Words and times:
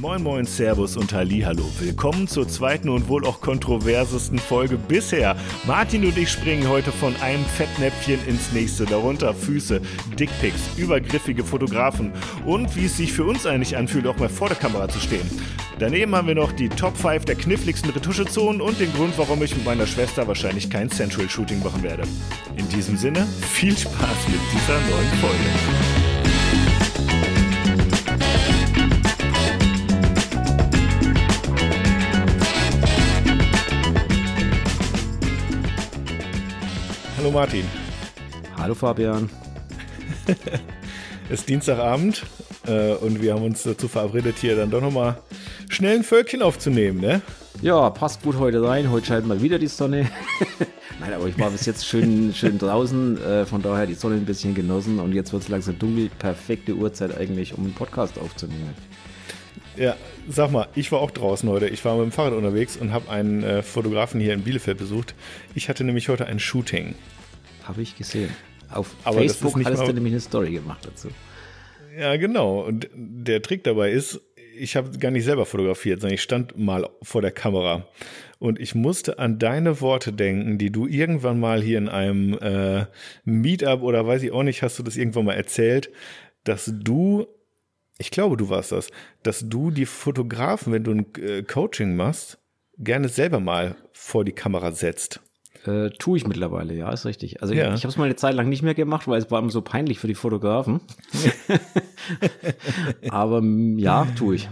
Moin 0.00 0.22
Moin, 0.22 0.46
Servus 0.46 0.96
und 0.96 1.12
Hallo. 1.12 1.62
Willkommen 1.78 2.26
zur 2.26 2.48
zweiten 2.48 2.88
und 2.88 3.08
wohl 3.08 3.26
auch 3.26 3.42
kontroversesten 3.42 4.38
Folge 4.38 4.78
bisher. 4.78 5.36
Martin 5.66 6.06
und 6.06 6.16
ich 6.16 6.30
springen 6.30 6.66
heute 6.70 6.90
von 6.90 7.14
einem 7.16 7.44
Fettnäpfchen 7.44 8.18
ins 8.26 8.50
nächste, 8.52 8.86
darunter 8.86 9.34
Füße, 9.34 9.82
Dickpics, 10.18 10.70
übergriffige 10.78 11.44
Fotografen 11.44 12.12
und 12.46 12.74
wie 12.76 12.86
es 12.86 12.96
sich 12.96 13.12
für 13.12 13.24
uns 13.24 13.44
eigentlich 13.44 13.76
anfühlt, 13.76 14.06
auch 14.06 14.16
mal 14.16 14.30
vor 14.30 14.48
der 14.48 14.56
Kamera 14.56 14.88
zu 14.88 15.00
stehen. 15.00 15.28
Daneben 15.78 16.14
haben 16.14 16.28
wir 16.28 16.34
noch 16.34 16.52
die 16.52 16.70
Top 16.70 16.96
5 16.96 17.26
der 17.26 17.34
kniffligsten 17.34 17.90
Retuschezonen 17.90 18.62
und 18.62 18.80
den 18.80 18.94
Grund, 18.94 19.18
warum 19.18 19.42
ich 19.42 19.54
mit 19.54 19.66
meiner 19.66 19.86
Schwester 19.86 20.26
wahrscheinlich 20.26 20.70
kein 20.70 20.88
Central 20.88 21.28
Shooting 21.28 21.62
machen 21.62 21.82
werde. 21.82 22.04
In 22.56 22.66
diesem 22.70 22.96
Sinne, 22.96 23.26
viel 23.50 23.76
Spaß 23.76 24.28
mit 24.28 24.40
dieser 24.54 24.80
neuen 24.80 25.12
Folge. 25.20 26.09
Hallo 37.30 37.38
Martin. 37.38 37.64
Hallo 38.56 38.74
Fabian. 38.74 39.30
es 41.30 41.40
ist 41.40 41.48
Dienstagabend 41.48 42.24
äh, 42.66 42.94
und 42.94 43.22
wir 43.22 43.34
haben 43.34 43.44
uns 43.44 43.62
dazu 43.62 43.86
verabredet, 43.86 44.38
hier 44.40 44.56
dann 44.56 44.68
doch 44.68 44.80
nochmal 44.80 45.16
schnell 45.68 45.98
ein 45.98 46.02
Völkchen 46.02 46.42
aufzunehmen, 46.42 47.00
ne? 47.00 47.22
Ja, 47.62 47.88
passt 47.90 48.24
gut 48.24 48.36
heute 48.36 48.64
rein. 48.64 48.90
Heute 48.90 49.06
scheint 49.06 49.28
mal 49.28 49.40
wieder 49.40 49.60
die 49.60 49.68
Sonne. 49.68 50.10
Nein, 50.98 51.12
aber 51.12 51.28
ich 51.28 51.38
war 51.38 51.50
bis 51.50 51.66
jetzt 51.66 51.86
schön, 51.86 52.34
schön 52.34 52.58
draußen, 52.58 53.22
äh, 53.22 53.46
von 53.46 53.62
daher 53.62 53.86
die 53.86 53.94
Sonne 53.94 54.16
ein 54.16 54.24
bisschen 54.24 54.52
genossen 54.52 54.98
und 54.98 55.12
jetzt 55.12 55.32
wird 55.32 55.44
es 55.44 55.48
langsam 55.48 55.78
dunkel. 55.78 56.10
Perfekte 56.18 56.74
Uhrzeit 56.74 57.16
eigentlich, 57.16 57.56
um 57.56 57.62
einen 57.62 57.74
Podcast 57.74 58.18
aufzunehmen. 58.18 58.74
Ja, 59.76 59.94
sag 60.28 60.50
mal, 60.50 60.66
ich 60.74 60.90
war 60.90 60.98
auch 60.98 61.12
draußen 61.12 61.48
heute. 61.48 61.68
Ich 61.68 61.84
war 61.84 61.94
mit 61.94 62.06
dem 62.06 62.12
Fahrrad 62.12 62.32
unterwegs 62.32 62.76
und 62.76 62.92
habe 62.92 63.08
einen 63.08 63.44
äh, 63.44 63.62
Fotografen 63.62 64.20
hier 64.20 64.34
in 64.34 64.42
Bielefeld 64.42 64.78
besucht. 64.78 65.14
Ich 65.54 65.68
hatte 65.68 65.84
nämlich 65.84 66.08
heute 66.08 66.26
ein 66.26 66.40
Shooting. 66.40 66.96
Habe 67.70 67.82
ich 67.82 67.96
gesehen. 67.96 68.30
Auf 68.68 68.94
Aber 69.04 69.18
Facebook 69.18 69.64
hattest 69.64 69.86
du 69.86 69.92
nämlich 69.92 70.12
eine 70.12 70.20
Story 70.20 70.52
gemacht 70.52 70.84
dazu. 70.84 71.08
Ja, 71.96 72.16
genau. 72.16 72.62
Und 72.62 72.88
der 72.94 73.42
Trick 73.42 73.62
dabei 73.64 73.92
ist, 73.92 74.20
ich 74.56 74.74
habe 74.74 74.98
gar 74.98 75.12
nicht 75.12 75.24
selber 75.24 75.46
fotografiert, 75.46 76.00
sondern 76.00 76.14
ich 76.14 76.22
stand 76.22 76.58
mal 76.58 76.88
vor 77.02 77.22
der 77.22 77.30
Kamera. 77.30 77.86
Und 78.40 78.58
ich 78.58 78.74
musste 78.74 79.18
an 79.18 79.38
deine 79.38 79.80
Worte 79.80 80.12
denken, 80.12 80.58
die 80.58 80.70
du 80.70 80.86
irgendwann 80.86 81.38
mal 81.38 81.62
hier 81.62 81.78
in 81.78 81.88
einem 81.88 82.38
äh, 82.38 82.86
Meetup 83.24 83.82
oder 83.82 84.04
weiß 84.04 84.22
ich 84.24 84.32
auch 84.32 84.42
nicht, 84.42 84.62
hast 84.62 84.78
du 84.78 84.82
das 84.82 84.96
irgendwann 84.96 85.26
mal 85.26 85.34
erzählt, 85.34 85.90
dass 86.42 86.72
du 86.72 87.26
ich 88.00 88.10
glaube, 88.10 88.38
du 88.38 88.48
warst 88.48 88.72
das, 88.72 88.90
dass 89.22 89.46
du 89.46 89.70
die 89.70 89.84
Fotografen, 89.84 90.72
wenn 90.72 90.84
du 90.84 90.92
ein 90.92 91.14
äh, 91.16 91.42
Coaching 91.42 91.96
machst, 91.96 92.38
gerne 92.78 93.10
selber 93.10 93.40
mal 93.40 93.76
vor 93.92 94.24
die 94.24 94.32
Kamera 94.32 94.72
setzt. 94.72 95.20
Äh, 95.66 95.90
tue 95.90 96.16
ich 96.16 96.26
mittlerweile, 96.26 96.74
ja, 96.74 96.90
ist 96.90 97.04
richtig. 97.04 97.42
Also 97.42 97.52
ja. 97.52 97.68
ich, 97.68 97.74
ich 97.74 97.82
habe 97.82 97.90
es 97.90 97.96
mal 97.98 98.04
eine 98.04 98.16
Zeit 98.16 98.34
lang 98.34 98.48
nicht 98.48 98.62
mehr 98.62 98.74
gemacht, 98.74 99.06
weil 99.08 99.18
es 99.18 99.30
war 99.30 99.40
immer 99.40 99.50
so 99.50 99.60
peinlich 99.60 99.98
für 99.98 100.06
die 100.06 100.14
Fotografen. 100.14 100.80
Aber 103.10 103.42
ja, 103.42 104.06
tue 104.16 104.36
ich. 104.36 104.48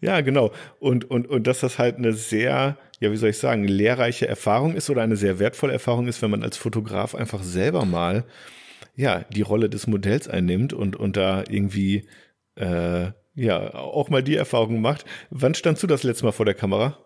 Ja, 0.00 0.20
genau. 0.22 0.52
Und, 0.80 1.10
und, 1.10 1.28
und 1.28 1.46
dass 1.46 1.60
das 1.60 1.78
halt 1.78 1.96
eine 1.96 2.14
sehr, 2.14 2.78
ja, 3.00 3.12
wie 3.12 3.16
soll 3.16 3.30
ich 3.30 3.38
sagen, 3.38 3.64
lehrreiche 3.64 4.26
Erfahrung 4.26 4.74
ist 4.74 4.88
oder 4.88 5.02
eine 5.02 5.16
sehr 5.16 5.38
wertvolle 5.38 5.74
Erfahrung 5.74 6.08
ist, 6.08 6.22
wenn 6.22 6.30
man 6.30 6.42
als 6.42 6.56
Fotograf 6.56 7.14
einfach 7.14 7.42
selber 7.42 7.84
mal, 7.84 8.24
ja, 8.96 9.24
die 9.30 9.42
Rolle 9.42 9.68
des 9.68 9.86
Modells 9.86 10.26
einnimmt 10.26 10.72
und, 10.72 10.96
und 10.96 11.16
da 11.16 11.44
irgendwie 11.48 12.08
äh, 12.56 13.10
ja, 13.34 13.74
auch 13.74 14.08
mal 14.08 14.22
die 14.22 14.36
Erfahrung 14.36 14.74
gemacht. 14.74 15.04
Wann 15.30 15.54
standst 15.54 15.82
du 15.82 15.86
das 15.86 16.02
letzte 16.02 16.24
Mal 16.24 16.32
vor 16.32 16.46
der 16.46 16.54
Kamera? 16.54 16.98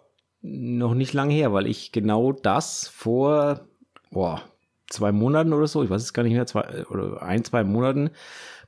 Noch 0.43 0.95
nicht 0.95 1.13
lange 1.13 1.35
her, 1.35 1.53
weil 1.53 1.67
ich 1.67 1.93
genau 1.93 2.33
das 2.33 2.89
vor 2.89 3.61
boah, 4.13 4.43
zwei 4.91 5.11
Monaten 5.11 5.53
oder 5.53 5.67
so, 5.67 5.83
ich 5.83 5.91
weiß 5.91 6.03
es 6.03 6.13
gar 6.13 6.23
nicht 6.23 6.35
mehr, 6.35 6.47
zwei 6.47 6.85
oder 6.91 7.23
ein, 7.23 7.45
zwei 7.45 7.65
Monaten 7.65 8.11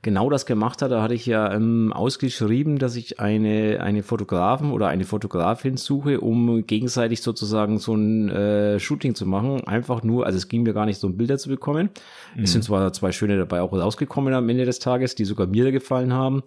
genau 0.01 0.29
das 0.29 0.45
gemacht 0.45 0.81
hat. 0.81 0.91
Da 0.91 1.01
hatte 1.01 1.13
ich 1.13 1.25
ja 1.25 1.51
ähm, 1.53 1.93
ausgeschrieben, 1.93 2.77
dass 2.77 2.95
ich 2.95 3.19
eine, 3.19 3.79
eine 3.81 4.03
Fotografen 4.03 4.71
oder 4.71 4.87
eine 4.87 5.03
Fotografin 5.03 5.77
suche, 5.77 6.21
um 6.21 6.65
gegenseitig 6.65 7.21
sozusagen 7.21 7.79
so 7.79 7.95
ein 7.95 8.29
äh, 8.29 8.79
Shooting 8.79 9.15
zu 9.15 9.25
machen. 9.25 9.65
Einfach 9.65 10.03
nur, 10.03 10.25
also 10.25 10.37
es 10.37 10.47
ging 10.47 10.63
mir 10.63 10.73
gar 10.73 10.85
nicht 10.85 10.99
so 10.99 11.07
um 11.07 11.17
Bilder 11.17 11.37
zu 11.37 11.49
bekommen. 11.49 11.89
Mhm. 12.35 12.43
Es 12.43 12.51
sind 12.51 12.63
zwar 12.63 12.91
zwei 12.93 13.11
schöne 13.11 13.37
dabei 13.37 13.61
auch 13.61 13.73
rausgekommen 13.73 14.33
am 14.33 14.49
Ende 14.49 14.65
des 14.65 14.79
Tages, 14.79 15.15
die 15.15 15.25
sogar 15.25 15.47
mir 15.47 15.71
gefallen 15.71 16.13
haben. 16.13 16.43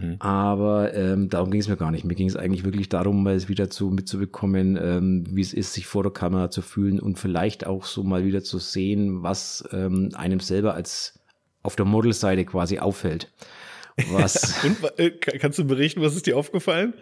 Mhm. 0.00 0.16
Aber 0.18 0.94
ähm, 0.94 1.28
darum 1.28 1.50
ging 1.50 1.60
es 1.60 1.68
mir 1.68 1.76
gar 1.76 1.90
nicht. 1.90 2.04
Mir 2.04 2.14
ging 2.14 2.28
es 2.28 2.36
eigentlich 2.36 2.64
wirklich 2.64 2.88
darum, 2.88 3.22
mal 3.22 3.34
es 3.34 3.48
wieder 3.48 3.70
zu 3.70 3.90
mitzubekommen, 3.90 4.78
ähm, 4.80 5.24
wie 5.30 5.40
es 5.40 5.52
ist, 5.52 5.74
sich 5.74 5.86
vor 5.86 6.02
der 6.02 6.12
Kamera 6.12 6.50
zu 6.50 6.62
fühlen 6.62 7.00
und 7.00 7.18
vielleicht 7.18 7.66
auch 7.66 7.84
so 7.84 8.02
mal 8.02 8.24
wieder 8.24 8.42
zu 8.42 8.58
sehen, 8.58 9.22
was 9.22 9.68
ähm, 9.72 10.10
einem 10.14 10.40
selber 10.40 10.74
als 10.74 11.20
auf 11.62 11.76
der 11.76 11.86
Modelseite 11.86 12.44
quasi 12.44 12.78
auffällt. 12.78 13.32
Was 14.10 14.64
und, 14.64 14.98
äh, 14.98 15.10
kannst 15.10 15.58
du 15.58 15.64
berichten, 15.64 16.02
was 16.02 16.14
ist 16.14 16.26
dir 16.26 16.36
aufgefallen? 16.36 16.94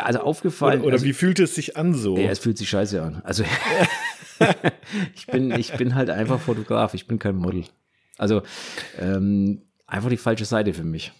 Also 0.00 0.20
aufgefallen. 0.20 0.80
Oder, 0.80 0.88
oder 0.88 0.94
also, 0.94 1.06
wie 1.06 1.12
fühlt 1.12 1.38
es 1.38 1.54
sich 1.54 1.76
an 1.76 1.94
so? 1.94 2.16
Ja, 2.16 2.30
es 2.30 2.40
fühlt 2.40 2.58
sich 2.58 2.68
scheiße 2.68 3.00
an. 3.00 3.22
Also 3.24 3.44
ich 5.14 5.26
bin, 5.26 5.52
ich 5.52 5.72
bin 5.74 5.94
halt 5.94 6.10
einfach 6.10 6.40
Fotograf, 6.40 6.94
ich 6.94 7.06
bin 7.06 7.18
kein 7.18 7.36
Model. 7.36 7.64
Also 8.18 8.42
ähm, 8.98 9.62
einfach 9.86 10.10
die 10.10 10.16
falsche 10.16 10.44
Seite 10.44 10.74
für 10.74 10.84
mich. 10.84 11.12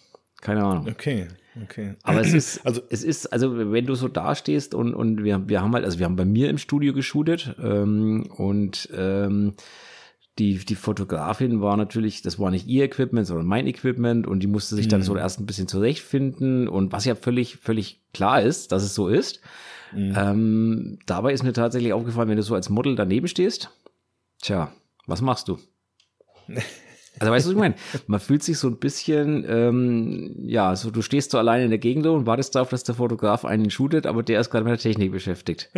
Keine 0.42 0.64
Ahnung. 0.64 0.88
Okay, 0.88 1.28
okay. 1.62 1.94
Aber 2.02 2.20
es 2.20 2.34
ist, 2.34 2.66
also, 2.66 2.82
es 2.90 3.02
ist, 3.02 3.32
also 3.32 3.72
wenn 3.72 3.86
du 3.86 3.94
so 3.94 4.08
dastehst 4.08 4.74
und, 4.74 4.92
und 4.92 5.24
wir, 5.24 5.48
wir 5.48 5.62
haben 5.62 5.72
halt, 5.72 5.86
also 5.86 5.98
wir 5.98 6.04
haben 6.04 6.16
bei 6.16 6.26
mir 6.26 6.50
im 6.50 6.58
Studio 6.58 6.92
geshootet 6.92 7.54
ähm, 7.62 8.28
und 8.36 8.90
ähm, 8.94 9.54
die, 10.38 10.58
die 10.58 10.74
Fotografin 10.74 11.60
war 11.60 11.76
natürlich, 11.76 12.22
das 12.22 12.38
war 12.38 12.50
nicht 12.50 12.66
ihr 12.66 12.84
Equipment, 12.84 13.26
sondern 13.26 13.46
mein 13.46 13.66
Equipment 13.66 14.26
und 14.26 14.40
die 14.40 14.46
musste 14.46 14.74
sich 14.74 14.86
mhm. 14.86 14.90
dann 14.90 15.02
so 15.02 15.16
erst 15.16 15.40
ein 15.40 15.46
bisschen 15.46 15.68
zurechtfinden 15.68 16.68
und 16.68 16.92
was 16.92 17.04
ja 17.04 17.14
völlig, 17.14 17.58
völlig 17.58 18.00
klar 18.12 18.42
ist, 18.42 18.72
dass 18.72 18.82
es 18.82 18.94
so 18.94 19.08
ist. 19.08 19.40
Mhm. 19.94 20.14
Ähm, 20.16 20.98
dabei 21.06 21.32
ist 21.32 21.44
mir 21.44 21.52
tatsächlich 21.52 21.92
aufgefallen, 21.92 22.28
wenn 22.28 22.36
du 22.36 22.42
so 22.42 22.54
als 22.56 22.68
Model 22.68 22.96
daneben 22.96 23.28
stehst, 23.28 23.70
tja, 24.40 24.72
was 25.06 25.20
machst 25.20 25.46
du? 25.48 25.58
Also 27.18 27.32
weißt 27.32 27.46
du, 27.46 27.50
was 27.50 27.54
ich 27.54 27.60
meine? 27.60 27.74
Man 28.06 28.20
fühlt 28.20 28.42
sich 28.42 28.58
so 28.58 28.68
ein 28.68 28.78
bisschen, 28.78 29.44
ähm, 29.48 30.34
ja, 30.44 30.74
so 30.74 30.90
du 30.90 31.02
stehst 31.02 31.30
so 31.30 31.38
alleine 31.38 31.64
in 31.64 31.70
der 31.70 31.78
Gegend 31.78 32.06
und 32.06 32.26
wartest 32.26 32.54
darauf, 32.54 32.70
dass 32.70 32.84
der 32.84 32.94
Fotograf 32.94 33.44
einen 33.44 33.70
shootet, 33.70 34.06
aber 34.06 34.22
der 34.22 34.40
ist 34.40 34.50
gerade 34.50 34.64
mit 34.64 34.72
der 34.72 34.78
Technik 34.78 35.12
beschäftigt. 35.12 35.70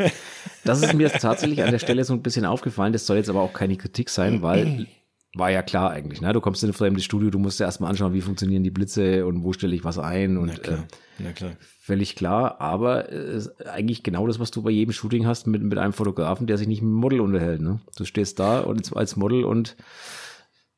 Das 0.65 0.81
ist 0.83 0.95
mir 0.95 1.11
tatsächlich 1.11 1.63
an 1.63 1.71
der 1.73 1.79
Stelle 1.79 2.05
so 2.05 2.15
ein 2.15 2.23
bisschen 2.23 2.45
aufgefallen. 2.45 2.93
Das 2.93 3.07
soll 3.07 3.17
jetzt 3.17 3.29
aber 3.29 3.41
auch 3.41 3.53
keine 3.53 3.77
Kritik 3.77 4.11
sein, 4.11 4.43
weil 4.43 4.87
war 5.35 5.51
ja 5.51 5.63
klar 5.63 5.91
eigentlich. 5.91 6.21
Ne? 6.21 6.33
Du 6.33 6.41
kommst 6.41 6.63
in 6.63 6.71
ein 6.71 6.75
fremdes 6.75 7.05
Studio, 7.05 7.31
du 7.31 7.39
musst 7.39 7.61
ja 7.61 7.67
erstmal 7.67 7.91
anschauen, 7.91 8.15
wie 8.15 8.21
funktionieren 8.21 8.63
die 8.63 8.71
Blitze 8.71 9.27
und 9.27 9.43
wo 9.43 9.53
stelle 9.53 9.75
ich 9.75 9.85
was 9.85 9.99
ein 9.99 10.37
und 10.37 10.47
Na 10.47 10.55
klar. 10.55 10.79
Äh, 10.79 10.83
Na 11.19 11.33
klar. 11.33 11.53
völlig 11.81 12.15
klar. 12.15 12.61
Aber 12.61 13.13
äh, 13.13 13.41
eigentlich 13.67 14.03
genau 14.03 14.27
das, 14.27 14.39
was 14.39 14.51
du 14.53 14.63
bei 14.63 14.71
jedem 14.71 14.93
Shooting 14.93 15.27
hast 15.27 15.47
mit, 15.47 15.63
mit 15.63 15.79
einem 15.79 15.93
Fotografen, 15.93 16.47
der 16.47 16.57
sich 16.57 16.69
nicht 16.69 16.83
mit 16.83 16.91
dem 16.91 17.01
Model 17.01 17.21
unterhält. 17.21 17.61
Ne? 17.61 17.81
Du 17.97 18.05
stehst 18.05 18.39
da 18.39 18.61
und 18.61 18.97
als 18.97 19.17
Model 19.17 19.45
und 19.45 19.77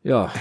ja, 0.06 0.32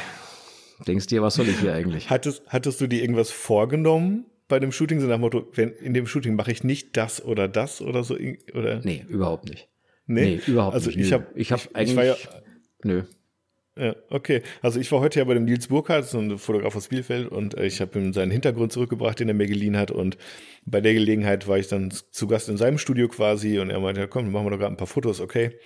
denkst 0.87 1.07
dir, 1.07 1.21
was 1.21 1.35
soll 1.35 1.49
ich 1.49 1.59
hier 1.59 1.73
eigentlich? 1.73 2.09
Hattest, 2.09 2.43
hattest 2.47 2.79
du 2.81 2.87
dir 2.87 3.01
irgendwas 3.01 3.31
vorgenommen 3.31 4.25
bei 4.47 4.59
dem 4.59 4.71
Shooting, 4.71 4.99
so 4.99 5.07
nach 5.07 5.15
dem 5.15 5.21
Motto, 5.21 5.47
wenn, 5.53 5.71
in 5.71 5.93
dem 5.93 6.05
Shooting 6.05 6.35
mache 6.35 6.51
ich 6.51 6.63
nicht 6.63 6.95
das 6.95 7.23
oder 7.23 7.47
das 7.47 7.81
oder 7.81 8.03
so? 8.03 8.15
Oder? 8.53 8.81
Nee, 8.83 9.03
überhaupt 9.09 9.49
nicht. 9.49 9.67
Nee, 10.05 10.35
nee 10.35 10.41
überhaupt 10.45 10.75
also 10.75 10.89
nicht. 10.89 10.99
Ich 10.99 11.13
habe 11.13 11.25
ich 11.33 11.51
hab 11.51 11.61
eigentlich, 11.73 11.97
ich 11.97 12.05
ja, 12.05 12.15
nö. 12.83 13.03
Ja, 13.77 13.95
okay. 14.09 14.41
Also 14.61 14.79
ich 14.79 14.89
war 14.91 15.01
heute 15.01 15.19
ja 15.19 15.25
bei 15.25 15.33
dem 15.33 15.45
Nils 15.45 15.67
Burkhardt, 15.67 16.05
so 16.05 16.19
ein 16.19 16.37
Fotograf 16.37 16.75
aus 16.75 16.87
Bielefeld, 16.87 17.27
und 17.27 17.57
äh, 17.57 17.65
ich 17.65 17.81
habe 17.81 17.99
ihm 17.99 18.13
seinen 18.13 18.31
Hintergrund 18.31 18.71
zurückgebracht, 18.71 19.19
den 19.19 19.27
er 19.27 19.33
mir 19.33 19.47
geliehen 19.47 19.75
hat. 19.75 19.91
Und 19.91 20.17
bei 20.65 20.79
der 20.79 20.94
Gelegenheit 20.94 21.47
war 21.47 21.57
ich 21.57 21.68
dann 21.68 21.91
zu 21.91 22.27
Gast 22.27 22.47
in 22.47 22.56
seinem 22.56 22.77
Studio 22.77 23.07
quasi 23.07 23.59
und 23.59 23.71
er 23.71 23.79
meinte, 23.79 24.01
ja, 24.01 24.07
komm, 24.07 24.31
machen 24.31 24.45
wir 24.45 24.51
doch 24.51 24.59
gerade 24.59 24.75
ein 24.75 24.77
paar 24.77 24.88
Fotos, 24.88 25.19
okay. 25.19 25.57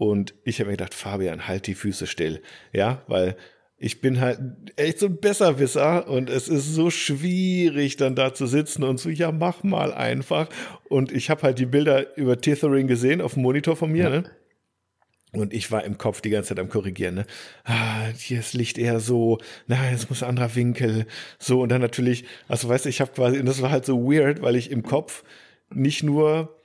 Und 0.00 0.32
ich 0.44 0.60
habe 0.60 0.70
mir 0.70 0.78
gedacht, 0.78 0.94
Fabian, 0.94 1.46
halt 1.46 1.66
die 1.66 1.74
Füße 1.74 2.06
still. 2.06 2.40
Ja, 2.72 3.02
weil 3.06 3.36
ich 3.76 4.00
bin 4.00 4.18
halt 4.18 4.40
echt 4.76 4.98
so 4.98 5.06
ein 5.06 5.20
Besserwisser 5.20 6.08
und 6.08 6.30
es 6.30 6.48
ist 6.48 6.74
so 6.74 6.88
schwierig, 6.88 7.98
dann 7.98 8.14
da 8.14 8.32
zu 8.32 8.46
sitzen 8.46 8.82
und 8.82 8.98
so, 8.98 9.10
ja, 9.10 9.30
mach 9.30 9.62
mal 9.62 9.92
einfach. 9.92 10.48
Und 10.88 11.12
ich 11.12 11.28
habe 11.28 11.42
halt 11.42 11.58
die 11.58 11.66
Bilder 11.66 12.16
über 12.16 12.40
Tethering 12.40 12.86
gesehen 12.86 13.20
auf 13.20 13.34
dem 13.34 13.42
Monitor 13.42 13.76
von 13.76 13.92
mir, 13.92 14.04
ja. 14.04 14.08
ne? 14.08 14.24
Und 15.32 15.52
ich 15.52 15.70
war 15.70 15.84
im 15.84 15.98
Kopf 15.98 16.22
die 16.22 16.30
ganze 16.30 16.48
Zeit 16.48 16.60
am 16.60 16.70
Korrigieren, 16.70 17.16
ne? 17.16 17.26
Ah, 17.64 18.06
hier 18.16 18.40
ist 18.40 18.54
Licht 18.54 18.78
eher 18.78 19.00
so, 19.00 19.36
nein, 19.66 19.92
es 19.92 20.08
muss 20.08 20.22
ein 20.22 20.30
anderer 20.30 20.54
Winkel, 20.54 21.04
so 21.38 21.60
und 21.60 21.68
dann 21.68 21.82
natürlich, 21.82 22.24
also 22.48 22.70
weißt 22.70 22.86
du, 22.86 22.88
ich 22.88 23.02
habe 23.02 23.12
quasi, 23.12 23.38
und 23.38 23.44
das 23.44 23.60
war 23.60 23.70
halt 23.70 23.84
so 23.84 24.10
weird, 24.10 24.40
weil 24.40 24.56
ich 24.56 24.70
im 24.70 24.82
Kopf 24.82 25.24
nicht 25.68 26.02
nur 26.02 26.56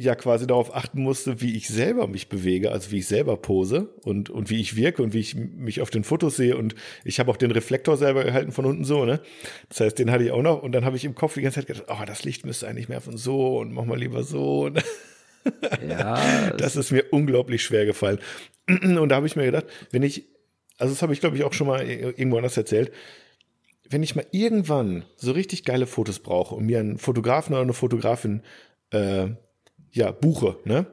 ja 0.00 0.14
quasi 0.14 0.46
darauf 0.46 0.74
achten 0.76 1.02
musste, 1.02 1.40
wie 1.40 1.56
ich 1.56 1.66
selber 1.66 2.06
mich 2.06 2.28
bewege, 2.28 2.70
also 2.70 2.92
wie 2.92 2.98
ich 2.98 3.08
selber 3.08 3.36
pose 3.36 3.88
und, 4.04 4.30
und 4.30 4.48
wie 4.48 4.60
ich 4.60 4.76
wirke 4.76 5.02
und 5.02 5.12
wie 5.12 5.18
ich 5.18 5.34
mich 5.34 5.80
auf 5.80 5.90
den 5.90 6.04
Fotos 6.04 6.36
sehe. 6.36 6.56
Und 6.56 6.76
ich 7.04 7.18
habe 7.18 7.32
auch 7.32 7.36
den 7.36 7.50
Reflektor 7.50 7.96
selber 7.96 8.22
gehalten 8.22 8.52
von 8.52 8.64
unten 8.64 8.84
so, 8.84 9.04
ne? 9.04 9.20
Das 9.68 9.80
heißt, 9.80 9.98
den 9.98 10.12
hatte 10.12 10.22
ich 10.22 10.30
auch 10.30 10.42
noch. 10.42 10.62
Und 10.62 10.70
dann 10.70 10.84
habe 10.84 10.96
ich 10.96 11.04
im 11.04 11.16
Kopf 11.16 11.34
die 11.34 11.42
ganze 11.42 11.56
Zeit 11.56 11.66
gedacht, 11.66 11.86
oh, 11.88 12.04
das 12.06 12.22
Licht 12.22 12.46
müsste 12.46 12.68
eigentlich 12.68 12.88
mehr 12.88 13.00
von 13.00 13.16
so 13.16 13.58
und 13.58 13.72
mach 13.72 13.84
mal 13.84 13.98
lieber 13.98 14.22
so. 14.22 14.70
Ja. 15.88 16.50
das 16.58 16.76
ist 16.76 16.90
mir 16.90 17.06
unglaublich 17.10 17.62
schwer 17.62 17.86
gefallen. 17.86 18.18
Und 18.68 19.08
da 19.08 19.16
habe 19.16 19.26
ich 19.26 19.34
mir 19.34 19.46
gedacht, 19.46 19.64
wenn 19.90 20.02
ich, 20.02 20.26
also 20.76 20.92
das 20.92 21.00
habe 21.00 21.14
ich 21.14 21.20
glaube 21.20 21.36
ich 21.36 21.44
auch 21.44 21.54
schon 21.54 21.68
mal 21.68 21.88
irgendwo 21.88 22.36
anders 22.36 22.56
erzählt, 22.56 22.92
wenn 23.88 24.02
ich 24.02 24.14
mal 24.14 24.26
irgendwann 24.30 25.04
so 25.16 25.32
richtig 25.32 25.64
geile 25.64 25.86
Fotos 25.86 26.18
brauche 26.18 26.54
und 26.54 26.66
mir 26.66 26.80
einen 26.80 26.98
Fotografen 26.98 27.54
oder 27.54 27.62
eine 27.62 27.72
Fotografin 27.72 28.42
äh, 28.90 29.28
ja, 29.92 30.10
buche, 30.10 30.56
ne? 30.64 30.86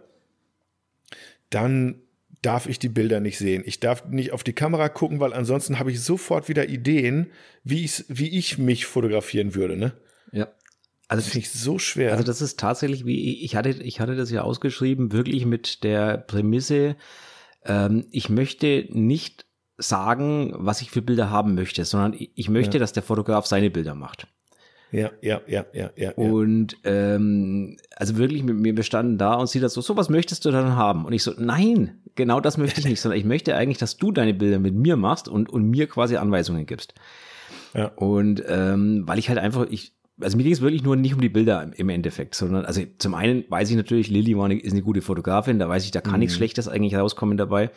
Dann 1.50 2.02
darf 2.42 2.68
ich 2.68 2.80
die 2.80 2.90
Bilder 2.90 3.20
nicht 3.20 3.38
sehen. 3.38 3.64
Ich 3.66 3.80
darf 3.80 4.06
nicht 4.06 4.32
auf 4.32 4.44
die 4.44 4.54
Kamera 4.54 4.90
gucken, 4.90 5.20
weil 5.20 5.34
ansonsten 5.34 5.80
habe 5.80 5.92
ich 5.92 6.02
sofort 6.02 6.48
wieder 6.48 6.70
Ideen, 6.70 7.32
wie, 7.64 7.90
wie 8.08 8.38
ich 8.38 8.58
mich 8.58 8.86
fotografieren 8.86 9.56
würde, 9.56 9.78
ne? 9.78 9.94
Ja. 10.32 10.48
Also 11.08 11.24
das 11.24 11.32
finde 11.32 11.46
ich 11.46 11.52
so 11.52 11.80
schwer. 11.80 12.12
Also 12.12 12.24
das 12.24 12.42
ist 12.42 12.60
tatsächlich 12.60 13.06
wie, 13.06 13.44
ich 13.44 13.56
hatte, 13.56 13.70
ich 13.70 14.00
hatte 14.00 14.16
das 14.16 14.32
ja 14.32 14.42
ausgeschrieben, 14.42 15.12
wirklich 15.12 15.46
mit 15.46 15.84
der 15.84 16.18
Prämisse, 16.18 16.96
ähm, 17.64 18.06
ich 18.12 18.30
möchte 18.30 18.88
nicht 18.90 19.46
sagen, 19.78 20.54
was 20.56 20.82
ich 20.82 20.92
für 20.92 21.02
Bilder 21.02 21.30
haben 21.30 21.56
möchte, 21.56 21.84
sondern 21.86 22.16
ich 22.18 22.50
möchte, 22.50 22.78
ja. 22.78 22.80
dass 22.80 22.94
der 22.94 23.04
Fotograf 23.04 23.46
seine 23.46 23.70
Bilder 23.70 23.94
macht. 23.94 24.28
Ja, 24.96 25.12
ja, 25.22 25.42
ja, 25.48 25.66
ja, 25.74 25.90
ja. 25.96 26.12
Und 26.12 26.78
ähm, 26.86 27.76
also 27.96 28.18
wirklich 28.18 28.44
mit 28.44 28.58
mir 28.58 28.74
bestanden 28.74 29.18
da 29.18 29.34
und 29.34 29.48
sie 29.48 29.60
das 29.60 29.74
so, 29.74 29.82
so 29.82 29.98
was 29.98 30.10
möchtest 30.10 30.46
du 30.46 30.52
dann 30.52 30.76
haben? 30.76 31.06
Und 31.06 31.12
ich 31.12 31.24
so, 31.24 31.34
nein, 31.38 32.02
genau 32.16 32.40
das 32.40 32.58
möchte 32.58 32.80
ich 32.80 32.88
nicht, 32.88 33.02
sondern 33.02 33.20
ich 33.20 33.26
möchte 33.26 33.56
eigentlich, 33.56 33.78
dass 33.78 33.98
du 33.98 34.12
deine 34.12 34.34
Bilder 34.34 34.60
mit 34.60 34.74
mir 34.74 34.96
machst 34.96 35.28
und, 35.28 35.50
und 35.50 35.70
mir 35.70 35.88
quasi 35.88 36.16
Anweisungen 36.16 36.66
gibst. 36.66 36.94
Ja. 37.74 37.88
Und 37.96 38.42
ähm, 38.48 39.04
weil 39.06 39.20
ich 39.20 39.28
halt 39.28 39.38
einfach, 39.38 39.68
ich, 39.70 39.94
also 40.22 40.38
mir 40.38 40.44
ging 40.44 40.54
es 40.54 40.62
wirklich 40.62 40.84
nur 40.84 40.96
nicht 40.96 41.14
um 41.14 41.20
die 41.20 41.30
Bilder 41.30 41.70
im 41.76 41.90
Endeffekt, 41.90 42.36
sondern, 42.36 42.64
also 42.64 42.82
zum 42.98 43.16
einen 43.16 43.44
weiß 43.50 43.70
ich 43.70 43.76
natürlich, 43.76 44.10
Lilly 44.10 44.38
war 44.38 44.46
eine, 44.46 44.58
ist 44.58 44.72
eine 44.72 44.82
gute 44.82 45.02
Fotografin, 45.02 45.60
da 45.60 45.68
weiß 45.68 45.84
ich, 45.84 45.92
da 45.92 46.00
kann 46.00 46.14
mhm. 46.14 46.20
nichts 46.20 46.36
Schlechtes 46.36 46.70
eigentlich 46.70 46.96
rauskommen 46.96 47.38
dabei. 47.38 47.70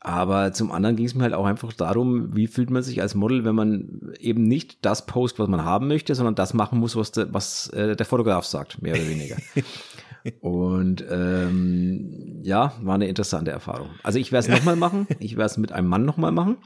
Aber 0.00 0.52
zum 0.52 0.72
anderen 0.72 0.96
ging 0.96 1.04
es 1.04 1.14
mir 1.14 1.24
halt 1.24 1.34
auch 1.34 1.44
einfach 1.44 1.74
darum, 1.74 2.34
wie 2.34 2.46
fühlt 2.46 2.70
man 2.70 2.82
sich 2.82 3.02
als 3.02 3.14
Model, 3.14 3.44
wenn 3.44 3.54
man 3.54 4.14
eben 4.18 4.44
nicht 4.44 4.84
das 4.84 5.04
post, 5.04 5.38
was 5.38 5.48
man 5.48 5.62
haben 5.64 5.88
möchte, 5.88 6.14
sondern 6.14 6.34
das 6.34 6.54
machen 6.54 6.78
muss, 6.78 6.96
was, 6.96 7.12
der, 7.12 7.32
was 7.34 7.68
äh, 7.68 7.94
der 7.94 8.06
Fotograf 8.06 8.46
sagt, 8.46 8.80
mehr 8.80 8.94
oder 8.94 9.06
weniger. 9.06 9.36
Und 10.40 11.04
ähm, 11.10 12.40
ja, 12.42 12.72
war 12.82 12.94
eine 12.94 13.08
interessante 13.08 13.50
Erfahrung. 13.50 13.90
Also 14.02 14.18
ich 14.18 14.32
werde 14.32 14.48
es 14.48 14.58
nochmal 14.58 14.76
machen. 14.76 15.06
Ich 15.18 15.36
werde 15.36 15.46
es 15.46 15.58
mit 15.58 15.72
einem 15.72 15.88
Mann 15.88 16.04
nochmal 16.04 16.32
machen. 16.32 16.56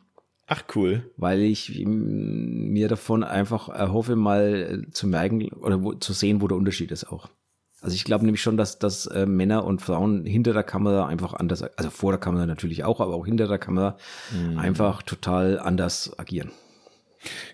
Ach 0.46 0.62
cool. 0.74 1.10
Weil 1.16 1.40
ich 1.40 1.84
mir 1.86 2.88
davon 2.88 3.24
einfach 3.24 3.68
erhoffe, 3.68 4.16
mal 4.16 4.86
zu 4.92 5.06
merken 5.06 5.48
oder 5.54 5.82
wo, 5.82 5.94
zu 5.94 6.12
sehen, 6.12 6.40
wo 6.40 6.48
der 6.48 6.58
Unterschied 6.58 6.92
ist 6.92 7.10
auch. 7.10 7.30
Also 7.84 7.96
ich 7.96 8.04
glaube 8.04 8.24
nämlich 8.24 8.40
schon, 8.40 8.56
dass, 8.56 8.78
dass 8.78 9.04
äh, 9.08 9.26
Männer 9.26 9.66
und 9.66 9.82
Frauen 9.82 10.24
hinter 10.24 10.54
der 10.54 10.62
Kamera 10.62 11.06
einfach 11.06 11.34
anders, 11.34 11.62
also 11.62 11.90
vor 11.90 12.12
der 12.12 12.18
Kamera 12.18 12.46
natürlich 12.46 12.82
auch, 12.82 12.98
aber 12.98 13.14
auch 13.14 13.26
hinter 13.26 13.46
der 13.46 13.58
Kamera 13.58 13.98
mhm. 14.32 14.58
einfach 14.58 15.02
total 15.02 15.58
anders 15.58 16.18
agieren. 16.18 16.50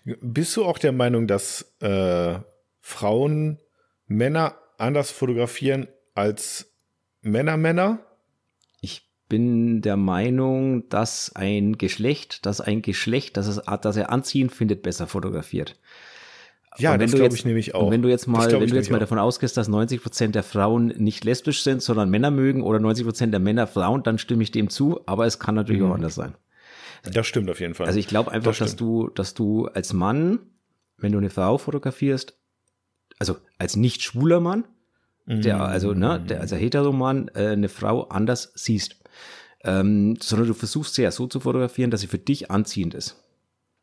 Bist 0.04 0.56
du 0.56 0.64
auch 0.64 0.78
der 0.78 0.92
Meinung, 0.92 1.26
dass 1.26 1.74
äh, 1.80 2.38
Frauen 2.80 3.58
Männer 4.06 4.54
anders 4.78 5.10
fotografieren 5.10 5.88
als 6.14 6.72
Männer 7.22 7.56
Männer? 7.56 7.98
Ich 8.80 9.10
bin 9.28 9.82
der 9.82 9.96
Meinung, 9.96 10.88
dass 10.90 11.34
ein 11.34 11.76
Geschlecht, 11.76 12.46
dass 12.46 12.60
ein 12.60 12.82
Geschlecht, 12.82 13.36
das, 13.36 13.48
es, 13.48 13.60
das 13.82 13.96
er 13.96 14.10
anziehen 14.10 14.48
findet, 14.48 14.84
besser 14.84 15.08
fotografiert. 15.08 15.76
Ja, 16.78 16.96
das 16.96 17.12
glaube 17.12 17.34
ich 17.34 17.44
nämlich 17.44 17.75
auch. 17.75 17.87
Und 17.87 17.90
wenn 17.90 18.02
du 18.02 18.08
jetzt 18.08 18.26
mal, 18.26 18.50
wenn 18.50 18.69
du 18.69 18.76
jetzt 18.76 18.90
mal 18.90 18.96
auch. 18.96 19.00
davon 19.00 19.19
ausgehst, 19.19 19.56
dass 19.56 19.69
90 19.69 20.02
Prozent 20.02 20.34
der 20.34 20.43
Frauen 20.43 20.88
nicht 20.96 21.25
lesbisch 21.25 21.62
sind, 21.62 21.82
sondern 21.82 22.11
Männer 22.11 22.31
mögen 22.31 22.62
oder 22.62 22.78
90 22.78 23.05
Prozent 23.05 23.32
der 23.32 23.40
Männer 23.40 23.67
Frauen, 23.67 24.02
dann 24.02 24.19
stimme 24.19 24.43
ich 24.43 24.52
dem 24.52 24.70
zu. 24.70 25.00
Aber 25.06 25.26
es 25.26 25.38
kann 25.38 25.56
natürlich 25.56 25.82
mhm. 25.82 25.90
auch 25.90 25.94
anders 25.94 26.14
sein. 26.14 26.34
Das 27.02 27.26
stimmt 27.26 27.50
auf 27.50 27.61
jeden 27.61 27.75
Fall. 27.75 27.87
Also 27.87 27.99
ich 27.99 28.06
glaube 28.06 28.31
einfach, 28.31 28.50
das 28.50 28.58
dass 28.58 28.76
du, 28.76 29.08
dass 29.08 29.34
du 29.34 29.67
als 29.67 29.93
Mann, 29.93 30.38
wenn 30.96 31.12
du 31.12 31.19
eine 31.19 31.31
Frau 31.31 31.58
fotografierst, 31.58 32.38
also 33.19 33.37
als 33.58 33.76
nicht 33.76 34.02
schwuler 34.02 34.40
Mann, 34.40 34.64
der, 35.26 35.56
mhm. 35.56 35.62
also, 35.62 35.93
ne, 35.94 36.20
der, 36.20 36.40
als 36.40 36.52
Heteromann, 36.52 37.31
äh, 37.34 37.49
eine 37.49 37.69
Frau 37.69 38.02
anders 38.05 38.52
siehst. 38.55 38.96
Ähm, 39.62 40.16
sondern 40.20 40.49
du 40.49 40.55
versuchst 40.55 40.94
sie 40.94 41.02
ja 41.02 41.11
so 41.11 41.26
zu 41.26 41.40
fotografieren, 41.40 41.90
dass 41.90 42.00
sie 42.00 42.06
für 42.06 42.19
dich 42.19 42.50
anziehend 42.50 42.94
ist. 42.94 43.23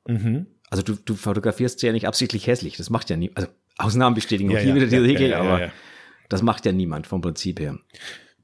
Mhm. 0.07 0.47
Also 0.69 0.83
du, 0.83 0.95
du 0.95 1.15
fotografierst 1.15 1.79
sie 1.79 1.87
ja 1.87 1.93
nicht 1.93 2.07
absichtlich 2.07 2.47
hässlich. 2.47 2.77
Das 2.77 2.89
macht 2.89 3.09
ja 3.09 3.17
nie. 3.17 3.31
Also 3.35 3.47
Ausnahmen 3.77 4.15
bestätigen 4.15 4.51
ja, 4.51 4.59
hier 4.59 4.69
ja, 4.69 4.75
wieder 4.75 4.87
die 4.87 4.95
ja, 4.95 5.01
Regel, 5.01 5.33
aber 5.33 5.71
das 6.29 6.41
macht 6.41 6.65
ja 6.65 6.71
niemand 6.71 7.07
vom 7.07 7.21
Prinzip 7.21 7.59
her. 7.59 7.77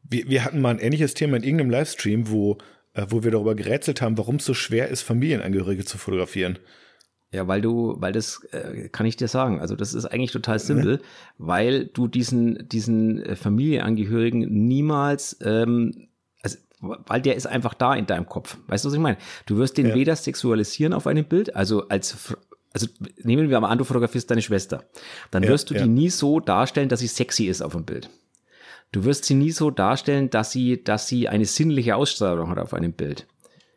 Wir, 0.04 0.28
wir 0.30 0.46
hatten 0.46 0.62
mal 0.62 0.70
ein 0.70 0.80
ähnliches 0.80 1.14
Thema 1.14 1.38
in 1.38 1.44
irgendeinem 1.44 1.72
Livestream, 1.72 2.30
wo, 2.30 2.58
äh, 2.94 3.06
wo 3.10 3.24
wir 3.24 3.31
darüber 3.31 3.56
gerätselt 3.56 4.02
haben, 4.02 4.18
warum 4.18 4.38
es 4.38 4.46
so 4.46 4.54
schwer 4.54 4.90
ist, 4.90 5.02
Familienangehörige 5.02 5.86
zu 5.86 5.98
fotografieren. 5.98 6.60
Ja, 7.31 7.48
weil 7.48 7.62
du, 7.62 7.96
weil 7.98 8.14
das 8.14 8.44
äh, 8.52 8.90
kann 8.90 9.08
ich 9.08 9.18
dir 9.18 9.28
sagen. 9.28 9.60
Also 9.60 9.75
das 9.75 9.96
ist 9.96 10.06
eigentlich 10.06 10.31
total 10.31 10.60
simpel, 10.60 11.02
weil 11.40 11.88
du 11.88 12.08
diesen 12.08 12.70
diesen 12.70 13.24
äh, 13.24 13.36
Familienangehörigen 13.36 14.68
niemals 14.68 15.38
ähm, 15.44 16.10
weil 16.83 17.21
der 17.21 17.35
ist 17.35 17.47
einfach 17.47 17.74
da 17.74 17.95
in 17.95 18.06
deinem 18.06 18.27
Kopf. 18.27 18.57
Weißt 18.68 18.83
du, 18.83 18.89
was 18.89 18.94
ich 18.94 19.00
meine? 19.00 19.18
Du 19.45 19.57
wirst 19.57 19.77
den 19.77 19.88
ja. 19.88 19.95
weder 19.95 20.15
sexualisieren 20.15 20.94
auf 20.94 21.07
einem 21.07 21.25
Bild, 21.25 21.56
also 21.56 21.88
als 21.88 22.35
also 22.74 22.88
nehmen 23.21 23.50
wir 23.50 23.59
mal 23.59 23.69
an, 23.69 23.77
du 23.77 23.83
fotografierst 23.83 24.30
deine 24.31 24.41
Schwester. 24.41 24.83
Dann 25.30 25.44
wirst 25.44 25.69
du 25.69 25.75
ja. 25.75 25.83
die 25.83 25.89
nie 25.89 26.09
so 26.09 26.39
darstellen, 26.39 26.89
dass 26.89 27.01
sie 27.01 27.07
sexy 27.07 27.45
ist 27.45 27.62
auf 27.62 27.74
dem 27.74 27.85
Bild. 27.85 28.09
Du 28.91 29.06
wirst 29.06 29.25
sie 29.25 29.35
nie 29.35 29.51
so 29.51 29.69
darstellen, 29.69 30.30
dass 30.30 30.51
sie, 30.51 30.83
dass 30.83 31.07
sie 31.07 31.30
eine 31.30 31.45
sinnliche 31.45 31.95
Ausstrahlung 31.95 32.50
hat 32.50 32.57
auf 32.57 32.74
einem 32.74 32.94
Bild. 32.94 33.27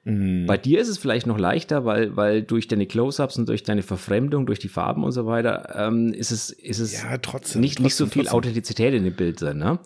Mhm. 0.05 0.47
Bei 0.47 0.57
dir 0.57 0.81
ist 0.81 0.89
es 0.89 0.99
vielleicht 0.99 1.27
noch 1.27 1.39
leichter, 1.39 1.85
weil, 1.85 2.17
weil 2.17 2.43
durch 2.43 2.69
deine 2.69 2.87
Close-ups 2.87 3.39
und 3.39 3.49
durch 3.49 3.65
deine 3.65 3.83
Verfremdung, 3.83 4.47
durch 4.47 4.61
die 4.61 4.69
Farben 4.69 5.05
und 5.05 5.13
so 5.13 5.27
weiter, 5.27 5.75
ähm, 5.77 6.13
ist 6.13 6.31
es, 6.31 6.51
ist 6.51 6.79
es 6.79 7.03
ja, 7.03 7.19
trotzdem, 7.19 7.61
nicht, 7.61 7.79
trotzdem, 7.79 7.85
nicht 7.85 7.95
so 7.97 8.07
viel 8.07 8.23
trotzdem. 8.23 8.37
Authentizität 8.39 8.95
in 8.95 9.05
dem 9.05 9.15
Bild 9.15 9.41
drin. 9.41 9.59
Ne? 9.59 9.79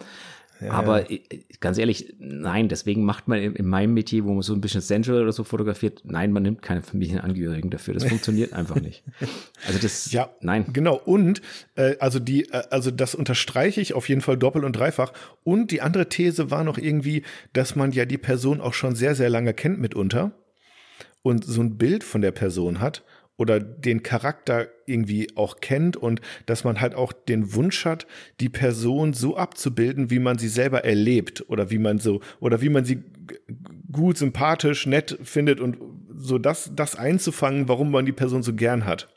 Aber 0.69 1.11
ja. 1.11 1.19
ganz 1.61 1.79
ehrlich, 1.79 2.15
nein, 2.19 2.69
deswegen 2.69 3.05
macht 3.05 3.29
man 3.29 3.39
in, 3.39 3.67
meinem 3.67 3.95
Metier, 3.95 4.25
wo 4.25 4.33
man 4.33 4.43
so 4.43 4.53
ein 4.53 4.61
bisschen 4.61 4.81
sensual 4.81 5.23
oder 5.23 5.33
so 5.33 5.45
fotografiert, 5.45 6.03
nein, 6.05 6.33
man 6.33 6.43
nimmt 6.43 6.61
keine 6.61 6.83
Familienangehörigen 6.83 7.71
dafür. 7.71 7.95
Das 7.95 8.05
funktioniert 8.09 8.53
einfach 8.53 8.77
nicht. 8.77 9.03
Also 9.67 9.79
das, 9.79 10.13
ja, 10.13 10.31
nein. 10.41 10.67
Genau. 10.73 10.97
Und 10.97 11.41
äh, 11.77 11.97
also 11.99 12.19
die, 12.19 12.45
äh, 12.51 12.63
also 12.71 12.91
das 12.91 13.15
unterstreiche 13.15 13.81
ich 13.81 13.95
auf 13.95 14.09
jeden 14.09 14.21
Fall 14.21 14.37
doppelt 14.37 14.65
und 14.65 14.77
dreifach. 14.77 15.13
Und 15.45 15.71
die 15.71 15.81
andere 15.81 16.09
These 16.09 16.51
war 16.51 16.65
noch 16.65 16.79
irgendwie, 16.79 17.23
dass 17.53 17.77
man 17.77 17.93
ja 17.93 18.05
die 18.05 18.19
Person 18.19 18.61
auch 18.61 18.75
schon 18.75 18.95
sehr, 18.95 19.15
sehr 19.15 19.31
lange 19.31 19.55
kennt 19.55 19.81
mitunter 19.81 20.33
und 21.23 21.45
so 21.45 21.61
ein 21.61 21.77
Bild 21.77 22.05
von 22.05 22.21
der 22.21 22.33
Person 22.33 22.81
hat 22.81 23.03
oder 23.41 23.59
den 23.59 24.03
Charakter 24.03 24.69
irgendwie 24.85 25.35
auch 25.35 25.61
kennt 25.63 25.97
und 25.97 26.21
dass 26.45 26.63
man 26.63 26.79
halt 26.79 26.95
auch 26.95 27.11
den 27.15 27.55
Wunsch 27.55 27.87
hat, 27.87 28.07
die 28.39 28.51
Person 28.51 29.15
so 29.15 29.35
abzubilden, 29.35 30.11
wie 30.11 30.19
man 30.19 30.37
sie 30.37 30.49
selber 30.49 30.85
erlebt 30.85 31.47
oder 31.49 31.71
wie 31.71 31.79
man 31.79 31.99
so 31.99 32.21
oder 32.41 32.61
wie 32.61 32.69
man 32.69 32.85
sie 32.85 33.03
gut, 33.91 34.19
sympathisch, 34.19 34.85
nett 34.85 35.19
findet 35.23 35.59
und 35.59 35.79
so 36.15 36.37
das, 36.37 36.73
das 36.77 36.97
einzufangen, 36.97 37.67
warum 37.67 37.91
man 37.91 38.05
die 38.05 38.13
Person 38.13 38.43
so 38.43 38.53
gern 38.53 38.85
hat. 38.85 39.09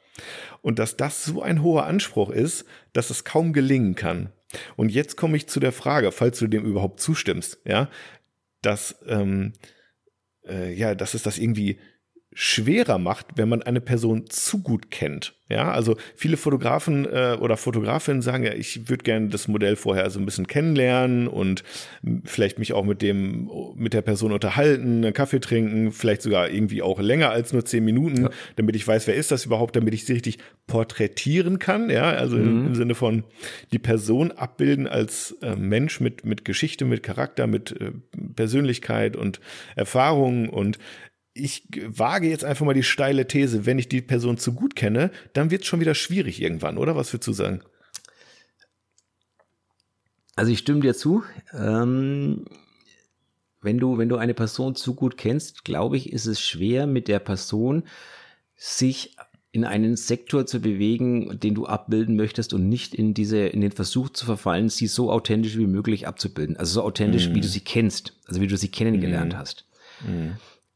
Und 0.62 0.80
dass 0.80 0.96
das 0.96 1.25
so 1.25 1.42
ein 1.42 1.62
hoher 1.62 1.86
Anspruch 1.86 2.30
ist, 2.30 2.63
dass 2.94 3.10
es 3.10 3.25
kaum 3.25 3.51
gelingen 3.51 3.96
kann. 3.96 4.30
Und 4.77 4.89
jetzt 4.89 5.18
komme 5.18 5.36
ich 5.36 5.48
zu 5.48 5.60
der 5.60 5.74
Frage, 5.74 6.13
falls 6.13 6.39
du 6.39 6.48
dem 6.48 6.63
überhaupt 6.63 7.01
zustimmst, 7.01 7.60
ja, 7.65 7.89
dass 8.62 8.96
ähm, 9.06 9.51
äh, 10.48 10.74
ja, 10.74 10.96
dass 10.96 11.13
es 11.13 11.24
das 11.24 11.38
irgendwie 11.38 11.77
schwerer 12.36 12.98
macht, 12.98 13.28
wenn 13.36 13.50
man 13.50 13.62
eine 13.62 13.82
Person 13.82 14.25
zu 14.30 14.62
gut 14.62 14.92
kennt. 14.92 15.36
Ja, 15.50 15.72
also 15.72 15.98
viele 16.16 16.38
Fotografen 16.38 17.06
äh, 17.06 17.38
oder 17.40 17.58
Fotografinnen 17.58 18.22
sagen 18.24 18.44
ja, 18.44 18.54
ich 18.54 18.90
würde 18.90 19.04
gerne 19.04 19.28
das 19.28 19.48
Modell 19.48 19.75
vorher 19.75 20.10
so 20.10 20.20
ein 20.20 20.25
bisschen 20.25 20.48
kennenlernen 20.48 21.28
und 21.28 21.63
vielleicht 22.24 22.58
mich 22.58 22.74
auch 22.74 22.86
mit 22.86 23.02
dem, 23.02 23.52
mit 23.75 23.94
der 23.94 24.02
Person 24.02 24.32
unterhalten, 24.32 25.04
einen 25.04 25.13
Kaffee 25.13 25.40
trinken, 25.40 25.92
vielleicht 25.92 26.24
sogar 26.24 26.50
irgendwie 26.50 26.82
auch 26.82 27.00
länger 27.00 27.30
als 27.30 27.54
nur 27.54 27.66
zehn 27.66 27.86
Minuten, 27.86 28.24
ja. 28.24 28.30
damit 28.56 28.75
ich 28.75 28.88
weiß, 28.88 29.06
wer 29.06 29.16
ist 29.16 29.32
das 29.32 29.46
überhaupt, 29.46 29.75
damit 29.75 29.94
ich 29.94 30.06
sie 30.06 30.13
richtig 30.13 30.40
porträtieren 30.66 31.60
kann. 31.60 31.90
Ja, 31.90 32.12
also 32.12 32.38
mhm. 32.38 32.68
im 32.68 32.75
Sinne 32.75 32.96
von 32.96 33.24
die 33.72 33.80
Person 33.80 34.32
abbilden 34.32 34.88
als 34.88 35.38
äh, 35.42 35.56
Mensch 35.56 36.00
mit, 36.00 36.25
mit 36.25 36.46
Geschichte, 36.46 36.86
mit 36.86 37.04
Charakter, 37.04 37.46
mit 37.46 37.80
äh, 37.80 37.92
Persönlichkeit 38.36 39.16
und 39.16 39.40
Erfahrungen 39.75 40.50
und 40.50 40.80
ich 41.34 41.68
wage 41.88 42.30
jetzt 42.30 42.46
einfach 42.46 42.66
mal 42.66 42.74
die 42.74 42.84
steile 42.84 43.28
These, 43.28 43.66
wenn 43.66 43.80
ich 43.80 43.90
die 43.90 44.02
Person 44.02 44.38
zu 44.38 44.54
gut 44.54 44.75
kenne, 44.75 45.12
dann 45.34 45.50
wird 45.50 45.63
es 45.63 45.68
schon 45.68 45.80
wieder 45.80 45.96
schwierig 45.96 46.42
irgendwann, 46.42 46.78
oder? 46.78 46.96
Was 46.96 47.12
würdest 47.12 47.28
du 47.28 47.34
sagen? 47.34 47.62
Also 50.36 50.52
ich 50.52 50.60
stimme 50.60 50.82
dir 50.82 50.94
zu. 50.94 51.24
Ähm, 51.54 52.46
wenn 53.62 53.78
du, 53.78 53.98
wenn 53.98 54.10
du 54.10 54.18
eine 54.18 54.34
Person 54.34 54.75
zu 54.75 54.94
gut 54.94 55.18
kennst, 55.18 55.63
glaube 55.63 55.98
ich, 55.98 56.12
ist 56.12 56.25
es 56.25 56.42
schwer, 56.42 56.86
mit 56.86 57.08
der 57.08 57.20
Person 57.20 57.84
sich 58.56 59.16
in 59.52 59.66
einen 59.66 59.96
Sektor 59.96 60.48
zu 60.48 60.60
bewegen, 60.60 61.40
den 61.40 61.54
du 61.54 61.68
abbilden 61.68 62.16
möchtest 62.16 62.54
und 62.54 62.68
nicht 62.70 62.96
in 62.96 63.13
diese, 63.13 63.38
in 63.38 63.62
den 63.62 63.72
Versuch 63.72 64.10
zu 64.10 64.25
verfallen, 64.25 64.70
sie 64.70 64.88
so 64.88 65.12
authentisch 65.12 65.58
wie 65.58 65.68
möglich 65.68 66.08
abzubilden. 66.08 66.58
Also 66.58 66.74
so 66.74 66.84
authentisch, 66.84 67.30
mm. 67.30 67.36
wie 67.36 67.42
du 67.42 67.48
sie 67.48 67.60
kennst, 67.60 68.13
also 68.25 68.42
wie 68.42 68.48
du 68.48 68.58
sie 68.58 68.70
kennengelernt 68.70 69.34
mm. 69.34 69.38
hast. 69.38 69.66
Mm. 70.02 70.32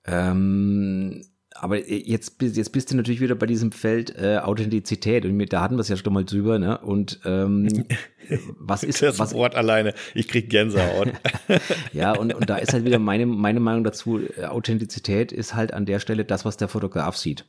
Ähm, 0.08 1.24
aber 1.60 1.90
jetzt, 1.90 2.42
jetzt 2.42 2.72
bist 2.72 2.92
du 2.92 2.96
natürlich 2.96 3.22
wieder 3.22 3.36
bei 3.36 3.46
diesem 3.46 3.72
Feld 3.72 4.16
äh, 4.16 4.38
Authentizität 4.38 5.26
und 5.26 5.40
da 5.52 5.62
hatten 5.62 5.76
wir 5.76 5.82
es 5.82 5.88
ja 5.88 5.98
schon 5.98 6.14
mal 6.14 6.24
drüber, 6.24 6.60
ne? 6.60 6.78
Und 6.78 7.20
ähm, 7.26 7.86
was 8.60 8.84
ist 8.84 9.02
das 9.02 9.20
was, 9.20 9.34
Wort 9.34 9.56
alleine? 9.56 9.94
Ich 10.14 10.28
krieg 10.28 10.50
Gänsehaut. 10.50 11.14
ja, 11.94 12.14
und, 12.14 12.34
und 12.34 12.50
da 12.50 12.58
ist 12.58 12.74
halt 12.74 12.86
wieder 12.86 13.00
meine, 13.00 13.26
meine 13.26 13.60
Meinung 13.60 13.84
dazu, 13.84 14.20
äh, 14.20 14.46
Authentizität 14.46 15.32
ist 15.32 15.56
halt 15.56 15.74
an 15.74 15.86
der 15.86 16.00
Stelle 16.00 16.26
das, 16.26 16.46
was 16.46 16.58
der 16.58 16.68
Fotograf 16.68 17.18
sieht. 17.18 17.46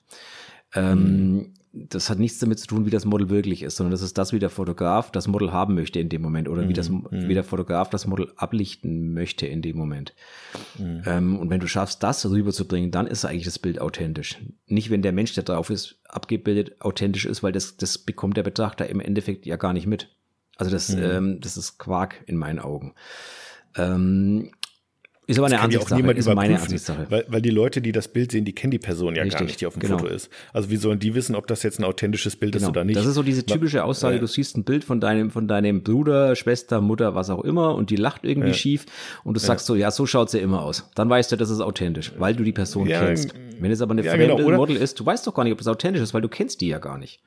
Ähm, 0.75 1.33
mhm. 1.33 1.55
Das 1.73 2.09
hat 2.09 2.19
nichts 2.19 2.39
damit 2.39 2.59
zu 2.59 2.67
tun, 2.67 2.87
wie 2.87 2.91
das 2.91 3.05
Model 3.05 3.29
wirklich 3.29 3.63
ist, 3.63 3.77
sondern 3.77 3.91
das 3.91 4.03
ist 4.03 4.17
das, 4.17 4.33
wie 4.33 4.39
der 4.39 4.51
Fotograf 4.51 5.11
das 5.11 5.29
Model 5.29 5.53
haben 5.53 5.75
möchte 5.75 6.01
in 6.01 6.09
dem 6.09 6.23
Moment 6.23 6.49
oder 6.49 6.63
mhm. 6.63 6.69
wie, 6.69 6.73
das, 6.73 6.89
mhm. 6.89 7.07
wie 7.11 7.35
der 7.35 7.45
Fotograf 7.45 7.91
das 7.91 8.07
Model 8.07 8.33
ablichten 8.37 9.13
möchte 9.13 9.47
in 9.47 9.63
dem 9.63 9.77
Moment. 9.77 10.15
Mhm. 10.79 11.03
Ähm, 11.07 11.39
und 11.39 11.51
wenn 11.51 11.61
du 11.61 11.67
schaffst, 11.67 12.03
das 12.03 12.25
rüberzubringen, 12.29 12.91
dann 12.91 13.07
ist 13.07 13.25
eigentlich 13.25 13.45
das 13.45 13.59
Bild 13.59 13.81
authentisch. 13.81 14.39
Nicht, 14.67 14.91
wenn 14.91 15.03
der 15.03 15.13
Mensch, 15.13 15.35
der 15.35 15.45
drauf 15.45 15.71
ist, 15.71 16.01
abgebildet, 16.09 16.81
authentisch 16.81 17.27
ist, 17.27 17.43
weil 17.43 17.53
das, 17.53 17.77
das 17.77 17.99
bekommt 17.99 18.37
der 18.37 18.43
Betrachter 18.43 18.89
im 18.89 19.01
Endeffekt 19.01 19.47
ja 19.47 19.57
gar 19.57 19.73
nicht 19.73 19.87
mit. 19.87 20.09
Also 20.57 20.71
das, 20.71 20.89
mhm. 20.89 21.03
ähm, 21.03 21.41
das 21.41 21.57
ist 21.57 21.79
Quark 21.79 22.23
in 22.27 22.37
meinen 22.37 22.59
Augen. 22.59 22.95
Ähm, 23.77 24.51
ist 25.29 25.37
aber 25.37 25.49
eine 25.49 25.61
Ansichtssache. 25.61 26.03
Auch 26.03 26.09
ist 26.09 26.35
meine 26.35 26.59
Ansichtssache. 26.59 27.07
Weil, 27.11 27.27
weil 27.29 27.43
die 27.43 27.51
Leute, 27.51 27.83
die 27.83 27.93
das 27.93 28.09
Bild 28.09 28.33
sehen, 28.33 28.47
die 28.47 28.55
kennen 28.55 28.71
die 28.71 28.79
Person 28.79 29.15
ja 29.15 29.23
Richtig, 29.23 29.39
gar 29.39 29.47
nicht, 29.47 29.61
die 29.61 29.67
auf 29.67 29.75
dem 29.75 29.81
genau. 29.81 29.99
Foto 29.99 30.11
ist. 30.11 30.31
Also 30.55 30.71
wie 30.71 30.77
sollen 30.79 30.99
die 30.99 31.15
wissen, 31.15 31.35
ob 31.35 31.47
das 31.47 31.63
jetzt 31.63 31.79
ein 31.79 31.85
authentisches 31.85 32.37
Bild 32.37 32.55
genau. 32.55 32.65
ist 32.65 32.71
oder 32.71 32.85
nicht? 32.85 32.97
Das 32.97 33.05
ist 33.05 33.15
so 33.15 33.23
diese 33.23 33.45
typische 33.45 33.85
Aussage, 33.85 34.15
ja. 34.15 34.21
du 34.21 34.27
siehst 34.27 34.57
ein 34.57 34.65
Bild 34.65 34.85
von 34.85 35.03
deinem, 35.03 35.31
von 35.31 35.47
deinem 35.47 35.83
Bruder, 35.83 36.35
Schwester, 36.35 36.81
Mutter, 36.81 37.15
was 37.15 37.29
auch 37.29 37.45
immer 37.45 37.75
und 37.75 37.91
die 37.91 37.97
lacht 37.97 38.25
irgendwie 38.25 38.49
ja. 38.49 38.55
schief 38.55 38.87
und 39.23 39.35
du 39.35 39.41
sagst 39.41 39.67
so, 39.67 39.75
ja, 39.75 39.91
so 39.91 40.07
schaut 40.07 40.31
sie 40.31 40.39
immer 40.39 40.63
aus. 40.63 40.89
Dann 40.95 41.11
weißt 41.11 41.31
du, 41.31 41.37
das 41.37 41.51
ist 41.51 41.61
authentisch, 41.61 42.13
weil 42.17 42.35
du 42.35 42.43
die 42.43 42.53
Person 42.53 42.89
ja, 42.89 43.05
kennst. 43.05 43.35
Wenn 43.61 43.71
es 43.71 43.83
aber 43.83 43.93
eine 43.93 44.05
fremde 44.05 44.35
genau, 44.35 44.57
Model 44.57 44.77
ist, 44.77 44.99
du 44.99 45.05
weißt 45.05 45.27
doch 45.27 45.35
gar 45.35 45.45
nicht, 45.45 45.53
ob 45.53 45.61
es 45.61 45.69
authentisch 45.69 46.01
ist, 46.01 46.15
weil 46.15 46.23
du 46.23 46.29
kennst 46.29 46.63
die 46.63 46.69
ja 46.69 46.79
gar 46.79 46.97
nicht. 46.97 47.21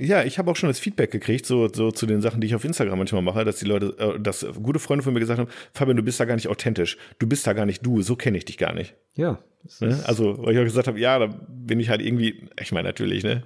Ja, 0.00 0.24
ich 0.24 0.38
habe 0.38 0.50
auch 0.50 0.56
schon 0.56 0.70
das 0.70 0.78
Feedback 0.78 1.10
gekriegt, 1.10 1.44
so, 1.44 1.68
so 1.68 1.92
zu 1.92 2.06
den 2.06 2.22
Sachen, 2.22 2.40
die 2.40 2.46
ich 2.46 2.54
auf 2.54 2.64
Instagram 2.64 2.98
manchmal 2.98 3.20
mache, 3.20 3.44
dass 3.44 3.56
die 3.56 3.66
Leute, 3.66 3.94
äh, 3.98 4.18
dass 4.18 4.46
gute 4.62 4.78
Freunde 4.78 5.04
von 5.04 5.12
mir 5.12 5.20
gesagt 5.20 5.38
haben, 5.38 5.50
Fabian, 5.74 5.96
du 5.96 6.02
bist 6.02 6.18
da 6.18 6.24
gar 6.24 6.36
nicht 6.36 6.48
authentisch. 6.48 6.96
Du 7.18 7.26
bist 7.26 7.46
da 7.46 7.52
gar 7.52 7.66
nicht 7.66 7.84
du, 7.84 8.00
so 8.00 8.16
kenne 8.16 8.38
ich 8.38 8.46
dich 8.46 8.56
gar 8.56 8.72
nicht. 8.72 8.94
Ja. 9.14 9.38
Ne? 9.80 10.00
Also, 10.04 10.42
weil 10.42 10.54
ich 10.54 10.58
auch 10.58 10.64
gesagt 10.64 10.86
habe, 10.86 10.98
ja, 10.98 11.18
da 11.18 11.26
bin 11.48 11.80
ich 11.80 11.90
halt 11.90 12.00
irgendwie, 12.00 12.48
ich 12.58 12.72
meine 12.72 12.88
natürlich, 12.88 13.24
ne? 13.24 13.42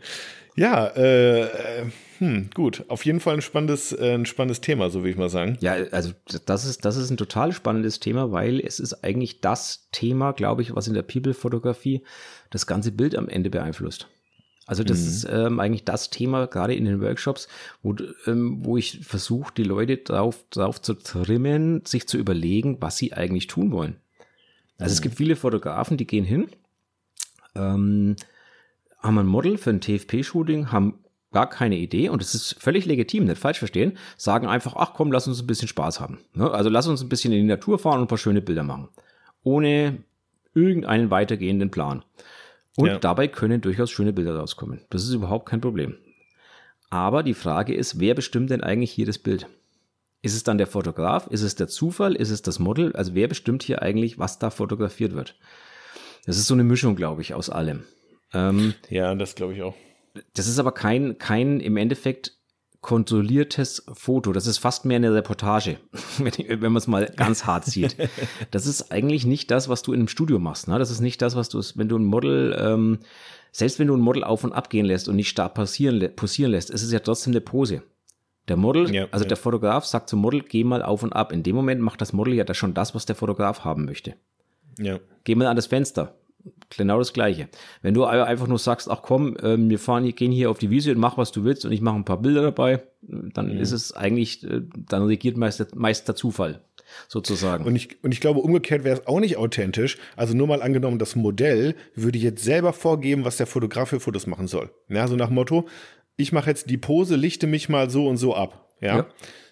Ja, 0.56 0.86
äh, 0.94 1.48
hm, 2.18 2.50
gut. 2.54 2.84
Auf 2.86 3.04
jeden 3.04 3.18
Fall 3.18 3.34
ein 3.34 3.42
spannendes, 3.42 3.92
äh, 3.92 4.14
ein 4.14 4.24
spannendes 4.24 4.60
Thema, 4.60 4.88
so 4.90 5.02
will 5.02 5.10
ich 5.10 5.16
mal 5.16 5.28
sagen. 5.28 5.58
Ja, 5.60 5.72
also 5.90 6.12
das 6.46 6.64
ist, 6.64 6.84
das 6.84 6.96
ist 6.96 7.10
ein 7.10 7.16
total 7.16 7.52
spannendes 7.52 7.98
Thema, 7.98 8.30
weil 8.30 8.60
es 8.60 8.78
ist 8.78 9.02
eigentlich 9.02 9.40
das 9.40 9.88
Thema, 9.90 10.32
glaube 10.32 10.62
ich, 10.62 10.72
was 10.74 10.86
in 10.86 10.94
der 10.94 11.02
People-Fotografie 11.02 12.04
das 12.50 12.68
ganze 12.68 12.92
Bild 12.92 13.16
am 13.16 13.28
Ende 13.28 13.50
beeinflusst. 13.50 14.06
Also 14.66 14.82
das 14.82 15.00
mhm. 15.00 15.06
ist 15.06 15.28
ähm, 15.30 15.60
eigentlich 15.60 15.84
das 15.84 16.10
Thema, 16.10 16.46
gerade 16.46 16.74
in 16.74 16.84
den 16.84 17.00
Workshops, 17.00 17.48
wo, 17.82 17.94
ähm, 18.26 18.64
wo 18.64 18.76
ich 18.76 19.00
versuche, 19.04 19.52
die 19.54 19.64
Leute 19.64 19.98
darauf, 19.98 20.44
darauf 20.50 20.80
zu 20.80 20.94
trimmen, 20.94 21.84
sich 21.84 22.08
zu 22.08 22.16
überlegen, 22.16 22.78
was 22.80 22.96
sie 22.96 23.12
eigentlich 23.12 23.46
tun 23.46 23.72
wollen. 23.72 23.96
Also 24.78 24.92
mhm. 24.92 24.94
es 24.94 25.02
gibt 25.02 25.16
viele 25.16 25.36
Fotografen, 25.36 25.96
die 25.96 26.06
gehen 26.06 26.24
hin, 26.24 26.48
ähm, 27.54 28.16
haben 28.98 29.18
ein 29.18 29.26
Model 29.26 29.58
für 29.58 29.70
ein 29.70 29.80
TFP-Shooting, 29.80 30.72
haben 30.72 31.04
gar 31.32 31.50
keine 31.50 31.76
Idee 31.76 32.08
und 32.08 32.22
es 32.22 32.34
ist 32.34 32.56
völlig 32.58 32.86
legitim, 32.86 33.24
nicht 33.24 33.38
falsch 33.38 33.58
verstehen, 33.58 33.98
sagen 34.16 34.46
einfach, 34.46 34.76
ach 34.76 34.94
komm, 34.94 35.12
lass 35.12 35.28
uns 35.28 35.42
ein 35.42 35.46
bisschen 35.46 35.68
Spaß 35.68 36.00
haben. 36.00 36.20
Ne? 36.32 36.50
Also 36.50 36.70
lass 36.70 36.86
uns 36.86 37.02
ein 37.02 37.08
bisschen 37.10 37.32
in 37.32 37.42
die 37.42 37.48
Natur 37.48 37.78
fahren 37.78 37.98
und 37.98 38.04
ein 38.04 38.08
paar 38.08 38.18
schöne 38.18 38.40
Bilder 38.40 38.62
machen. 38.62 38.88
Ohne 39.42 39.98
irgendeinen 40.54 41.10
weitergehenden 41.10 41.70
Plan. 41.70 42.04
Und 42.76 42.88
ja. 42.88 42.98
dabei 42.98 43.28
können 43.28 43.60
durchaus 43.60 43.90
schöne 43.90 44.12
Bilder 44.12 44.36
rauskommen. 44.36 44.80
Das 44.90 45.04
ist 45.04 45.12
überhaupt 45.12 45.48
kein 45.48 45.60
Problem. 45.60 45.96
Aber 46.90 47.22
die 47.22 47.34
Frage 47.34 47.74
ist, 47.74 48.00
wer 48.00 48.14
bestimmt 48.14 48.50
denn 48.50 48.62
eigentlich 48.62 48.90
hier 48.92 49.06
das 49.06 49.18
Bild? 49.18 49.46
Ist 50.22 50.34
es 50.34 50.42
dann 50.42 50.58
der 50.58 50.66
Fotograf? 50.66 51.26
Ist 51.26 51.42
es 51.42 51.54
der 51.54 51.68
Zufall? 51.68 52.14
Ist 52.14 52.30
es 52.30 52.42
das 52.42 52.58
Model? 52.58 52.94
Also 52.96 53.14
wer 53.14 53.28
bestimmt 53.28 53.62
hier 53.62 53.82
eigentlich, 53.82 54.18
was 54.18 54.38
da 54.38 54.50
fotografiert 54.50 55.14
wird? 55.14 55.36
Das 56.24 56.36
ist 56.36 56.46
so 56.46 56.54
eine 56.54 56.64
Mischung, 56.64 56.96
glaube 56.96 57.20
ich, 57.22 57.34
aus 57.34 57.50
allem. 57.50 57.84
Ähm, 58.32 58.74
ja, 58.88 59.14
das 59.14 59.34
glaube 59.34 59.54
ich 59.54 59.62
auch. 59.62 59.74
Das 60.34 60.46
ist 60.46 60.58
aber 60.58 60.72
kein, 60.72 61.18
kein 61.18 61.60
im 61.60 61.76
Endeffekt 61.76 62.32
kontrolliertes 62.84 63.86
Foto. 63.94 64.34
Das 64.34 64.46
ist 64.46 64.58
fast 64.58 64.84
mehr 64.84 64.96
eine 64.96 65.14
Reportage, 65.14 65.78
wenn 66.18 66.60
man 66.60 66.76
es 66.76 66.86
mal 66.86 67.10
ganz 67.16 67.46
hart 67.46 67.64
sieht. 67.64 67.96
Das 68.50 68.66
ist 68.66 68.92
eigentlich 68.92 69.24
nicht 69.24 69.50
das, 69.50 69.68
was 69.68 69.82
du 69.82 69.92
in 69.92 70.00
einem 70.00 70.08
Studio 70.08 70.38
machst. 70.38 70.68
Ne? 70.68 70.78
Das 70.78 70.90
ist 70.90 71.00
nicht 71.00 71.22
das, 71.22 71.34
was 71.34 71.48
du, 71.48 71.60
wenn 71.76 71.88
du 71.88 71.96
ein 71.96 72.04
Model, 72.04 72.54
ähm, 72.58 72.98
selbst 73.52 73.78
wenn 73.78 73.88
du 73.88 73.96
ein 73.96 74.00
Model 74.00 74.22
auf 74.22 74.44
und 74.44 74.52
ab 74.52 74.68
gehen 74.68 74.84
lässt 74.84 75.08
und 75.08 75.16
nicht 75.16 75.30
stark 75.30 75.54
passieren, 75.54 76.14
posieren 76.14 76.50
lässt, 76.50 76.70
ist 76.70 76.82
es 76.82 76.92
ja 76.92 77.00
trotzdem 77.00 77.32
eine 77.32 77.40
Pose. 77.40 77.82
Der 78.48 78.56
Model, 78.56 78.94
ja, 78.94 79.08
also 79.10 79.24
ja. 79.24 79.28
der 79.28 79.36
Fotograf 79.38 79.86
sagt 79.86 80.10
zum 80.10 80.20
Model, 80.20 80.42
geh 80.42 80.62
mal 80.62 80.82
auf 80.82 81.02
und 81.02 81.14
ab. 81.14 81.32
In 81.32 81.42
dem 81.42 81.56
Moment 81.56 81.80
macht 81.80 82.02
das 82.02 82.12
Model 82.12 82.34
ja 82.34 82.54
schon 82.54 82.74
das, 82.74 82.94
was 82.94 83.06
der 83.06 83.16
Fotograf 83.16 83.64
haben 83.64 83.86
möchte. 83.86 84.14
Ja. 84.78 85.00
Geh 85.24 85.34
mal 85.34 85.46
an 85.46 85.56
das 85.56 85.66
Fenster 85.66 86.14
genau 86.76 86.98
das 86.98 87.12
Gleiche. 87.12 87.48
Wenn 87.82 87.94
du 87.94 88.04
einfach 88.04 88.46
nur 88.46 88.58
sagst, 88.58 88.90
ach 88.90 89.02
komm, 89.02 89.36
ähm, 89.42 89.70
wir 89.70 89.78
fahren, 89.78 90.14
gehen 90.14 90.32
hier 90.32 90.50
auf 90.50 90.58
die 90.58 90.70
Wiese 90.70 90.92
und 90.92 90.98
mach 90.98 91.16
was 91.16 91.32
du 91.32 91.44
willst 91.44 91.64
und 91.64 91.72
ich 91.72 91.80
mache 91.80 91.96
ein 91.96 92.04
paar 92.04 92.20
Bilder 92.20 92.42
dabei, 92.42 92.82
dann 93.02 93.54
mhm. 93.54 93.60
ist 93.60 93.72
es 93.72 93.92
eigentlich, 93.92 94.44
äh, 94.44 94.62
dann 94.76 95.02
regiert 95.04 95.36
meist, 95.36 95.74
meist 95.74 96.08
der 96.08 96.14
Zufall 96.14 96.62
sozusagen. 97.08 97.64
Und 97.64 97.76
ich, 97.76 98.02
und 98.02 98.12
ich 98.12 98.20
glaube, 98.20 98.40
umgekehrt 98.40 98.84
wäre 98.84 98.98
es 99.00 99.06
auch 99.06 99.20
nicht 99.20 99.36
authentisch. 99.36 99.98
Also 100.16 100.36
nur 100.36 100.46
mal 100.46 100.62
angenommen, 100.62 100.98
das 100.98 101.16
Modell 101.16 101.74
würde 101.94 102.18
jetzt 102.18 102.44
selber 102.44 102.72
vorgeben, 102.72 103.24
was 103.24 103.36
der 103.36 103.46
Fotograf 103.46 103.88
für 103.88 104.00
Fotos 104.00 104.26
machen 104.26 104.46
soll. 104.46 104.70
Ja, 104.88 105.08
so 105.08 105.16
nach 105.16 105.30
Motto, 105.30 105.66
ich 106.16 106.32
mache 106.32 106.50
jetzt 106.50 106.70
die 106.70 106.78
Pose, 106.78 107.16
lichte 107.16 107.46
mich 107.46 107.68
mal 107.68 107.90
so 107.90 108.06
und 108.06 108.16
so 108.16 108.34
ab. 108.34 108.68
Ja. 108.80 108.96
ja. 108.98 109.06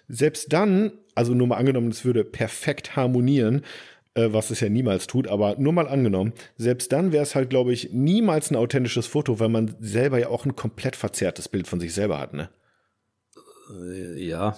Selbst 0.07 0.51
dann, 0.53 0.91
also 1.15 1.33
nur 1.33 1.47
mal 1.47 1.57
angenommen, 1.57 1.89
es 1.89 2.05
würde 2.05 2.23
perfekt 2.23 2.95
harmonieren, 2.95 3.63
äh, 4.15 4.29
was 4.31 4.51
es 4.51 4.59
ja 4.59 4.69
niemals 4.69 5.07
tut, 5.07 5.27
aber 5.27 5.55
nur 5.57 5.73
mal 5.73 5.87
angenommen, 5.87 6.33
selbst 6.57 6.91
dann 6.91 7.11
wäre 7.11 7.23
es 7.23 7.35
halt, 7.35 7.49
glaube 7.49 7.73
ich, 7.73 7.89
niemals 7.91 8.51
ein 8.51 8.55
authentisches 8.55 9.07
Foto, 9.07 9.39
weil 9.39 9.49
man 9.49 9.75
selber 9.79 10.19
ja 10.19 10.29
auch 10.29 10.45
ein 10.45 10.55
komplett 10.55 10.95
verzerrtes 10.95 11.49
Bild 11.49 11.67
von 11.67 11.79
sich 11.79 11.93
selber 11.93 12.19
hat, 12.19 12.33
ne? 12.33 12.49
Äh, 13.71 14.23
ja. 14.23 14.55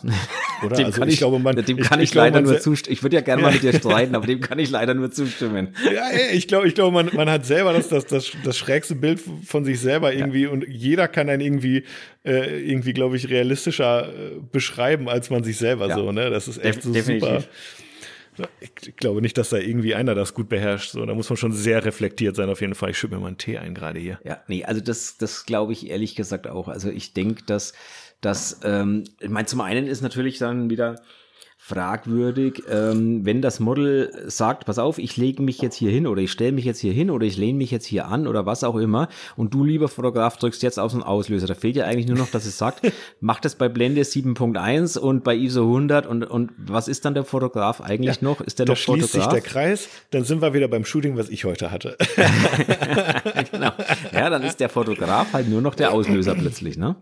Oder? 0.63 0.75
Dem 0.77 0.85
also 0.85 0.99
kann 0.99 1.07
ich, 1.07 1.15
ich, 1.15 1.19
glaube, 1.19 1.39
man, 1.39 1.55
dem 1.55 1.77
kann 1.77 1.99
ich, 1.99 2.09
ich 2.09 2.15
leider 2.15 2.41
nur 2.41 2.59
zustimmen. 2.59 2.93
Ich 2.93 3.03
würde 3.03 3.15
ja 3.15 3.21
gerne 3.21 3.41
mal 3.41 3.53
mit 3.53 3.61
dir 3.63 3.73
streiten, 3.77 4.15
aber 4.15 4.25
dem 4.25 4.39
kann 4.39 4.57
ich 4.57 4.69
leider 4.69 4.93
nur 4.93 5.11
zustimmen. 5.11 5.75
Ja, 5.93 6.09
ich 6.33 6.47
glaube, 6.47 6.67
ich 6.67 6.75
glaube, 6.75 6.93
man, 6.93 7.11
man 7.13 7.29
hat 7.29 7.45
selber 7.45 7.73
das, 7.73 7.89
das, 7.89 8.05
das, 8.05 8.31
das 8.43 8.57
schrägste 8.57 8.95
Bild 8.95 9.21
von 9.45 9.63
sich 9.63 9.79
selber 9.79 10.13
irgendwie 10.13 10.43
ja. 10.43 10.49
und 10.49 10.65
jeder 10.67 11.07
kann 11.07 11.29
einen 11.29 11.41
irgendwie, 11.41 11.83
äh, 12.25 12.61
irgendwie, 12.67 12.93
glaube 12.93 13.15
ich, 13.15 13.29
realistischer 13.29 14.09
äh, 14.09 14.39
beschreiben 14.51 15.07
als 15.07 15.29
man 15.29 15.43
sich 15.43 15.57
selber 15.57 15.87
ja. 15.87 15.95
so, 15.95 16.11
ne? 16.11 16.29
Das 16.29 16.47
ist 16.47 16.57
echt 16.57 16.77
Def 16.77 16.83
so 16.83 16.93
definitiv. 16.93 17.29
super. 17.29 17.43
Ich 18.59 18.95
glaube 18.95 19.21
nicht, 19.21 19.37
dass 19.37 19.49
da 19.49 19.57
irgendwie 19.57 19.95
einer 19.95 20.15
das 20.15 20.33
gut 20.33 20.49
beherrscht. 20.49 20.91
So, 20.91 21.05
da 21.05 21.13
muss 21.13 21.29
man 21.29 21.37
schon 21.37 21.53
sehr 21.53 21.85
reflektiert 21.85 22.35
sein, 22.35 22.49
auf 22.49 22.61
jeden 22.61 22.75
Fall. 22.75 22.91
Ich 22.91 22.97
schütte 22.97 23.15
mir 23.15 23.21
mal 23.21 23.27
einen 23.27 23.37
Tee 23.37 23.57
ein 23.57 23.75
gerade 23.75 23.99
hier. 23.99 24.19
Ja, 24.23 24.41
nee, 24.47 24.63
also 24.63 24.81
das, 24.81 25.17
das 25.17 25.45
glaube 25.45 25.73
ich 25.73 25.89
ehrlich 25.89 26.15
gesagt 26.15 26.47
auch. 26.47 26.67
Also 26.67 26.89
ich 26.89 27.13
denke, 27.13 27.43
dass, 27.45 27.73
dass, 28.21 28.59
ähm, 28.63 29.03
ich 29.19 29.29
meine, 29.29 29.45
zum 29.45 29.61
einen 29.61 29.87
ist 29.87 30.01
natürlich 30.01 30.37
dann 30.37 30.69
wieder 30.69 31.01
fragwürdig, 31.67 32.61
ähm, 32.69 33.25
wenn 33.25 33.41
das 33.41 33.59
Model 33.59 34.11
sagt, 34.27 34.65
pass 34.65 34.77
auf, 34.77 34.99
ich 34.99 35.17
lege 35.17 35.41
mich 35.41 35.57
jetzt 35.63 35.75
hier 35.75 35.89
hin 35.89 36.05
oder 36.05 36.21
ich 36.21 36.31
stelle 36.31 36.51
mich 36.51 36.63
jetzt 36.63 36.79
hier 36.79 36.93
hin 36.93 37.09
oder 37.09 37.25
ich 37.25 37.37
lehne 37.37 37.57
mich 37.57 37.71
jetzt 37.71 37.87
hier 37.87 38.05
an 38.07 38.27
oder 38.27 38.45
was 38.45 38.63
auch 38.63 38.75
immer 38.75 39.07
und 39.35 39.55
du, 39.55 39.63
lieber 39.63 39.87
Fotograf, 39.87 40.37
drückst 40.37 40.61
jetzt 40.61 40.79
auf 40.79 40.91
so 40.91 40.97
einen 40.97 41.03
Auslöser. 41.03 41.47
Da 41.47 41.55
fehlt 41.55 41.75
ja 41.75 41.85
eigentlich 41.85 42.05
nur 42.05 42.19
noch, 42.19 42.29
dass 42.29 42.45
es 42.45 42.59
sagt, 42.59 42.81
mach 43.19 43.39
das 43.39 43.55
bei 43.55 43.67
Blende 43.67 44.03
7.1 44.03 44.99
und 44.99 45.23
bei 45.23 45.35
ISO 45.35 45.63
100 45.63 46.05
und, 46.05 46.23
und 46.25 46.51
was 46.55 46.87
ist 46.87 47.03
dann 47.03 47.15
der 47.15 47.23
Fotograf 47.23 47.81
eigentlich 47.81 48.17
ja, 48.17 48.21
noch? 48.21 48.41
Ist 48.41 48.59
der 48.59 48.67
noch 48.67 48.77
Fotograf? 48.77 49.01
Da 49.01 49.07
schließt 49.07 49.31
sich 49.31 49.33
der 49.33 49.41
Kreis, 49.41 49.89
dann 50.11 50.23
sind 50.23 50.43
wir 50.43 50.53
wieder 50.53 50.67
beim 50.67 50.85
Shooting, 50.85 51.17
was 51.17 51.29
ich 51.29 51.45
heute 51.45 51.71
hatte. 51.71 51.97
genau. 53.51 53.71
Ja, 54.13 54.29
dann 54.29 54.43
ist 54.43 54.59
der 54.59 54.69
Fotograf 54.69 55.33
halt 55.33 55.49
nur 55.49 55.63
noch 55.63 55.73
der 55.73 55.91
Auslöser 55.93 56.35
plötzlich, 56.35 56.77
ne? 56.77 56.97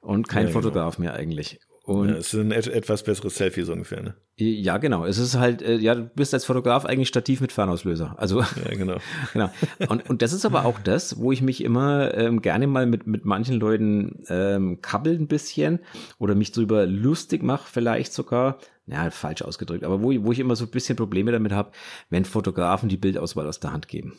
Und 0.00 0.26
kein 0.26 0.46
ja, 0.46 0.48
genau. 0.48 0.60
Fotograf 0.60 0.96
genau. 0.96 1.10
mehr 1.10 1.14
eigentlich. 1.16 1.60
Und 1.84 2.10
ja, 2.10 2.14
es 2.14 2.32
ist 2.32 2.40
ein 2.40 2.52
etwas 2.52 3.02
besseres 3.02 3.34
Selfie 3.34 3.62
so 3.62 3.72
ungefähr, 3.72 4.02
ne? 4.02 4.14
Ja, 4.36 4.78
genau. 4.78 5.04
Es 5.04 5.18
ist 5.18 5.36
halt, 5.36 5.62
äh, 5.62 5.76
ja, 5.76 5.96
du 5.96 6.04
bist 6.14 6.32
als 6.32 6.44
Fotograf 6.44 6.84
eigentlich 6.84 7.08
Stativ 7.08 7.40
mit 7.40 7.50
Fernauslöser. 7.50 8.14
Also, 8.18 8.40
ja, 8.40 8.74
genau. 8.76 8.98
genau. 9.32 9.50
Und, 9.88 10.08
und 10.08 10.22
das 10.22 10.32
ist 10.32 10.46
aber 10.46 10.64
auch 10.64 10.78
das, 10.78 11.18
wo 11.18 11.32
ich 11.32 11.42
mich 11.42 11.62
immer 11.62 12.14
ähm, 12.14 12.40
gerne 12.40 12.68
mal 12.68 12.86
mit, 12.86 13.08
mit 13.08 13.24
manchen 13.24 13.58
Leuten 13.58 14.22
ähm, 14.28 14.80
kabbel 14.80 15.18
ein 15.18 15.26
bisschen 15.26 15.80
oder 16.18 16.36
mich 16.36 16.52
drüber 16.52 16.86
lustig 16.86 17.42
mache, 17.42 17.68
vielleicht 17.70 18.12
sogar. 18.12 18.58
Ja, 18.86 19.10
falsch 19.10 19.42
ausgedrückt, 19.42 19.84
aber 19.84 20.02
wo, 20.02 20.12
wo 20.24 20.32
ich 20.32 20.40
immer 20.40 20.56
so 20.56 20.64
ein 20.64 20.70
bisschen 20.70 20.96
Probleme 20.96 21.30
damit 21.30 21.52
habe, 21.52 21.70
wenn 22.10 22.24
Fotografen 22.24 22.88
die 22.88 22.96
Bildauswahl 22.96 23.46
aus 23.46 23.60
der 23.60 23.72
Hand 23.72 23.86
geben. 23.86 24.14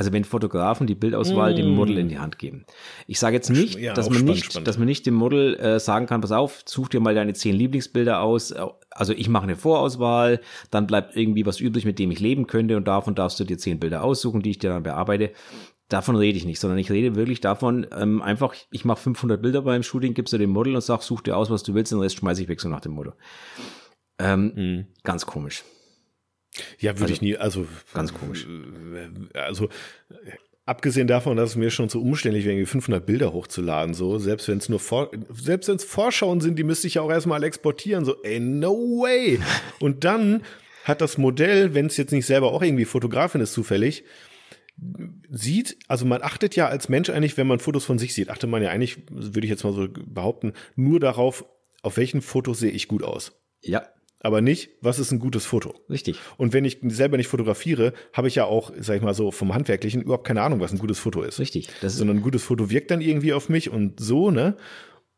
Also 0.00 0.14
wenn 0.14 0.24
Fotografen 0.24 0.86
die 0.86 0.94
Bildauswahl 0.94 1.52
mm. 1.52 1.56
dem 1.56 1.68
Model 1.74 1.98
in 1.98 2.08
die 2.08 2.18
Hand 2.18 2.38
geben. 2.38 2.64
Ich 3.06 3.18
sage 3.18 3.36
jetzt 3.36 3.50
nicht, 3.50 3.78
ja, 3.78 3.92
dass 3.92 4.06
man 4.06 4.14
spannend, 4.14 4.34
nicht, 4.34 4.44
spannend. 4.46 4.66
dass 4.66 4.78
man 4.78 4.86
nicht 4.86 5.04
dem 5.04 5.12
Model 5.12 5.56
äh, 5.56 5.78
sagen 5.78 6.06
kann, 6.06 6.22
pass 6.22 6.32
auf, 6.32 6.62
such 6.64 6.88
dir 6.88 7.00
mal 7.00 7.14
deine 7.14 7.34
zehn 7.34 7.54
Lieblingsbilder 7.54 8.22
aus. 8.22 8.54
Also 8.90 9.12
ich 9.12 9.28
mache 9.28 9.42
eine 9.42 9.56
Vorauswahl, 9.56 10.40
dann 10.70 10.86
bleibt 10.86 11.16
irgendwie 11.16 11.44
was 11.44 11.60
übrig, 11.60 11.84
mit 11.84 11.98
dem 11.98 12.10
ich 12.10 12.18
leben 12.18 12.46
könnte 12.46 12.78
und 12.78 12.88
davon 12.88 13.14
darfst 13.14 13.38
du 13.40 13.44
dir 13.44 13.58
zehn 13.58 13.78
Bilder 13.78 14.02
aussuchen, 14.02 14.40
die 14.40 14.52
ich 14.52 14.58
dir 14.58 14.70
dann 14.70 14.84
bearbeite. 14.84 15.32
Davon 15.90 16.16
rede 16.16 16.38
ich 16.38 16.46
nicht, 16.46 16.60
sondern 16.60 16.78
ich 16.78 16.90
rede 16.90 17.14
wirklich 17.14 17.42
davon, 17.42 17.86
ähm, 17.94 18.22
einfach, 18.22 18.54
ich 18.70 18.86
mache 18.86 19.02
500 19.02 19.42
Bilder 19.42 19.60
beim 19.60 19.82
Shooting, 19.82 20.14
gibst 20.14 20.32
du 20.32 20.38
dem 20.38 20.48
Model 20.48 20.76
und 20.76 20.80
sag, 20.80 21.02
such 21.02 21.20
dir 21.20 21.36
aus, 21.36 21.50
was 21.50 21.62
du 21.62 21.74
willst, 21.74 21.92
den 21.92 22.00
Rest 22.00 22.16
schmeiße 22.16 22.40
ich 22.40 22.48
weg, 22.48 22.62
so 22.62 22.70
nach 22.70 22.80
dem 22.80 22.92
Motto. 22.92 23.12
Ähm, 24.18 24.52
mhm. 24.54 24.86
Ganz 25.04 25.26
komisch. 25.26 25.62
Ja, 26.78 26.92
würde 26.92 27.04
also, 27.04 27.14
ich 27.14 27.22
nie, 27.22 27.36
also 27.36 27.66
ganz 27.92 28.14
komisch. 28.14 28.46
Also 29.34 29.68
abgesehen 30.70 31.08
davon, 31.08 31.36
dass 31.36 31.50
es 31.50 31.56
mir 31.56 31.70
schon 31.70 31.88
so 31.88 32.00
umständlich 32.00 32.44
wäre, 32.44 32.64
500 32.64 33.04
Bilder 33.04 33.32
hochzuladen, 33.32 33.92
so 33.92 34.18
selbst 34.18 34.46
wenn 34.46 34.58
es 34.58 34.68
nur 34.68 34.78
Vor 34.78 35.10
selbst 35.32 35.68
wenn 35.68 35.76
es 35.76 35.84
Vorschauen 35.84 36.40
sind, 36.40 36.58
die 36.58 36.62
müsste 36.62 36.86
ich 36.86 36.94
ja 36.94 37.02
auch 37.02 37.10
erstmal 37.10 37.42
exportieren, 37.42 38.04
so 38.04 38.22
ey 38.22 38.38
no 38.38 38.72
way. 38.72 39.40
Und 39.80 40.04
dann 40.04 40.42
hat 40.84 41.00
das 41.00 41.18
Modell, 41.18 41.74
wenn 41.74 41.86
es 41.86 41.96
jetzt 41.96 42.12
nicht 42.12 42.24
selber 42.24 42.52
auch 42.52 42.62
irgendwie 42.62 42.84
Fotografin 42.84 43.40
ist 43.40 43.52
zufällig, 43.52 44.04
sieht, 45.28 45.76
also 45.88 46.06
man 46.06 46.22
achtet 46.22 46.54
ja 46.54 46.68
als 46.68 46.88
Mensch 46.88 47.10
eigentlich, 47.10 47.36
wenn 47.36 47.48
man 47.48 47.58
Fotos 47.58 47.84
von 47.84 47.98
sich 47.98 48.14
sieht, 48.14 48.30
achtet 48.30 48.48
man 48.48 48.62
ja 48.62 48.70
eigentlich, 48.70 48.98
würde 49.10 49.46
ich 49.46 49.50
jetzt 49.50 49.64
mal 49.64 49.74
so 49.74 49.88
behaupten, 49.88 50.52
nur 50.76 51.00
darauf, 51.00 51.44
auf 51.82 51.96
welchen 51.96 52.22
Fotos 52.22 52.60
sehe 52.60 52.70
ich 52.70 52.86
gut 52.86 53.02
aus. 53.02 53.32
Ja 53.60 53.82
aber 54.22 54.42
nicht, 54.42 54.70
was 54.82 54.98
ist 54.98 55.12
ein 55.12 55.18
gutes 55.18 55.46
Foto. 55.46 55.74
Richtig. 55.88 56.16
Und 56.36 56.52
wenn 56.52 56.64
ich 56.64 56.78
selber 56.82 57.16
nicht 57.16 57.28
fotografiere, 57.28 57.94
habe 58.12 58.28
ich 58.28 58.34
ja 58.34 58.44
auch, 58.44 58.70
sag 58.78 58.96
ich 58.96 59.02
mal 59.02 59.14
so, 59.14 59.30
vom 59.30 59.54
Handwerklichen 59.54 60.02
überhaupt 60.02 60.26
keine 60.26 60.42
Ahnung, 60.42 60.60
was 60.60 60.72
ein 60.72 60.78
gutes 60.78 60.98
Foto 60.98 61.22
ist. 61.22 61.40
Richtig. 61.40 61.68
Das 61.80 61.96
Sondern 61.96 62.18
ein 62.18 62.22
gutes 62.22 62.42
Foto 62.42 62.70
wirkt 62.70 62.90
dann 62.90 63.00
irgendwie 63.00 63.32
auf 63.32 63.48
mich 63.48 63.70
und 63.70 63.98
so, 63.98 64.30
ne? 64.30 64.56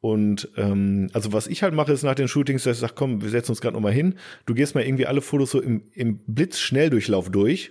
Und 0.00 0.48
ähm, 0.56 1.10
also 1.12 1.32
was 1.32 1.46
ich 1.46 1.62
halt 1.62 1.74
mache, 1.74 1.92
ist 1.92 2.02
nach 2.02 2.16
den 2.16 2.26
Shootings, 2.26 2.64
dass 2.64 2.76
ich 2.76 2.80
sage, 2.80 2.94
komm, 2.96 3.22
wir 3.22 3.30
setzen 3.30 3.52
uns 3.52 3.60
gerade 3.60 3.74
nochmal 3.74 3.92
hin. 3.92 4.16
Du 4.46 4.54
gehst 4.54 4.74
mal 4.74 4.84
irgendwie 4.84 5.06
alle 5.06 5.20
Fotos 5.20 5.52
so 5.52 5.60
im, 5.60 5.84
im 5.92 6.18
Blitzschnelldurchlauf 6.26 7.30
durch. 7.30 7.70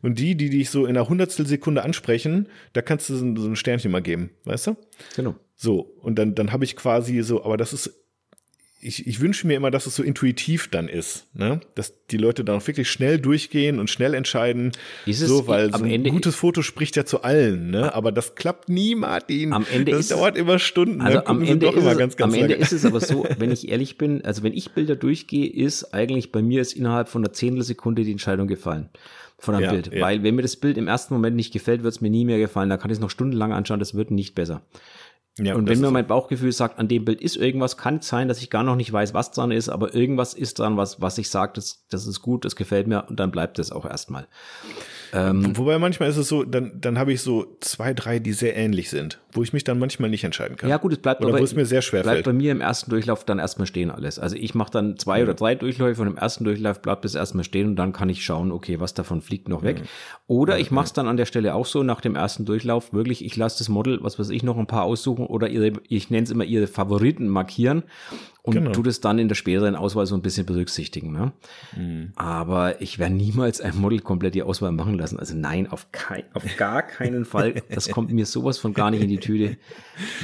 Und 0.00 0.20
die, 0.20 0.36
die 0.36 0.48
dich 0.48 0.70
so 0.70 0.86
in 0.86 0.96
einer 0.96 1.08
Hundertstel 1.08 1.44
Sekunde 1.44 1.82
ansprechen, 1.82 2.48
da 2.72 2.82
kannst 2.82 3.10
du 3.10 3.16
so 3.16 3.24
ein 3.24 3.56
Sternchen 3.56 3.90
mal 3.90 4.00
geben, 4.00 4.30
weißt 4.44 4.68
du? 4.68 4.76
Genau. 5.16 5.34
So, 5.56 5.80
und 5.80 6.20
dann, 6.20 6.36
dann 6.36 6.52
habe 6.52 6.64
ich 6.64 6.76
quasi 6.76 7.20
so, 7.22 7.44
aber 7.44 7.56
das 7.56 7.72
ist 7.72 8.05
ich, 8.86 9.06
ich 9.06 9.20
wünsche 9.20 9.46
mir 9.46 9.54
immer, 9.54 9.70
dass 9.70 9.86
es 9.86 9.96
so 9.96 10.02
intuitiv 10.02 10.68
dann 10.68 10.88
ist, 10.88 11.26
ne? 11.34 11.60
dass 11.74 11.94
die 12.10 12.16
Leute 12.16 12.44
dann 12.44 12.56
auch 12.60 12.66
wirklich 12.66 12.88
schnell 12.88 13.18
durchgehen 13.18 13.80
und 13.80 13.90
schnell 13.90 14.14
entscheiden, 14.14 14.72
ist 15.06 15.20
es, 15.20 15.28
so, 15.28 15.48
weil 15.48 15.72
so 15.72 15.82
ein 15.82 15.90
Ende 15.90 16.10
gutes 16.10 16.36
Foto 16.36 16.62
spricht 16.62 16.94
ja 16.94 17.04
zu 17.04 17.22
allen, 17.22 17.70
ne? 17.70 17.94
aber 17.94 18.12
das 18.12 18.36
klappt 18.36 18.68
nie, 18.68 18.94
Martin. 18.94 19.52
Am 19.52 19.66
Ende 19.72 19.92
das 19.92 20.02
ist 20.02 20.12
dauert 20.12 20.36
immer 20.36 20.58
Stunden. 20.58 21.00
Also 21.00 21.24
am 21.24 21.42
Ende, 21.42 21.66
ist 21.66 21.76
es, 21.76 21.98
ganz, 21.98 22.16
ganz 22.16 22.34
am 22.34 22.40
Ende 22.40 22.54
ist 22.54 22.72
es 22.72 22.84
aber 22.84 23.00
so, 23.00 23.26
wenn 23.38 23.50
ich 23.50 23.68
ehrlich 23.68 23.98
bin, 23.98 24.24
also 24.24 24.44
wenn 24.44 24.52
ich 24.52 24.72
Bilder 24.72 24.94
durchgehe, 24.94 25.50
ist 25.50 25.92
eigentlich 25.92 26.30
bei 26.30 26.40
mir 26.40 26.60
ist 26.60 26.72
innerhalb 26.72 27.08
von 27.08 27.24
einer 27.24 27.32
Zehntelsekunde 27.32 28.04
die 28.04 28.12
Entscheidung 28.12 28.46
gefallen 28.46 28.88
von 29.38 29.54
einem 29.54 29.64
ja, 29.64 29.72
Bild. 29.72 29.92
Ja. 29.92 30.00
Weil 30.00 30.22
wenn 30.22 30.34
mir 30.34 30.42
das 30.42 30.56
Bild 30.56 30.78
im 30.78 30.88
ersten 30.88 31.12
Moment 31.12 31.36
nicht 31.36 31.52
gefällt, 31.52 31.82
wird 31.82 31.92
es 31.92 32.00
mir 32.00 32.08
nie 32.08 32.24
mehr 32.24 32.38
gefallen. 32.38 32.70
Da 32.70 32.78
kann 32.78 32.90
ich 32.90 32.96
es 32.96 33.00
noch 33.00 33.10
stundenlang 33.10 33.52
anschauen, 33.52 33.78
das 33.78 33.94
wird 33.94 34.10
nicht 34.10 34.34
besser. 34.34 34.62
Ja, 35.38 35.54
und 35.54 35.68
wenn 35.68 35.80
mir 35.80 35.90
mein 35.90 36.06
Bauchgefühl 36.06 36.52
sagt, 36.52 36.78
an 36.78 36.88
dem 36.88 37.04
Bild 37.04 37.20
ist 37.20 37.36
irgendwas, 37.36 37.76
kann 37.76 37.96
es 37.96 38.08
sein, 38.08 38.26
dass 38.26 38.40
ich 38.40 38.48
gar 38.48 38.62
noch 38.62 38.76
nicht 38.76 38.90
weiß, 38.90 39.12
was 39.12 39.32
dran 39.32 39.50
ist, 39.50 39.68
aber 39.68 39.94
irgendwas 39.94 40.32
ist 40.32 40.58
dran, 40.58 40.78
was, 40.78 41.02
was 41.02 41.18
ich 41.18 41.28
sage, 41.28 41.52
das, 41.56 41.84
das 41.90 42.06
ist 42.06 42.22
gut, 42.22 42.46
das 42.46 42.56
gefällt 42.56 42.86
mir 42.86 43.04
und 43.08 43.20
dann 43.20 43.30
bleibt 43.30 43.58
es 43.58 43.70
auch 43.70 43.84
erstmal. 43.84 44.28
Ähm, 45.12 45.56
Wobei 45.56 45.78
manchmal 45.78 46.08
ist 46.08 46.16
es 46.16 46.28
so, 46.28 46.42
dann, 46.42 46.80
dann 46.80 46.98
habe 46.98 47.12
ich 47.12 47.20
so 47.20 47.58
zwei, 47.60 47.92
drei, 47.92 48.18
die 48.18 48.32
sehr 48.32 48.56
ähnlich 48.56 48.88
sind, 48.88 49.20
wo 49.36 49.42
ich 49.42 49.52
mich 49.52 49.64
dann 49.64 49.78
manchmal 49.78 50.10
nicht 50.10 50.24
entscheiden 50.24 50.56
kann. 50.56 50.70
Ja, 50.70 50.78
gut, 50.78 50.92
es 50.92 50.98
bleibt 50.98 51.20
oder 51.20 51.30
aber, 51.30 51.40
wo 51.40 51.44
es 51.44 51.54
mir 51.54 51.66
sehr 51.66 51.82
schwer 51.82 52.02
bleibt 52.02 52.16
fällt. 52.16 52.26
bei 52.26 52.32
mir 52.32 52.52
im 52.52 52.60
ersten 52.60 52.90
Durchlauf 52.90 53.24
dann 53.24 53.38
erstmal 53.38 53.66
stehen 53.66 53.90
alles. 53.90 54.18
Also 54.18 54.36
ich 54.36 54.54
mache 54.54 54.70
dann 54.70 54.98
zwei 54.98 55.18
ja. 55.18 55.24
oder 55.24 55.34
drei 55.34 55.54
Durchläufe 55.54 56.02
und 56.02 56.08
im 56.08 56.16
ersten 56.16 56.44
Durchlauf 56.44 56.80
bleibt 56.80 57.04
es 57.04 57.14
erstmal 57.14 57.44
stehen 57.44 57.68
und 57.68 57.76
dann 57.76 57.92
kann 57.92 58.08
ich 58.08 58.24
schauen, 58.24 58.50
okay, 58.50 58.80
was 58.80 58.94
davon 58.94 59.20
fliegt 59.20 59.48
noch 59.48 59.62
weg. 59.62 59.82
Oder 60.26 60.58
ich 60.58 60.70
mache 60.70 60.86
es 60.86 60.92
dann 60.92 61.06
an 61.06 61.16
der 61.16 61.26
Stelle 61.26 61.54
auch 61.54 61.66
so 61.66 61.82
nach 61.82 62.00
dem 62.00 62.16
ersten 62.16 62.44
Durchlauf 62.44 62.92
wirklich, 62.92 63.24
ich 63.24 63.36
lasse 63.36 63.58
das 63.58 63.68
Model, 63.68 63.98
was 64.02 64.18
weiß 64.18 64.30
ich, 64.30 64.42
noch 64.42 64.56
ein 64.56 64.66
paar 64.66 64.84
aussuchen 64.84 65.26
oder 65.26 65.48
ihre, 65.48 65.72
ich 65.88 66.10
nenne 66.10 66.24
es 66.24 66.30
immer 66.30 66.44
ihre 66.44 66.66
Favoriten 66.66 67.28
markieren 67.28 67.84
und 68.46 68.54
genau. 68.54 68.70
tu 68.70 68.82
das 68.84 69.00
dann 69.00 69.18
in 69.18 69.26
der 69.26 69.34
späteren 69.34 69.74
Auswahl 69.74 70.06
so 70.06 70.14
ein 70.14 70.22
bisschen 70.22 70.46
berücksichtigen. 70.46 71.10
Ne? 71.10 71.32
Mhm. 71.76 72.12
Aber 72.14 72.80
ich 72.80 73.00
werde 73.00 73.12
niemals 73.12 73.60
ein 73.60 73.76
Model 73.76 73.98
komplett 73.98 74.36
die 74.36 74.44
Auswahl 74.44 74.70
machen 74.70 74.94
lassen. 74.94 75.18
Also 75.18 75.34
nein, 75.36 75.66
auf, 75.66 75.90
kein, 75.90 76.22
auf 76.32 76.44
gar 76.56 76.82
keinen 76.82 77.24
Fall. 77.24 77.54
Das 77.68 77.90
kommt 77.90 78.12
mir 78.12 78.24
sowas 78.24 78.58
von 78.58 78.72
gar 78.72 78.90
nicht 78.90 79.02
in 79.02 79.08
die 79.08 79.18
Tüte. 79.26 79.56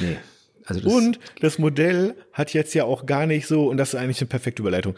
Nee. 0.01 0.17
Also 0.65 0.81
das 0.81 0.93
und 0.93 1.19
das 1.41 1.59
Modell 1.59 2.15
hat 2.31 2.53
jetzt 2.53 2.73
ja 2.73 2.85
auch 2.85 3.05
gar 3.05 3.25
nicht 3.25 3.47
so, 3.47 3.67
und 3.69 3.77
das 3.77 3.93
ist 3.93 3.99
eigentlich 3.99 4.21
eine 4.21 4.29
perfekte 4.29 4.61
Überleitung, 4.61 4.95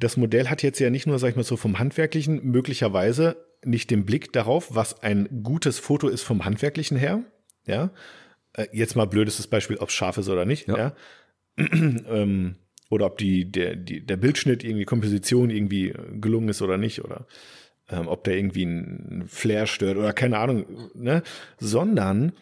das 0.00 0.16
Modell 0.16 0.48
hat 0.48 0.62
jetzt 0.62 0.78
ja 0.78 0.90
nicht 0.90 1.06
nur, 1.06 1.18
sag 1.18 1.30
ich 1.30 1.36
mal 1.36 1.42
so, 1.42 1.56
vom 1.56 1.78
Handwerklichen 1.78 2.40
möglicherweise 2.44 3.36
nicht 3.64 3.90
den 3.90 4.04
Blick 4.04 4.32
darauf, 4.32 4.74
was 4.74 5.02
ein 5.02 5.42
gutes 5.42 5.78
Foto 5.78 6.08
ist 6.08 6.22
vom 6.22 6.44
Handwerklichen 6.44 6.96
her, 6.96 7.22
ja, 7.66 7.90
äh, 8.54 8.66
jetzt 8.72 8.96
mal 8.96 9.06
blödestes 9.06 9.46
Beispiel, 9.46 9.76
ob 9.78 9.90
es 9.90 9.94
scharf 9.94 10.18
ist 10.18 10.28
oder 10.28 10.44
nicht, 10.44 10.68
ja, 10.68 10.76
ja. 10.76 10.96
ähm, 11.58 12.56
oder 12.88 13.06
ob 13.06 13.18
die, 13.18 13.50
der, 13.50 13.76
die, 13.76 14.04
der 14.04 14.16
Bildschnitt 14.16 14.64
irgendwie 14.64 14.84
Komposition 14.84 15.50
irgendwie 15.50 15.94
gelungen 16.20 16.48
ist 16.48 16.60
oder 16.60 16.76
nicht 16.76 17.02
oder 17.02 17.26
ähm, 17.88 18.06
ob 18.06 18.24
der 18.24 18.36
irgendwie 18.36 18.64
ein 18.64 19.24
Flair 19.28 19.66
stört 19.66 19.96
oder 19.96 20.12
keine 20.12 20.38
Ahnung, 20.38 20.90
ne? 20.94 21.22
Sondern 21.58 22.32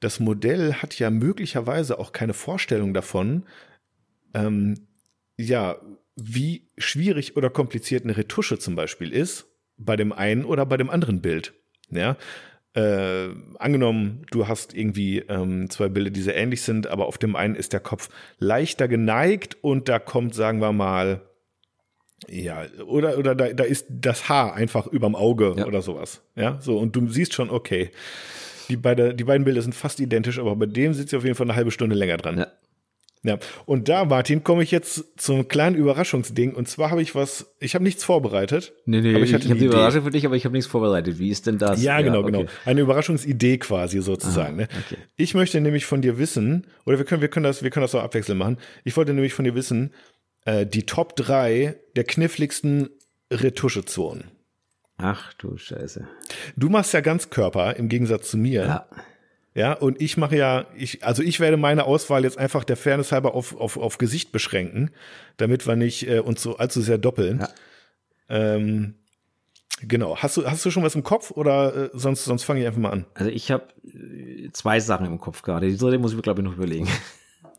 das 0.00 0.20
Modell 0.20 0.74
hat 0.74 0.98
ja 0.98 1.10
möglicherweise 1.10 1.98
auch 1.98 2.12
keine 2.12 2.34
Vorstellung 2.34 2.94
davon, 2.94 3.44
ähm, 4.34 4.86
ja, 5.36 5.76
wie 6.16 6.68
schwierig 6.78 7.36
oder 7.36 7.50
kompliziert 7.50 8.04
eine 8.04 8.16
Retusche 8.16 8.58
zum 8.58 8.74
Beispiel 8.74 9.12
ist 9.12 9.46
bei 9.78 9.96
dem 9.96 10.12
einen 10.12 10.44
oder 10.44 10.64
bei 10.64 10.76
dem 10.76 10.88
anderen 10.88 11.20
Bild. 11.20 11.52
Ja, 11.90 12.16
äh, 12.76 13.28
angenommen, 13.58 14.26
du 14.30 14.48
hast 14.48 14.74
irgendwie 14.74 15.20
ähm, 15.20 15.70
zwei 15.70 15.88
Bilder, 15.88 16.10
die 16.10 16.20
sehr 16.20 16.36
ähnlich 16.36 16.62
sind, 16.62 16.86
aber 16.86 17.06
auf 17.06 17.16
dem 17.16 17.34
einen 17.34 17.54
ist 17.54 17.72
der 17.72 17.80
Kopf 17.80 18.10
leichter 18.38 18.88
geneigt 18.88 19.56
und 19.62 19.88
da 19.88 19.98
kommt, 19.98 20.34
sagen 20.34 20.60
wir 20.60 20.72
mal, 20.72 21.22
ja, 22.28 22.66
oder, 22.86 23.18
oder 23.18 23.34
da, 23.34 23.52
da 23.52 23.64
ist 23.64 23.86
das 23.88 24.28
Haar 24.28 24.54
einfach 24.54 24.86
überm 24.86 25.14
Auge 25.14 25.54
ja. 25.56 25.66
oder 25.66 25.80
sowas. 25.80 26.22
Ja, 26.34 26.60
so, 26.60 26.78
und 26.78 26.96
du 26.96 27.08
siehst 27.08 27.34
schon, 27.34 27.50
okay, 27.50 27.90
die, 28.68 28.76
beide, 28.76 29.14
die 29.14 29.24
beiden 29.24 29.44
Bilder 29.44 29.62
sind 29.62 29.74
fast 29.74 30.00
identisch, 30.00 30.38
aber 30.38 30.56
bei 30.56 30.66
dem 30.66 30.94
sitzt 30.94 31.10
sie 31.10 31.16
auf 31.16 31.24
jeden 31.24 31.36
Fall 31.36 31.46
eine 31.46 31.56
halbe 31.56 31.70
Stunde 31.70 31.96
länger 31.96 32.16
dran. 32.16 32.38
Ja. 32.38 32.46
Ja, 33.26 33.38
und 33.64 33.88
da, 33.88 34.04
Martin, 34.04 34.44
komme 34.44 34.62
ich 34.62 34.70
jetzt 34.70 35.04
zum 35.16 35.48
kleinen 35.48 35.74
Überraschungsding. 35.74 36.54
Und 36.54 36.68
zwar 36.68 36.92
habe 36.92 37.02
ich 37.02 37.16
was, 37.16 37.56
ich 37.58 37.74
habe 37.74 37.82
nichts 37.82 38.04
vorbereitet. 38.04 38.72
Nee, 38.84 39.00
nee, 39.00 39.14
aber 39.16 39.24
ich, 39.24 39.32
ich 39.32 39.50
habe 39.50 39.58
die 39.58 39.64
Überraschung 39.64 40.04
für 40.04 40.10
dich, 40.10 40.24
aber 40.26 40.36
ich 40.36 40.44
habe 40.44 40.52
nichts 40.52 40.70
vorbereitet. 40.70 41.18
Wie 41.18 41.30
ist 41.30 41.46
denn 41.46 41.58
das? 41.58 41.82
Ja, 41.82 42.00
genau, 42.00 42.20
ja, 42.20 42.26
genau. 42.26 42.38
okay. 42.38 42.46
genau. 42.46 42.70
Eine 42.70 42.80
Überraschungsidee 42.82 43.58
quasi 43.58 44.00
sozusagen. 44.00 44.60
Aha, 44.60 44.68
ne? 44.68 44.68
okay. 44.86 45.00
Ich 45.16 45.34
möchte 45.34 45.60
nämlich 45.60 45.86
von 45.86 46.02
dir 46.02 46.18
wissen, 46.18 46.68
oder 46.84 46.98
wir 46.98 47.04
können, 47.04 47.20
wir 47.20 47.28
können 47.28 47.44
das, 47.44 47.64
wir 47.64 47.70
können 47.70 47.82
das 47.82 47.96
auch 47.96 48.02
abwechselnd 48.02 48.38
machen. 48.38 48.58
Ich 48.84 48.96
wollte 48.96 49.12
nämlich 49.12 49.34
von 49.34 49.44
dir 49.44 49.56
wissen, 49.56 49.92
äh, 50.44 50.64
die 50.64 50.86
Top 50.86 51.16
3 51.16 51.74
der 51.96 52.04
kniffligsten 52.04 52.90
Retuschezonen. 53.32 54.35
Ach 54.98 55.32
du 55.34 55.56
Scheiße. 55.56 56.06
Du 56.56 56.68
machst 56.68 56.94
ja 56.94 57.00
ganz 57.00 57.30
Körper 57.30 57.76
im 57.76 57.88
Gegensatz 57.88 58.30
zu 58.30 58.38
mir. 58.38 58.64
Ja. 58.64 58.86
Ja, 59.56 59.72
und 59.72 60.02
ich 60.02 60.18
mache 60.18 60.36
ja, 60.36 60.66
ich, 60.76 61.02
also 61.02 61.22
ich 61.22 61.40
werde 61.40 61.56
meine 61.56 61.84
Auswahl 61.84 62.24
jetzt 62.24 62.36
einfach 62.36 62.62
der 62.62 62.76
Fairness 62.76 63.10
halber 63.10 63.34
auf, 63.34 63.58
auf, 63.58 63.78
auf 63.78 63.96
Gesicht 63.96 64.30
beschränken, 64.30 64.90
damit 65.38 65.66
wir 65.66 65.76
nicht 65.76 66.06
äh, 66.06 66.18
uns 66.18 66.42
so 66.42 66.58
allzu 66.58 66.82
sehr 66.82 66.98
doppeln. 66.98 67.40
Ja. 67.40 67.48
Ähm, 68.28 68.96
genau. 69.80 70.18
Hast 70.18 70.36
du, 70.36 70.44
hast 70.44 70.62
du 70.66 70.70
schon 70.70 70.82
was 70.82 70.94
im 70.94 71.04
Kopf 71.04 71.30
oder 71.30 71.74
äh, 71.74 71.90
sonst, 71.94 72.26
sonst 72.26 72.44
fange 72.44 72.60
ich 72.60 72.66
einfach 72.66 72.80
mal 72.80 72.90
an? 72.90 73.06
Also 73.14 73.30
ich 73.30 73.50
habe 73.50 73.64
äh, 73.82 74.50
zwei 74.52 74.78
Sachen 74.78 75.06
im 75.06 75.18
Kopf 75.18 75.40
gerade. 75.40 75.70
Die 75.70 75.78
dritte 75.78 75.98
muss 75.98 76.10
ich 76.10 76.16
mir, 76.16 76.22
glaube 76.22 76.42
ich, 76.42 76.44
noch 76.44 76.56
überlegen. 76.56 76.88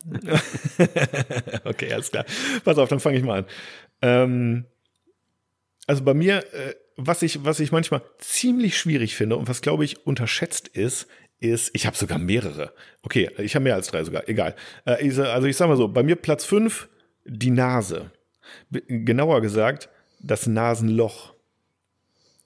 okay, 1.66 1.94
alles 1.94 2.12
klar. 2.12 2.26
Pass 2.64 2.78
auf, 2.78 2.90
dann 2.90 3.00
fange 3.00 3.18
ich 3.18 3.24
mal 3.24 3.40
an. 3.40 3.46
Ähm, 4.04 4.66
also 5.88 6.04
bei 6.04 6.14
mir, 6.14 6.44
äh, 6.54 6.76
was 6.98 7.22
ich, 7.22 7.46
was 7.46 7.60
ich 7.60 7.72
manchmal 7.72 8.02
ziemlich 8.18 8.78
schwierig 8.78 9.16
finde 9.16 9.38
und 9.38 9.48
was, 9.48 9.62
glaube 9.62 9.86
ich, 9.86 10.06
unterschätzt 10.06 10.68
ist, 10.68 11.08
ist, 11.40 11.70
ich 11.74 11.86
habe 11.86 11.96
sogar 11.96 12.18
mehrere. 12.18 12.74
Okay, 13.04 13.30
ich 13.38 13.56
habe 13.56 13.64
mehr 13.64 13.76
als 13.76 13.88
drei 13.88 14.04
sogar, 14.04 14.28
egal. 14.28 14.56
Äh, 14.86 15.12
also 15.22 15.48
ich 15.48 15.56
sag 15.56 15.68
mal 15.68 15.78
so, 15.78 15.88
bei 15.88 16.04
mir 16.04 16.16
Platz 16.16 16.44
fünf 16.44 16.90
die 17.26 17.52
Nase. 17.52 18.12
Genauer 18.72 19.42
gesagt, 19.42 19.90
das 20.20 20.48
Nasenloch. 20.48 21.34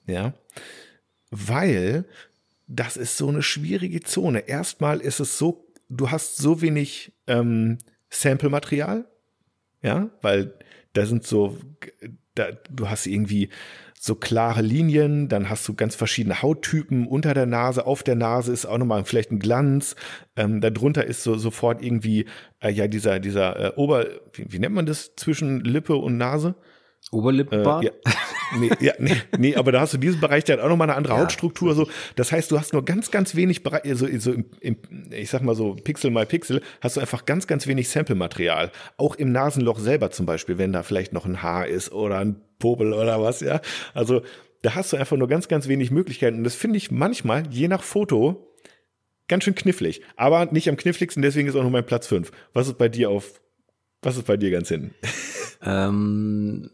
Ja. 0.06 0.34
Weil 1.30 2.04
das 2.66 2.96
ist 2.96 3.16
so 3.16 3.28
eine 3.28 3.42
schwierige 3.42 4.00
Zone. 4.00 4.40
Erstmal 4.40 5.00
ist 5.00 5.20
es 5.20 5.38
so, 5.38 5.66
du 5.88 6.10
hast 6.10 6.36
so 6.36 6.60
wenig 6.60 7.12
ähm, 7.26 7.78
Sample-Material. 8.10 9.06
Ja, 9.82 10.10
weil 10.20 10.54
da 10.92 11.06
sind 11.06 11.26
so, 11.26 11.58
da, 12.34 12.52
du 12.70 12.88
hast 12.88 13.06
irgendwie 13.06 13.48
so 14.04 14.16
klare 14.16 14.62
Linien, 14.62 15.28
dann 15.28 15.48
hast 15.48 15.68
du 15.68 15.74
ganz 15.74 15.94
verschiedene 15.94 16.42
Hauttypen 16.42 17.06
unter 17.06 17.34
der 17.34 17.46
Nase, 17.46 17.86
auf 17.86 18.02
der 18.02 18.16
Nase 18.16 18.52
ist 18.52 18.66
auch 18.66 18.78
nochmal 18.78 19.04
vielleicht 19.04 19.30
ein 19.30 19.38
Glanz, 19.38 19.94
ähm, 20.34 20.60
darunter 20.60 21.06
ist 21.06 21.22
so 21.22 21.36
sofort 21.36 21.80
irgendwie 21.84 22.26
äh, 22.58 22.72
ja 22.72 22.88
dieser 22.88 23.20
dieser 23.20 23.60
äh, 23.60 23.72
Ober, 23.76 24.06
wie, 24.32 24.46
wie 24.48 24.58
nennt 24.58 24.74
man 24.74 24.86
das 24.86 25.14
zwischen 25.14 25.60
Lippe 25.60 25.94
und 25.94 26.16
Nase? 26.16 26.56
Oberlippenbart? 27.12 27.84
Äh, 27.84 27.86
ja. 27.86 28.12
Nee, 28.58 28.70
ja, 28.80 28.92
nee, 28.98 29.16
nee, 29.38 29.56
aber 29.56 29.72
da 29.72 29.80
hast 29.80 29.94
du 29.94 29.98
diesen 29.98 30.20
Bereich, 30.20 30.44
der 30.44 30.58
hat 30.58 30.64
auch 30.64 30.68
nochmal 30.68 30.88
eine 30.88 30.96
andere 30.96 31.14
ja, 31.14 31.20
Hautstruktur. 31.20 31.74
So. 31.74 31.88
Das 32.16 32.32
heißt, 32.32 32.50
du 32.50 32.58
hast 32.58 32.72
nur 32.72 32.84
ganz, 32.84 33.10
ganz 33.10 33.34
wenig 33.34 33.62
Bereich, 33.62 33.82
so, 33.94 34.06
so 34.18 34.32
im, 34.32 34.44
im, 34.60 34.76
ich 35.10 35.30
sag 35.30 35.42
mal 35.42 35.54
so 35.54 35.74
Pixel 35.74 36.10
mal 36.10 36.26
Pixel, 36.26 36.60
hast 36.80 36.96
du 36.96 37.00
einfach 37.00 37.24
ganz, 37.24 37.46
ganz 37.46 37.66
wenig 37.66 37.88
Sample-Material. 37.88 38.70
Auch 38.98 39.14
im 39.14 39.32
Nasenloch 39.32 39.78
selber 39.78 40.10
zum 40.10 40.26
Beispiel, 40.26 40.58
wenn 40.58 40.72
da 40.72 40.82
vielleicht 40.82 41.12
noch 41.14 41.24
ein 41.24 41.42
Haar 41.42 41.66
ist 41.66 41.92
oder 41.92 42.18
ein 42.18 42.42
Popel 42.62 42.94
oder 42.94 43.20
was, 43.20 43.40
ja. 43.40 43.60
Also 43.92 44.22
da 44.62 44.74
hast 44.74 44.92
du 44.92 44.96
einfach 44.96 45.16
nur 45.16 45.28
ganz, 45.28 45.48
ganz 45.48 45.68
wenig 45.68 45.90
Möglichkeiten. 45.90 46.38
Und 46.38 46.44
das 46.44 46.54
finde 46.54 46.78
ich 46.78 46.90
manchmal, 46.90 47.46
je 47.50 47.68
nach 47.68 47.82
Foto, 47.82 48.54
ganz 49.28 49.44
schön 49.44 49.54
knifflig. 49.54 50.02
Aber 50.16 50.46
nicht 50.46 50.68
am 50.68 50.76
kniffligsten, 50.76 51.22
deswegen 51.22 51.48
ist 51.48 51.56
auch 51.56 51.62
nur 51.62 51.70
mein 51.70 51.86
Platz 51.86 52.06
5. 52.06 52.30
Was 52.52 52.68
ist 52.68 52.78
bei 52.78 52.88
dir 52.88 53.10
auf, 53.10 53.40
was 54.00 54.16
ist 54.16 54.26
bei 54.26 54.36
dir 54.36 54.50
ganz 54.50 54.68
hinten? 54.68 54.94
Ähm, 55.64 56.70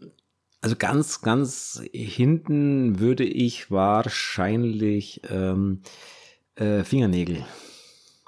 also 0.62 0.74
ganz, 0.77 1.20
ganz 1.20 1.83
hinten 1.92 3.01
würde 3.01 3.24
ich 3.24 3.70
wahrscheinlich 3.70 5.20
ähm, 5.31 5.83
äh, 6.55 6.85
Fingernägel. 6.85 7.44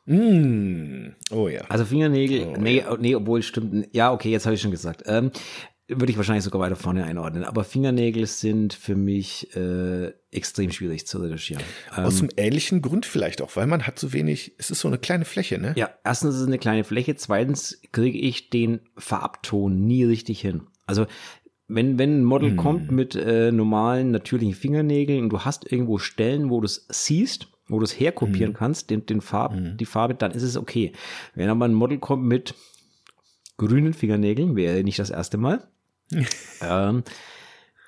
Mm. 0.07 1.15
Oh 1.31 1.49
ja. 1.49 1.63
Also 1.69 1.85
Fingernägel, 1.85 2.49
oh, 2.49 2.61
nee, 2.61 2.79
ja. 2.79 2.97
nee, 2.99 3.15
obwohl 3.15 3.43
stimmt. 3.43 3.89
Ja, 3.93 4.13
okay, 4.13 4.31
jetzt 4.31 4.45
habe 4.45 4.55
ich 4.55 4.61
schon 4.61 4.71
gesagt. 4.71 5.03
Ähm, 5.07 5.31
würde 5.91 6.11
ich 6.11 6.17
wahrscheinlich 6.17 6.45
sogar 6.45 6.61
weiter 6.61 6.77
vorne 6.77 7.05
einordnen. 7.05 7.45
Aber 7.45 7.65
Fingernägel 7.65 8.27
sind 8.27 8.73
für 8.73 8.97
mich 8.97 9.55
äh, 9.57 10.13
extrem 10.31 10.71
schwierig 10.71 11.07
zu 11.07 11.19
retuschieren. 11.19 11.63
Aus 11.95 12.21
ähm, 12.21 12.29
einem 12.29 12.31
ähnlichen 12.37 12.83
Grund 12.83 13.07
vielleicht 13.07 13.43
auch, 13.43 13.57
weil 13.57 13.67
man 13.67 13.87
hat 13.87 13.99
so 13.99 14.13
wenig, 14.13 14.55
es 14.59 14.71
ist 14.71 14.81
so 14.81 14.89
eine 14.89 14.99
kleine 14.99 15.25
Fläche, 15.25 15.59
ne? 15.59 15.75
Ja, 15.77 15.91
erstens 16.05 16.37
ist 16.37 16.43
es 16.43 16.47
eine 16.47 16.59
kleine 16.59 16.85
Fläche, 16.85 17.17
zweitens 17.17 17.81
kriege 17.93 18.19
ich 18.19 18.51
den 18.51 18.81
Farbton 18.97 19.87
nie 19.87 20.05
richtig 20.05 20.41
hin. 20.41 20.63
Also 20.87 21.07
wenn, 21.69 21.99
wenn 21.99 22.21
ein 22.21 22.25
Model 22.25 22.51
hm. 22.51 22.57
kommt 22.57 22.91
mit 22.91 23.15
äh, 23.15 23.53
normalen, 23.53 24.11
natürlichen 24.11 24.55
Fingernägeln 24.55 25.23
und 25.23 25.31
du 25.31 25.41
hast 25.41 25.71
irgendwo 25.71 25.99
Stellen, 25.99 26.51
wo 26.51 26.61
du 26.61 26.67
es 26.67 26.87
siehst, 26.89 27.49
wo 27.69 27.79
du 27.79 27.85
es 27.85 27.99
herkopieren 27.99 28.53
hm. 28.53 28.59
kannst, 28.59 28.91
den, 28.91 29.07
den 29.07 29.21
Farb, 29.21 29.55
hm. 29.55 29.77
die 29.77 29.87
Farbe, 29.87 30.15
dann 30.15 30.33
ist 30.33 30.43
es 30.43 30.57
okay. 30.57 30.93
Wenn 31.35 31.49
aber 31.49 31.67
ein 31.67 31.75
Model 31.75 31.99
kommt 31.99 32.25
mit 32.25 32.55
grünen 33.57 33.93
Fingernägeln, 33.93 34.57
wäre 34.57 34.83
nicht 34.83 34.99
das 34.99 35.11
erste 35.11 35.37
Mal. 35.37 35.69
ähm, 36.61 37.05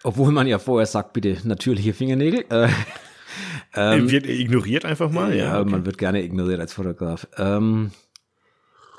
obwohl 0.05 0.33
man 0.33 0.47
ja 0.47 0.59
vorher 0.59 0.87
sagt, 0.87 1.13
bitte 1.13 1.37
natürliche 1.45 1.95
Fingernägel. 1.95 2.45
Äh, 2.51 2.69
ähm, 3.75 4.11
wird 4.11 4.27
ignoriert 4.27 4.85
einfach 4.85 5.11
mal, 5.11 5.35
ja. 5.35 5.61
Okay. 5.61 5.71
Man 5.71 5.87
wird 5.87 5.99
gerne 5.99 6.23
ignoriert 6.23 6.61
als 6.61 6.73
Fotograf. 6.73 7.27
Ähm, 7.39 7.93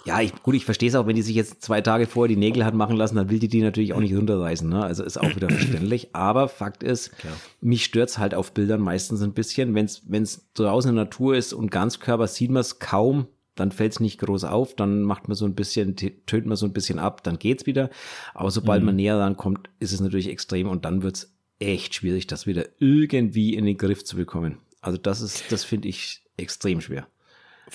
ja, 0.06 0.20
ich, 0.20 0.34
gut, 0.44 0.56
ich 0.56 0.66
verstehe 0.66 0.90
es 0.90 0.96
auch, 0.96 1.08
wenn 1.08 1.16
die 1.16 1.22
sich 1.22 1.36
jetzt 1.36 1.62
zwei 1.62 1.80
Tage 1.80 2.08
vorher 2.08 2.28
die 2.28 2.40
Nägel 2.40 2.66
hat 2.66 2.74
machen 2.74 2.98
lassen, 2.98 3.16
dann 3.16 3.30
will 3.30 3.40
die 3.40 3.48
die 3.48 3.62
natürlich 3.62 3.94
auch 3.94 4.02
nicht 4.02 4.14
runterreißen. 4.14 4.68
Ne? 4.68 4.84
Also 4.84 5.04
ist 5.04 5.18
auch 5.18 5.36
wieder 5.36 5.50
verständlich. 5.50 6.14
Aber 6.14 6.50
Fakt 6.50 6.84
ist, 6.84 7.18
Klar. 7.18 7.34
mich 7.62 7.86
stört's 7.86 8.18
halt 8.18 8.36
auf 8.36 8.54
Bildern 8.54 8.82
meistens 8.82 9.22
ein 9.22 9.34
bisschen. 9.34 9.76
Wenn 9.76 9.86
es 10.24 10.52
draußen 10.56 10.90
in 10.90 10.96
der 10.96 11.06
Natur 11.06 11.36
ist 11.36 11.54
und 11.54 11.72
Ganzkörper 11.72 12.28
sieht 12.28 12.52
man 12.52 12.62
es 12.62 12.80
kaum, 12.80 13.28
dann 13.56 13.72
fällt's 13.72 14.00
nicht 14.00 14.20
groß 14.20 14.46
auf, 14.46 14.76
dann 14.76 15.02
macht 15.02 15.28
man 15.28 15.36
so 15.36 15.46
ein 15.46 15.56
bisschen, 15.56 15.96
tönt 15.96 16.46
man 16.46 16.58
so 16.58 16.66
ein 16.66 16.74
bisschen 16.74 17.00
ab, 17.00 17.24
dann 17.24 17.40
geht's 17.40 17.66
wieder. 17.66 17.90
Aber 18.34 18.52
sobald 18.52 18.82
mhm. 18.82 18.88
man 18.88 18.96
näher 18.96 19.20
rankommt, 19.20 19.70
ist 19.80 19.94
es 19.94 20.00
natürlich 20.00 20.30
extrem 20.30 20.68
und 20.68 20.86
dann 20.86 21.04
wird's 21.04 21.36
echt 21.60 21.96
schwierig, 21.96 22.28
das 22.28 22.48
wieder 22.48 22.66
irgendwie 22.80 23.54
in 23.54 23.66
den 23.66 23.78
Griff 23.78 24.04
zu 24.04 24.16
bekommen. 24.16 24.58
Also 24.82 24.98
das 24.98 25.22
ist, 25.22 25.52
das 25.52 25.64
finde 25.64 25.88
ich 25.88 26.24
extrem 26.38 26.82
schwer. 26.82 27.08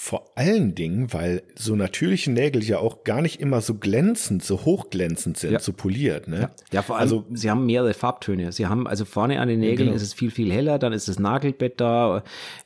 Vor 0.01 0.31
allen 0.37 0.77
Dingen, 0.77 1.13
weil 1.13 1.43
so 1.57 1.75
natürliche 1.75 2.31
Nägel 2.31 2.63
ja 2.63 2.79
auch 2.79 3.03
gar 3.03 3.21
nicht 3.21 3.41
immer 3.41 3.61
so 3.61 3.75
glänzend, 3.75 4.45
so 4.45 4.65
hochglänzend 4.65 5.37
sind, 5.39 5.51
ja. 5.51 5.59
so 5.59 5.73
poliert. 5.73 6.29
Ne? 6.29 6.39
Ja. 6.39 6.51
ja, 6.71 6.83
vor 6.83 6.97
allem, 6.97 7.03
also, 7.03 7.27
sie 7.33 7.51
haben 7.51 7.67
mehrere 7.67 7.93
Farbtöne. 7.95 8.53
Sie 8.53 8.69
haben, 8.69 8.87
also 8.87 9.05
vorne 9.05 9.41
an 9.41 9.49
den 9.49 9.59
Nägeln 9.59 9.89
genau. 9.89 9.97
ist 9.97 10.03
es 10.03 10.15
viel, 10.15 10.31
viel 10.31 10.53
heller, 10.53 10.79
dann 10.79 10.93
ist 10.93 11.09
das 11.09 11.19
Nagelbett 11.19 11.81
da. 11.81 12.23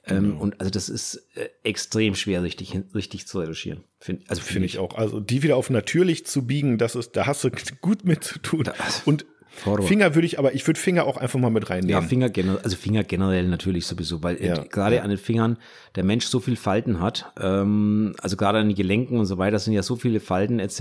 Ähm, 0.07 0.33
genau. 0.33 0.42
Und 0.42 0.61
also 0.61 0.71
das 0.71 0.90
ist 0.90 1.27
äh, 1.35 1.49
extrem 1.64 2.14
schwer, 2.16 2.42
richtig, 2.42 2.79
richtig 2.95 3.27
zu 3.27 3.40
retuschieren. 3.40 3.83
Find, 3.99 4.29
also 4.29 4.42
finde 4.42 4.66
ich 4.66 4.79
auch. 4.79 4.95
Also 4.97 5.18
die 5.18 5.42
wieder 5.42 5.57
auf 5.57 5.71
natürlich 5.71 6.27
zu 6.27 6.47
biegen, 6.47 6.77
das 6.77 6.95
ist, 6.97 7.16
da 7.16 7.27
hast 7.27 7.45
du 7.45 7.51
gut 7.81 8.05
mit 8.05 8.25
zu 8.25 8.40
tun. 8.40 8.68
Und 9.07 9.25
Forward. 9.53 9.85
Finger 9.87 10.15
würde 10.15 10.27
ich, 10.27 10.38
aber 10.38 10.55
ich 10.55 10.67
würde 10.67 10.81
Finger 10.81 11.05
auch 11.05 11.17
einfach 11.17 11.38
mal 11.38 11.51
mit 11.51 11.69
reinnehmen. 11.71 11.91
Ja, 11.91 12.01
Finger 12.01 12.31
generell, 12.31 12.61
also 12.62 12.77
Finger 12.77 13.05
generell 13.05 13.47
natürlich 13.47 13.87
sowieso, 13.87 14.23
weil 14.23 14.43
ja, 14.43 14.65
gerade 14.65 14.97
ja. 14.97 15.03
an 15.03 15.11
den 15.11 15.19
Fingern 15.19 15.59
der 15.95 16.05
Mensch 16.05 16.27
so 16.27 16.41
viel 16.41 16.57
Falten 16.57 17.01
hat. 17.01 17.33
Ähm, 17.38 18.15
also 18.21 18.37
gerade 18.37 18.59
an 18.59 18.69
den 18.69 18.77
Gelenken 18.77 19.19
und 19.19 19.27
so 19.27 19.38
weiter 19.38 19.59
sind 19.59 19.75
ja 19.75 19.83
so 19.83 19.97
viele 19.97 20.21
Falten 20.21 20.59
etc. 20.59 20.81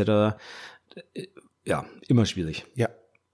Äh, 1.13 1.27
ja, 1.65 1.85
immer 2.07 2.25
schwierig. 2.25 2.65
Ja, 2.75 2.89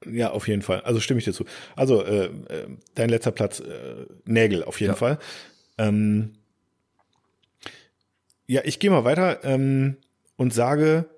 ja, 0.06 0.32
auf 0.32 0.47
jeden 0.47 0.62
Fall. 0.62 0.82
Also 0.82 1.00
stimme 1.00 1.19
ich 1.19 1.26
dir 1.26 1.34
zu. 1.34 1.45
Also 1.76 2.04
äh, 2.04 2.26
äh 2.26 2.67
dein 2.95 3.10
letzter 3.10 3.32
Platz, 3.32 3.60
äh, 3.60 4.06
Nägel 4.26 4.63
auf 4.63 4.80
jeden 4.80 4.93
ja. 4.93 4.97
Fall. 4.97 5.19
Ähm, 5.78 6.34
ja, 8.47 8.62
ich 8.63 8.80
gehe 8.80 8.89
mal 8.89 9.04
weiter 9.04 9.43
ähm, 9.43 9.97
und 10.36 10.54
sage 10.54 11.10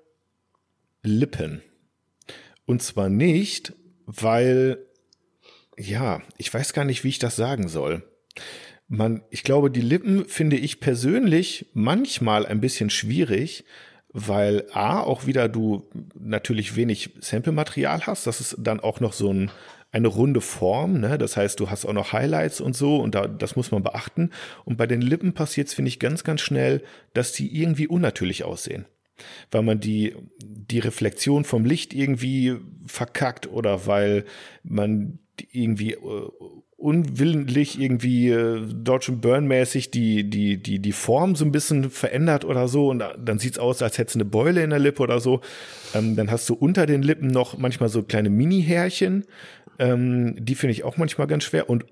Lippen. 1.02 1.62
Und 2.66 2.82
zwar 2.82 3.08
nicht, 3.08 3.72
weil, 4.10 4.78
ja, 5.78 6.20
ich 6.36 6.52
weiß 6.52 6.72
gar 6.72 6.84
nicht, 6.84 7.04
wie 7.04 7.08
ich 7.08 7.18
das 7.18 7.36
sagen 7.36 7.68
soll. 7.68 8.02
Man, 8.88 9.22
ich 9.30 9.44
glaube, 9.44 9.70
die 9.70 9.80
Lippen 9.80 10.26
finde 10.26 10.56
ich 10.56 10.80
persönlich 10.80 11.66
manchmal 11.74 12.44
ein 12.44 12.60
bisschen 12.60 12.90
schwierig, 12.90 13.64
weil 14.12 14.66
A, 14.72 15.00
auch 15.00 15.26
wieder 15.26 15.48
du 15.48 15.88
natürlich 16.18 16.74
wenig 16.74 17.10
Sample-Material 17.20 18.06
hast. 18.06 18.26
Das 18.26 18.40
ist 18.40 18.56
dann 18.58 18.80
auch 18.80 18.98
noch 18.98 19.12
so 19.12 19.32
ein, 19.32 19.52
eine 19.92 20.08
runde 20.08 20.40
Form, 20.40 20.98
ne? 20.98 21.16
Das 21.16 21.36
heißt, 21.36 21.60
du 21.60 21.70
hast 21.70 21.84
auch 21.84 21.92
noch 21.92 22.12
Highlights 22.12 22.60
und 22.60 22.74
so 22.74 22.96
und 22.96 23.14
da, 23.14 23.28
das 23.28 23.54
muss 23.54 23.70
man 23.70 23.84
beachten. 23.84 24.30
Und 24.64 24.76
bei 24.76 24.88
den 24.88 25.02
Lippen 25.02 25.34
passiert 25.34 25.68
es, 25.68 25.74
finde 25.74 25.90
ich, 25.90 26.00
ganz, 26.00 26.24
ganz 26.24 26.40
schnell, 26.40 26.82
dass 27.14 27.30
die 27.30 27.56
irgendwie 27.60 27.86
unnatürlich 27.86 28.42
aussehen 28.42 28.86
weil 29.50 29.62
man 29.62 29.80
die, 29.80 30.14
die 30.42 30.78
Reflexion 30.78 31.44
vom 31.44 31.64
Licht 31.64 31.94
irgendwie 31.94 32.56
verkackt 32.86 33.48
oder 33.48 33.86
weil 33.86 34.24
man 34.62 35.18
irgendwie 35.52 35.96
uh, 35.96 36.30
unwillentlich 36.80 37.78
irgendwie 37.78 38.30
äh, 38.30 38.62
Dodge 38.66 39.12
Burn-mäßig 39.12 39.90
die, 39.90 40.28
die, 40.28 40.56
die, 40.62 40.78
die 40.78 40.92
Form 40.92 41.36
so 41.36 41.44
ein 41.44 41.52
bisschen 41.52 41.90
verändert 41.90 42.46
oder 42.46 42.68
so 42.68 42.88
und 42.88 43.00
dann 43.18 43.38
sieht's 43.38 43.58
aus, 43.58 43.82
als 43.82 43.98
hättest 43.98 44.14
du 44.14 44.20
eine 44.20 44.30
Beule 44.30 44.62
in 44.62 44.70
der 44.70 44.78
Lippe 44.78 45.02
oder 45.02 45.20
so. 45.20 45.42
Ähm, 45.94 46.16
dann 46.16 46.30
hast 46.30 46.48
du 46.48 46.54
unter 46.54 46.86
den 46.86 47.02
Lippen 47.02 47.28
noch 47.28 47.58
manchmal 47.58 47.90
so 47.90 48.02
kleine 48.02 48.30
Mini-Härchen, 48.30 49.24
ähm, 49.80 50.36
die 50.38 50.54
finde 50.54 50.72
ich 50.72 50.84
auch 50.84 50.98
manchmal 50.98 51.26
ganz 51.26 51.44
schwer. 51.44 51.70
Und 51.70 51.86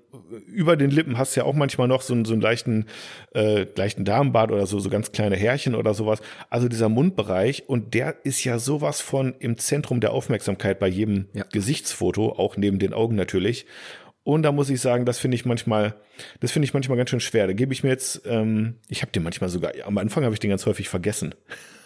über 0.47 0.77
den 0.77 0.91
Lippen 0.91 1.17
hast 1.17 1.35
du 1.35 1.41
ja 1.41 1.45
auch 1.45 1.55
manchmal 1.55 1.87
noch 1.87 2.03
so, 2.03 2.23
so 2.23 2.33
einen 2.33 2.41
leichten, 2.41 2.85
äh, 3.33 3.65
leichten 3.75 4.05
Darmbart 4.05 4.51
oder 4.51 4.67
so, 4.67 4.79
so 4.79 4.89
ganz 4.89 5.11
kleine 5.11 5.35
Härchen 5.35 5.73
oder 5.73 5.95
sowas. 5.95 6.21
Also 6.51 6.69
dieser 6.69 6.87
Mundbereich 6.87 7.67
und 7.67 7.95
der 7.95 8.15
ist 8.23 8.43
ja 8.43 8.59
sowas 8.59 9.01
von 9.01 9.33
im 9.39 9.57
Zentrum 9.57 9.99
der 9.99 10.13
Aufmerksamkeit 10.13 10.79
bei 10.79 10.87
jedem 10.87 11.25
ja. 11.33 11.43
Gesichtsfoto, 11.51 12.31
auch 12.31 12.57
neben 12.57 12.77
den 12.77 12.93
Augen 12.93 13.15
natürlich. 13.15 13.65
Und 14.29 14.43
da 14.43 14.51
muss 14.51 14.69
ich 14.69 14.79
sagen, 14.79 15.05
das 15.05 15.17
finde 15.17 15.33
ich 15.33 15.45
manchmal, 15.45 15.95
das 16.39 16.51
finde 16.51 16.67
ich 16.67 16.75
manchmal 16.75 16.99
ganz 16.99 17.09
schön 17.09 17.19
schwer. 17.19 17.47
Da 17.47 17.53
gebe 17.53 17.73
ich 17.73 17.81
mir 17.81 17.89
jetzt, 17.89 18.21
ähm, 18.25 18.75
ich 18.87 19.01
habe 19.01 19.11
den 19.11 19.23
manchmal 19.23 19.49
sogar, 19.49 19.71
am 19.83 19.97
Anfang 19.97 20.23
habe 20.23 20.35
ich 20.35 20.39
den 20.39 20.51
ganz 20.51 20.67
häufig 20.67 20.87
vergessen. 20.87 21.33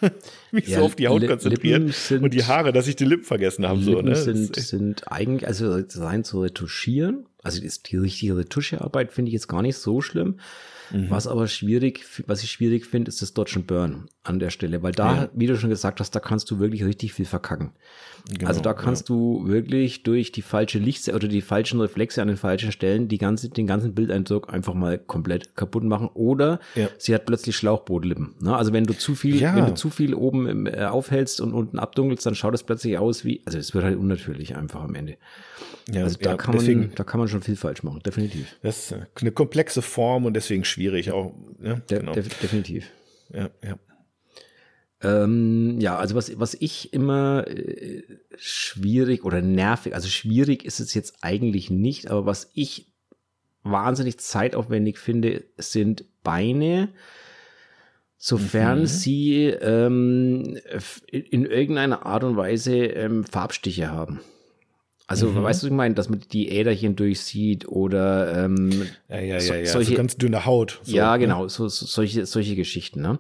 Mich 0.52 0.68
ja, 0.68 0.80
so 0.80 0.86
auf 0.86 0.96
die 0.98 1.08
Haut 1.08 1.26
konzentriert 1.26 1.94
sind, 1.94 2.22
und 2.22 2.34
die 2.34 2.44
Haare, 2.44 2.74
dass 2.74 2.88
ich 2.88 2.98
die 2.98 3.06
Lippen 3.06 3.24
vergessen 3.24 3.66
habe. 3.66 3.80
Lippen 3.80 3.96
so, 3.96 4.02
ne? 4.02 4.16
sind, 4.18 4.58
sind 4.58 5.10
eigentlich, 5.10 5.48
also 5.48 5.88
sein 5.88 6.26
zu 6.26 6.42
retuschieren, 6.42 7.28
also 7.44 7.62
ist 7.62 7.90
die 7.90 7.96
richtige 7.96 8.36
Retuschearbeit 8.36 9.14
finde 9.14 9.30
ich 9.30 9.34
jetzt 9.34 9.48
gar 9.48 9.62
nicht 9.62 9.78
so 9.78 10.02
schlimm. 10.02 10.42
Mhm. 10.92 11.10
Was 11.10 11.28
aber 11.28 11.48
schwierig, 11.48 12.04
was 12.28 12.44
ich 12.44 12.52
schwierig 12.52 12.86
finde, 12.86 13.08
ist 13.08 13.22
das 13.22 13.34
Dodge 13.34 13.54
and 13.56 13.68
Burn. 13.68 14.10
an 14.24 14.40
der 14.40 14.50
Stelle, 14.50 14.84
weil 14.84 14.92
da, 14.92 15.16
ja. 15.16 15.30
wie 15.34 15.48
du 15.48 15.58
schon 15.58 15.70
gesagt 15.70 16.02
hast, 16.02 16.12
da 16.12 16.20
kannst 16.20 16.52
du 16.52 16.60
wirklich 16.60 16.84
richtig 16.84 17.14
viel 17.14 17.26
verkacken. 17.26 17.72
Genau, 18.30 18.48
also 18.48 18.62
da 18.62 18.74
kannst 18.74 19.10
ja. 19.10 19.16
du 19.16 19.48
wirklich 19.48 20.04
durch 20.04 20.32
die 20.32 20.42
falsche 20.42 20.80
Licht 20.80 21.10
oder 21.10 21.28
die 21.28 21.42
falschen 21.42 21.82
Reflexe 21.82 22.22
an 22.22 22.30
den 22.30 22.38
falschen 22.38 22.72
Stellen 22.72 23.10
die 23.10 23.18
ganze, 23.18 23.50
den 23.50 23.68
ganzen 23.68 23.94
Bildeindruck 23.94 24.52
einfach 24.54 24.74
mal 24.74 24.98
komplett 24.98 25.58
kaputt 25.58 25.84
machen. 25.84 26.10
Oder 26.14 26.62
ja. 26.76 26.88
sie 26.98 27.14
hat 27.14 27.26
plötzlich 27.26 27.58
Schlauchbootlippen. 27.58 28.36
Ne? 28.40 28.56
Also 28.56 28.72
wenn 28.72 28.86
du 28.86 28.94
zu 28.94 29.16
viel, 29.16 29.42
wenn 29.42 29.66
du 29.66 29.74
zu 29.74 29.90
viel 29.90 30.14
oben 30.14 30.48
im, 30.48 30.68
äh, 30.68 30.86
aufhältst 30.86 31.42
und 31.42 31.54
unten 31.54 31.80
abdunkelst, 31.80 32.26
dann 32.26 32.36
schaut 32.36 32.54
es 32.54 32.64
plötzlich 32.64 32.98
aus 32.98 33.26
wie, 33.26 33.42
also 33.46 33.58
es 33.58 33.74
wird 33.74 33.84
halt 33.84 33.98
unnatürlich 33.98 34.56
einfach 34.56 34.84
am 34.84 34.96
Ende. 34.96 35.18
Ja, 35.92 36.04
also 36.04 36.18
da 36.18 36.38
kann 36.38 36.54
deswegen, 36.54 36.80
man, 36.80 36.96
da 36.96 37.04
kann 37.04 37.20
man 37.20 37.28
schon 37.28 37.42
viel 37.42 37.58
falsch 37.58 37.84
machen, 37.84 38.02
definitiv. 38.06 38.56
Das 38.62 38.92
ist 38.92 38.96
eine 39.20 39.32
komplexe 39.32 39.82
Form 39.82 40.26
und 40.26 40.34
deswegen 40.34 40.64
schwierig 40.64 41.12
auch. 41.12 41.34
Ja, 41.62 41.76
De 41.76 42.00
genau. 42.00 42.14
definitiv. 42.14 42.90
Ja, 43.34 43.50
ja. 43.62 43.78
Ähm, 45.04 45.80
ja, 45.80 45.98
also 45.98 46.16
was, 46.16 46.39
was 46.39 46.54
ich 46.54 46.94
immer 46.94 47.46
äh, 47.48 48.04
schwierig 48.38 49.26
oder 49.26 49.42
nervig, 49.42 49.94
also 49.94 50.08
schwierig 50.08 50.63
ist 50.63 50.80
es 50.80 50.94
jetzt 50.94 51.18
eigentlich 51.22 51.70
nicht, 51.70 52.10
aber 52.10 52.26
was 52.26 52.50
ich 52.54 52.94
wahnsinnig 53.63 54.18
zeitaufwendig 54.20 54.98
finde, 54.98 55.44
sind 55.58 56.06
Beine, 56.24 56.89
sofern 58.18 58.82
mhm. 58.82 58.86
sie 58.86 59.46
ähm, 59.46 60.58
in 61.12 61.46
irgendeiner 61.46 62.06
Art 62.06 62.24
und 62.24 62.38
Weise 62.38 62.78
ähm, 62.78 63.26
Farbstiche 63.26 63.92
haben. 63.92 64.22
Also, 65.06 65.28
mhm. 65.28 65.44
weißt 65.44 65.63
du, 65.63 65.68
ich 65.68 65.74
meine, 65.74 65.96
dass 65.96 66.10
man 66.10 66.22
die 66.32 66.50
Äderchen 66.50 66.96
durchsieht 66.96 67.68
oder 67.68 68.46
ähm, 68.46 68.72
ja, 69.10 69.20
ja, 69.20 69.38
ja, 69.38 69.56
ja. 69.56 69.66
solche 69.66 69.92
so 69.92 69.98
ganz 69.98 70.16
dünne 70.16 70.46
Haut. 70.46 70.80
So, 70.84 70.96
ja, 70.96 71.12
ne? 71.13 71.20
genau, 71.20 71.48
so, 71.50 71.68
so, 71.68 71.86
solche, 71.86 72.26
solche 72.26 72.56
Geschichten. 72.56 73.02
Ne? 73.02 73.20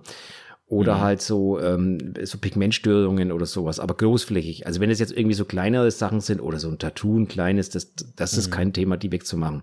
Oder 0.73 0.95
mhm. 0.95 1.01
halt 1.01 1.21
so, 1.21 1.59
ähm, 1.59 2.15
so 2.23 2.39
Pigmentstörungen 2.39 3.31
oder 3.31 3.45
sowas, 3.45 3.79
aber 3.79 3.93
großflächig. 3.93 4.65
Also 4.65 4.79
wenn 4.79 4.89
es 4.89 4.97
jetzt 4.97 5.15
irgendwie 5.15 5.35
so 5.35 5.45
kleinere 5.45 5.91
Sachen 5.91 6.19
sind 6.19 6.41
oder 6.41 6.57
so 6.57 6.67
ein 6.67 6.79
Tattoo, 6.79 7.19
ein 7.19 7.27
kleines, 7.27 7.69
das, 7.69 7.93
das 8.15 8.35
ist 8.35 8.47
mhm. 8.47 8.51
kein 8.51 8.73
Thema, 8.73 8.97
die 8.97 9.11
wegzumachen. 9.11 9.61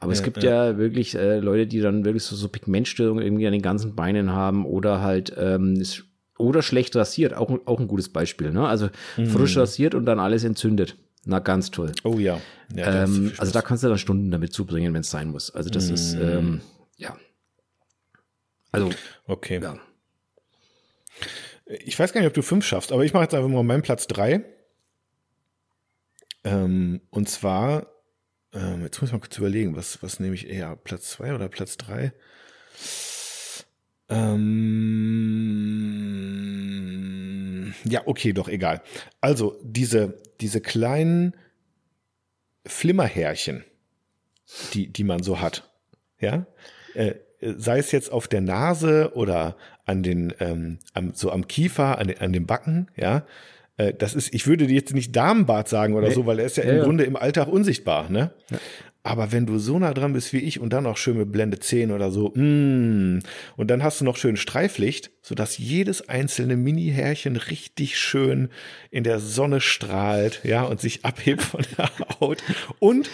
Aber 0.00 0.12
ja, 0.12 0.18
es 0.18 0.22
gibt 0.22 0.42
ja, 0.42 0.68
ja 0.68 0.78
wirklich 0.78 1.14
äh, 1.14 1.40
Leute, 1.40 1.66
die 1.66 1.80
dann 1.80 2.06
wirklich 2.06 2.22
so, 2.22 2.34
so 2.36 2.48
Pigmentstörungen 2.48 3.22
irgendwie 3.22 3.46
an 3.46 3.52
den 3.52 3.60
ganzen 3.60 3.94
Beinen 3.94 4.32
haben 4.32 4.64
oder 4.64 5.02
halt 5.02 5.30
ähm, 5.36 5.82
oder 6.38 6.62
schlecht 6.62 6.96
rasiert, 6.96 7.34
auch, 7.34 7.50
auch 7.66 7.78
ein 7.78 7.88
gutes 7.88 8.08
Beispiel. 8.08 8.50
Ne? 8.50 8.66
Also 8.66 8.88
mhm. 9.18 9.26
frisch 9.26 9.58
rasiert 9.58 9.94
und 9.94 10.06
dann 10.06 10.18
alles 10.18 10.42
entzündet. 10.42 10.96
Na, 11.26 11.38
ganz 11.38 11.70
toll. 11.70 11.92
Oh 12.02 12.18
ja. 12.18 12.40
ja 12.74 13.04
ähm, 13.04 13.32
also 13.36 13.52
da 13.52 13.60
kannst 13.60 13.84
du 13.84 13.88
dann 13.88 13.98
Stunden 13.98 14.30
damit 14.30 14.54
zubringen, 14.54 14.94
wenn 14.94 15.02
es 15.02 15.10
sein 15.10 15.28
muss. 15.28 15.50
Also 15.50 15.68
das 15.68 15.90
ist, 15.90 16.14
mhm. 16.14 16.22
ähm, 16.22 16.60
ja. 16.96 17.14
Also, 18.72 18.88
okay. 19.26 19.60
Ja. 19.62 19.76
Ich 21.66 21.98
weiß 21.98 22.12
gar 22.12 22.20
nicht, 22.20 22.28
ob 22.28 22.34
du 22.34 22.42
fünf 22.42 22.64
schaffst, 22.64 22.92
aber 22.92 23.04
ich 23.04 23.12
mache 23.12 23.24
jetzt 23.24 23.34
einfach 23.34 23.48
mal 23.48 23.64
meinen 23.64 23.82
Platz 23.82 24.06
drei. 24.06 24.44
Ähm, 26.44 27.00
und 27.10 27.28
zwar, 27.28 27.88
ähm, 28.52 28.82
jetzt 28.84 29.00
muss 29.00 29.10
ich 29.10 29.12
mal 29.12 29.18
kurz 29.18 29.36
überlegen, 29.36 29.74
was, 29.74 30.00
was 30.02 30.20
nehme 30.20 30.36
ich 30.36 30.48
eher, 30.48 30.76
Platz 30.76 31.10
zwei 31.10 31.34
oder 31.34 31.48
Platz 31.48 31.76
drei? 31.76 32.12
Ähm, 34.08 34.54
ja, 37.84 38.02
okay, 38.06 38.32
doch, 38.32 38.48
egal. 38.48 38.80
Also, 39.20 39.58
diese, 39.62 40.22
diese 40.40 40.60
kleinen 40.60 41.34
Flimmerhärchen, 42.64 43.64
die, 44.72 44.86
die 44.86 45.02
man 45.02 45.24
so 45.24 45.40
hat, 45.40 45.68
ja, 46.20 46.46
äh, 46.94 47.16
sei 47.40 47.78
es 47.78 47.90
jetzt 47.90 48.12
auf 48.12 48.28
der 48.28 48.40
Nase 48.40 49.10
oder 49.14 49.56
an 49.86 50.02
den, 50.02 50.34
ähm, 50.40 50.78
am, 50.92 51.14
so 51.14 51.30
am 51.30 51.48
Kiefer, 51.48 51.98
an, 51.98 52.08
den, 52.08 52.18
an 52.18 52.32
den 52.32 52.46
Backen, 52.46 52.88
ja. 52.96 53.24
Äh, 53.78 53.94
das 53.94 54.14
ist, 54.14 54.34
ich 54.34 54.46
würde 54.46 54.66
jetzt 54.66 54.94
nicht 54.94 55.14
Damenbart 55.14 55.68
sagen 55.68 55.94
oder 55.94 56.08
nee. 56.08 56.14
so, 56.14 56.26
weil 56.26 56.40
er 56.40 56.46
ist 56.46 56.56
ja, 56.56 56.64
ja 56.64 56.70
im 56.70 56.76
ja. 56.78 56.84
Grunde 56.84 57.04
im 57.04 57.16
Alltag 57.16 57.48
unsichtbar, 57.48 58.10
ne? 58.10 58.32
Ja. 58.50 58.58
Aber 59.06 59.30
wenn 59.30 59.46
du 59.46 59.58
so 59.58 59.78
nah 59.78 59.94
dran 59.94 60.14
bist 60.14 60.32
wie 60.32 60.40
ich 60.40 60.58
und 60.58 60.72
dann 60.72 60.84
auch 60.84 60.96
schön 60.96 61.16
mit 61.16 61.30
Blende 61.30 61.60
10 61.60 61.92
oder 61.92 62.10
so, 62.10 62.30
mm, 62.34 63.20
und 63.56 63.70
dann 63.70 63.84
hast 63.84 64.00
du 64.00 64.04
noch 64.04 64.16
schön 64.16 64.36
Streiflicht, 64.36 65.12
sodass 65.22 65.58
jedes 65.58 66.08
einzelne 66.08 66.56
Mini-Härchen 66.56 67.36
richtig 67.36 68.00
schön 68.00 68.48
in 68.90 69.04
der 69.04 69.20
Sonne 69.20 69.60
strahlt, 69.60 70.40
ja, 70.42 70.64
und 70.64 70.80
sich 70.80 71.04
abhebt 71.04 71.42
von 71.42 71.64
der 71.78 71.88
Haut. 72.18 72.42
Und, 72.80 73.08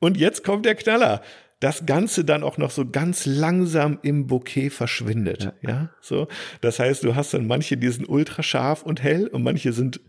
und 0.00 0.16
jetzt 0.16 0.42
kommt 0.42 0.66
der 0.66 0.74
Knaller 0.74 1.22
das 1.60 1.86
Ganze 1.86 2.24
dann 2.24 2.42
auch 2.42 2.58
noch 2.58 2.70
so 2.70 2.88
ganz 2.88 3.24
langsam 3.24 3.98
im 4.02 4.26
Bouquet 4.26 4.70
verschwindet. 4.70 5.54
Ja. 5.62 5.70
ja, 5.70 5.90
so. 6.00 6.28
Das 6.60 6.78
heißt, 6.78 7.02
du 7.04 7.14
hast 7.14 7.32
dann 7.32 7.46
manche, 7.46 7.76
die 7.76 7.88
sind 7.88 8.08
ultra 8.08 8.42
scharf 8.42 8.82
und 8.82 9.02
hell 9.02 9.26
und 9.28 9.42
manche 9.42 9.72
sind 9.72 10.00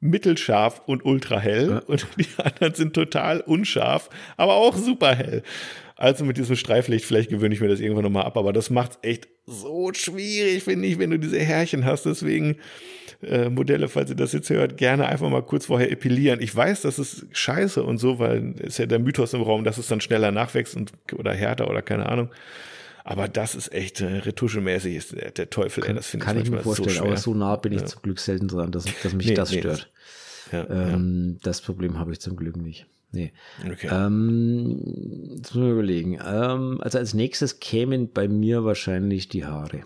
mittelscharf 0.00 0.82
und 0.86 1.04
ultra 1.04 1.40
hell 1.40 1.70
ja. 1.70 1.78
und 1.86 2.06
die 2.18 2.26
anderen 2.42 2.74
sind 2.74 2.94
total 2.94 3.40
unscharf, 3.40 4.10
aber 4.36 4.54
auch 4.54 4.76
super 4.76 5.14
hell. 5.14 5.42
Also 5.96 6.24
mit 6.24 6.36
diesem 6.36 6.56
Streiflicht, 6.56 7.04
vielleicht 7.04 7.30
gewöhne 7.30 7.54
ich 7.54 7.60
mir 7.60 7.68
das 7.68 7.80
irgendwann 7.80 8.04
nochmal 8.04 8.24
ab, 8.24 8.36
aber 8.36 8.52
das 8.52 8.68
macht 8.68 8.98
echt 9.02 9.28
so 9.46 9.92
schwierig, 9.94 10.64
finde 10.64 10.88
ich, 10.88 10.98
wenn 10.98 11.10
du 11.10 11.18
diese 11.18 11.38
Härchen 11.38 11.84
hast. 11.84 12.04
Deswegen 12.04 12.56
äh, 13.24 13.50
Modelle, 13.50 13.88
falls 13.88 14.10
ihr 14.10 14.16
das 14.16 14.32
jetzt 14.32 14.50
hört, 14.50 14.76
gerne 14.76 15.06
einfach 15.06 15.28
mal 15.28 15.42
kurz 15.42 15.66
vorher 15.66 15.90
epilieren. 15.90 16.40
Ich 16.40 16.54
weiß, 16.54 16.82
das 16.82 16.98
ist 16.98 17.26
scheiße 17.32 17.82
und 17.82 17.98
so, 17.98 18.18
weil 18.18 18.54
ist 18.60 18.78
ja 18.78 18.86
der 18.86 18.98
Mythos 18.98 19.34
im 19.34 19.42
Raum, 19.42 19.64
dass 19.64 19.78
es 19.78 19.88
dann 19.88 20.00
schneller 20.00 20.30
nachwächst 20.30 20.76
und, 20.76 20.92
oder 21.14 21.32
härter 21.32 21.68
oder 21.70 21.82
keine 21.82 22.06
Ahnung. 22.06 22.30
Aber 23.04 23.28
das 23.28 23.54
ist 23.54 23.72
echt 23.74 24.00
äh, 24.00 24.06
retuschemäßig, 24.06 24.96
ist 24.96 25.14
der, 25.14 25.30
der 25.30 25.50
Teufel, 25.50 25.82
kann, 25.82 25.90
ey, 25.90 25.96
das 25.96 26.06
finde 26.06 26.26
ich, 26.36 26.44
ich 26.44 26.50
mir 26.50 26.60
vorstellen, 26.60 26.96
so 26.96 27.04
aber 27.04 27.16
so 27.18 27.34
nah 27.34 27.56
bin 27.56 27.72
ich 27.72 27.80
ja. 27.80 27.86
zum 27.86 28.00
Glück 28.00 28.18
selten 28.18 28.48
dran, 28.48 28.72
dass, 28.72 28.86
dass 29.02 29.12
mich 29.12 29.26
nee, 29.26 29.34
das 29.34 29.50
nee, 29.52 29.58
stört. 29.58 29.90
Ja, 30.50 30.66
ähm, 30.70 31.32
ja. 31.34 31.38
Das 31.42 31.60
Problem 31.60 31.98
habe 31.98 32.12
ich 32.12 32.20
zum 32.20 32.36
Glück 32.36 32.56
nicht. 32.56 32.86
Nee. 33.12 33.32
Okay. 33.70 33.88
Ähm, 33.92 34.80
jetzt 35.36 35.54
müssen 35.54 35.66
wir 35.66 35.72
überlegen. 35.72 36.18
Ähm, 36.24 36.80
also 36.80 36.98
als 36.98 37.14
nächstes 37.14 37.60
kämen 37.60 38.10
bei 38.10 38.26
mir 38.26 38.64
wahrscheinlich 38.64 39.28
die 39.28 39.44
Haare. 39.44 39.82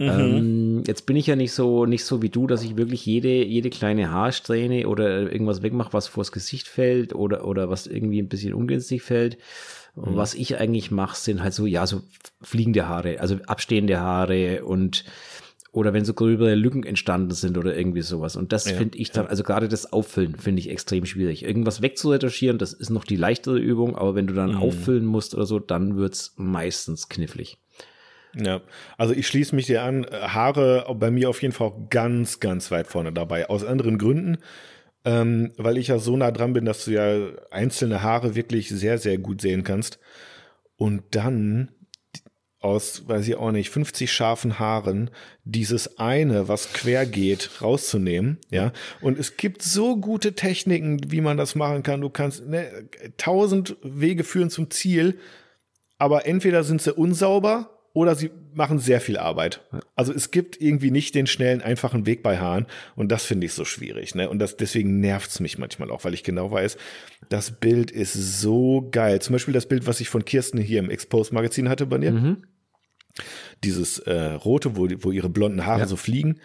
Mhm. 0.00 0.08
Ähm, 0.08 0.82
jetzt 0.86 1.04
bin 1.04 1.16
ich 1.16 1.26
ja 1.26 1.36
nicht 1.36 1.52
so, 1.52 1.84
nicht 1.84 2.06
so 2.06 2.22
wie 2.22 2.30
du, 2.30 2.46
dass 2.46 2.62
ich 2.62 2.78
wirklich 2.78 3.04
jede, 3.04 3.44
jede 3.44 3.68
kleine 3.68 4.10
Haarsträhne 4.10 4.88
oder 4.88 5.30
irgendwas 5.30 5.62
wegmache, 5.62 5.92
was 5.92 6.08
vors 6.08 6.32
Gesicht 6.32 6.68
fällt 6.68 7.14
oder, 7.14 7.44
oder 7.44 7.68
was 7.68 7.86
irgendwie 7.86 8.20
ein 8.20 8.28
bisschen 8.28 8.54
ungünstig 8.54 9.02
fällt. 9.02 9.36
Mhm. 9.94 10.16
Was 10.16 10.32
ich 10.32 10.58
eigentlich 10.58 10.90
mache, 10.90 11.16
sind 11.16 11.42
halt 11.42 11.52
so, 11.52 11.66
ja, 11.66 11.86
so 11.86 12.00
fliegende 12.40 12.88
Haare, 12.88 13.20
also 13.20 13.36
abstehende 13.46 14.00
Haare 14.00 14.64
und 14.64 15.04
oder 15.72 15.92
wenn 15.92 16.04
so 16.04 16.14
gröbere 16.14 16.54
Lücken 16.54 16.82
entstanden 16.82 17.32
sind 17.32 17.58
oder 17.58 17.76
irgendwie 17.76 18.00
sowas. 18.00 18.36
Und 18.36 18.52
das 18.52 18.68
ja, 18.68 18.76
finde 18.76 18.96
ich 18.96 19.12
dann, 19.12 19.26
ja. 19.26 19.30
also 19.30 19.44
gerade 19.44 19.68
das 19.68 19.92
Auffüllen 19.92 20.34
finde 20.34 20.60
ich 20.60 20.70
extrem 20.70 21.04
schwierig. 21.04 21.44
Irgendwas 21.44 21.82
wegzuretuschieren, 21.82 22.56
das 22.56 22.72
ist 22.72 22.90
noch 22.90 23.04
die 23.04 23.16
leichtere 23.16 23.58
Übung, 23.58 23.96
aber 23.96 24.14
wenn 24.14 24.26
du 24.26 24.34
dann 24.34 24.52
mhm. 24.52 24.62
auffüllen 24.62 25.04
musst 25.04 25.34
oder 25.34 25.46
so, 25.46 25.58
dann 25.58 25.96
wird's 25.96 26.32
meistens 26.36 27.08
knifflig. 27.08 27.58
Ja, 28.34 28.60
also 28.96 29.12
ich 29.14 29.26
schließe 29.26 29.54
mich 29.54 29.66
dir 29.66 29.82
an. 29.82 30.06
Haare 30.10 30.86
bei 30.94 31.10
mir 31.10 31.28
auf 31.28 31.42
jeden 31.42 31.54
Fall 31.54 31.72
ganz, 31.90 32.40
ganz 32.40 32.70
weit 32.70 32.86
vorne 32.86 33.12
dabei. 33.12 33.48
Aus 33.48 33.64
anderen 33.64 33.98
Gründen, 33.98 34.38
ähm, 35.04 35.52
weil 35.56 35.78
ich 35.78 35.88
ja 35.88 35.98
so 35.98 36.16
nah 36.16 36.30
dran 36.30 36.52
bin, 36.52 36.64
dass 36.64 36.84
du 36.84 36.92
ja 36.92 37.30
einzelne 37.50 38.02
Haare 38.02 38.34
wirklich 38.34 38.68
sehr, 38.68 38.98
sehr 38.98 39.18
gut 39.18 39.40
sehen 39.40 39.64
kannst. 39.64 39.98
Und 40.76 41.02
dann 41.10 41.70
aus, 42.60 43.08
weiß 43.08 43.26
ich 43.26 43.36
auch 43.36 43.52
nicht, 43.52 43.70
50 43.70 44.12
scharfen 44.12 44.58
Haaren 44.58 45.10
dieses 45.44 45.98
eine, 45.98 46.46
was 46.46 46.72
quer 46.74 47.06
geht, 47.06 47.62
rauszunehmen, 47.62 48.38
ja. 48.50 48.72
Und 49.00 49.18
es 49.18 49.38
gibt 49.38 49.62
so 49.62 49.96
gute 49.96 50.34
Techniken, 50.34 51.10
wie 51.10 51.22
man 51.22 51.38
das 51.38 51.54
machen 51.54 51.82
kann. 51.82 52.02
Du 52.02 52.10
kannst, 52.10 52.46
ne, 52.46 52.88
tausend 53.16 53.76
Wege 53.82 54.24
führen 54.24 54.50
zum 54.50 54.70
Ziel, 54.70 55.18
aber 55.96 56.26
entweder 56.26 56.62
sind 56.62 56.82
sie 56.82 56.92
unsauber 56.92 57.79
oder 57.92 58.14
sie 58.14 58.30
machen 58.54 58.78
sehr 58.78 59.00
viel 59.00 59.18
Arbeit. 59.18 59.62
Also 59.96 60.12
es 60.12 60.30
gibt 60.30 60.60
irgendwie 60.60 60.90
nicht 60.90 61.14
den 61.14 61.26
schnellen, 61.26 61.60
einfachen 61.60 62.06
Weg 62.06 62.22
bei 62.22 62.38
Haaren 62.38 62.66
und 62.94 63.10
das 63.10 63.24
finde 63.24 63.46
ich 63.46 63.52
so 63.52 63.64
schwierig. 63.64 64.14
Ne? 64.14 64.28
Und 64.28 64.38
das, 64.38 64.56
deswegen 64.56 65.00
nervt 65.00 65.30
es 65.30 65.40
mich 65.40 65.58
manchmal 65.58 65.90
auch, 65.90 66.04
weil 66.04 66.14
ich 66.14 66.22
genau 66.22 66.50
weiß, 66.50 66.76
das 67.28 67.50
Bild 67.50 67.90
ist 67.90 68.40
so 68.40 68.88
geil. 68.90 69.20
Zum 69.20 69.32
Beispiel 69.32 69.54
das 69.54 69.66
Bild, 69.66 69.86
was 69.86 70.00
ich 70.00 70.08
von 70.08 70.24
Kirsten 70.24 70.58
hier 70.58 70.78
im 70.78 70.90
Expose-Magazin 70.90 71.68
hatte 71.68 71.86
bei 71.86 71.98
dir. 71.98 72.12
Mhm. 72.12 72.44
Dieses 73.64 73.98
äh, 74.00 74.32
rote, 74.32 74.76
wo, 74.76 74.88
wo 74.98 75.10
ihre 75.10 75.28
blonden 75.28 75.66
Haare 75.66 75.80
ja. 75.80 75.86
so 75.86 75.96
fliegen. 75.96 76.40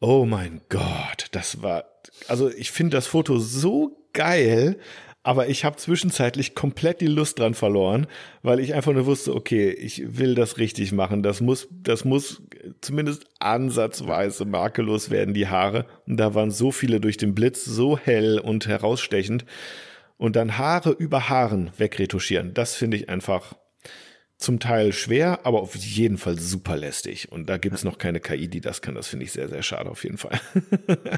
Oh 0.00 0.24
mein 0.24 0.60
Gott, 0.68 1.26
das 1.32 1.62
war, 1.62 1.84
also 2.28 2.50
ich 2.50 2.70
finde 2.70 2.96
das 2.96 3.06
Foto 3.06 3.38
so 3.38 4.06
geil, 4.12 4.78
aber 5.26 5.48
ich 5.48 5.64
habe 5.64 5.74
zwischenzeitlich 5.74 6.54
komplett 6.54 7.00
die 7.00 7.08
Lust 7.08 7.40
dran 7.40 7.54
verloren, 7.54 8.06
weil 8.44 8.60
ich 8.60 8.74
einfach 8.74 8.92
nur 8.92 9.06
wusste, 9.06 9.34
okay, 9.34 9.70
ich 9.70 10.16
will 10.16 10.36
das 10.36 10.56
richtig 10.58 10.92
machen. 10.92 11.24
Das 11.24 11.40
muss, 11.40 11.66
das 11.82 12.04
muss 12.04 12.42
zumindest 12.80 13.24
ansatzweise 13.40 14.44
makellos 14.44 15.10
werden, 15.10 15.34
die 15.34 15.48
Haare. 15.48 15.86
Und 16.06 16.18
da 16.18 16.36
waren 16.36 16.52
so 16.52 16.70
viele 16.70 17.00
durch 17.00 17.16
den 17.16 17.34
Blitz, 17.34 17.64
so 17.64 17.98
hell 17.98 18.38
und 18.38 18.68
herausstechend. 18.68 19.44
Und 20.16 20.36
dann 20.36 20.58
Haare 20.58 20.92
über 20.92 21.28
Haaren 21.28 21.72
wegretuschieren, 21.76 22.54
das 22.54 22.76
finde 22.76 22.96
ich 22.96 23.08
einfach, 23.08 23.56
zum 24.38 24.60
Teil 24.60 24.92
schwer, 24.92 25.46
aber 25.46 25.60
auf 25.62 25.74
jeden 25.74 26.18
Fall 26.18 26.38
super 26.38 26.76
lästig. 26.76 27.32
Und 27.32 27.48
da 27.48 27.56
gibt 27.56 27.74
es 27.74 27.84
noch 27.84 27.96
keine 27.96 28.20
KI, 28.20 28.48
die 28.48 28.60
das 28.60 28.82
kann. 28.82 28.94
Das 28.94 29.08
finde 29.08 29.24
ich 29.24 29.32
sehr, 29.32 29.48
sehr 29.48 29.62
schade 29.62 29.90
auf 29.90 30.04
jeden 30.04 30.18
Fall. 30.18 30.38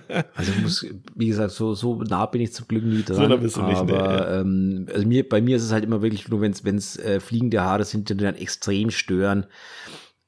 also 0.35 0.53
muss, 0.63 0.87
wie 1.17 1.27
gesagt, 1.27 1.51
so, 1.51 1.75
so 1.75 2.01
nah 2.03 2.27
bin 2.27 2.43
ich 2.43 2.53
zum 2.53 2.69
Glück 2.69 2.85
nie 2.85 3.03
dran. 3.03 3.17
So 3.17 3.27
nah 3.27 3.37
bist 3.37 3.57
du 3.57 3.63
nicht, 3.63 3.77
aber 3.77 3.93
nee, 3.93 3.99
ja. 3.99 4.41
ähm, 4.41 4.87
also 4.95 5.07
mir, 5.07 5.29
bei 5.29 5.41
mir 5.41 5.57
ist 5.57 5.65
es 5.65 5.73
halt 5.73 5.83
immer 5.83 6.01
wirklich 6.01 6.29
nur, 6.29 6.41
wenn 6.41 6.53
es 6.53 6.97
äh, 6.97 7.19
fliegende 7.19 7.61
Haare 7.63 7.85
sind, 7.85 8.09
die 8.09 8.17
dann 8.17 8.37
extrem 8.37 8.91
stören. 8.91 9.47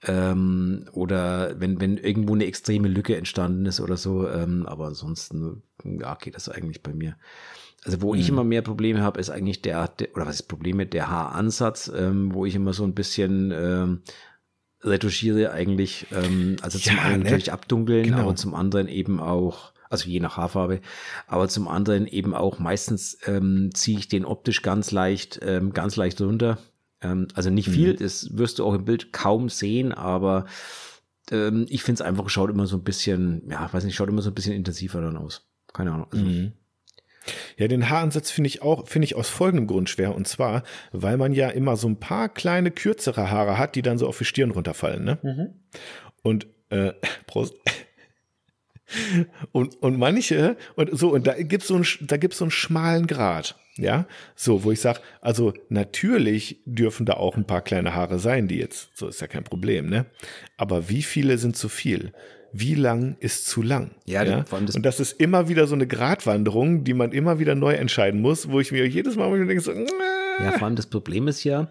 Ähm, 0.03 0.87
oder 0.92 1.61
wenn, 1.61 1.81
wenn 1.81 1.96
irgendwo 1.96 2.35
eine 2.35 2.46
extreme 2.46 2.88
Lücke 2.88 3.16
entstanden 3.16 3.66
ist 3.66 3.81
oder 3.81 3.96
so. 3.96 4.29
Ähm, 4.29 4.66
aber 4.66 4.87
ansonsten, 4.87 5.62
ja, 5.85 6.16
geht 6.16 6.35
das 6.35 6.48
eigentlich 6.48 6.83
bei 6.83 6.92
mir. 6.92 7.16
Also 7.85 8.03
wo 8.03 8.12
mhm. 8.12 8.21
ich 8.21 8.29
immer 8.29 8.45
mehr 8.45 8.62
Probleme 8.62 9.03
habe, 9.03 9.21
ist 9.21 9.31
eigentlich 9.31 9.62
der, 9.62 9.88
der, 9.88 10.14
oder 10.14 10.27
was 10.27 10.37
ist 10.37 10.49
Probleme, 10.49 10.87
der 10.87 11.09
Haaransatz, 11.09 11.90
ähm, 11.95 12.35
wo 12.35 12.45
ich 12.45 12.55
immer 12.55 12.73
so 12.73 12.85
ein 12.85 12.95
bisschen 12.95 13.53
ähm, 13.55 14.03
retuschiere 14.83 15.53
eigentlich, 15.53 16.07
ähm, 16.12 16.57
also 16.62 16.79
zum 16.79 16.97
ja, 16.97 17.03
einen 17.03 17.19
ne? 17.19 17.25
natürlich 17.25 17.53
abdunkeln, 17.53 18.05
genau. 18.05 18.19
aber 18.19 18.37
zum 18.37 18.55
anderen 18.55 18.88
eben 18.88 19.21
auch, 19.21 19.73
also 19.88 20.09
je 20.09 20.21
nach 20.21 20.37
Haarfarbe, 20.37 20.81
aber 21.27 21.49
zum 21.49 21.69
anderen 21.69 22.07
eben 22.07 22.35
auch 22.35 22.59
meistens 22.59 23.19
ähm, 23.27 23.71
ziehe 23.75 23.99
ich 23.99 24.09
den 24.09 24.25
optisch 24.25 24.62
ganz 24.62 24.90
leicht, 24.90 25.40
ähm, 25.43 25.73
ganz 25.73 25.97
leicht 25.97 26.21
runter. 26.21 26.59
Ähm, 27.03 27.29
also 27.35 27.51
nicht 27.51 27.69
mhm. 27.69 27.73
viel, 27.73 27.97
das 27.97 28.37
wirst 28.37 28.59
du 28.59 28.64
auch 28.64 28.75
im 28.75 28.85
Bild 28.85 29.12
kaum 29.12 29.49
sehen, 29.49 29.93
aber 29.93 30.47
ähm, 31.31 31.66
ich 31.69 31.83
finde 31.83 32.03
es 32.03 32.07
einfach, 32.07 32.29
schaut 32.29 32.51
immer 32.51 32.66
so 32.66 32.77
ein 32.77 32.85
bisschen, 32.85 33.43
ja, 33.51 33.73
weiß 33.73 33.85
nicht, 33.85 33.97
schaut 33.97 34.09
immer 34.09 34.23
so 34.23 34.31
ein 34.31 34.35
bisschen 34.35 34.55
intensiver 34.55 35.01
dann 35.01 35.16
aus. 35.16 35.47
Keine 35.73 35.93
Ahnung. 35.93 36.07
Also, 36.11 36.25
mhm. 36.25 36.53
Ja, 37.56 37.68
den 37.68 37.88
Haaransatz 37.90 38.30
finde 38.30 38.48
ich 38.48 38.62
auch, 38.62 38.88
finde 38.88 39.04
ich 39.04 39.14
aus 39.14 39.28
folgendem 39.28 39.66
Grund 39.66 39.88
schwer. 39.90 40.14
Und 40.14 40.26
zwar, 40.26 40.62
weil 40.92 41.16
man 41.16 41.33
ja 41.33 41.48
immer 41.50 41.76
so 41.76 41.88
ein 41.88 42.00
paar 42.00 42.28
kleine, 42.28 42.70
kürzere 42.70 43.30
Haare 43.30 43.59
hat, 43.59 43.74
die 43.74 43.83
dann 43.83 43.98
so 43.98 44.09
auf 44.09 44.18
die 44.18 44.24
Stirn 44.24 44.50
runterfallen, 44.50 45.04
ne? 45.04 45.18
Mhm. 45.22 45.54
Und, 46.22 46.46
äh, 46.70 46.92
Prost. 47.26 47.54
Und, 49.52 49.80
und 49.83 49.98
manche, 49.98 50.56
und 50.74 50.98
so, 50.98 51.12
und 51.12 51.26
da 51.26 51.35
gibt's 51.40 51.68
so, 51.68 51.80
da 52.00 52.16
gibt's 52.16 52.38
so 52.38 52.44
einen 52.44 52.50
schmalen 52.50 53.06
Grad. 53.06 53.56
Ja, 53.76 54.06
so, 54.35 54.64
wo 54.64 54.72
ich 54.72 54.80
sage, 54.80 55.00
also 55.20 55.54
natürlich 55.68 56.61
dürfen 56.66 57.06
da 57.06 57.14
auch 57.14 57.37
ein 57.37 57.46
paar 57.46 57.62
kleine 57.62 57.94
Haare 57.94 58.18
sein, 58.18 58.48
die 58.48 58.59
jetzt, 58.59 58.90
so 58.94 59.09
ist 59.09 59.20
ja 59.20 59.26
kein 59.26 59.44
Problem, 59.44 59.88
ne? 59.88 60.06
Aber 60.56 60.88
wie 60.88 61.02
viele 61.02 61.38
sind 61.38 61.56
zu 61.56 61.68
viel? 61.68 62.12
Wie 62.52 62.74
lang 62.74 63.16
ist 63.20 63.46
zu 63.46 63.62
lang. 63.62 63.92
Ja, 64.06 64.22
ja? 64.22 64.44
Das 64.48 64.76
und 64.76 64.84
das 64.84 65.00
ist 65.00 65.20
immer 65.20 65.48
wieder 65.48 65.66
so 65.66 65.74
eine 65.74 65.86
Gratwanderung, 65.86 66.84
die 66.84 66.94
man 66.94 67.12
immer 67.12 67.38
wieder 67.38 67.54
neu 67.54 67.74
entscheiden 67.74 68.20
muss, 68.20 68.50
wo 68.50 68.60
ich 68.60 68.72
mir 68.72 68.86
jedes 68.88 69.16
Mal 69.16 69.30
denke 69.46 69.60
so, 69.60 69.72
ja, 69.72 70.52
vor 70.52 70.66
allem 70.66 70.76
das 70.76 70.86
Problem 70.86 71.28
ist 71.28 71.44
ja, 71.44 71.68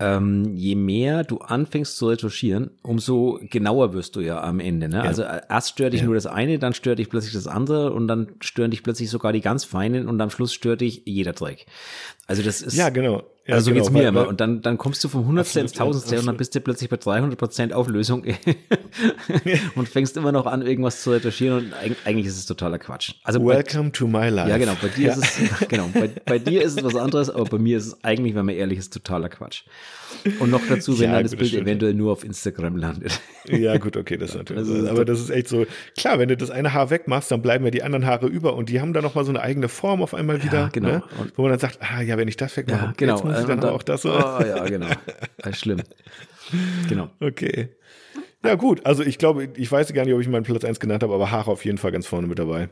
ähm, 0.00 0.54
je 0.54 0.76
mehr 0.76 1.24
du 1.24 1.38
anfängst 1.38 1.96
zu 1.96 2.08
retuschieren, 2.08 2.70
umso 2.82 3.40
genauer 3.42 3.94
wirst 3.94 4.14
du 4.14 4.20
ja 4.20 4.40
am 4.42 4.60
Ende. 4.60 4.88
Ne? 4.88 4.98
Ja. 4.98 5.02
Also 5.02 5.22
äh, 5.22 5.40
erst 5.48 5.70
stört 5.70 5.92
dich 5.92 6.02
ja. 6.02 6.06
nur 6.06 6.14
das 6.14 6.26
eine, 6.26 6.58
dann 6.58 6.72
stört 6.72 7.00
dich 7.00 7.08
plötzlich 7.08 7.32
das 7.32 7.48
andere 7.48 7.92
und 7.92 8.06
dann 8.06 8.28
stören 8.40 8.70
dich 8.70 8.84
plötzlich 8.84 9.10
sogar 9.10 9.32
die 9.32 9.40
ganz 9.40 9.64
feinen 9.64 10.06
und 10.06 10.20
am 10.20 10.30
Schluss 10.30 10.54
stört 10.54 10.82
dich 10.82 11.02
jeder 11.04 11.32
Dreck. 11.32 11.66
Also 12.28 12.42
das 12.42 12.62
ist. 12.62 12.76
Ja, 12.76 12.90
genau. 12.90 13.24
Ja, 13.48 13.54
also 13.54 13.64
so 13.64 13.70
genau, 13.70 13.84
geht's 13.84 13.92
mir 13.94 14.00
weil, 14.00 14.08
immer. 14.08 14.28
Und 14.28 14.42
dann, 14.42 14.60
dann 14.60 14.76
kommst 14.76 15.02
du 15.02 15.08
vom 15.08 15.26
Hundertstel 15.26 15.62
ins 15.62 15.72
Tausendstel 15.72 16.18
und 16.18 16.26
dann 16.26 16.36
bist 16.36 16.54
du 16.54 16.60
plötzlich 16.60 16.90
bei 16.90 16.98
300 16.98 17.38
Prozent 17.38 17.72
Auflösung 17.72 18.22
und 19.74 19.88
fängst 19.88 20.18
immer 20.18 20.32
noch 20.32 20.44
an, 20.44 20.60
irgendwas 20.60 21.02
zu 21.02 21.12
retuschieren 21.12 21.56
und 21.56 21.74
eigentlich 22.04 22.26
ist 22.26 22.36
es 22.36 22.44
totaler 22.44 22.78
Quatsch. 22.78 23.14
Also 23.24 23.42
Welcome 23.42 23.84
bei, 23.84 23.90
to 23.90 24.06
my 24.06 24.28
life. 24.28 24.50
Ja, 24.50 24.58
genau. 24.58 24.76
Bei 24.82 24.88
dir 24.88 25.06
ja. 25.06 25.12
ist 25.14 25.40
es, 25.40 25.68
genau. 25.68 25.88
Bei, 25.94 26.10
bei 26.26 26.38
dir 26.38 26.60
ist 26.60 26.76
es 26.76 26.84
was 26.84 26.94
anderes, 26.94 27.30
aber 27.30 27.46
bei 27.46 27.56
mir 27.56 27.78
ist 27.78 27.86
es 27.86 28.04
eigentlich, 28.04 28.34
wenn 28.34 28.44
man 28.44 28.54
ehrlich 28.54 28.80
ist, 28.80 28.92
totaler 28.92 29.30
Quatsch. 29.30 29.62
Und 30.38 30.50
noch 30.50 30.60
dazu, 30.68 30.98
wenn 30.98 31.08
ja, 31.08 31.16
dann 31.16 31.22
das 31.22 31.34
Bild 31.34 31.54
eventuell 31.54 31.94
nur 31.94 32.12
auf 32.12 32.24
Instagram 32.24 32.76
landet. 32.76 33.18
Ja, 33.46 33.78
gut, 33.78 33.96
okay, 33.96 34.18
das 34.18 34.30
ist 34.30 34.36
natürlich. 34.36 34.68
Das 34.68 34.78
ist 34.78 34.88
aber 34.88 35.06
das 35.06 35.20
ist 35.20 35.30
echt 35.30 35.48
so, 35.48 35.64
klar, 35.96 36.18
wenn 36.18 36.28
du 36.28 36.36
das 36.36 36.50
eine 36.50 36.74
Haar 36.74 36.90
wegmachst, 36.90 37.30
dann 37.30 37.40
bleiben 37.40 37.64
ja 37.64 37.70
die 37.70 37.82
anderen 37.82 38.04
Haare 38.04 38.26
über 38.26 38.56
und 38.56 38.68
die 38.68 38.82
haben 38.82 38.92
dann 38.92 39.04
nochmal 39.04 39.24
so 39.24 39.30
eine 39.30 39.40
eigene 39.40 39.68
Form 39.68 40.02
auf 40.02 40.12
einmal 40.12 40.42
wieder. 40.42 40.68
Genau. 40.72 40.88
Ne? 40.88 41.02
Wo 41.34 41.42
man 41.42 41.52
dann 41.52 41.60
sagt, 41.60 41.78
ah 41.80 42.02
ja, 42.02 42.17
wenn 42.18 42.28
ich 42.28 42.36
das 42.36 42.54
wegmache, 42.56 42.86
ja, 42.86 42.94
genau. 42.96 43.14
jetzt 43.14 43.24
muss 43.24 43.40
ich 43.40 43.46
dann, 43.46 43.60
dann 43.60 43.70
auch 43.70 43.82
das 43.82 44.02
so. 44.02 44.10
Oh 44.10 44.42
ja, 44.44 44.64
genau. 44.66 44.88
Das 45.38 45.52
ist 45.52 45.60
schlimm. 45.60 45.82
Genau. 46.88 47.10
Okay. 47.20 47.70
Ja, 48.44 48.54
gut. 48.54 48.86
Also 48.86 49.02
ich 49.02 49.18
glaube, 49.18 49.48
ich 49.56 49.70
weiß 49.70 49.92
gar 49.92 50.04
nicht, 50.04 50.14
ob 50.14 50.20
ich 50.20 50.28
meinen 50.28 50.44
Platz 50.44 50.64
1 50.64 50.78
genannt 50.78 51.02
habe, 51.02 51.14
aber 51.14 51.30
Haare 51.30 51.50
auf 51.50 51.64
jeden 51.64 51.78
Fall 51.78 51.90
ganz 51.90 52.06
vorne 52.06 52.28
mit 52.28 52.38
dabei. 52.38 52.68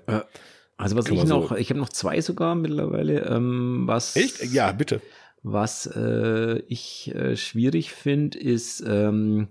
Also 0.76 0.96
was 0.96 1.06
Kann 1.06 1.16
ich 1.16 1.24
noch, 1.24 1.48
so. 1.48 1.56
ich 1.56 1.70
habe 1.70 1.80
noch 1.80 1.88
zwei 1.88 2.20
sogar 2.20 2.54
mittlerweile. 2.54 3.24
Ähm, 3.26 3.82
was? 3.86 4.14
Echt? 4.14 4.44
Ja, 4.52 4.72
bitte. 4.72 5.00
Was 5.42 5.86
äh, 5.86 6.58
ich 6.68 7.12
äh, 7.14 7.36
schwierig 7.36 7.92
finde, 7.92 8.38
ist, 8.38 8.84
ähm, 8.86 9.48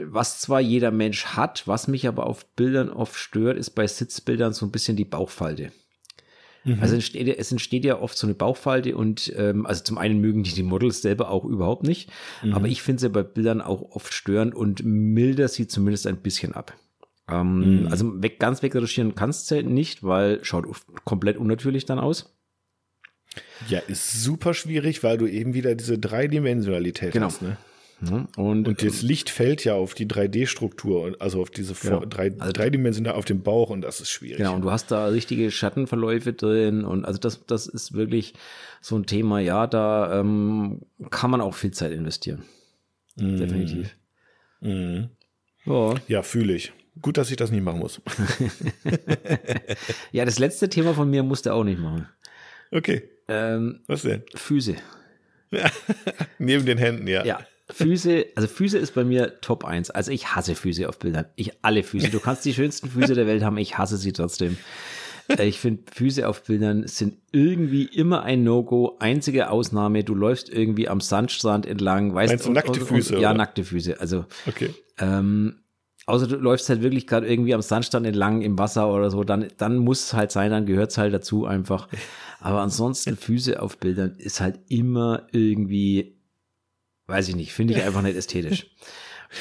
was 0.00 0.40
zwar 0.40 0.60
jeder 0.60 0.90
Mensch 0.90 1.26
hat, 1.26 1.66
was 1.66 1.88
mich 1.88 2.06
aber 2.06 2.26
auf 2.26 2.46
Bildern 2.54 2.90
oft 2.90 3.16
stört, 3.16 3.56
ist 3.56 3.70
bei 3.70 3.86
Sitzbildern 3.86 4.52
so 4.52 4.66
ein 4.66 4.72
bisschen 4.72 4.96
die 4.96 5.04
Bauchfalte. 5.04 5.72
Mhm. 6.66 6.78
Also 6.80 6.96
entsteht, 6.96 7.38
es 7.38 7.52
entsteht 7.52 7.84
ja 7.84 8.00
oft 8.00 8.18
so 8.18 8.26
eine 8.26 8.34
Bauchfalte 8.34 8.96
und 8.96 9.32
ähm, 9.36 9.64
also 9.66 9.84
zum 9.84 9.98
einen 9.98 10.20
mögen 10.20 10.42
die 10.42 10.52
die 10.52 10.64
Models 10.64 11.00
selber 11.00 11.30
auch 11.30 11.44
überhaupt 11.44 11.84
nicht, 11.84 12.10
mhm. 12.42 12.54
aber 12.54 12.66
ich 12.66 12.82
finde 12.82 13.00
sie 13.00 13.08
bei 13.08 13.22
Bildern 13.22 13.60
auch 13.60 13.82
oft 13.92 14.12
störend 14.12 14.54
und 14.54 14.84
milder 14.84 15.48
sie 15.48 15.68
zumindest 15.68 16.06
ein 16.06 16.18
bisschen 16.18 16.52
ab. 16.52 16.74
Ähm, 17.28 17.82
mhm. 17.82 17.86
Also 17.88 18.22
weg, 18.22 18.40
ganz 18.40 18.62
wegretuschieren 18.62 19.14
kannst 19.14 19.50
du 19.50 19.62
nicht, 19.62 20.02
weil 20.02 20.44
schaut 20.44 20.66
komplett 21.04 21.36
unnatürlich 21.36 21.86
dann 21.86 22.00
aus. 22.00 22.36
Ja, 23.68 23.78
ist 23.80 24.22
super 24.22 24.54
schwierig, 24.54 25.02
weil 25.02 25.18
du 25.18 25.26
eben 25.26 25.54
wieder 25.54 25.74
diese 25.74 25.98
Dreidimensionalität 25.98 27.12
genau. 27.12 27.26
hast. 27.26 27.42
Ne? 27.42 27.56
Mhm. 28.00 28.28
Und, 28.36 28.68
und 28.68 28.82
das 28.82 29.02
Licht 29.02 29.30
fällt 29.30 29.64
ja 29.64 29.74
auf 29.74 29.94
die 29.94 30.06
3D-Struktur, 30.06 31.16
also 31.18 31.40
auf 31.40 31.50
diese 31.50 31.74
genau. 31.74 32.04
drei, 32.04 32.32
also, 32.38 32.52
dreidimensional 32.52 33.14
auf 33.14 33.24
dem 33.24 33.42
Bauch 33.42 33.70
und 33.70 33.80
das 33.80 34.00
ist 34.00 34.10
schwierig. 34.10 34.36
Genau, 34.36 34.54
und 34.54 34.62
du 34.62 34.70
hast 34.70 34.90
da 34.90 35.06
richtige 35.06 35.50
Schattenverläufe 35.50 36.34
drin 36.34 36.84
und 36.84 37.06
also 37.06 37.18
das, 37.18 37.46
das 37.46 37.66
ist 37.66 37.94
wirklich 37.94 38.34
so 38.82 38.96
ein 38.96 39.06
Thema, 39.06 39.40
ja, 39.40 39.66
da 39.66 40.20
ähm, 40.20 40.82
kann 41.10 41.30
man 41.30 41.40
auch 41.40 41.54
viel 41.54 41.70
Zeit 41.70 41.92
investieren. 41.92 42.42
Mhm. 43.16 43.38
Definitiv. 43.38 43.96
Mhm. 44.60 45.08
Ja, 45.64 45.94
ja 46.06 46.22
fühle 46.22 46.54
ich. 46.54 46.72
Gut, 47.00 47.18
dass 47.18 47.30
ich 47.30 47.36
das 47.36 47.50
nicht 47.50 47.62
machen 47.62 47.80
muss. 47.80 48.00
ja, 50.12 50.24
das 50.24 50.38
letzte 50.38 50.68
Thema 50.68 50.94
von 50.94 51.10
mir 51.10 51.22
musste 51.22 51.52
auch 51.52 51.64
nicht 51.64 51.78
machen. 51.78 52.08
Okay. 52.70 53.08
Ähm, 53.28 53.80
Was 53.86 54.02
denn? 54.02 54.22
Füße. 54.34 54.76
Neben 56.38 56.64
den 56.64 56.78
Händen, 56.78 57.06
ja. 57.06 57.24
Ja. 57.24 57.46
Füße, 57.76 58.26
also 58.34 58.48
Füße 58.48 58.78
ist 58.78 58.94
bei 58.94 59.04
mir 59.04 59.40
Top 59.40 59.64
1. 59.64 59.90
Also 59.90 60.10
ich 60.10 60.34
hasse 60.34 60.54
Füße 60.54 60.88
auf 60.88 60.98
Bildern. 60.98 61.26
Ich 61.36 61.52
alle 61.62 61.82
Füße. 61.82 62.10
Du 62.10 62.20
kannst 62.20 62.44
die 62.44 62.54
schönsten 62.54 62.88
Füße 62.88 63.14
der 63.14 63.26
Welt 63.26 63.42
haben, 63.42 63.58
ich 63.58 63.76
hasse 63.76 63.98
sie 63.98 64.12
trotzdem. 64.12 64.56
Äh, 65.28 65.46
ich 65.46 65.60
finde, 65.60 65.82
Füße 65.92 66.26
auf 66.26 66.44
Bildern 66.44 66.86
sind 66.86 67.18
irgendwie 67.32 67.84
immer 67.84 68.22
ein 68.22 68.44
No-Go. 68.44 68.96
Einzige 68.98 69.50
Ausnahme, 69.50 70.04
du 70.04 70.14
läufst 70.14 70.48
irgendwie 70.48 70.88
am 70.88 71.00
Sandstrand 71.00 71.66
entlang, 71.66 72.14
weißt 72.14 72.32
Meinst 72.32 72.46
du 72.46 72.52
nackte 72.52 72.80
Füße? 72.80 73.16
Und, 73.16 73.20
ja, 73.20 73.34
nackte 73.34 73.64
Füße. 73.64 74.00
Also, 74.00 74.24
okay. 74.46 74.70
Ähm, 74.98 75.56
außer 76.06 76.28
du 76.28 76.36
läufst 76.36 76.68
halt 76.70 76.82
wirklich 76.82 77.06
gerade 77.06 77.26
irgendwie 77.26 77.52
am 77.52 77.62
Sandstrand 77.62 78.06
entlang 78.06 78.40
im 78.40 78.58
Wasser 78.58 78.90
oder 78.90 79.10
so, 79.10 79.22
dann, 79.22 79.48
dann 79.58 79.76
muss 79.76 80.04
es 80.04 80.14
halt 80.14 80.30
sein, 80.30 80.50
dann 80.50 80.64
gehört 80.64 80.92
es 80.92 80.98
halt 80.98 81.12
dazu 81.12 81.44
einfach. 81.44 81.88
Aber 82.40 82.60
ansonsten 82.60 83.16
Füße 83.16 83.60
auf 83.60 83.78
Bildern 83.78 84.14
ist 84.16 84.40
halt 84.40 84.60
immer 84.68 85.26
irgendwie 85.32 86.15
weiß 87.06 87.28
ich 87.28 87.36
nicht, 87.36 87.52
finde 87.52 87.74
ich 87.74 87.82
einfach 87.82 88.02
nicht 88.02 88.16
ästhetisch. 88.16 88.66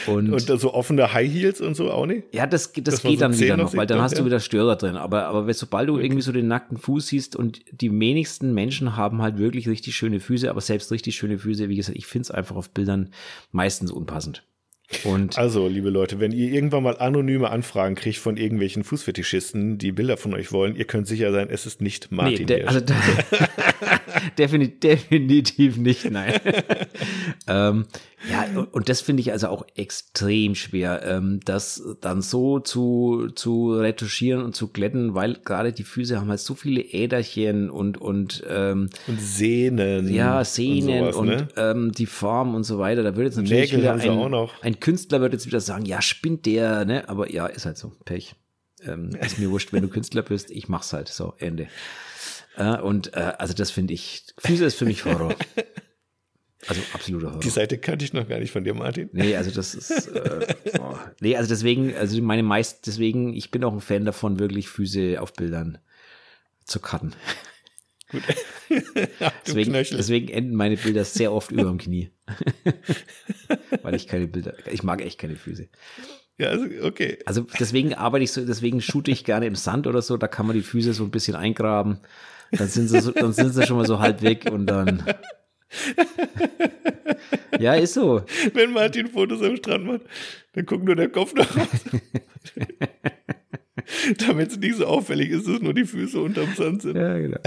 Und, 0.08 0.32
und 0.32 0.60
so 0.60 0.73
offene 0.73 1.13
High 1.13 1.32
Heels 1.32 1.62
und 1.62 1.75
so 1.75 1.91
auch 1.91 2.06
nicht? 2.06 2.23
Ja, 2.34 2.47
das, 2.47 2.73
das 2.73 3.01
geht 3.01 3.19
so 3.19 3.25
dann 3.25 3.38
wieder 3.38 3.56
noch, 3.56 3.75
weil 3.75 3.86
dann 3.86 4.01
hast 4.01 4.13
ja. 4.13 4.19
du 4.19 4.25
wieder 4.25 4.39
Störer 4.39 4.75
drin. 4.75 4.97
Aber, 4.97 5.25
aber 5.25 5.54
sobald 5.54 5.89
du 5.89 5.99
irgendwie 5.99 6.21
so 6.21 6.32
den 6.32 6.47
nackten 6.47 6.78
Fuß 6.78 7.08
siehst 7.08 7.36
und 7.36 7.62
die 7.71 7.91
wenigsten 7.91 8.54
Menschen 8.54 8.95
haben 8.95 9.21
halt 9.21 9.38
wirklich 9.38 9.67
richtig 9.67 9.95
schöne 9.95 10.19
Füße, 10.19 10.49
aber 10.49 10.62
selbst 10.62 10.91
richtig 10.91 11.15
schöne 11.15 11.38
Füße, 11.38 11.69
wie 11.69 11.75
gesagt, 11.75 11.97
ich 11.97 12.08
finde 12.08 12.23
es 12.23 12.32
einfach 12.32 12.56
auf 12.56 12.71
Bildern 12.71 13.12
meistens 13.51 13.91
unpassend. 13.91 14.43
Und 15.04 15.38
also, 15.38 15.67
liebe 15.67 15.89
Leute, 15.89 16.19
wenn 16.19 16.32
ihr 16.32 16.51
irgendwann 16.51 16.84
mal 16.84 16.97
anonyme 16.97 17.49
Anfragen 17.49 17.95
kriegt 17.95 18.17
von 18.17 18.38
irgendwelchen 18.38 18.84
Fußfetischisten, 18.84 19.80
die 19.80 19.91
Bilder 19.91 20.15
von 20.15 20.34
euch 20.36 20.51
wollen, 20.51 20.75
ihr 20.75 20.86
könnt 20.86 21.08
sicher 21.08 21.32
sein, 21.32 21.47
es 21.49 21.65
ist 21.65 21.82
nicht 21.82 22.12
Martin. 22.12 22.39
Nee, 22.39 22.45
de, 22.45 22.65
also, 22.65 22.82
definitiv, 24.38 25.08
definitiv 25.10 25.78
nicht, 25.78 26.10
nein. 26.10 26.34
ähm, 27.48 27.86
ja, 28.30 28.45
und 28.71 28.89
das 28.89 29.02
finde 29.02 29.21
ich 29.21 29.32
also 29.32 29.48
auch 29.48 29.65
extrem 29.76 30.56
schwer, 30.56 31.04
ähm, 31.06 31.39
das 31.45 31.84
dann 32.02 32.21
so 32.21 32.60
zu, 32.60 33.30
zu 33.36 33.74
retuschieren 33.74 34.43
und 34.43 34.56
zu 34.56 34.69
glätten, 34.69 35.13
weil 35.13 35.36
gerade 35.36 35.74
die 35.74 35.84
Füße 35.84 36.19
haben 36.19 36.30
halt 36.30 36.39
so 36.39 36.56
viele 36.56 36.82
Äderchen 36.82 37.69
und 37.69 37.98
und, 38.00 38.43
ähm, 38.50 38.89
und 39.08 39.21
Sehnen. 39.21 40.12
Ja, 40.12 40.43
Sehnen 40.43 41.06
und, 41.06 41.13
sowas, 41.13 41.15
und 41.15 41.28
ne? 41.28 41.48
ähm, 41.58 41.91
die 41.91 42.08
Form 42.08 42.56
und 42.56 42.63
so 42.63 42.80
weiter. 42.80 43.04
Da 43.04 43.15
würde 43.15 43.30
jetzt 43.30 43.38
natürlich 43.38 43.71
Nägel 43.71 43.80
wieder 43.80 43.93
ein, 43.93 44.50
ein 44.62 44.80
Künstler 44.80 45.21
würde 45.21 45.36
jetzt 45.36 45.45
wieder 45.45 45.60
sagen, 45.60 45.86
ja, 45.86 46.02
spinnt 46.02 46.45
der, 46.45 46.86
ne? 46.86 47.08
Aber 47.10 47.32
ja, 47.32 47.45
ist 47.45 47.65
halt 47.65 47.78
so, 47.78 47.91
Pech. 48.06 48.36
Ähm, 48.88 49.12
ist 49.21 49.39
mir 49.39 49.50
wurscht, 49.52 49.74
wenn 49.74 49.82
du 49.82 49.88
Künstler 49.88 50.21
bist, 50.21 50.52
ich 50.52 50.67
mach's 50.69 50.93
halt 50.93 51.08
so, 51.08 51.34
Ende. 51.38 51.67
Äh, 52.58 52.80
und 52.82 53.13
äh, 53.13 53.34
also 53.38 53.54
das 53.54 53.72
finde 53.72 53.94
ich, 53.94 54.26
Füße 54.38 54.65
ist 54.65 54.76
für 54.76 54.86
mich 54.86 55.06
Horror. 55.06 55.36
Also 56.68 56.82
absoluter 56.94 57.28
Horror. 57.28 57.41
Die 57.41 57.50
Seite 57.50 57.78
kannte 57.78 58.06
ich 58.06 58.13
noch 58.13 58.28
gar 58.28 58.39
nicht 58.39 58.52
von 58.52 58.63
dir, 58.63 58.74
Martin. 58.74 59.10
Nee, 59.14 59.36
also 59.36 59.51
das 59.51 59.76
ist. 59.76 60.08
Äh, 60.08 60.56
oh. 60.80 60.95
Nee, 61.20 61.36
also 61.36 61.47
deswegen, 61.47 61.95
also 61.95 62.20
meine 62.22 62.43
meist, 62.43 62.88
deswegen, 62.88 63.34
ich 63.34 63.51
bin 63.51 63.64
auch 63.64 63.74
ein 63.74 63.82
Fan 63.82 64.06
davon, 64.06 64.39
wirklich 64.39 64.68
Füße 64.70 65.22
auf 65.22 65.34
Bildern 65.34 65.78
zu 66.64 66.80
cutten. 66.80 67.14
Gut. 68.10 68.24
deswegen, 69.47 69.74
deswegen 69.74 70.30
enden 70.30 70.56
meine 70.56 70.78
Bilder 70.78 71.06
sehr 71.06 71.32
oft 71.32 71.51
über 71.51 71.64
dem 71.64 71.78
Knie. 71.78 72.12
Weil 73.82 73.95
ich 73.95 74.08
keine 74.08 74.28
Bilder, 74.28 74.56
ich 74.72 74.84
mag 74.84 75.01
echt 75.01 75.20
keine 75.20 75.36
Füße. 75.36 75.70
Ja, 76.38 76.49
also, 76.49 76.65
okay. 76.83 77.19
Also 77.25 77.45
deswegen 77.59 77.93
arbeite 77.93 78.23
ich 78.23 78.31
so, 78.31 78.45
deswegen 78.45 78.81
shoote 78.81 79.11
ich 79.11 79.23
gerne 79.23 79.45
im 79.45 79.55
Sand 79.55 79.88
oder 79.88 80.01
so, 80.01 80.17
da 80.17 80.27
kann 80.27 80.45
man 80.45 80.55
die 80.55 80.63
Füße 80.63 80.93
so 80.93 81.03
ein 81.03 81.11
bisschen 81.11 81.36
eingraben. 81.36 81.99
Dann 82.51 82.67
sind 82.67 82.89
sie, 82.89 82.99
so, 82.99 83.11
dann 83.11 83.33
sind 83.33 83.53
sie 83.53 83.65
schon 83.65 83.77
mal 83.77 83.86
so 83.86 83.99
halb 83.99 84.21
weg 84.21 84.49
und 84.51 84.67
dann. 84.67 85.03
ja, 87.59 87.73
ist 87.73 87.93
so. 87.93 88.23
Wenn 88.53 88.71
Martin 88.71 89.07
Fotos 89.07 89.41
am 89.41 89.55
Strand 89.57 89.86
macht, 89.86 90.01
dann 90.53 90.65
guckt 90.65 90.83
nur 90.83 90.95
der 90.95 91.09
Kopf 91.09 91.33
nach 91.33 91.55
raus. 91.55 91.67
Damit 94.27 94.51
es 94.51 94.57
nicht 94.57 94.75
so 94.75 94.86
auffällig 94.86 95.29
ist, 95.29 95.47
dass 95.47 95.61
nur 95.61 95.73
die 95.73 95.86
Füße 95.86 96.19
unterm 96.19 96.53
Sand 96.55 96.81
sind. 96.81 96.95
Ja, 96.95 97.17
genau. 97.17 97.39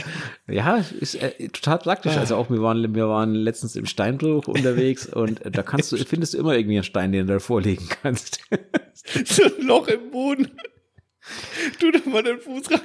Ja, 0.49 0.85
ist 1.01 1.15
äh, 1.17 1.49
total 1.49 1.79
praktisch. 1.79 2.17
Also 2.17 2.37
auch 2.37 2.51
wir 2.51 2.63
waren, 2.63 2.95
wir 2.95 3.09
waren 3.09 3.35
letztens 3.35 3.77
im 3.77 3.87
Steinbruch 3.87 4.49
unterwegs 4.49 5.07
und 5.13 5.41
da 5.45 5.63
kannst 5.63 5.93
du, 5.93 5.97
findest 5.97 6.35
du 6.35 6.39
immer 6.39 6.55
irgendwie 6.55 6.77
einen 6.77 6.85
Stein, 6.85 7.13
den 7.13 7.27
du 7.27 7.35
da 7.35 7.39
vorlegen 7.39 7.89
kannst. 8.03 8.41
so 9.25 9.45
ein 9.45 9.67
Loch 9.67 9.89
im 9.89 10.11
Boden. 10.11 10.51
Tu 11.81 11.91
da 11.91 11.99
mal 12.09 12.23
den 12.23 12.39
Fuß 12.39 12.71
rein. 12.71 12.81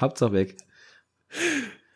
Hauptsache 0.00 0.32
weg. 0.32 0.56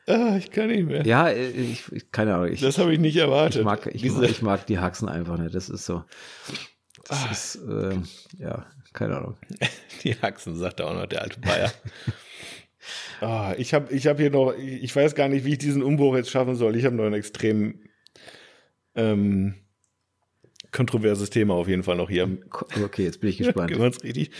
Ah, 0.08 0.36
ich 0.36 0.50
kann 0.50 0.66
nicht 0.68 0.86
mehr. 0.86 1.06
Ja, 1.06 1.30
ich, 1.30 1.90
ich 1.92 2.10
keine 2.10 2.34
Ahnung. 2.34 2.48
Ich, 2.52 2.60
das 2.60 2.78
habe 2.78 2.92
ich 2.92 2.98
nicht 2.98 3.16
erwartet. 3.16 3.60
Ich 3.60 3.64
mag, 3.64 3.86
ich, 3.92 4.10
mag, 4.10 4.22
ich 4.24 4.42
mag 4.42 4.66
die 4.66 4.78
Haxen 4.78 5.08
einfach 5.08 5.38
nicht. 5.38 5.54
Das 5.54 5.68
ist 5.68 5.86
so. 5.86 6.02
Das 7.08 7.24
ah. 7.24 7.30
ist, 7.30 7.56
äh, 7.56 7.96
ja, 8.38 8.66
keine 8.93 9.16
Ahnung. 9.16 9.36
Die 10.05 10.14
Haxen, 10.14 10.57
sagt 10.57 10.80
auch 10.80 10.95
noch 10.95 11.07
der 11.07 11.22
alte 11.22 11.40
Bayer. 11.40 11.72
oh, 13.20 13.53
ich 13.59 13.74
habe 13.74 13.93
ich 13.93 14.07
hab 14.07 14.18
hier 14.18 14.30
noch, 14.30 14.55
ich 14.57 14.95
weiß 14.95 15.14
gar 15.14 15.28
nicht, 15.28 15.45
wie 15.45 15.53
ich 15.53 15.59
diesen 15.59 15.82
Umbruch 15.82 16.16
jetzt 16.16 16.30
schaffen 16.30 16.57
soll. 16.57 16.76
Ich 16.76 16.84
habe 16.84 16.97
noch 16.97 17.05
ein 17.05 17.14
extrem 17.14 17.80
ähm, 18.95 19.55
kontroverses 20.72 21.30
Thema 21.30 21.55
auf 21.55 21.68
jeden 21.68 21.82
Fall 21.82 21.97
noch 21.97 22.09
hier. 22.09 22.28
Okay, 22.82 23.05
jetzt 23.05 23.20
bin 23.20 23.30
ich 23.30 23.38
gespannt. 23.38 23.78
richtig. 24.05 24.30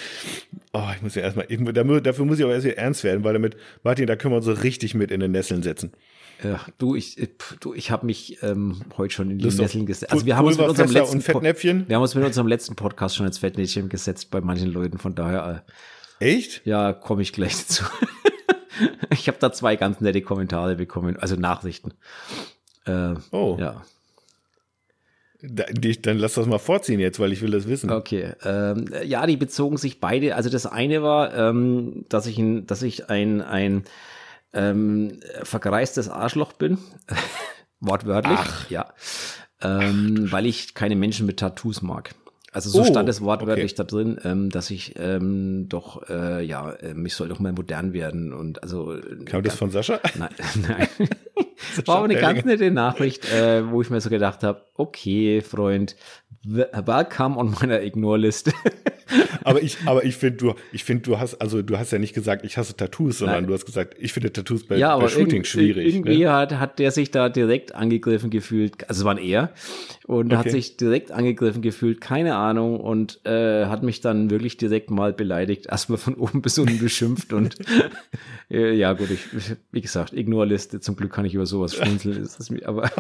Oh, 0.73 0.89
ich 0.97 1.03
muss 1.03 1.15
ja 1.15 1.23
erstmal, 1.23 1.47
ich, 1.49 1.61
dafür 2.03 2.25
muss 2.25 2.39
ich 2.39 2.45
aber 2.45 2.55
erst 2.55 2.67
wieder 2.67 2.79
ernst 2.79 3.05
werden, 3.05 3.23
weil 3.23 3.35
damit, 3.35 3.57
Martin, 3.85 4.07
da 4.07 4.17
können 4.17 4.33
wir 4.33 4.39
uns 4.39 4.47
so 4.47 4.53
richtig 4.53 4.95
mit 4.95 5.11
in 5.11 5.21
den 5.21 5.33
Nesseln 5.33 5.63
setzen. 5.63 5.93
Ja, 6.43 6.61
du, 6.79 6.95
ich, 6.95 7.17
du, 7.61 7.75
ich 7.75 7.91
habe 7.91 8.07
mich 8.07 8.43
ähm, 8.43 8.81
heute 8.97 9.15
schon 9.15 9.31
in 9.31 9.39
die 9.39 9.45
Nesseln 9.45 9.87
gesetzt. 9.87 10.13
Also 10.13 10.27
wir 10.27 10.37
haben 10.37 10.47
uns 10.47 10.59
mit 10.59 10.69
unserem 10.69 10.91
letzten 10.91 11.21
Fettnäpfchen. 11.21 11.89
wir 11.89 11.97
haben 11.97 12.03
uns 12.03 12.15
mit 12.15 12.25
unserem 12.25 12.49
letzten 12.49 12.75
Podcast 12.75 13.17
schon 13.17 13.27
als 13.27 13.39
Fettnäpfchen 13.39 13.89
gesetzt 13.89 14.31
bei 14.31 14.41
manchen 14.41 14.73
Leuten. 14.73 14.99
Von 14.99 15.15
daher. 15.15 15.65
Äh, 16.19 16.35
Echt? 16.35 16.63
Ja, 16.65 16.93
komme 16.93 17.23
ich 17.23 17.33
gleich 17.33 17.57
dazu. 17.69 17.85
ich 19.11 19.29
habe 19.29 19.39
da 19.41 19.53
zwei 19.53 19.77
ganz 19.77 20.01
nette 20.01 20.23
Kommentare 20.23 20.77
bekommen, 20.77 21.17
also 21.17 21.37
Nachrichten. 21.37 21.93
Äh, 22.87 23.15
oh. 23.31 23.57
Ja. 23.59 23.83
Dann 25.43 26.19
lass 26.19 26.35
das 26.35 26.47
mal 26.47 26.59
vorziehen 26.59 27.01
jetzt, 27.01 27.19
weil 27.19 27.33
ich 27.33 27.43
will 27.43 27.51
das 27.51 27.67
wissen. 27.67 27.91
Okay. 27.91 28.33
Ähm, 28.45 28.85
ja, 29.05 29.27
die 29.27 29.37
bezogen 29.37 29.77
sich 29.77 29.99
beide. 29.99 30.37
Also 30.37 30.51
das 30.51 30.67
eine 30.67 31.03
war, 31.03 31.35
ähm, 31.35 32.05
dass 32.09 32.27
ich 32.27 32.39
ein, 32.39 32.67
dass 32.69 32.83
ich 32.83 33.11
ein, 33.11 33.41
ein 33.41 33.83
ähm, 34.53 35.21
vergreistes 35.43 36.09
Arschloch 36.09 36.53
bin. 36.53 36.79
Wortwörtlich. 37.81 38.39
Ach. 38.39 38.71
Ja. 38.71 38.93
Ähm, 39.61 40.31
weil 40.31 40.47
ich 40.47 40.75
keine 40.75 40.97
Menschen 40.97 41.27
mit 41.27 41.39
Tattoos 41.39 41.83
mag. 41.83 42.15
Also 42.55 42.69
so 42.69 42.83
oh, 42.83 42.85
stand 42.85 43.09
es 43.09 43.23
wortwörtlich 43.23 43.73
okay. 43.73 43.77
da 43.79 43.85
drin, 43.85 44.21
ähm, 44.25 44.51
dass 44.51 44.71
ich 44.71 44.95
ähm, 44.99 45.71
doch, 45.71 46.07
äh, 46.11 46.45
ja, 46.45 46.71
äh, 46.73 46.93
mich 46.93 47.15
soll 47.15 47.29
doch 47.29 47.39
mal 47.39 47.53
modern 47.53 47.95
werden 47.95 48.35
und 48.35 48.63
also. 48.63 48.95
Kam 49.25 49.43
das 49.43 49.55
von 49.55 49.71
Sascha? 49.71 50.01
Nein, 50.19 50.29
nein. 50.69 50.89
War 51.87 51.97
aber 51.97 52.05
eine 52.05 52.17
ganz 52.17 52.45
nette 52.45 52.71
Nachricht, 52.71 53.33
äh, 53.33 53.71
wo 53.71 53.81
ich 53.81 53.89
mir 53.89 54.03
so 54.03 54.11
gedacht 54.11 54.43
habe, 54.43 54.67
okay, 54.75 55.41
Freund, 55.41 55.97
welcome 56.45 57.39
on 57.39 57.53
meiner 57.59 57.81
Ignore-Liste. 57.81 58.53
Aber 59.45 59.63
ich, 59.63 59.79
aber 59.87 60.05
ich 60.05 60.17
finde, 60.17 60.37
du, 60.37 60.55
ich 60.73 60.85
finde, 60.85 61.03
du 61.03 61.19
hast, 61.19 61.35
also 61.41 61.63
du 61.63 61.79
hast 61.79 61.93
ja 61.93 61.99
nicht 61.99 62.15
gesagt, 62.15 62.45
ich 62.45 62.57
hasse 62.57 62.77
Tattoos, 62.77 63.19
sondern 63.19 63.39
Nein. 63.39 63.47
du 63.47 63.55
hast 63.55 63.67
gesagt, 63.67 63.97
ich 63.99 64.13
finde 64.13 64.33
Tattoos 64.33 64.67
bei, 64.67 64.77
ja, 64.77 64.97
bei 64.97 65.09
Shooting 65.09 65.45
schwierig. 65.45 65.95
Irgendwie 65.95 66.25
ne? 66.25 66.33
hat, 66.33 66.59
hat 66.59 66.79
der 66.79 66.91
sich 66.91 67.11
da 67.11 67.29
direkt 67.29 67.75
angegriffen 67.75 68.31
gefühlt, 68.31 68.89
also 68.89 69.01
es 69.01 69.05
war 69.05 69.15
ein 69.15 69.23
er, 69.23 69.53
und 70.07 70.27
okay. 70.27 70.37
hat 70.37 70.51
sich 70.51 70.77
direkt 70.77 71.11
angegriffen 71.11 71.63
gefühlt, 71.63 72.01
keine 72.01 72.37
Ahnung, 72.37 72.81
und 72.81 73.21
äh, 73.25 73.67
hat 73.67 73.83
mich 73.83 74.01
dann 74.01 74.31
wirklich 74.31 74.57
direkt 74.57 74.91
mal 74.91 75.13
beleidigt, 75.13 75.67
erstmal 75.67 75.99
von 75.99 76.15
oben 76.15 76.43
bis 76.43 76.59
unten 76.59 76.79
beschimpft 76.79 77.33
und 77.33 77.57
äh, 78.51 78.75
ja 78.75 78.93
gut, 78.93 79.11
ich, 79.11 79.21
wie 79.71 79.81
gesagt, 79.81 80.13
Ignore-Liste, 80.13 80.81
zum 80.81 80.97
Glück 80.97 81.13
kann 81.13 81.25
ich 81.25 81.35
über 81.35 81.47
sowas 81.47 81.75
schmunzeln, 81.75 82.29
aber 82.65 82.91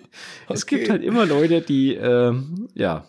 es 0.48 0.66
gibt 0.66 0.90
halt 0.90 1.02
immer 1.02 1.26
Leute, 1.26 1.60
die, 1.60 1.94
äh, 1.94 2.32
ja, 2.74 3.04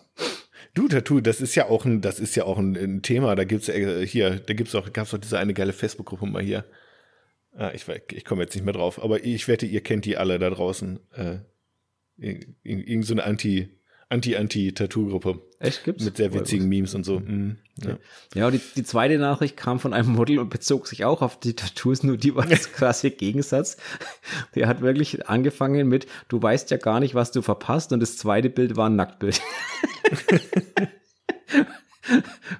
Du, 0.74 0.88
Tattoo, 0.88 1.20
das 1.20 1.40
ist 1.40 1.54
ja 1.54 1.68
auch 1.68 1.84
ein, 1.84 2.00
das 2.00 2.18
ist 2.18 2.34
ja 2.34 2.44
auch 2.44 2.58
ein, 2.58 2.76
ein 2.76 3.02
Thema. 3.02 3.36
Da 3.36 3.44
gibt's 3.44 3.68
äh, 3.68 4.06
hier, 4.06 4.40
da 4.40 4.54
gibt's 4.54 4.74
auch, 4.74 4.92
gab's 4.92 5.14
auch 5.14 5.18
diese 5.18 5.38
eine 5.38 5.54
geile 5.54 5.72
Facebook-Gruppe 5.72 6.26
mal 6.26 6.42
hier. 6.42 6.64
Ah, 7.56 7.70
ich, 7.72 7.86
ich 7.88 8.24
komme 8.24 8.42
jetzt 8.42 8.54
nicht 8.54 8.64
mehr 8.64 8.74
drauf, 8.74 9.02
aber 9.02 9.24
ich 9.24 9.46
wette, 9.46 9.66
ihr 9.66 9.80
kennt 9.80 10.04
die 10.04 10.16
alle 10.16 10.40
da 10.40 10.50
draußen. 10.50 10.98
Äh, 11.12 11.38
irgend 12.62 13.06
so 13.06 13.14
eine 13.14 13.24
Anti, 13.24 13.68
Anti-Anti-Tattoo-Gruppe. 14.14 15.40
Echt 15.58 15.84
gibt's? 15.84 16.04
Mit 16.04 16.16
sehr 16.16 16.32
witzigen 16.32 16.68
Memes 16.68 16.94
und 16.94 17.04
so. 17.04 17.20
Mhm, 17.20 17.56
ja, 17.82 17.98
ja 18.34 18.46
und 18.46 18.52
die, 18.52 18.60
die, 18.76 18.84
zweite 18.84 19.18
Nachricht 19.18 19.56
kam 19.56 19.80
von 19.80 19.92
einem 19.92 20.12
Model 20.12 20.38
und 20.38 20.50
bezog 20.50 20.86
sich 20.86 21.04
auch 21.04 21.20
auf 21.20 21.38
die 21.38 21.54
Tattoos, 21.54 22.02
nur 22.02 22.16
die 22.16 22.34
war 22.34 22.46
das 22.46 22.72
krasse 22.72 23.10
Gegensatz. 23.10 23.76
Der 24.54 24.68
hat 24.68 24.80
wirklich 24.80 25.28
angefangen 25.28 25.88
mit, 25.88 26.06
du 26.28 26.40
weißt 26.40 26.70
ja 26.70 26.76
gar 26.76 27.00
nicht, 27.00 27.14
was 27.14 27.32
du 27.32 27.42
verpasst 27.42 27.92
und 27.92 28.00
das 28.00 28.16
zweite 28.16 28.50
Bild 28.50 28.76
war 28.76 28.88
ein 28.88 28.96
Nacktbild. 28.96 29.40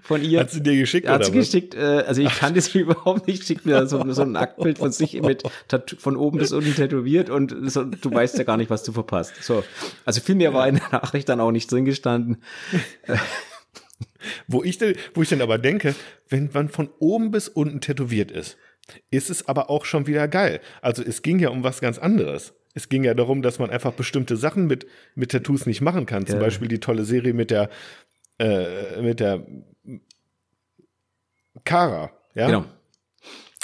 von 0.03 0.23
ihr. 0.23 0.41
Hat 0.41 0.51
sie 0.51 0.63
dir 0.63 0.77
geschickt? 0.77 1.09
Hat 1.09 1.25
sie 1.25 1.33
was? 1.33 1.47
geschickt. 1.47 1.75
Äh, 1.75 2.05
also 2.07 2.23
ich 2.23 2.29
Ach. 2.29 2.39
kannte 2.39 2.61
sie 2.61 2.79
überhaupt 2.81 3.27
nicht. 3.27 3.45
Schickt 3.45 3.67
mir 3.67 3.87
so, 3.87 4.03
so 4.13 4.23
ein 4.23 4.37
Aktbild 4.37 4.79
von 4.79 4.93
sich 4.93 5.21
mit 5.21 5.43
von 5.99 6.17
oben 6.17 6.39
bis 6.39 6.53
unten 6.53 6.75
tätowiert 6.75 7.31
und 7.31 7.55
so, 7.71 7.85
du 7.85 8.11
weißt 8.11 8.39
ja 8.39 8.45
gar 8.45 8.57
nicht, 8.57 8.71
was 8.71 8.83
du 8.83 8.93
verpasst. 8.93 9.43
So, 9.43 9.65
also 10.05 10.21
viel 10.21 10.35
mehr 10.35 10.55
war 10.55 10.69
in 10.69 10.77
der 10.77 10.89
Nachricht 10.91 11.29
dann 11.29 11.41
auch 11.41 11.53
nicht 11.53 11.71
drin 11.71 11.85
gestanden. 11.85 12.43
wo 14.47 14.63
ich, 14.63 14.79
denn, 14.79 14.95
wo 15.15 15.23
ich 15.23 15.29
dann 15.29 15.43
aber 15.43 15.59
denke, 15.59 15.95
wenn 16.29 16.51
man 16.53 16.69
von 16.69 16.89
oben 16.99 17.31
bis 17.31 17.49
unten 17.49 17.81
tätowiert 17.81 18.31
ist, 18.31 18.57
ist 19.11 19.31
es 19.31 19.49
aber 19.49 19.71
auch 19.71 19.85
schon 19.85 20.07
wieder 20.07 20.29
geil. 20.29 20.61
Also 20.83 21.03
es 21.03 21.23
ging 21.23 21.39
ja 21.39 21.49
um 21.51 21.63
was 21.63 21.81
ganz 21.81 21.99
anderes. 21.99 22.55
Es 22.77 22.89
ging 22.89 23.05
ja 23.05 23.15
darum, 23.15 23.41
dass 23.41 23.61
man 23.61 23.71
einfach 23.71 23.93
bestimmte 23.93 24.37
Sachen 24.37 24.67
mit, 24.67 24.87
mit 25.15 25.31
Tattoos 25.31 25.65
nicht 25.65 25.81
machen 25.81 26.07
kann. 26.07 26.27
Zum 26.27 26.37
ja. 26.37 26.45
Beispiel 26.45 26.67
die 26.67 26.81
tolle 26.81 27.05
Serie 27.05 27.33
mit 27.33 27.51
der, 27.53 27.71
äh, 28.39 29.01
mit 29.03 29.21
der 29.21 29.47
Kara. 31.65 32.11
Ja? 32.35 32.47
Genau. 32.47 32.65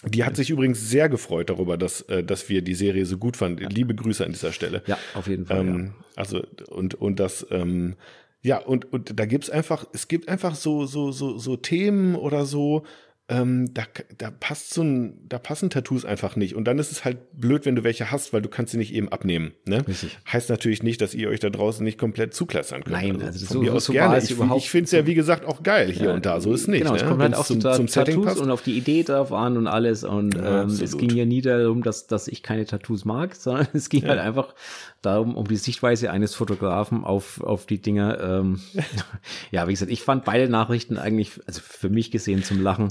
Die 0.04 0.24
hat 0.24 0.34
sich 0.34 0.48
übrigens 0.48 0.88
sehr 0.88 1.10
gefreut 1.10 1.50
darüber, 1.50 1.76
dass, 1.76 2.00
äh, 2.02 2.24
dass 2.24 2.48
wir 2.48 2.62
die 2.62 2.74
Serie 2.74 3.04
so 3.04 3.18
gut 3.18 3.36
fanden. 3.36 3.62
Ja. 3.62 3.68
Liebe 3.68 3.94
Grüße 3.94 4.24
an 4.24 4.32
dieser 4.32 4.52
Stelle. 4.52 4.82
Ja, 4.86 4.98
auf 5.14 5.26
jeden 5.26 5.44
Fall. 5.44 5.60
Ähm, 5.60 5.94
ja. 5.98 6.04
Also, 6.16 6.42
und, 6.68 6.94
und 6.94 7.20
das, 7.20 7.46
ähm, 7.50 7.96
ja, 8.40 8.58
und, 8.58 8.90
und 8.90 9.18
da 9.18 9.26
gibt's 9.26 9.50
einfach, 9.50 9.84
es 9.92 10.08
gibt 10.08 10.28
einfach 10.28 10.54
so, 10.54 10.86
so, 10.86 11.12
so, 11.12 11.36
so 11.36 11.56
Themen 11.56 12.14
oder 12.14 12.46
so, 12.46 12.84
ähm, 13.30 13.72
da, 13.72 13.84
da 14.18 14.30
passt 14.30 14.74
so 14.74 14.82
ein, 14.82 15.18
da 15.28 15.38
passen 15.38 15.70
Tattoos 15.70 16.04
einfach 16.04 16.34
nicht. 16.34 16.56
Und 16.56 16.64
dann 16.64 16.80
ist 16.80 16.90
es 16.90 17.04
halt 17.04 17.18
blöd, 17.32 17.64
wenn 17.64 17.76
du 17.76 17.84
welche 17.84 18.10
hast, 18.10 18.32
weil 18.32 18.42
du 18.42 18.48
kannst 18.48 18.72
sie 18.72 18.78
nicht 18.78 18.92
eben 18.92 19.08
abnehmen. 19.08 19.52
Ne? 19.66 19.86
Richtig. 19.86 20.18
Heißt 20.30 20.50
natürlich 20.50 20.82
nicht, 20.82 21.00
dass 21.00 21.14
ihr 21.14 21.28
euch 21.28 21.38
da 21.38 21.48
draußen 21.48 21.84
nicht 21.84 21.96
komplett 21.96 22.34
zuklassern 22.34 22.82
könnt. 22.82 22.96
Nein, 22.96 23.22
also, 23.22 23.26
also 23.26 23.62
so, 23.62 23.78
so 23.78 23.92
gerne. 23.92 24.18
Ich, 24.18 24.32
ich 24.32 24.70
finde 24.70 24.84
es 24.86 24.90
ja, 24.90 25.06
wie 25.06 25.14
gesagt, 25.14 25.46
auch 25.46 25.62
geil 25.62 25.92
hier 25.92 26.06
ja, 26.06 26.14
und 26.14 26.26
da. 26.26 26.40
So 26.40 26.52
ist 26.52 26.62
es 26.62 26.68
nicht. 26.68 26.82
Genau, 26.82 26.96
es 26.96 27.02
ne? 27.02 27.08
kommt 27.08 27.22
halt 27.22 27.36
auch 27.36 27.46
zum, 27.46 27.60
zum 27.60 27.86
Setting 27.86 28.20
passt. 28.22 28.40
und 28.40 28.50
auf 28.50 28.62
die 28.62 28.76
Idee 28.76 29.04
drauf 29.04 29.32
an 29.32 29.56
und 29.56 29.68
alles. 29.68 30.02
Und 30.02 30.34
ja, 30.34 30.62
ähm, 30.62 30.68
es 30.68 30.98
ging 30.98 31.10
ja 31.10 31.24
nie 31.24 31.40
darum, 31.40 31.84
dass, 31.84 32.08
dass 32.08 32.26
ich 32.26 32.42
keine 32.42 32.64
Tattoos 32.64 33.04
mag, 33.04 33.34
sondern 33.36 33.68
es 33.74 33.88
ging 33.88 34.02
ja. 34.02 34.08
halt 34.08 34.18
einfach 34.18 34.54
darum, 35.02 35.36
um 35.36 35.46
die 35.46 35.56
Sichtweise 35.56 36.10
eines 36.10 36.34
Fotografen 36.34 37.04
auf, 37.04 37.40
auf 37.42 37.66
die 37.66 37.80
Dinge. 37.80 38.18
Ähm, 38.20 38.60
ja, 39.52 39.68
wie 39.68 39.72
gesagt, 39.72 39.92
ich 39.92 40.02
fand 40.02 40.24
beide 40.24 40.48
Nachrichten 40.48 40.98
eigentlich, 40.98 41.40
also 41.46 41.60
für 41.62 41.90
mich 41.90 42.10
gesehen 42.10 42.42
zum 42.42 42.60
Lachen. 42.60 42.90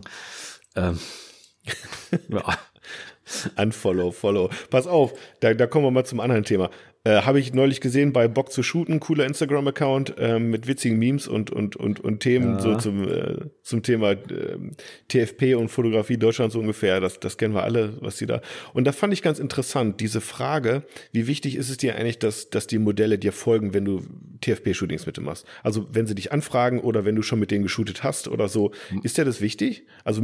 Ähm. 0.75 0.99
Unfollow, 3.57 4.11
follow. 4.11 4.49
Pass 4.69 4.87
auf, 4.87 5.13
da, 5.39 5.53
da 5.53 5.67
kommen 5.67 5.85
wir 5.85 5.91
mal 5.91 6.05
zum 6.05 6.19
anderen 6.19 6.43
Thema. 6.43 6.71
Äh, 7.05 7.21
Habe 7.21 7.39
ich 7.39 7.53
neulich 7.53 7.79
gesehen 7.79 8.11
bei 8.11 8.27
Bock 8.27 8.51
zu 8.51 8.61
shooten, 8.61 8.99
cooler 8.99 9.25
Instagram-Account 9.25 10.15
äh, 10.17 10.37
mit 10.37 10.67
witzigen 10.67 10.99
Memes 10.99 11.29
und, 11.29 11.49
und, 11.49 11.77
und, 11.77 12.01
und 12.01 12.19
Themen 12.19 12.55
Ja. 12.55 12.59
so 12.59 12.75
zum, 12.75 13.07
äh, 13.07 13.37
zum 13.63 13.83
Thema 13.83 14.11
äh, 14.11 14.57
TFP 15.07 15.55
und 15.55 15.69
Fotografie 15.69 16.17
Deutschland 16.17 16.51
so 16.51 16.59
ungefähr. 16.59 16.99
Das, 16.99 17.17
das 17.21 17.37
kennen 17.37 17.53
wir 17.53 17.63
alle, 17.63 17.97
was 18.01 18.17
die 18.17 18.25
da. 18.25 18.41
Und 18.73 18.83
da 18.83 18.91
fand 18.91 19.13
ich 19.13 19.21
ganz 19.21 19.39
interessant, 19.39 20.01
diese 20.01 20.19
Frage, 20.19 20.83
wie 21.13 21.25
wichtig 21.25 21.55
ist 21.55 21.69
es 21.69 21.77
dir 21.77 21.95
eigentlich, 21.95 22.19
dass, 22.19 22.49
dass 22.49 22.67
die 22.67 22.79
Modelle 22.79 23.17
dir 23.17 23.31
folgen, 23.31 23.73
wenn 23.73 23.85
du 23.85 24.01
TFP-Shootings 24.41 25.05
mit 25.05 25.15
denen 25.15 25.25
machst? 25.25 25.45
Also 25.63 25.87
wenn 25.93 26.05
sie 26.05 26.15
dich 26.15 26.33
anfragen 26.33 26.81
oder 26.81 27.05
wenn 27.05 27.15
du 27.15 27.21
schon 27.21 27.39
mit 27.39 27.49
denen 27.51 27.63
geshootet 27.63 28.03
hast 28.03 28.27
oder 28.27 28.49
so, 28.49 28.71
ist 29.03 29.17
dir 29.17 29.23
das 29.23 29.39
wichtig? 29.39 29.85
Also 30.03 30.21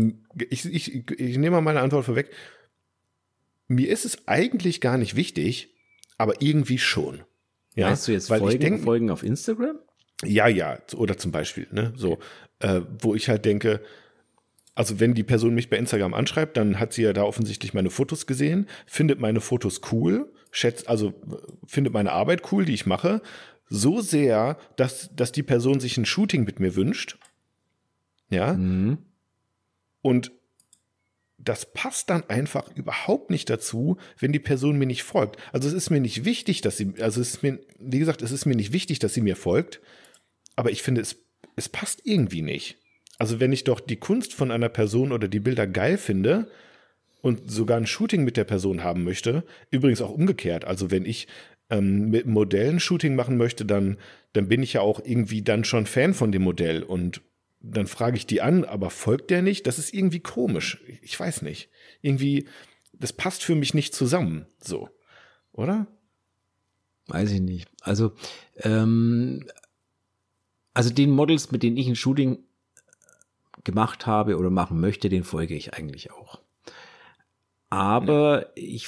ich, 0.49 0.65
ich, 0.65 1.09
ich 1.09 1.37
nehme 1.37 1.51
mal 1.51 1.61
meine 1.61 1.79
Antwort 1.79 2.03
vorweg. 2.03 2.31
Mir 3.69 3.89
ist 3.89 4.03
es 4.03 4.27
eigentlich 4.27 4.81
gar 4.81 4.97
nicht 4.97 5.15
wichtig, 5.15 5.74
aber 6.17 6.41
irgendwie 6.41 6.77
schon. 6.77 7.23
Ja, 7.75 7.87
Meinst 7.87 8.07
du 8.07 8.11
jetzt 8.13 8.29
weil 8.29 8.39
Folgen, 8.39 8.59
denk, 8.59 8.83
Folgen 8.83 9.09
auf 9.09 9.23
Instagram? 9.23 9.77
ja, 10.23 10.47
ja, 10.47 10.77
oder 10.95 11.17
zum 11.17 11.31
Beispiel, 11.31 11.67
ne, 11.71 11.93
so, 11.97 12.19
äh, 12.59 12.81
wo 13.01 13.15
ich 13.15 13.27
halt 13.27 13.43
denke, 13.45 13.81
also 14.75 14.99
wenn 14.99 15.13
die 15.13 15.23
Person 15.23 15.53
mich 15.55 15.69
bei 15.69 15.77
Instagram 15.77 16.13
anschreibt, 16.13 16.55
dann 16.57 16.79
hat 16.79 16.93
sie 16.93 17.03
ja 17.03 17.13
da 17.13 17.23
offensichtlich 17.23 17.73
meine 17.73 17.89
Fotos 17.89 18.25
gesehen, 18.27 18.67
findet 18.85 19.19
meine 19.19 19.41
Fotos 19.41 19.81
cool, 19.91 20.31
schätzt, 20.51 20.87
also 20.87 21.09
äh, 21.09 21.35
findet 21.67 21.93
meine 21.93 22.11
Arbeit 22.13 22.51
cool, 22.51 22.63
die 22.65 22.73
ich 22.73 22.85
mache, 22.85 23.21
so 23.67 23.99
sehr, 23.99 24.57
dass, 24.77 25.09
dass 25.15 25.31
die 25.31 25.43
Person 25.43 25.79
sich 25.79 25.97
ein 25.97 26.05
Shooting 26.05 26.43
mit 26.45 26.59
mir 26.59 26.75
wünscht. 26.75 27.17
Ja, 28.29 28.53
Mhm. 28.53 28.99
und 30.01 30.31
das 31.45 31.71
passt 31.73 32.09
dann 32.09 32.23
einfach 32.27 32.75
überhaupt 32.75 33.29
nicht 33.29 33.49
dazu, 33.49 33.97
wenn 34.19 34.33
die 34.33 34.39
Person 34.39 34.77
mir 34.77 34.87
nicht 34.87 35.03
folgt. 35.03 35.37
Also 35.53 35.67
es 35.67 35.73
ist 35.73 35.89
mir 35.91 36.01
nicht 36.01 36.25
wichtig, 36.25 36.61
dass 36.61 36.77
sie, 36.77 36.93
also 36.99 37.21
es 37.21 37.35
ist 37.35 37.43
mir, 37.43 37.59
wie 37.79 37.99
gesagt, 37.99 38.21
es 38.21 38.31
ist 38.31 38.45
mir 38.45 38.55
nicht 38.55 38.73
wichtig, 38.73 38.99
dass 38.99 39.13
sie 39.13 39.21
mir 39.21 39.35
folgt, 39.35 39.79
aber 40.55 40.71
ich 40.71 40.81
finde, 40.81 41.01
es, 41.01 41.17
es 41.55 41.69
passt 41.69 42.01
irgendwie 42.03 42.41
nicht. 42.41 42.77
Also 43.17 43.39
wenn 43.39 43.53
ich 43.53 43.63
doch 43.63 43.79
die 43.79 43.95
Kunst 43.95 44.33
von 44.33 44.51
einer 44.51 44.69
Person 44.69 45.11
oder 45.11 45.27
die 45.27 45.39
Bilder 45.39 45.67
geil 45.67 45.97
finde 45.97 46.49
und 47.21 47.49
sogar 47.49 47.77
ein 47.77 47.87
Shooting 47.87 48.23
mit 48.23 48.37
der 48.37 48.43
Person 48.43 48.83
haben 48.83 49.03
möchte, 49.03 49.43
übrigens 49.71 50.01
auch 50.01 50.11
umgekehrt, 50.11 50.65
also 50.65 50.91
wenn 50.91 51.05
ich 51.05 51.27
ähm, 51.69 52.09
mit 52.09 52.25
Modellen 52.25 52.79
Shooting 52.79 53.15
machen 53.15 53.37
möchte, 53.37 53.65
dann, 53.65 53.97
dann 54.33 54.47
bin 54.47 54.63
ich 54.63 54.73
ja 54.73 54.81
auch 54.81 54.99
irgendwie 55.03 55.41
dann 55.41 55.63
schon 55.63 55.85
Fan 55.85 56.13
von 56.13 56.31
dem 56.31 56.41
Modell 56.41 56.83
und 56.83 57.21
dann 57.71 57.87
frage 57.87 58.17
ich 58.17 58.27
die 58.27 58.41
an, 58.41 58.63
aber 58.63 58.89
folgt 58.89 59.29
der 59.31 59.41
nicht? 59.41 59.67
Das 59.67 59.79
ist 59.79 59.93
irgendwie 59.93 60.19
komisch. 60.19 60.83
Ich 61.01 61.19
weiß 61.19 61.41
nicht. 61.41 61.69
Irgendwie, 62.01 62.47
das 62.93 63.13
passt 63.13 63.43
für 63.43 63.55
mich 63.55 63.73
nicht 63.73 63.95
zusammen. 63.95 64.45
So. 64.59 64.89
Oder? 65.51 65.87
Weiß 67.07 67.31
ich 67.31 67.41
nicht. 67.41 67.67
Also, 67.81 68.13
ähm, 68.57 69.47
also 70.73 70.89
den 70.89 71.11
Models, 71.11 71.51
mit 71.51 71.63
denen 71.63 71.77
ich 71.77 71.87
ein 71.87 71.95
Shooting 71.95 72.39
gemacht 73.63 74.05
habe 74.05 74.37
oder 74.37 74.49
machen 74.49 74.79
möchte, 74.79 75.09
den 75.09 75.23
folge 75.23 75.55
ich 75.55 75.73
eigentlich 75.73 76.11
auch. 76.11 76.41
Aber 77.69 78.51
ich 78.55 78.87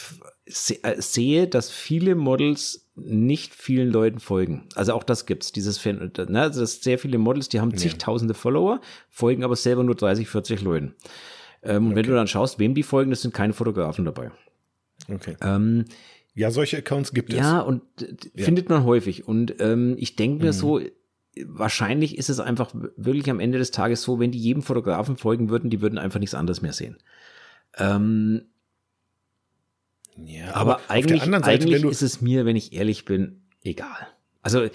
äh, 0.83 1.01
sehe, 1.01 1.47
dass 1.47 1.71
viele 1.71 2.15
Models 2.15 2.86
nicht 2.97 3.53
vielen 3.53 3.91
Leuten 3.91 4.19
folgen. 4.19 4.67
Also 4.75 4.93
auch 4.93 5.03
das 5.03 5.25
gibt's, 5.25 5.51
dieses 5.51 5.77
Fan, 5.77 6.11
ne? 6.29 6.41
also 6.41 6.61
das 6.61 6.81
sehr 6.81 6.97
viele 6.97 7.17
Models, 7.17 7.49
die 7.49 7.59
haben 7.59 7.75
zigtausende 7.77 8.33
Follower, 8.33 8.81
folgen 9.09 9.43
aber 9.43 9.55
selber 9.55 9.83
nur 9.83 9.95
30, 9.95 10.27
40 10.27 10.61
Leuten. 10.61 10.95
Ähm, 11.63 11.87
Und 11.87 11.95
wenn 11.95 12.05
du 12.05 12.13
dann 12.13 12.27
schaust, 12.27 12.59
wem 12.59 12.73
die 12.73 12.83
folgen, 12.83 13.11
das 13.11 13.21
sind 13.21 13.33
keine 13.33 13.53
Fotografen 13.53 14.05
dabei. 14.05 14.31
Okay. 15.13 15.35
Ähm, 15.41 15.85
Ja, 16.33 16.51
solche 16.51 16.77
Accounts 16.77 17.13
gibt 17.13 17.31
es. 17.31 17.39
ja, 17.39 17.59
und 17.59 17.81
findet 18.35 18.69
man 18.69 18.83
häufig. 18.83 19.27
Und 19.27 19.55
ähm, 19.59 19.95
ich 19.97 20.15
denke 20.15 20.43
mir 20.43 20.53
so, 20.53 20.81
wahrscheinlich 21.45 22.17
ist 22.17 22.29
es 22.29 22.39
einfach 22.39 22.71
wirklich 22.95 23.29
am 23.29 23.39
Ende 23.39 23.57
des 23.59 23.71
Tages 23.71 24.01
so, 24.01 24.19
wenn 24.19 24.31
die 24.31 24.39
jedem 24.39 24.63
Fotografen 24.63 25.17
folgen 25.17 25.49
würden, 25.49 25.69
die 25.69 25.81
würden 25.81 25.99
einfach 25.99 26.19
nichts 26.19 26.35
anderes 26.35 26.61
mehr 26.61 26.73
sehen. 26.73 26.97
Ähm, 27.77 28.43
Ja, 30.25 30.55
aber, 30.55 30.77
auf 30.77 30.89
eigentlich, 30.89 31.23
Seite, 31.23 31.43
eigentlich 31.45 31.83
ist 31.83 32.01
es 32.01 32.21
mir, 32.21 32.45
wenn 32.45 32.55
ich 32.55 32.73
ehrlich 32.73 33.05
bin, 33.05 33.41
egal. 33.63 34.07
Also 34.41 34.67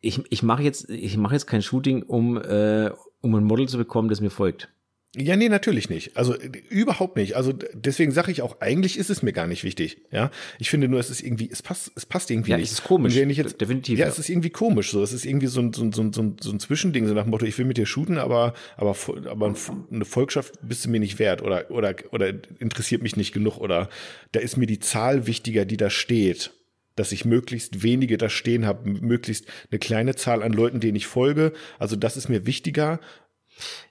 ich, 0.00 0.20
ich 0.30 0.42
mache 0.42 0.62
jetzt, 0.62 0.90
ich 0.90 1.16
mache 1.16 1.34
jetzt 1.34 1.46
kein 1.46 1.62
Shooting, 1.62 2.02
um, 2.02 2.36
äh, 2.36 2.90
um 3.20 3.34
ein 3.34 3.44
Model 3.44 3.68
zu 3.68 3.78
bekommen, 3.78 4.08
das 4.08 4.20
mir 4.20 4.30
folgt. 4.30 4.68
Ja, 5.14 5.36
nee, 5.36 5.50
natürlich 5.50 5.90
nicht. 5.90 6.16
Also 6.16 6.34
äh, 6.34 6.50
überhaupt 6.70 7.16
nicht. 7.16 7.36
Also 7.36 7.52
deswegen 7.74 8.12
sage 8.12 8.32
ich 8.32 8.40
auch, 8.40 8.62
eigentlich 8.62 8.96
ist 8.98 9.10
es 9.10 9.22
mir 9.22 9.32
gar 9.34 9.46
nicht 9.46 9.62
wichtig. 9.62 9.98
Ja, 10.10 10.30
ich 10.58 10.70
finde 10.70 10.88
nur, 10.88 11.00
es 11.00 11.10
ist 11.10 11.22
irgendwie, 11.22 11.50
es 11.52 11.60
passt, 11.60 11.92
es 11.96 12.06
passt 12.06 12.30
irgendwie 12.30 12.52
Ja, 12.52 12.56
nicht. 12.56 12.68
es 12.72 12.78
ist 12.78 12.84
komisch. 12.84 13.14
Wenn 13.14 13.28
ich 13.28 13.36
jetzt, 13.36 13.60
Definitiv, 13.60 13.98
Ja, 13.98 14.06
ja. 14.06 14.10
es 14.10 14.18
ist 14.18 14.30
irgendwie 14.30 14.48
komisch. 14.48 14.90
So, 14.90 15.02
es 15.02 15.12
ist 15.12 15.26
irgendwie 15.26 15.48
so 15.48 15.60
ein, 15.60 15.74
so 15.74 15.82
ein, 15.82 15.92
so 15.92 16.00
ein, 16.02 16.12
so 16.40 16.50
ein, 16.50 16.60
Zwischending, 16.60 17.06
so 17.06 17.12
nach 17.12 17.24
dem 17.24 17.30
Motto, 17.30 17.44
ich 17.44 17.58
will 17.58 17.66
mit 17.66 17.76
dir 17.76 17.84
shooten, 17.84 18.16
aber, 18.16 18.54
aber, 18.78 18.96
aber 19.28 19.54
eine 19.90 20.04
Volkschaft 20.06 20.54
bist 20.62 20.86
du 20.86 20.88
mir 20.90 21.00
nicht 21.00 21.18
wert 21.18 21.42
oder, 21.42 21.70
oder, 21.70 21.94
oder 22.10 22.32
interessiert 22.58 23.02
mich 23.02 23.16
nicht 23.16 23.32
genug 23.34 23.58
oder 23.58 23.90
da 24.32 24.40
ist 24.40 24.56
mir 24.56 24.66
die 24.66 24.80
Zahl 24.80 25.26
wichtiger, 25.26 25.66
die 25.66 25.76
da 25.76 25.90
steht. 25.90 26.52
Dass 26.94 27.10
ich 27.12 27.24
möglichst 27.24 27.82
wenige 27.82 28.18
da 28.18 28.28
stehen 28.28 28.66
habe, 28.66 28.88
möglichst 28.90 29.46
eine 29.70 29.78
kleine 29.78 30.14
Zahl 30.14 30.42
an 30.42 30.52
Leuten, 30.52 30.78
denen 30.80 30.96
ich 30.96 31.06
folge. 31.06 31.52
Also 31.78 31.96
das 31.96 32.18
ist 32.18 32.28
mir 32.28 32.44
wichtiger. 32.46 33.00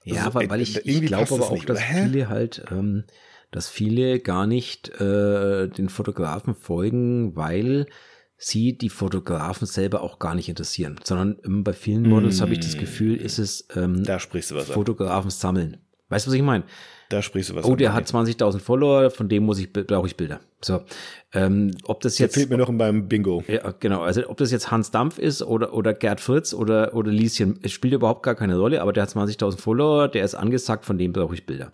Ja, 0.04 0.24
Also, 0.24 0.34
weil, 0.34 0.50
weil 0.50 0.60
ich, 0.60 0.84
ich 0.84 1.06
glaube 1.06 1.34
aber 1.34 1.46
auch, 1.46 1.52
nicht, 1.52 1.68
dass? 1.68 1.80
Hä? 1.80 2.04
viele 2.04 2.28
halt, 2.28 2.64
ähm, 2.70 3.04
dass 3.50 3.68
viele 3.68 4.20
gar 4.20 4.46
nicht 4.46 4.88
äh, 5.00 5.68
den 5.68 5.88
Fotografen 5.88 6.54
folgen, 6.54 7.36
weil 7.36 7.86
sie 8.36 8.76
die 8.76 8.88
Fotografen 8.88 9.66
selber 9.66 10.02
auch 10.02 10.18
gar 10.18 10.34
nicht 10.34 10.48
interessieren, 10.48 10.98
sondern 11.04 11.38
ähm, 11.44 11.62
bei 11.62 11.72
vielen 11.72 12.08
Models 12.08 12.40
habe 12.40 12.52
ich 12.52 12.60
das 12.60 12.76
Gefühl, 12.76 13.16
ist 13.16 13.38
es 13.38 13.68
ähm, 13.76 14.02
Da 14.04 14.18
sprichst 14.18 14.50
du 14.50 14.56
was 14.56 14.68
an. 14.68 14.74
Fotografen 14.74 15.30
sammeln. 15.30 15.78
Weißt 16.08 16.26
du, 16.26 16.30
was 16.30 16.36
ich 16.36 16.42
meine? 16.42 16.64
Da 17.12 17.20
sprichst 17.20 17.50
du 17.50 17.54
was 17.56 17.66
Oh, 17.66 17.76
der 17.76 17.92
hat 17.92 18.06
20.000 18.06 18.58
Follower, 18.58 19.10
von 19.10 19.28
dem 19.28 19.44
muss 19.44 19.58
ich 19.58 19.70
brauche 19.70 20.06
ich 20.06 20.16
Bilder. 20.16 20.40
So, 20.62 20.80
ähm, 21.34 21.72
ob 21.84 22.00
das 22.00 22.16
Der 22.16 22.26
jetzt 22.26 22.34
fehlt 22.34 22.48
mir 22.48 22.56
noch 22.56 22.70
in 22.70 22.78
meinem 22.78 23.06
Bingo. 23.06 23.44
ja, 23.48 23.74
genau. 23.78 24.00
Also 24.00 24.26
ob 24.28 24.38
das 24.38 24.50
jetzt 24.50 24.70
Hans 24.70 24.90
Dampf 24.90 25.18
ist 25.18 25.42
oder, 25.42 25.74
oder 25.74 25.92
Gerd 25.92 26.22
Fritz 26.22 26.54
oder, 26.54 26.94
oder 26.94 27.10
Lieschen, 27.10 27.58
es 27.62 27.70
spielt 27.72 27.92
überhaupt 27.92 28.22
gar 28.22 28.34
keine 28.34 28.56
Rolle, 28.56 28.80
aber 28.80 28.94
der 28.94 29.02
hat 29.02 29.10
20.000 29.10 29.58
Follower, 29.58 30.08
der 30.08 30.24
ist 30.24 30.34
angesagt, 30.34 30.86
von 30.86 30.96
dem 30.96 31.12
brauche 31.12 31.34
ich 31.34 31.44
Bilder. 31.44 31.72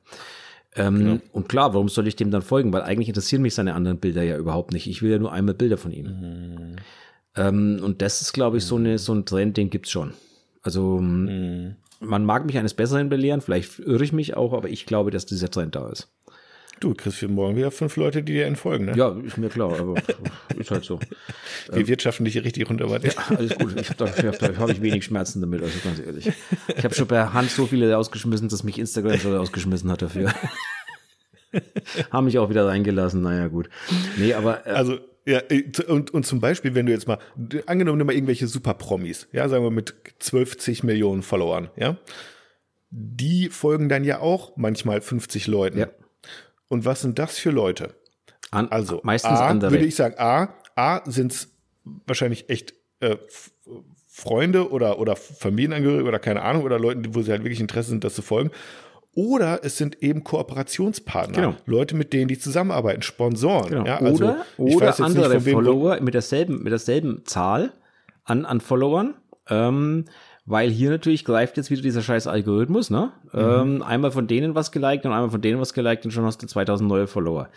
Ähm, 0.74 1.20
Und 1.30 1.48
klar, 1.48 1.72
warum 1.72 1.88
soll 1.88 2.08
ich 2.08 2.16
dem 2.16 2.32
dann 2.32 2.42
folgen? 2.42 2.72
Weil 2.72 2.82
eigentlich 2.82 3.08
interessieren 3.08 3.42
mich 3.42 3.54
seine 3.54 3.74
anderen 3.74 3.98
Bilder 3.98 4.24
ja 4.24 4.36
überhaupt 4.36 4.72
nicht. 4.72 4.88
Ich 4.88 5.02
will 5.02 5.12
ja 5.12 5.18
nur 5.18 5.30
einmal 5.30 5.54
Bilder 5.54 5.78
von 5.78 5.92
ihm. 5.92 6.76
Ähm, 7.36 7.80
und 7.82 8.02
das 8.02 8.22
ist, 8.22 8.32
glaube 8.32 8.56
ich, 8.56 8.64
so, 8.64 8.74
eine, 8.74 8.98
so 8.98 9.12
ein 9.14 9.24
Trend, 9.24 9.56
den 9.56 9.70
gibt's 9.70 9.90
schon. 9.92 10.14
Also 10.62 10.98
man 12.00 12.24
mag 12.24 12.46
mich 12.46 12.58
eines 12.58 12.74
Besseren 12.74 13.08
belehren, 13.08 13.40
vielleicht 13.40 13.78
irre 13.80 14.04
ich 14.04 14.12
mich 14.12 14.36
auch, 14.36 14.52
aber 14.52 14.68
ich 14.68 14.86
glaube, 14.86 15.10
dass 15.10 15.26
dieser 15.26 15.50
Trend 15.50 15.74
da 15.74 15.90
ist. 15.90 16.08
Du 16.80 16.94
kriegst 16.94 17.18
für 17.18 17.26
morgen 17.26 17.56
wieder 17.56 17.72
fünf 17.72 17.96
Leute, 17.96 18.22
die 18.22 18.34
dir 18.34 18.46
entfolgen, 18.46 18.84
ne? 18.84 18.96
Ja, 18.96 19.16
ist 19.24 19.36
mir 19.36 19.48
klar, 19.48 19.78
aber 19.80 19.96
ist 20.56 20.70
halt 20.70 20.84
so. 20.84 21.00
Wir 21.72 21.88
wirtschaften 21.88 22.24
dich 22.24 22.36
richtig 22.42 22.68
runter. 22.70 22.86
Ja. 22.86 23.10
Alles 23.36 23.58
gut. 23.58 23.74
Ich 23.80 23.90
hab 23.90 24.16
ich 24.16 24.24
hab, 24.24 24.38
da 24.38 24.56
habe 24.56 24.72
ich 24.72 24.80
wenig 24.80 25.04
Schmerzen 25.04 25.40
damit, 25.40 25.60
also 25.60 25.76
ganz 25.82 25.98
ehrlich. 25.98 26.30
Ich 26.76 26.84
habe 26.84 26.94
schon 26.94 27.08
per 27.08 27.32
Hand 27.32 27.50
so 27.50 27.66
viele 27.66 27.92
rausgeschmissen, 27.92 28.48
dass 28.48 28.62
mich 28.62 28.78
Instagram 28.78 29.18
schon 29.18 29.34
rausgeschmissen 29.34 29.90
hat 29.90 30.02
dafür. 30.02 30.32
Haben 32.10 32.26
mich 32.26 32.38
auch 32.38 32.50
wieder 32.50 32.66
reingelassen, 32.66 33.22
naja, 33.22 33.48
gut. 33.48 33.68
Nee, 34.18 34.34
aber 34.34 34.66
äh, 34.66 34.70
Also, 34.70 34.98
ja, 35.26 35.42
und, 35.88 36.12
und 36.12 36.24
zum 36.24 36.40
Beispiel, 36.40 36.74
wenn 36.74 36.86
du 36.86 36.92
jetzt 36.92 37.06
mal, 37.06 37.18
angenommen, 37.66 38.06
mal 38.06 38.14
irgendwelche 38.14 38.46
Super-Promis, 38.46 39.28
ja, 39.32 39.48
sagen 39.48 39.62
wir 39.62 39.70
mit 39.70 39.94
12 40.20 40.82
Millionen 40.84 41.22
Followern, 41.22 41.68
ja, 41.76 41.96
die 42.90 43.50
folgen 43.50 43.88
dann 43.88 44.04
ja 44.04 44.20
auch 44.20 44.56
manchmal 44.56 45.00
50 45.00 45.46
Leuten. 45.46 45.78
Ja. 45.78 45.88
Und 46.68 46.84
was 46.84 47.02
sind 47.02 47.18
das 47.18 47.38
für 47.38 47.50
Leute? 47.50 47.94
an, 48.50 48.68
Also, 48.68 49.00
meistens 49.02 49.38
A, 49.38 49.48
andere. 49.48 49.70
würde 49.70 49.84
ich 49.84 49.94
sagen, 49.94 50.14
A, 50.18 50.54
A 50.74 51.02
sind 51.10 51.48
wahrscheinlich 52.06 52.48
echt 52.48 52.74
äh, 53.00 53.16
Freunde 54.06 54.70
oder, 54.70 54.98
oder 54.98 55.16
Familienangehörige 55.16 56.08
oder 56.08 56.18
keine 56.18 56.42
Ahnung 56.42 56.62
oder 56.64 56.78
Leute, 56.78 57.14
wo 57.14 57.22
sie 57.22 57.30
halt 57.30 57.44
wirklich 57.44 57.60
Interesse 57.60 57.90
sind, 57.90 58.04
das 58.04 58.14
zu 58.14 58.22
folgen. 58.22 58.50
Oder 59.18 59.64
es 59.64 59.76
sind 59.76 60.00
eben 60.00 60.22
Kooperationspartner, 60.22 61.34
Genau. 61.34 61.56
Leute, 61.66 61.96
mit 61.96 62.12
denen 62.12 62.28
die 62.28 62.38
zusammenarbeiten, 62.38 63.02
Sponsoren. 63.02 63.68
Genau. 63.70 63.84
Ja, 63.84 63.96
also, 63.98 64.24
oder 64.24 64.44
ich 64.68 64.76
oder 64.76 64.86
nicht, 64.86 65.00
andere 65.00 65.44
wem- 65.44 65.52
Follower 65.54 66.00
mit 66.00 66.14
derselben, 66.14 66.62
mit 66.62 66.70
derselben 66.70 67.24
Zahl 67.24 67.72
an, 68.22 68.44
an 68.44 68.60
Followern. 68.60 69.14
Ähm, 69.48 70.04
weil 70.46 70.70
hier 70.70 70.90
natürlich 70.90 71.24
greift 71.24 71.56
jetzt 71.56 71.70
wieder 71.70 71.82
dieser 71.82 72.00
scheiß 72.02 72.26
Algorithmus, 72.28 72.90
ne? 72.90 73.12
Mhm. 73.32 73.38
Ähm, 73.40 73.82
einmal 73.82 74.12
von 74.12 74.26
denen 74.28 74.54
was 74.54 74.70
geliked 74.72 75.04
und 75.04 75.12
einmal 75.12 75.30
von 75.30 75.40
denen 75.42 75.60
was 75.60 75.74
geliked 75.74 76.04
und 76.04 76.10
schon 76.12 76.24
hast 76.24 76.40
du 76.42 76.46
2000 76.46 76.88
neue 76.88 77.06
Follower. 77.08 77.48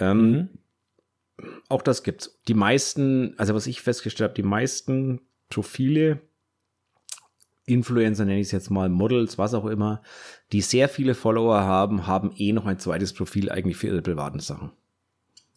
Ähm, 0.00 0.30
Mhm. 0.32 0.48
Auch 1.68 1.82
das 1.82 2.02
gibt's. 2.02 2.40
Die 2.48 2.54
meisten, 2.54 3.34
also 3.36 3.54
was 3.54 3.66
ich 3.66 3.80
festgestellt 3.82 4.30
habe, 4.30 4.42
die 4.42 4.48
meisten 4.48 5.20
Profile, 5.50 6.20
Influencer 7.66 8.24
nenne 8.24 8.38
ich 8.40 8.46
es 8.46 8.52
jetzt 8.52 8.70
mal, 8.70 8.88
Models, 8.88 9.38
was 9.38 9.52
auch 9.52 9.66
immer, 9.66 10.00
die 10.52 10.60
sehr 10.60 10.88
viele 10.88 11.14
Follower 11.14 11.60
haben, 11.60 12.06
haben 12.06 12.32
eh 12.36 12.52
noch 12.52 12.66
ein 12.66 12.78
zweites 12.78 13.12
Profil 13.12 13.50
eigentlich 13.50 13.76
für 13.76 13.88
ihre 13.88 14.02
privaten 14.02 14.40
Sachen. 14.40 14.70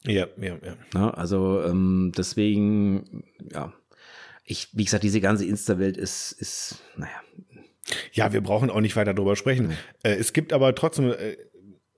Ja, 0.05 0.27
ja, 0.37 0.55
ja. 0.63 0.75
Na, 0.93 1.11
also 1.11 1.61
ähm, 1.63 2.11
deswegen, 2.17 3.23
ja, 3.51 3.73
ich, 4.43 4.69
wie 4.73 4.85
gesagt, 4.85 5.03
diese 5.03 5.21
ganze 5.21 5.45
Insta-Welt 5.45 5.97
ist, 5.97 6.31
ist, 6.31 6.81
naja. 6.95 7.21
Ja, 8.13 8.33
wir 8.33 8.41
brauchen 8.41 8.69
auch 8.69 8.81
nicht 8.81 8.95
weiter 8.95 9.13
darüber 9.13 9.35
sprechen. 9.35 9.67
Mhm. 9.67 9.77
Äh, 10.03 10.15
es 10.15 10.33
gibt 10.33 10.53
aber 10.53 10.73
trotzdem 10.73 11.11
äh, 11.11 11.37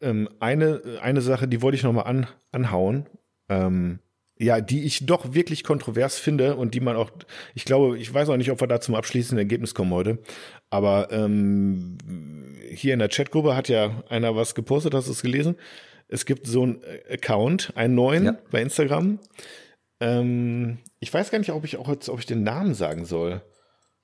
ähm, 0.01 0.29
eine, 0.39 0.81
eine 1.01 1.21
Sache, 1.21 1.47
die 1.47 1.61
wollte 1.61 1.77
ich 1.77 1.83
nochmal 1.83 2.05
an, 2.05 2.27
anhauen. 2.51 3.07
Ähm, 3.49 3.99
ja, 4.41 4.59
die 4.59 4.83
ich 4.85 5.05
doch 5.05 5.33
wirklich 5.33 5.63
kontrovers 5.63 6.17
finde 6.17 6.55
und 6.55 6.73
die 6.73 6.79
man 6.79 6.95
auch, 6.95 7.11
ich 7.53 7.63
glaube, 7.63 7.97
ich 7.99 8.11
weiß 8.11 8.29
auch 8.29 8.37
nicht, 8.37 8.51
ob 8.51 8.59
wir 8.59 8.67
da 8.67 8.81
zum 8.81 8.95
abschließenden 8.95 9.37
Ergebnis 9.37 9.75
kommen 9.75 9.93
heute, 9.93 10.17
aber 10.69 11.11
ähm, 11.11 11.97
hier 12.69 12.93
in 12.93 12.99
der 12.99 13.09
Chatgruppe 13.09 13.55
hat 13.55 13.69
ja 13.69 14.03
einer 14.09 14.35
was 14.35 14.55
gepostet, 14.55 14.93
hast 14.95 15.07
du 15.07 15.11
es 15.11 15.21
gelesen? 15.21 15.55
Es 16.07 16.25
gibt 16.25 16.47
so 16.47 16.63
einen 16.63 16.81
Account, 17.09 17.73
einen 17.75 17.95
neuen 17.95 18.25
ja. 18.25 18.37
bei 18.49 18.61
Instagram. 18.61 19.19
Ähm, 19.99 20.79
ich 20.99 21.13
weiß 21.13 21.29
gar 21.29 21.37
nicht, 21.39 21.51
ob 21.51 21.63
ich 21.63 21.77
auch 21.77 21.87
jetzt, 21.87 22.09
ob 22.09 22.19
ich 22.19 22.25
den 22.25 22.43
Namen 22.43 22.73
sagen 22.73 23.05
soll 23.05 23.41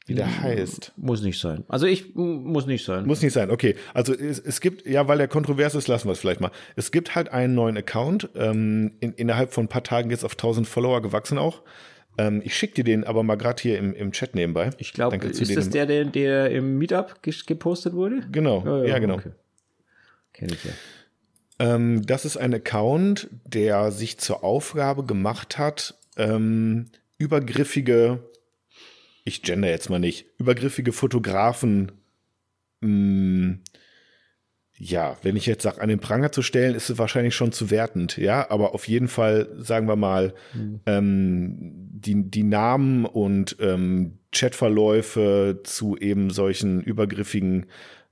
wie 0.07 0.15
der 0.15 0.25
hm, 0.25 0.41
heißt. 0.41 0.93
Muss 0.95 1.21
nicht 1.21 1.39
sein. 1.39 1.65
Also 1.67 1.85
ich 1.85 2.15
muss 2.15 2.65
nicht 2.65 2.85
sein. 2.85 3.05
Muss 3.05 3.21
nicht 3.21 3.33
sein, 3.33 3.51
okay. 3.51 3.75
Also 3.93 4.13
es, 4.13 4.39
es 4.39 4.61
gibt, 4.61 4.87
ja, 4.87 5.07
weil 5.07 5.17
der 5.17 5.27
kontrovers 5.27 5.75
ist, 5.75 5.87
lassen 5.89 6.07
wir 6.07 6.13
es 6.13 6.19
vielleicht 6.19 6.39
mal. 6.39 6.51
Es 6.77 6.91
gibt 6.91 7.13
halt 7.13 7.29
einen 7.29 7.53
neuen 7.55 7.77
Account, 7.77 8.29
ähm, 8.35 8.93
in, 9.01 9.13
innerhalb 9.13 9.53
von 9.53 9.65
ein 9.65 9.67
paar 9.67 9.83
Tagen 9.83 10.09
jetzt 10.09 10.23
auf 10.23 10.33
1000 10.33 10.65
Follower 10.65 11.01
gewachsen 11.01 11.37
auch. 11.37 11.61
Ähm, 12.17 12.41
ich 12.43 12.55
schicke 12.55 12.75
dir 12.75 12.83
den 12.85 13.03
aber 13.03 13.21
mal 13.23 13.35
gerade 13.35 13.61
hier 13.61 13.77
im, 13.77 13.93
im 13.93 14.13
Chat 14.13 14.33
nebenbei. 14.33 14.69
Ich 14.77 14.93
glaube, 14.93 15.17
ist 15.17 15.55
das 15.55 15.69
der, 15.69 15.85
der, 15.85 16.05
der 16.05 16.51
im 16.51 16.77
Meetup 16.77 17.21
gepostet 17.21 17.93
wurde? 17.93 18.21
Genau, 18.31 18.63
ja, 18.65 18.77
ja, 18.77 18.85
ja 18.85 18.99
genau. 18.99 19.15
Okay. 19.15 19.31
Kenn 20.31 20.49
ich 20.49 20.63
ja. 20.63 20.71
Ähm, 21.59 22.05
das 22.05 22.23
ist 22.23 22.37
ein 22.37 22.53
Account, 22.53 23.29
der 23.45 23.91
sich 23.91 24.19
zur 24.19 24.43
Aufgabe 24.43 25.03
gemacht 25.03 25.57
hat, 25.57 25.95
ähm, 26.15 26.87
übergriffige 27.17 28.19
ich 29.27 29.41
gender 29.41 29.69
jetzt 29.69 29.89
mal 29.89 29.99
nicht, 29.99 30.25
übergriffige 30.39 30.93
Fotografen, 30.93 31.91
mh, 32.81 32.87
hm, 32.87 33.59
ja, 34.79 35.17
wenn 35.23 35.35
ich 35.35 35.47
jetzt 35.47 35.63
sage, 35.63 35.81
an 35.81 35.89
den 35.89 35.99
Pranger 35.99 36.31
zu 36.31 36.43
stellen, 36.43 36.75
ist 36.75 36.91
es 36.91 36.99
wahrscheinlich 36.99 37.33
schon 37.33 37.51
zu 37.51 37.71
wertend, 37.71 38.17
ja, 38.17 38.49
aber 38.51 38.75
auf 38.75 38.87
jeden 38.87 39.07
Fall, 39.07 39.49
sagen 39.57 39.87
wir 39.87 39.95
mal, 39.95 40.35
mhm. 40.53 40.81
ähm, 40.85 41.57
die, 41.89 42.29
die 42.29 42.43
Namen 42.43 43.05
und 43.05 43.57
ähm, 43.59 44.19
Chatverläufe 44.31 45.61
zu 45.63 45.97
eben 45.97 46.29
solchen 46.29 46.81
übergriffigen, 46.81 47.65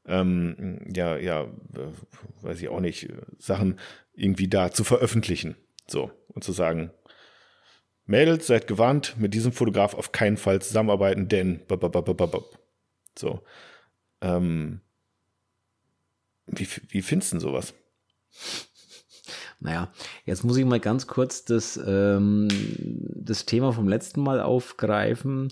ähm, 0.07 0.79
ja, 0.93 1.17
ja, 1.17 1.43
äh, 1.43 2.41
weiß 2.41 2.59
ich 2.61 2.69
auch 2.69 2.79
nicht, 2.79 3.09
Sachen 3.37 3.79
irgendwie 4.15 4.47
da 4.47 4.71
zu 4.71 4.83
veröffentlichen. 4.83 5.55
So, 5.87 6.11
und 6.29 6.43
zu 6.43 6.51
sagen, 6.51 6.89
Mädels, 8.05 8.47
seid 8.47 8.67
gewarnt, 8.67 9.15
mit 9.17 9.33
diesem 9.33 9.51
Fotograf 9.51 9.93
auf 9.95 10.11
keinen 10.11 10.37
Fall 10.37 10.61
zusammenarbeiten, 10.61 11.27
denn 11.27 11.61
so. 13.17 13.41
Ähm, 14.21 14.81
wie, 16.47 16.67
wie 16.89 17.01
findest 17.01 17.31
du 17.31 17.35
denn 17.35 17.41
sowas? 17.41 17.73
Naja, 19.59 19.91
jetzt 20.25 20.43
muss 20.43 20.57
ich 20.57 20.65
mal 20.65 20.79
ganz 20.79 21.07
kurz 21.07 21.45
das, 21.45 21.79
ähm, 21.85 22.47
das 23.15 23.45
Thema 23.45 23.71
vom 23.71 23.87
letzten 23.87 24.21
Mal 24.21 24.41
aufgreifen 24.41 25.51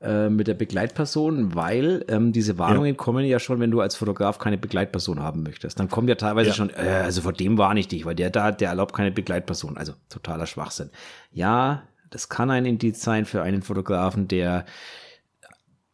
äh, 0.00 0.30
mit 0.30 0.46
der 0.46 0.54
Begleitperson, 0.54 1.54
weil 1.54 2.04
ähm, 2.08 2.32
diese 2.32 2.58
Warnungen 2.58 2.92
ja. 2.92 2.96
kommen 2.96 3.24
ja 3.26 3.38
schon, 3.38 3.60
wenn 3.60 3.70
du 3.70 3.80
als 3.80 3.96
Fotograf 3.96 4.38
keine 4.38 4.56
Begleitperson 4.56 5.20
haben 5.20 5.42
möchtest. 5.42 5.78
Dann 5.78 5.90
kommt 5.90 6.08
ja 6.08 6.14
teilweise 6.14 6.50
ja. 6.50 6.54
schon, 6.54 6.70
äh, 6.70 7.02
also 7.04 7.20
vor 7.22 7.34
dem 7.34 7.58
warne 7.58 7.80
ich 7.80 7.88
dich, 7.88 8.06
weil 8.06 8.14
der 8.14 8.30
da, 8.30 8.50
der 8.52 8.70
erlaubt 8.70 8.94
keine 8.94 9.10
Begleitperson. 9.10 9.76
Also 9.76 9.92
totaler 10.08 10.46
Schwachsinn. 10.46 10.90
Ja, 11.32 11.82
das 12.10 12.28
kann 12.28 12.50
ein 12.50 12.66
Indiz 12.66 13.02
sein 13.02 13.24
für 13.24 13.42
einen 13.42 13.62
Fotografen, 13.62 14.28
der 14.28 14.64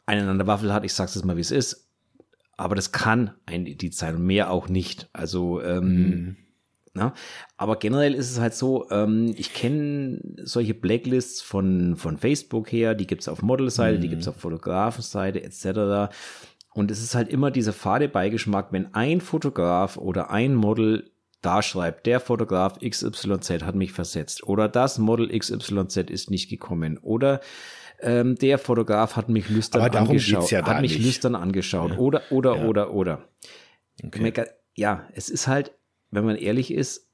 einen 0.05 0.29
an 0.29 0.37
der 0.37 0.47
Waffel 0.47 0.73
hat. 0.73 0.83
Ich 0.83 0.93
sag's 0.93 1.15
jetzt 1.15 1.25
mal, 1.25 1.37
wie 1.37 1.41
es 1.41 1.51
ist. 1.51 1.87
Aber 2.57 2.75
das 2.75 2.91
kann 2.91 3.31
ein 3.45 3.67
Indiz 3.67 3.97
sein 3.97 4.15
und 4.15 4.25
mehr 4.25 4.49
auch 4.49 4.67
nicht. 4.67 5.09
Also, 5.13 5.61
ähm, 5.61 6.09
mhm. 6.09 6.37
na? 6.93 7.13
aber 7.55 7.77
generell 7.77 8.15
ist 8.15 8.31
es 8.31 8.39
halt 8.39 8.55
so, 8.55 8.89
ähm, 8.89 9.35
ich 9.37 9.53
kenne 9.53 10.19
solche 10.41 10.73
Blacklists 10.73 11.41
von, 11.41 11.95
von 11.97 12.17
Facebook 12.17 12.71
her, 12.71 12.95
die 12.95 13.05
gibt's 13.05 13.27
auf 13.27 13.43
Modelseite, 13.43 13.97
mhm. 13.97 14.01
die 14.01 14.09
gibt's 14.09 14.27
auf 14.27 14.37
Fotografenseite 14.37 15.43
etc. 15.43 16.11
Und 16.73 16.89
es 16.89 17.03
ist 17.03 17.13
halt 17.13 17.29
immer 17.29 17.51
dieser 17.51 17.73
fade 17.73 18.07
Beigeschmack, 18.09 18.71
wenn 18.71 18.93
ein 18.95 19.21
Fotograf 19.21 19.97
oder 19.97 20.31
ein 20.31 20.55
Model 20.55 21.11
da 21.41 21.61
schreibt, 21.61 22.05
der 22.05 22.19
Fotograf 22.19 22.79
XYZ 22.79 23.63
hat 23.63 23.75
mich 23.75 23.91
versetzt 23.91 24.43
oder 24.43 24.67
das 24.67 24.97
Model 24.97 25.37
XYZ 25.37 25.97
ist 26.09 26.31
nicht 26.31 26.49
gekommen 26.49 26.97
oder 26.97 27.41
ähm, 27.99 28.35
der 28.35 28.57
Fotograf 28.57 29.15
hat 29.15 29.29
mich 29.29 29.49
lüstern 29.49 29.81
angeschaut, 29.95 30.51
ja 30.51 30.65
hat 30.65 30.81
mich 30.81 30.97
nicht. 30.97 31.05
lüstern 31.05 31.35
angeschaut 31.35 31.91
ja. 31.91 31.97
oder 31.97 32.23
oder 32.31 32.55
ja. 32.55 32.65
oder 32.65 32.93
oder. 32.93 33.27
Okay. 34.03 34.45
Ja, 34.75 35.07
es 35.13 35.29
ist 35.29 35.47
halt, 35.47 35.73
wenn 36.11 36.23
man 36.23 36.35
ehrlich 36.35 36.71
ist, 36.71 37.07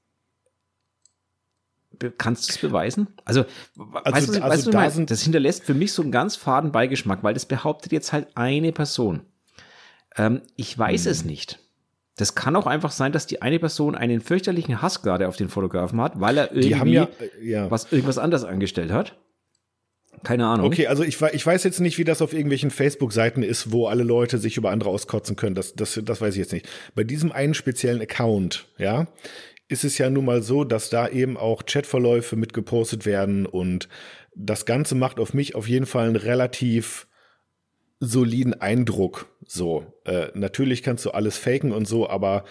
kannst 2.18 2.50
du 2.50 2.54
es 2.54 2.58
beweisen? 2.58 3.08
Also, 3.24 3.46
also 4.04 4.16
weißt 4.16 4.28
du, 4.28 4.44
also 4.44 4.50
weißt 4.50 4.68
du 4.68 4.72
da 4.72 4.90
sind 4.90 5.12
das 5.12 5.22
hinterlässt 5.22 5.64
für 5.64 5.74
mich 5.74 5.94
so 5.94 6.02
einen 6.02 6.12
ganz 6.12 6.36
faden 6.36 6.72
Beigeschmack, 6.72 7.24
weil 7.24 7.34
das 7.34 7.46
behauptet 7.46 7.92
jetzt 7.92 8.12
halt 8.12 8.28
eine 8.36 8.72
Person. 8.72 9.22
Ähm, 10.18 10.42
ich 10.56 10.78
weiß 10.78 11.06
hm. 11.06 11.12
es 11.12 11.24
nicht. 11.24 11.60
Das 12.16 12.36
kann 12.36 12.56
auch 12.56 12.68
einfach 12.68 12.92
sein, 12.92 13.12
dass 13.12 13.26
die 13.26 13.42
eine 13.42 13.60
Person 13.60 13.96
einen 13.96 14.22
fürchterlichen 14.22 14.82
Hass 14.82 15.02
gerade 15.02 15.28
auf 15.28 15.36
den 15.36 15.50
Fotografen 15.50 16.00
hat, 16.00 16.20
weil 16.20 16.38
er 16.38 16.54
irgendwie 16.56 16.94
ja, 16.94 17.08
äh, 17.20 17.50
ja. 17.50 17.72
was 17.72 17.92
irgendwas 17.92 18.20
anders 18.20 18.44
angestellt 18.44 18.92
hat. 18.92 19.18
Keine 20.24 20.46
Ahnung. 20.46 20.68
Okay, 20.68 20.88
also 20.88 21.04
ich, 21.04 21.20
ich 21.22 21.46
weiß 21.46 21.64
jetzt 21.64 21.82
nicht, 21.82 21.98
wie 21.98 22.04
das 22.04 22.22
auf 22.22 22.34
irgendwelchen 22.34 22.72
Facebook-Seiten 22.72 23.44
ist, 23.44 23.72
wo 23.72 23.88
alle 23.88 24.04
Leute 24.04 24.38
sich 24.38 24.58
über 24.58 24.72
andere 24.72 24.90
auskotzen 24.90 25.36
können. 25.36 25.56
Das, 25.56 25.74
das, 25.74 26.00
das 26.04 26.22
weiß 26.22 26.36
ich 26.36 26.40
jetzt 26.40 26.54
nicht. 26.54 26.70
Bei 26.96 27.04
diesem 27.04 27.32
einen 27.32 27.54
speziellen 27.54 28.02
Account, 28.02 28.68
ja, 28.78 29.08
ist 29.68 29.84
es 29.84 29.98
ja 29.98 30.10
nun 30.10 30.26
mal 30.26 30.42
so, 30.42 30.64
dass 30.64 30.90
da 30.90 31.08
eben 31.08 31.36
auch 31.36 31.64
Chatverläufe 31.66 32.36
mitgepostet 32.36 33.06
werden 33.06 33.46
und 33.46 33.90
das 34.36 34.66
Ganze 34.66 34.96
macht 34.96 35.20
auf 35.20 35.34
mich 35.34 35.56
auf 35.56 35.68
jeden 35.68 35.86
Fall 35.86 36.08
einen 36.08 36.16
relativ 36.16 37.08
soliden 38.04 38.54
Eindruck. 38.54 39.28
So, 39.46 39.86
äh, 40.06 40.28
natürlich 40.34 40.84
kannst 40.84 41.06
du 41.06 41.12
alles 41.12 41.38
faken 41.38 41.72
und 41.72 41.88
so, 41.88 42.10
aber 42.10 42.46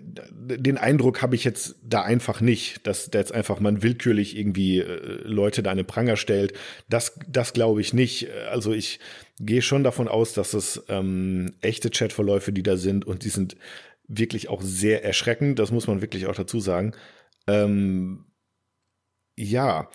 den 0.00 0.78
Eindruck 0.78 1.22
habe 1.22 1.34
ich 1.34 1.44
jetzt 1.44 1.76
da 1.82 2.02
einfach 2.02 2.40
nicht, 2.40 2.86
dass 2.86 3.10
da 3.10 3.18
jetzt 3.18 3.32
einfach 3.32 3.60
man 3.60 3.82
willkürlich 3.82 4.36
irgendwie 4.36 4.78
äh, 4.78 5.20
Leute 5.22 5.62
da 5.62 5.70
eine 5.70 5.84
Pranger 5.84 6.16
stellt. 6.16 6.54
Das, 6.88 7.18
das 7.28 7.52
glaube 7.52 7.80
ich 7.80 7.92
nicht. 7.92 8.28
Also 8.50 8.72
ich 8.72 9.00
gehe 9.38 9.62
schon 9.62 9.84
davon 9.84 10.08
aus, 10.08 10.32
dass 10.32 10.54
es 10.54 10.84
ähm, 10.88 11.54
echte 11.60 11.90
Chatverläufe, 11.90 12.52
die 12.52 12.62
da 12.62 12.76
sind 12.76 13.04
und 13.04 13.24
die 13.24 13.30
sind 13.30 13.56
wirklich 14.06 14.48
auch 14.48 14.62
sehr 14.62 15.04
erschreckend. 15.04 15.58
Das 15.58 15.70
muss 15.70 15.86
man 15.86 16.00
wirklich 16.00 16.26
auch 16.26 16.34
dazu 16.34 16.60
sagen. 16.60 16.92
Ähm, 17.46 18.26
ja, 19.36 19.90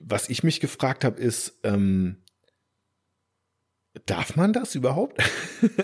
was 0.00 0.28
ich 0.28 0.42
mich 0.42 0.60
gefragt 0.60 1.04
habe, 1.04 1.20
ist, 1.20 1.60
ähm, 1.64 2.18
Darf 4.08 4.36
man 4.36 4.54
das 4.54 4.74
überhaupt? 4.74 5.22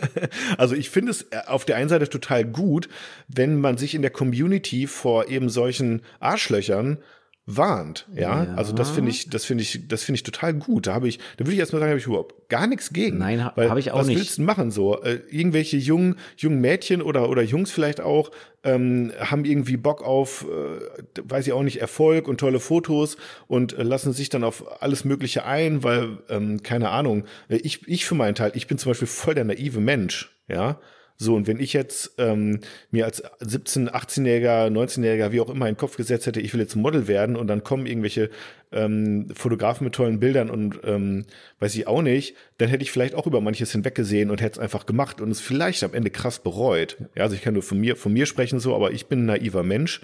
also 0.59 0.75
ich 0.75 0.89
finde 0.89 1.11
es 1.11 1.22
äh, 1.31 1.43
auf 1.47 1.66
der 1.66 1.77
einen 1.77 1.91
Seite 1.91 2.09
total 2.09 2.45
gut, 2.45 2.89
wenn 3.29 3.61
man 3.61 3.77
sich 3.77 3.95
in 3.95 4.01
der 4.01 4.11
Community 4.11 4.87
vor 4.87 5.29
eben 5.29 5.51
solchen 5.51 6.01
Arschlöchern 6.20 6.99
warnt, 7.47 8.07
ja? 8.14 8.45
ja. 8.45 8.55
Also 8.55 8.72
das 8.72 8.90
finde 8.90 9.11
ich, 9.11 9.28
das 9.28 9.45
finde 9.45 9.62
ich, 9.62 9.86
das 9.86 10.03
finde 10.03 10.16
ich 10.16 10.22
total 10.22 10.55
gut. 10.55 10.86
Da 10.86 10.95
habe 10.95 11.09
ich, 11.09 11.18
da 11.36 11.45
würde 11.45 11.53
ich 11.53 11.59
erstmal 11.59 11.80
sagen, 11.80 11.90
habe 11.90 12.01
ich 12.01 12.07
überhaupt 12.07 12.49
gar 12.49 12.66
nichts 12.66 12.92
gegen. 12.92 13.18
Nein, 13.18 13.45
habe 13.45 13.80
ich 13.80 13.90
auch 13.90 13.99
was 13.99 14.07
nicht. 14.07 14.16
Was 14.16 14.22
willst 14.22 14.38
du 14.38 14.42
machen 14.42 14.70
so? 14.70 15.03
Äh, 15.03 15.20
irgendwelche 15.30 15.76
jungen, 15.76 16.16
jungen 16.38 16.61
Mädchen 16.61 17.03
oder 17.03 17.28
oder 17.28 17.42
Jungs 17.42 17.70
vielleicht 17.70 18.01
auch 18.01 18.30
ähm, 18.62 19.12
haben 19.18 19.45
irgendwie 19.45 19.76
Bock 19.76 20.03
auf, 20.03 20.47
äh, 20.49 21.22
weiß 21.22 21.47
ich 21.47 21.53
auch 21.53 21.62
nicht, 21.62 21.82
Erfolg 21.82 22.28
und 22.28 22.40
tolle 22.40 22.61
Fotos 22.61 23.18
und 23.47 23.74
äh, 23.74 23.82
lassen 23.82 24.14
sich 24.14 24.30
dann 24.30 24.42
auf 24.42 24.82
alles 24.82 25.05
Mögliche 25.05 25.45
ein, 25.45 25.82
weil 25.84 26.18
ähm, 26.30 26.62
keine 26.62 26.88
Ahnung. 26.90 27.24
Äh, 27.49 27.57
ich 27.57 27.86
ich 27.86 28.07
für 28.07 28.14
meinen 28.14 28.34
Teil, 28.34 28.53
ich 28.55 28.66
bin 28.66 28.78
zum 28.78 28.90
Beispiel 28.90 29.09
voll 29.09 29.34
der 29.34 29.45
naive 29.45 29.80
Mensch, 29.80 30.34
ja? 30.49 30.80
So, 31.17 31.37
und 31.37 31.47
wenn 31.47 31.61
ich 31.61 31.73
jetzt 31.73 32.15
ähm, 32.19 32.61
mir 32.91 33.05
als 33.05 33.23
17-, 33.25 33.91
18-Jähriger, 33.91 34.67
19-Jähriger, 34.69 35.31
wie 35.31 35.41
auch 35.41 35.49
immer, 35.49 35.69
in 35.69 35.75
den 35.75 35.79
Kopf 35.79 35.97
gesetzt 35.97 36.27
hätte, 36.27 36.41
ich 36.41 36.53
will 36.53 36.61
jetzt 36.61 36.75
Model 36.75 37.07
werden 37.07 37.37
und 37.37 37.47
dann 37.47 37.62
kommen 37.62 37.87
irgendwelche 37.87 38.31
ähm, 38.73 39.29
Fotografen 39.33 39.85
mit 39.85 39.95
tollen 39.95 40.19
Bildern 40.19 40.51
und 40.51 40.81
ähm, 40.85 41.25
weiß 41.61 41.77
ich 41.77 41.87
auch 41.87 42.03
nicht, 42.03 42.35
dann 42.59 42.69
hätte 42.69 42.83
ich 42.83 42.91
vielleicht 42.91 43.15
auch 43.15 43.29
über 43.29 43.41
manches 43.41 43.71
hinweggesehen 43.71 44.31
und 44.31 44.43
hätte 44.43 44.59
es 44.59 44.59
einfach 44.59 44.87
gemacht 44.87 45.21
und 45.21 45.31
es 45.31 45.41
vielleicht 45.41 45.85
am 45.85 45.95
Ende 45.95 46.11
krass 46.11 46.41
bereut. 46.41 46.97
Ja, 47.15 47.23
also 47.23 47.37
ich 47.37 47.43
kann 47.43 47.55
nur 47.55 47.62
von 47.62 47.79
mir, 47.79 47.95
von 47.95 48.12
mir 48.12 48.27
sprechen 48.27 48.59
so, 48.59 48.75
aber 48.75 48.91
ich 48.91 49.07
bin 49.07 49.21
ein 49.23 49.27
naiver 49.27 49.62
Mensch 49.62 50.01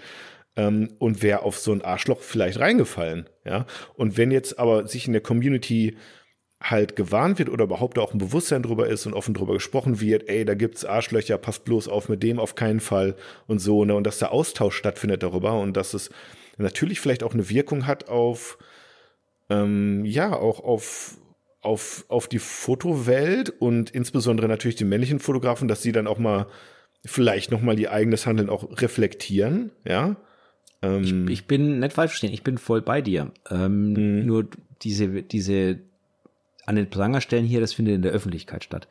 ähm, 0.55 0.89
und 0.97 1.21
wäre 1.23 1.41
auf 1.43 1.59
so 1.59 1.73
ein 1.73 1.81
Arschloch 1.81 2.21
vielleicht 2.21 2.59
reingefallen. 2.59 3.27
Ja, 3.43 3.65
und 3.95 4.17
wenn 4.17 4.31
jetzt 4.31 4.59
aber 4.59 4.87
sich 4.87 5.07
in 5.07 5.13
der 5.13 5.21
Community 5.21 5.97
halt 6.61 6.95
gewarnt 6.95 7.39
wird 7.39 7.49
oder 7.49 7.63
überhaupt 7.65 7.97
auch 7.97 8.13
ein 8.13 8.19
Bewusstsein 8.19 8.61
drüber 8.61 8.87
ist 8.87 9.05
und 9.05 9.13
offen 9.13 9.33
drüber 9.33 9.53
gesprochen 9.53 9.99
wird, 9.99 10.29
ey, 10.29 10.45
da 10.45 10.53
gibt's 10.53 10.85
Arschlöcher, 10.85 11.37
passt 11.37 11.65
bloß 11.65 11.87
auf 11.87 12.07
mit 12.07 12.21
dem 12.21 12.39
auf 12.39 12.55
keinen 12.55 12.79
Fall 12.79 13.15
und 13.47 13.59
so, 13.59 13.83
ne, 13.83 13.95
und 13.95 14.05
dass 14.05 14.19
der 14.19 14.31
Austausch 14.31 14.75
stattfindet 14.75 15.23
darüber 15.23 15.59
und 15.59 15.75
dass 15.75 15.93
es 15.93 16.11
natürlich 16.57 16.99
vielleicht 16.99 17.23
auch 17.23 17.33
eine 17.33 17.49
Wirkung 17.49 17.87
hat 17.87 18.09
auf, 18.09 18.59
ähm, 19.49 20.05
ja, 20.05 20.33
auch 20.33 20.59
auf, 20.59 21.17
auf, 21.61 22.05
auf 22.09 22.27
die 22.27 22.39
Fotowelt 22.39 23.49
und 23.49 23.89
insbesondere 23.89 24.47
natürlich 24.47 24.75
die 24.75 24.85
männlichen 24.85 25.19
Fotografen, 25.19 25.67
dass 25.67 25.81
sie 25.81 25.91
dann 25.91 26.07
auch 26.07 26.19
mal 26.19 26.47
vielleicht 27.03 27.49
nochmal 27.49 27.79
ihr 27.79 27.91
eigenes 27.91 28.27
Handeln 28.27 28.49
auch 28.49 28.81
reflektieren, 28.81 29.71
ja. 29.83 30.15
Ähm, 30.83 31.27
ich, 31.27 31.39
ich, 31.39 31.47
bin 31.47 31.79
nicht 31.79 31.93
falsch 31.93 32.11
verstehen, 32.11 32.33
ich 32.33 32.43
bin 32.43 32.59
voll 32.59 32.81
bei 32.81 33.01
dir. 33.01 33.31
Ähm, 33.49 33.93
mhm. 33.93 34.25
Nur 34.25 34.47
diese, 34.81 35.23
diese 35.23 35.79
an 36.65 36.75
den 36.75 36.89
Pranger 36.89 37.21
stellen 37.21 37.45
hier, 37.45 37.59
das 37.59 37.73
findet 37.73 37.95
in 37.95 38.01
der 38.01 38.11
Öffentlichkeit 38.11 38.63
statt. 38.63 38.87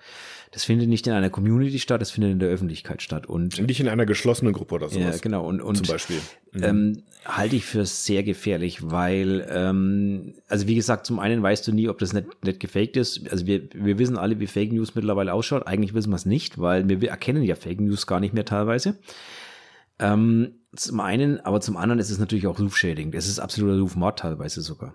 Das 0.50 0.64
findet 0.64 0.88
nicht 0.88 1.06
in 1.06 1.12
einer 1.12 1.30
Community 1.30 1.78
statt, 1.78 2.00
das 2.00 2.10
findet 2.10 2.32
in 2.32 2.38
der 2.40 2.48
Öffentlichkeit 2.48 3.02
statt. 3.02 3.26
Und 3.26 3.60
nicht 3.66 3.80
in 3.80 3.88
einer 3.88 4.06
geschlossenen 4.06 4.52
Gruppe 4.52 4.74
oder 4.74 4.88
sowas. 4.88 5.16
Ja, 5.16 5.20
genau. 5.20 5.46
Und, 5.46 5.60
und 5.60 5.76
zum 5.76 5.86
Beispiel. 5.86 6.20
Mhm. 6.52 6.62
Ähm, 6.62 7.02
halte 7.24 7.56
ich 7.56 7.64
für 7.64 7.86
sehr 7.86 8.22
gefährlich, 8.22 8.90
weil, 8.90 9.46
ähm, 9.48 10.34
also 10.48 10.66
wie 10.66 10.74
gesagt, 10.74 11.06
zum 11.06 11.20
einen 11.20 11.42
weißt 11.42 11.66
du 11.68 11.72
nie, 11.72 11.88
ob 11.88 11.98
das 11.98 12.12
nicht, 12.12 12.44
nicht 12.44 12.58
gefaked 12.58 12.96
ist. 12.96 13.30
Also 13.30 13.46
wir, 13.46 13.68
wir 13.72 13.98
wissen 13.98 14.18
alle, 14.18 14.40
wie 14.40 14.48
Fake 14.48 14.72
News 14.72 14.94
mittlerweile 14.94 15.32
ausschaut. 15.32 15.66
Eigentlich 15.66 15.94
wissen 15.94 16.10
wir 16.10 16.16
es 16.16 16.26
nicht, 16.26 16.58
weil 16.58 16.88
wir, 16.88 17.00
wir 17.00 17.10
erkennen 17.10 17.44
ja 17.44 17.54
Fake 17.54 17.80
News 17.80 18.06
gar 18.06 18.18
nicht 18.18 18.34
mehr 18.34 18.44
teilweise. 18.44 18.98
Ähm, 20.00 20.54
zum 20.74 21.00
einen, 21.00 21.40
aber 21.40 21.60
zum 21.60 21.76
anderen 21.76 21.98
ist 21.98 22.10
es 22.10 22.18
natürlich 22.18 22.46
auch 22.46 22.58
rufschädigend. 22.58 23.14
Es 23.14 23.28
ist 23.28 23.38
absoluter 23.38 23.80
Rufmord 23.80 24.18
teilweise 24.18 24.62
sogar. 24.62 24.94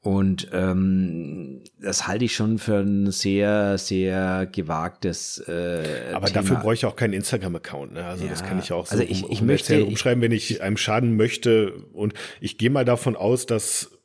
Und 0.00 0.48
ähm, 0.52 1.62
das 1.80 2.06
halte 2.06 2.24
ich 2.24 2.34
schon 2.34 2.58
für 2.58 2.76
ein 2.76 3.10
sehr, 3.10 3.78
sehr 3.78 4.46
gewagtes. 4.46 5.38
Äh, 5.48 6.12
Aber 6.12 6.26
Thema. 6.26 6.40
dafür 6.40 6.56
brauche 6.56 6.74
ich 6.74 6.86
auch 6.86 6.94
keinen 6.94 7.14
Instagram-Account. 7.14 7.94
Ne? 7.94 8.04
Also 8.04 8.24
ja, 8.24 8.30
das 8.30 8.44
kann 8.44 8.60
ich 8.60 8.72
auch 8.72 8.86
so 8.86 8.92
also 8.92 9.02
ich, 9.02 9.28
ich 9.28 9.40
um, 9.40 9.46
möchte, 9.46 9.84
umschreiben, 9.84 10.22
wenn 10.22 10.32
ich 10.32 10.62
einem 10.62 10.76
schaden 10.76 11.16
möchte. 11.16 11.72
Und 11.92 12.14
ich 12.40 12.58
gehe 12.58 12.70
mal 12.70 12.84
davon 12.84 13.16
aus, 13.16 13.46
dass 13.46 13.97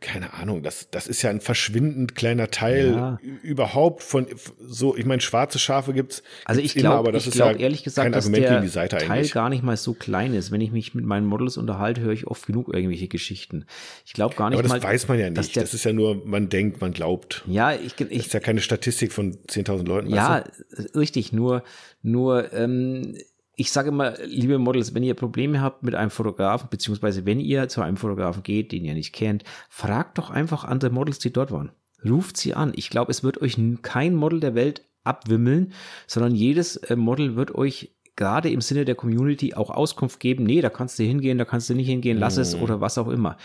keine 0.00 0.34
Ahnung, 0.34 0.62
das, 0.62 0.88
das 0.90 1.06
ist 1.06 1.22
ja 1.22 1.30
ein 1.30 1.40
verschwindend 1.40 2.14
kleiner 2.14 2.50
Teil 2.50 2.92
ja. 2.92 3.18
überhaupt 3.42 4.02
von 4.02 4.26
so, 4.58 4.96
ich 4.96 5.04
meine, 5.04 5.20
schwarze 5.20 5.58
Schafe 5.58 5.92
gibt's. 5.92 6.22
Also 6.44 6.60
ich 6.60 6.74
glaube, 6.74 7.16
ich 7.16 7.30
glaube 7.30 7.54
ja 7.54 7.58
ehrlich 7.58 7.84
gesagt, 7.84 8.14
dass 8.14 8.30
der 8.30 8.62
Teil 8.88 9.10
eigentlich. 9.10 9.32
gar 9.32 9.48
nicht 9.48 9.62
mal 9.62 9.76
so 9.76 9.94
klein 9.94 10.34
ist. 10.34 10.50
Wenn 10.50 10.60
ich 10.60 10.72
mich 10.72 10.94
mit 10.94 11.04
meinen 11.04 11.26
Models 11.26 11.56
unterhalte, 11.56 12.00
höre 12.00 12.12
ich 12.12 12.26
oft 12.26 12.46
genug 12.46 12.72
irgendwelche 12.72 13.08
Geschichten. 13.08 13.64
Ich 14.04 14.12
glaube 14.12 14.34
gar 14.34 14.50
nicht 14.50 14.58
aber 14.58 14.68
das 14.68 14.72
mal. 14.72 14.82
Weiß 14.82 15.08
man 15.08 15.18
ja 15.18 15.30
nicht. 15.30 15.54
Der, 15.54 15.62
das 15.62 15.74
ist 15.74 15.84
ja 15.84 15.92
nur, 15.92 16.24
man 16.26 16.48
denkt, 16.48 16.80
man 16.80 16.92
glaubt. 16.92 17.44
Ja, 17.46 17.72
ich, 17.72 17.98
ich 18.00 18.08
das 18.08 18.26
ist 18.26 18.34
ja 18.34 18.40
keine 18.40 18.60
Statistik 18.60 19.12
von 19.12 19.34
10.000 19.46 19.86
Leuten. 19.86 20.10
Ja, 20.10 20.44
weißt 20.44 20.94
du? 20.94 20.98
richtig. 20.98 21.32
Nur, 21.32 21.62
nur, 22.02 22.52
ähm, 22.52 23.16
ich 23.60 23.72
sage 23.72 23.90
immer, 23.90 24.14
liebe 24.24 24.58
Models, 24.58 24.94
wenn 24.94 25.02
ihr 25.02 25.12
Probleme 25.12 25.60
habt 25.60 25.82
mit 25.82 25.94
einem 25.94 26.08
Fotografen, 26.08 26.68
beziehungsweise 26.70 27.26
wenn 27.26 27.38
ihr 27.38 27.68
zu 27.68 27.82
einem 27.82 27.98
Fotografen 27.98 28.42
geht, 28.42 28.72
den 28.72 28.86
ihr 28.86 28.94
nicht 28.94 29.12
kennt, 29.12 29.44
fragt 29.68 30.16
doch 30.16 30.30
einfach 30.30 30.64
andere 30.64 30.90
Models, 30.90 31.18
die 31.18 31.30
dort 31.30 31.52
waren. 31.52 31.70
Ruft 32.02 32.38
sie 32.38 32.54
an. 32.54 32.72
Ich 32.74 32.88
glaube, 32.88 33.10
es 33.10 33.22
wird 33.22 33.42
euch 33.42 33.58
kein 33.82 34.14
Model 34.14 34.40
der 34.40 34.54
Welt 34.54 34.82
abwimmeln, 35.04 35.74
sondern 36.06 36.34
jedes 36.34 36.76
äh, 36.76 36.96
Model 36.96 37.36
wird 37.36 37.54
euch 37.54 37.94
gerade 38.16 38.48
im 38.48 38.62
Sinne 38.62 38.86
der 38.86 38.94
Community 38.94 39.52
auch 39.52 39.68
Auskunft 39.68 40.20
geben, 40.20 40.44
nee, 40.44 40.62
da 40.62 40.70
kannst 40.70 40.98
du 40.98 41.02
hingehen, 41.02 41.36
da 41.36 41.44
kannst 41.44 41.68
du 41.68 41.74
nicht 41.74 41.86
hingehen, 41.86 42.18
lass 42.18 42.36
mhm. 42.36 42.42
es 42.42 42.54
oder 42.54 42.80
was 42.80 42.96
auch 42.96 43.08
immer. 43.08 43.36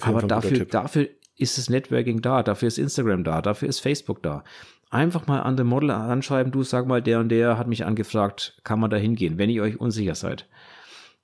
Aber 0.00 0.22
dafür, 0.22 0.64
dafür 0.64 1.08
ist 1.36 1.58
das 1.58 1.70
Networking 1.70 2.22
da, 2.22 2.42
dafür 2.42 2.66
ist 2.66 2.78
Instagram 2.78 3.22
da, 3.22 3.40
dafür 3.40 3.68
ist 3.68 3.78
Facebook 3.78 4.20
da 4.22 4.42
einfach 4.90 5.26
mal 5.26 5.40
an 5.40 5.56
den 5.56 5.66
Model 5.66 5.90
anschreiben, 5.90 6.52
du 6.52 6.62
sag 6.62 6.86
mal, 6.86 7.00
der 7.00 7.20
und 7.20 7.28
der 7.28 7.56
hat 7.56 7.68
mich 7.68 7.84
angefragt, 7.84 8.60
kann 8.64 8.80
man 8.80 8.90
da 8.90 8.96
hingehen, 8.96 9.38
wenn 9.38 9.50
ihr 9.50 9.62
euch 9.62 9.80
unsicher 9.80 10.14
seid. 10.14 10.48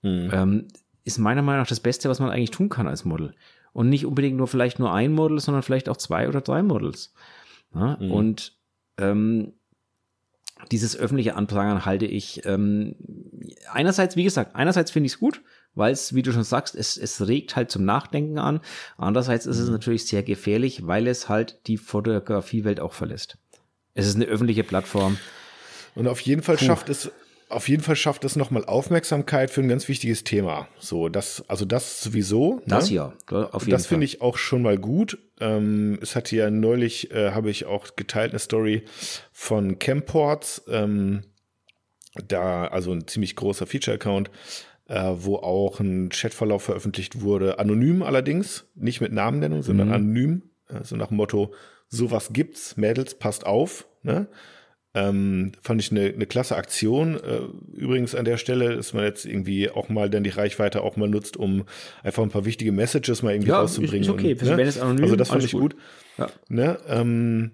Mhm. 0.02 0.30
Ähm, 0.32 0.68
ist 1.04 1.18
meiner 1.18 1.42
Meinung 1.42 1.62
nach 1.62 1.68
das 1.68 1.80
Beste, 1.80 2.08
was 2.08 2.20
man 2.20 2.30
eigentlich 2.30 2.50
tun 2.50 2.68
kann 2.68 2.88
als 2.88 3.04
Model. 3.04 3.34
Und 3.72 3.88
nicht 3.88 4.06
unbedingt 4.06 4.36
nur 4.36 4.48
vielleicht 4.48 4.78
nur 4.78 4.92
ein 4.92 5.12
Model, 5.12 5.38
sondern 5.38 5.62
vielleicht 5.62 5.88
auch 5.88 5.96
zwei 5.96 6.28
oder 6.28 6.40
drei 6.40 6.62
Models. 6.62 7.12
Ja? 7.74 7.98
Mhm. 8.00 8.10
Und 8.10 8.56
ähm, 8.98 9.52
dieses 10.70 10.96
öffentliche 10.96 11.34
Anprangern 11.34 11.84
halte 11.84 12.06
ich 12.06 12.44
ähm, 12.46 12.96
einerseits, 13.70 14.16
wie 14.16 14.24
gesagt, 14.24 14.56
einerseits 14.56 14.90
finde 14.90 15.06
ich 15.06 15.14
es 15.14 15.20
gut, 15.20 15.42
weil 15.74 15.92
es, 15.92 16.14
wie 16.14 16.22
du 16.22 16.32
schon 16.32 16.44
sagst, 16.44 16.74
es, 16.74 16.96
es 16.96 17.26
regt 17.28 17.54
halt 17.54 17.70
zum 17.70 17.84
Nachdenken 17.84 18.38
an. 18.38 18.60
Andererseits 18.96 19.44
ist 19.44 19.58
es 19.58 19.66
mhm. 19.66 19.74
natürlich 19.74 20.06
sehr 20.06 20.22
gefährlich, 20.22 20.86
weil 20.86 21.06
es 21.06 21.28
halt 21.28 21.60
die 21.66 21.76
Fotografiewelt 21.76 22.80
auch 22.80 22.94
verlässt. 22.94 23.38
Es 23.96 24.06
ist 24.06 24.14
eine 24.14 24.26
öffentliche 24.26 24.62
Plattform. 24.62 25.18
Und 25.94 26.06
auf 26.06 26.20
jeden 26.20 26.42
Fall 26.42 26.56
Puh. 26.56 26.64
schafft 26.64 26.88
es 26.88 27.10
auf 27.48 27.68
jeden 27.68 27.82
Fall 27.82 27.94
schafft 27.94 28.24
es 28.24 28.34
nochmal 28.34 28.64
Aufmerksamkeit 28.64 29.50
für 29.50 29.60
ein 29.60 29.68
ganz 29.68 29.86
wichtiges 29.86 30.24
Thema. 30.24 30.66
So, 30.78 31.08
das, 31.08 31.44
also 31.48 31.64
das 31.64 32.02
sowieso. 32.02 32.56
Ne? 32.56 32.62
Das 32.66 32.90
ja, 32.90 33.12
auf 33.30 33.62
jeden 33.62 33.70
Das 33.70 33.86
finde 33.86 34.04
ich 34.04 34.20
auch 34.20 34.36
schon 34.36 34.62
mal 34.62 34.78
gut. 34.78 35.18
Ähm, 35.40 35.98
es 36.02 36.16
hatte 36.16 36.34
ja 36.34 36.50
neulich, 36.50 37.12
äh, 37.12 37.30
habe 37.30 37.50
ich 37.50 37.66
auch 37.66 37.94
geteilt 37.94 38.32
eine 38.32 38.40
Story 38.40 38.84
von 39.32 39.78
Camports, 39.78 40.64
ähm, 40.68 41.22
da, 42.26 42.66
also 42.66 42.92
ein 42.92 43.06
ziemlich 43.06 43.36
großer 43.36 43.66
Feature-Account, 43.66 44.30
äh, 44.88 45.12
wo 45.14 45.36
auch 45.36 45.78
ein 45.78 46.08
Chatverlauf 46.08 46.64
veröffentlicht 46.64 47.20
wurde, 47.20 47.60
anonym 47.60 48.02
allerdings, 48.02 48.64
nicht 48.74 49.00
mit 49.00 49.12
Namennennung, 49.12 49.62
sondern 49.62 49.88
mhm. 49.88 49.94
anonym, 49.94 50.42
äh, 50.68 50.72
so 50.72 50.78
also 50.78 50.96
nach 50.96 51.08
dem 51.08 51.18
Motto, 51.18 51.52
sowas 51.88 52.30
gibt's, 52.32 52.76
Mädels, 52.76 53.14
passt 53.14 53.46
auf. 53.46 53.86
Ne? 54.02 54.26
Ähm, 54.94 55.52
fand 55.60 55.80
ich 55.82 55.90
eine, 55.90 56.06
eine 56.06 56.26
klasse 56.26 56.56
Aktion. 56.56 57.16
Äh, 57.16 57.40
übrigens 57.74 58.14
an 58.14 58.24
der 58.24 58.38
Stelle, 58.38 58.76
dass 58.76 58.94
man 58.94 59.04
jetzt 59.04 59.26
irgendwie 59.26 59.70
auch 59.70 59.88
mal 59.88 60.08
dann 60.08 60.24
die 60.24 60.30
Reichweite 60.30 60.82
auch 60.82 60.96
mal 60.96 61.08
nutzt, 61.08 61.36
um 61.36 61.64
einfach 62.02 62.22
ein 62.22 62.30
paar 62.30 62.46
wichtige 62.46 62.72
Messages 62.72 63.22
mal 63.22 63.32
irgendwie 63.32 63.50
ja, 63.50 63.60
rauszubringen. 63.60 64.02
Ist 64.02 64.08
okay, 64.08 64.32
und, 64.32 64.42
ne? 64.42 64.56
wenn 64.56 64.66
es 64.66 64.78
anonym, 64.80 65.04
also 65.04 65.16
das 65.16 65.28
fand 65.28 65.44
ich 65.44 65.52
gut. 65.52 65.74
gut. 65.74 65.76
Ja. 66.16 66.30
Ne? 66.48 66.78
Ähm, 66.88 67.50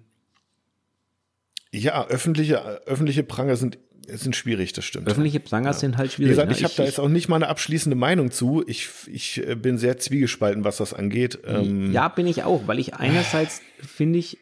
ja, 1.73 2.07
öffentliche, 2.07 2.59
öffentliche 2.85 3.23
Pranger 3.23 3.57
sind 3.57 3.77
sind 4.07 4.35
schwierig, 4.35 4.73
das 4.73 4.85
stimmt. 4.85 5.07
Öffentliche 5.07 5.39
Pranger 5.39 5.67
ja. 5.67 5.73
sind 5.73 5.97
halt 5.97 6.13
schwierig. 6.13 6.31
Wie 6.31 6.35
gesagt, 6.35 6.49
ne? 6.49 6.57
ich 6.57 6.63
habe 6.63 6.73
da 6.75 6.83
jetzt 6.83 6.99
auch 6.99 7.09
nicht 7.09 7.29
mal 7.29 7.37
eine 7.37 7.47
abschließende 7.47 7.95
Meinung 7.95 8.31
zu. 8.31 8.63
Ich, 8.67 8.89
ich 9.07 9.45
äh, 9.47 9.55
bin 9.55 9.77
sehr 9.77 9.97
zwiegespalten, 9.97 10.63
was 10.63 10.77
das 10.77 10.93
angeht. 10.93 11.39
Ähm, 11.45 11.91
ja, 11.91 12.07
bin 12.07 12.27
ich 12.27 12.43
auch, 12.43 12.67
weil 12.67 12.79
ich 12.79 12.95
einerseits 12.95 13.61
finde 13.79 14.19
ich, 14.19 14.37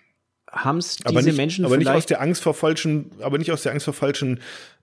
haben 0.50 0.80
es 0.80 0.98
diese 0.98 1.10
aber 1.10 1.22
nicht, 1.22 1.38
Menschen 1.38 1.66
aber 1.66 1.78
nicht 1.78 1.90
aus 1.90 2.06
der 2.06 2.22
Angst 2.22 2.42
vor 2.42 2.54
falschen, 2.54 3.12
aber 3.22 3.38
nicht 3.38 3.52
aus 3.52 3.64
der 3.64 3.72
Angst 3.72 3.86
vor 3.86 3.94
falschen 3.94 4.42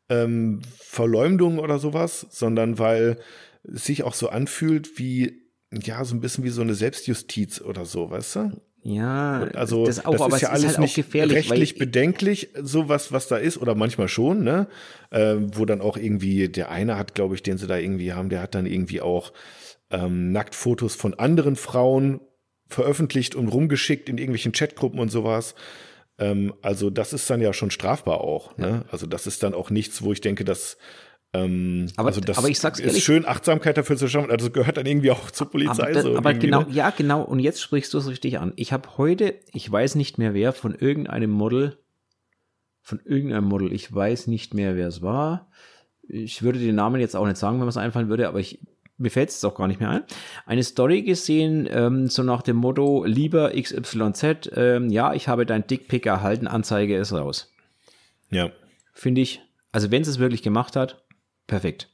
ähm, 0.09 0.63
Verleumdungen 0.79 1.59
oder 1.59 1.79
sowas, 1.79 2.27
sondern 2.31 2.79
weil 2.79 3.19
es 3.65 3.85
sich 3.85 4.03
auch 4.03 4.15
so 4.15 4.29
anfühlt 4.29 4.99
wie 4.99 5.43
ja 5.71 6.05
so 6.05 6.15
ein 6.15 6.21
bisschen 6.21 6.45
wie 6.45 6.51
so 6.51 6.63
eine 6.63 6.75
Selbstjustiz 6.75 7.61
oder 7.61 7.85
so, 7.85 8.11
weißt 8.11 8.37
du? 8.37 8.61
Ja, 8.89 9.49
also 9.55 9.85
das, 9.85 10.07
auch, 10.07 10.17
das 10.17 10.37
ist 10.37 10.41
ja 10.41 10.49
alles 10.49 10.65
ist 10.65 10.69
halt 10.71 10.79
nicht 10.79 10.95
gefährlich, 10.95 11.37
rechtlich 11.37 11.77
bedenklich, 11.77 12.49
sowas, 12.63 13.13
was 13.13 13.29
da 13.29 13.37
ist, 13.37 13.59
oder 13.59 13.75
manchmal 13.75 14.09
schon, 14.09 14.43
ne? 14.43 14.67
Äh, 15.11 15.37
wo 15.39 15.67
dann 15.67 15.83
auch 15.83 15.99
irgendwie, 15.99 16.49
der 16.49 16.71
eine 16.71 16.97
hat, 16.97 17.15
glaube 17.15 17.35
ich, 17.35 17.43
den 17.43 17.59
sie 17.59 17.67
da 17.67 17.77
irgendwie 17.77 18.15
haben, 18.15 18.31
der 18.31 18.41
hat 18.41 18.55
dann 18.55 18.65
irgendwie 18.65 19.03
auch 19.03 19.33
ähm, 19.91 20.33
Nacktfotos 20.33 20.95
von 20.95 21.15
anderen 21.15 21.57
Frauen 21.57 22.21
veröffentlicht 22.69 23.35
und 23.35 23.49
rumgeschickt 23.49 24.09
in 24.09 24.17
irgendwelchen 24.17 24.53
Chatgruppen 24.53 25.01
und 25.01 25.11
sowas. 25.11 25.55
Ähm, 26.19 26.55
also 26.63 26.89
das 26.89 27.13
ist 27.13 27.29
dann 27.29 27.43
ja 27.43 27.53
schon 27.53 27.71
strafbar 27.71 28.23
auch. 28.23 28.57
Ne? 28.57 28.87
Also 28.91 29.07
das 29.07 29.27
ist 29.27 29.43
dann 29.43 29.53
auch 29.53 29.69
nichts, 29.69 30.03
wo 30.03 30.13
ich 30.13 30.23
denke, 30.23 30.45
dass 30.45 30.79
ähm, 31.35 31.89
aber, 31.97 32.09
also 32.09 32.21
das 32.21 32.39
aber 32.39 32.49
ich 32.49 32.59
sag's 32.59 32.79
ist 32.79 32.87
ehrlich, 32.87 33.05
schön, 33.05 33.27
Achtsamkeit 33.27 33.77
dafür 33.77 33.97
zu 33.97 34.09
schaffen. 34.09 34.31
Also 34.31 34.51
gehört 34.51 34.79
dann 34.79 34.87
irgendwie 34.87 35.11
auch 35.11 35.31
zur 35.31 35.51
Polizei. 35.51 35.91
Aber, 35.91 36.03
so 36.03 36.17
aber 36.17 36.35
genau, 36.35 36.63
ne? 36.63 36.69
ja, 36.71 36.91
genau. 36.91 37.23
Und 37.23 37.41
jetzt 37.41 37.61
sprichst 37.61 37.93
du 37.93 37.99
es 37.99 38.09
richtig 38.09 38.39
an. 38.39 38.53
Ich 38.57 38.73
habe 38.73 38.97
heute, 38.97 39.35
ich 39.53 39.71
weiß 39.71 39.95
nicht 39.97 40.17
mehr 40.17 40.33
wer, 40.33 40.53
von 40.53 40.75
irgendeinem 40.75 41.31
Model, 41.31 41.77
von 42.81 43.01
irgendeinem 43.05 43.45
Model, 43.45 43.73
ich 43.73 43.95
weiß 43.95 44.27
nicht 44.29 44.55
mehr, 44.55 44.77
wer 44.77 44.89
es 44.89 45.03
war. 45.03 45.51
Ich 46.09 46.43
würde 46.43 46.59
den 46.59 46.75
Namen 46.75 47.01
jetzt 47.01 47.15
auch 47.15 47.27
nicht 47.27 47.37
sagen, 47.37 47.59
wenn 47.59 47.65
mir 47.65 47.71
es 47.71 47.77
einfallen 47.77 48.09
würde, 48.09 48.29
aber 48.29 48.41
ich, 48.41 48.61
mir 48.97 49.11
fällt 49.11 49.29
es 49.29 49.45
auch 49.45 49.55
gar 49.55 49.69
nicht 49.69 49.81
mehr 49.81 49.91
ein. 49.91 50.05
Eine 50.47 50.63
Story 50.63 51.03
gesehen, 51.03 51.69
ähm, 51.71 52.09
so 52.09 52.23
nach 52.23 52.41
dem 52.41 52.57
Motto, 52.57 53.05
lieber 53.05 53.53
XYZ, 53.53 54.51
ähm, 54.57 54.89
ja, 54.89 55.13
ich 55.13 55.29
habe 55.29 55.45
dein 55.45 55.67
Dickpick 55.67 56.07
erhalten, 56.07 56.47
Anzeige 56.47 56.97
ist 56.97 57.13
raus. 57.13 57.53
Ja. 58.31 58.51
Finde 58.95 59.21
ich, 59.21 59.43
also 59.71 59.91
wenn 59.91 60.01
es 60.01 60.09
es 60.09 60.19
wirklich 60.19 60.43
gemacht 60.43 60.75
hat, 60.75 61.05
perfekt. 61.49 61.89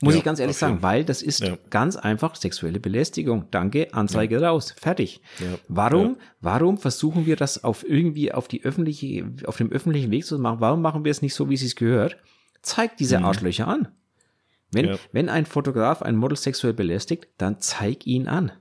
Muss 0.00 0.14
ja, 0.14 0.18
ich 0.18 0.24
ganz 0.24 0.38
ehrlich 0.38 0.56
sagen, 0.56 0.80
weil 0.82 1.04
das 1.04 1.22
ist 1.22 1.40
ja. 1.40 1.58
ganz 1.70 1.96
einfach 1.96 2.36
sexuelle 2.36 2.78
Belästigung. 2.78 3.46
Danke, 3.50 3.92
Anzeige 3.92 4.40
ja. 4.40 4.48
raus, 4.48 4.70
fertig. 4.70 5.20
Warum, 5.66 6.18
warum 6.40 6.78
versuchen 6.78 7.26
wir 7.26 7.34
das 7.34 7.64
auf 7.64 7.84
irgendwie 7.88 8.32
auf 8.32 8.46
die 8.46 8.62
öffentliche, 8.62 9.28
auf 9.46 9.56
dem 9.56 9.72
öffentlichen 9.72 10.12
Weg 10.12 10.24
zu 10.24 10.38
machen? 10.38 10.60
Warum 10.60 10.82
machen 10.82 11.04
wir 11.04 11.10
es 11.10 11.20
nicht 11.20 11.34
so, 11.34 11.50
wie 11.50 11.54
es 11.54 11.60
sich 11.60 11.74
gehört? 11.74 12.16
Zeig 12.62 12.96
diese 12.96 13.18
mhm. 13.18 13.24
Arschlöcher 13.24 13.66
an. 13.66 13.88
Wenn, 14.70 14.98
wenn 15.10 15.28
ein 15.28 15.46
Fotograf 15.46 16.02
ein 16.02 16.14
Model 16.14 16.36
sexuell 16.36 16.74
belästigt, 16.74 17.26
dann 17.38 17.58
zeig 17.58 18.06
ihn 18.06 18.28
an. 18.28 18.52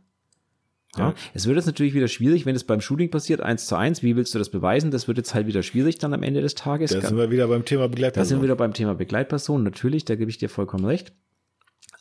Ja. 0.95 1.13
Es 1.33 1.45
wird 1.45 1.57
jetzt 1.57 1.65
natürlich 1.65 1.93
wieder 1.93 2.07
schwierig, 2.07 2.45
wenn 2.45 2.55
es 2.55 2.63
beim 2.63 2.81
Shooting 2.81 3.11
passiert, 3.11 3.41
eins 3.41 3.67
zu 3.67 3.75
eins. 3.75 4.03
Wie 4.03 4.15
willst 4.15 4.33
du 4.33 4.39
das 4.39 4.49
beweisen? 4.49 4.89
Das 4.89 5.07
wird 5.07 5.17
jetzt 5.17 5.33
halt 5.33 5.45
wieder 5.47 5.61
schwierig 5.61 5.97
dann 5.97 6.13
am 6.13 6.23
Ende 6.23 6.41
des 6.41 6.55
Tages. 6.55 6.91
Da 6.91 7.01
sind 7.01 7.17
wir 7.17 7.29
wieder 7.29 7.47
beim 7.47 7.65
Thema 7.65 7.87
Begleitperson. 7.87 8.23
Da 8.23 8.25
sind 8.25 8.37
wir 8.39 8.43
wieder 8.43 8.55
beim 8.55 8.73
Thema 8.73 8.95
Begleitperson. 8.95 9.63
Natürlich, 9.63 10.05
da 10.05 10.15
gebe 10.15 10.31
ich 10.31 10.37
dir 10.37 10.49
vollkommen 10.49 10.85
recht. 10.85 11.13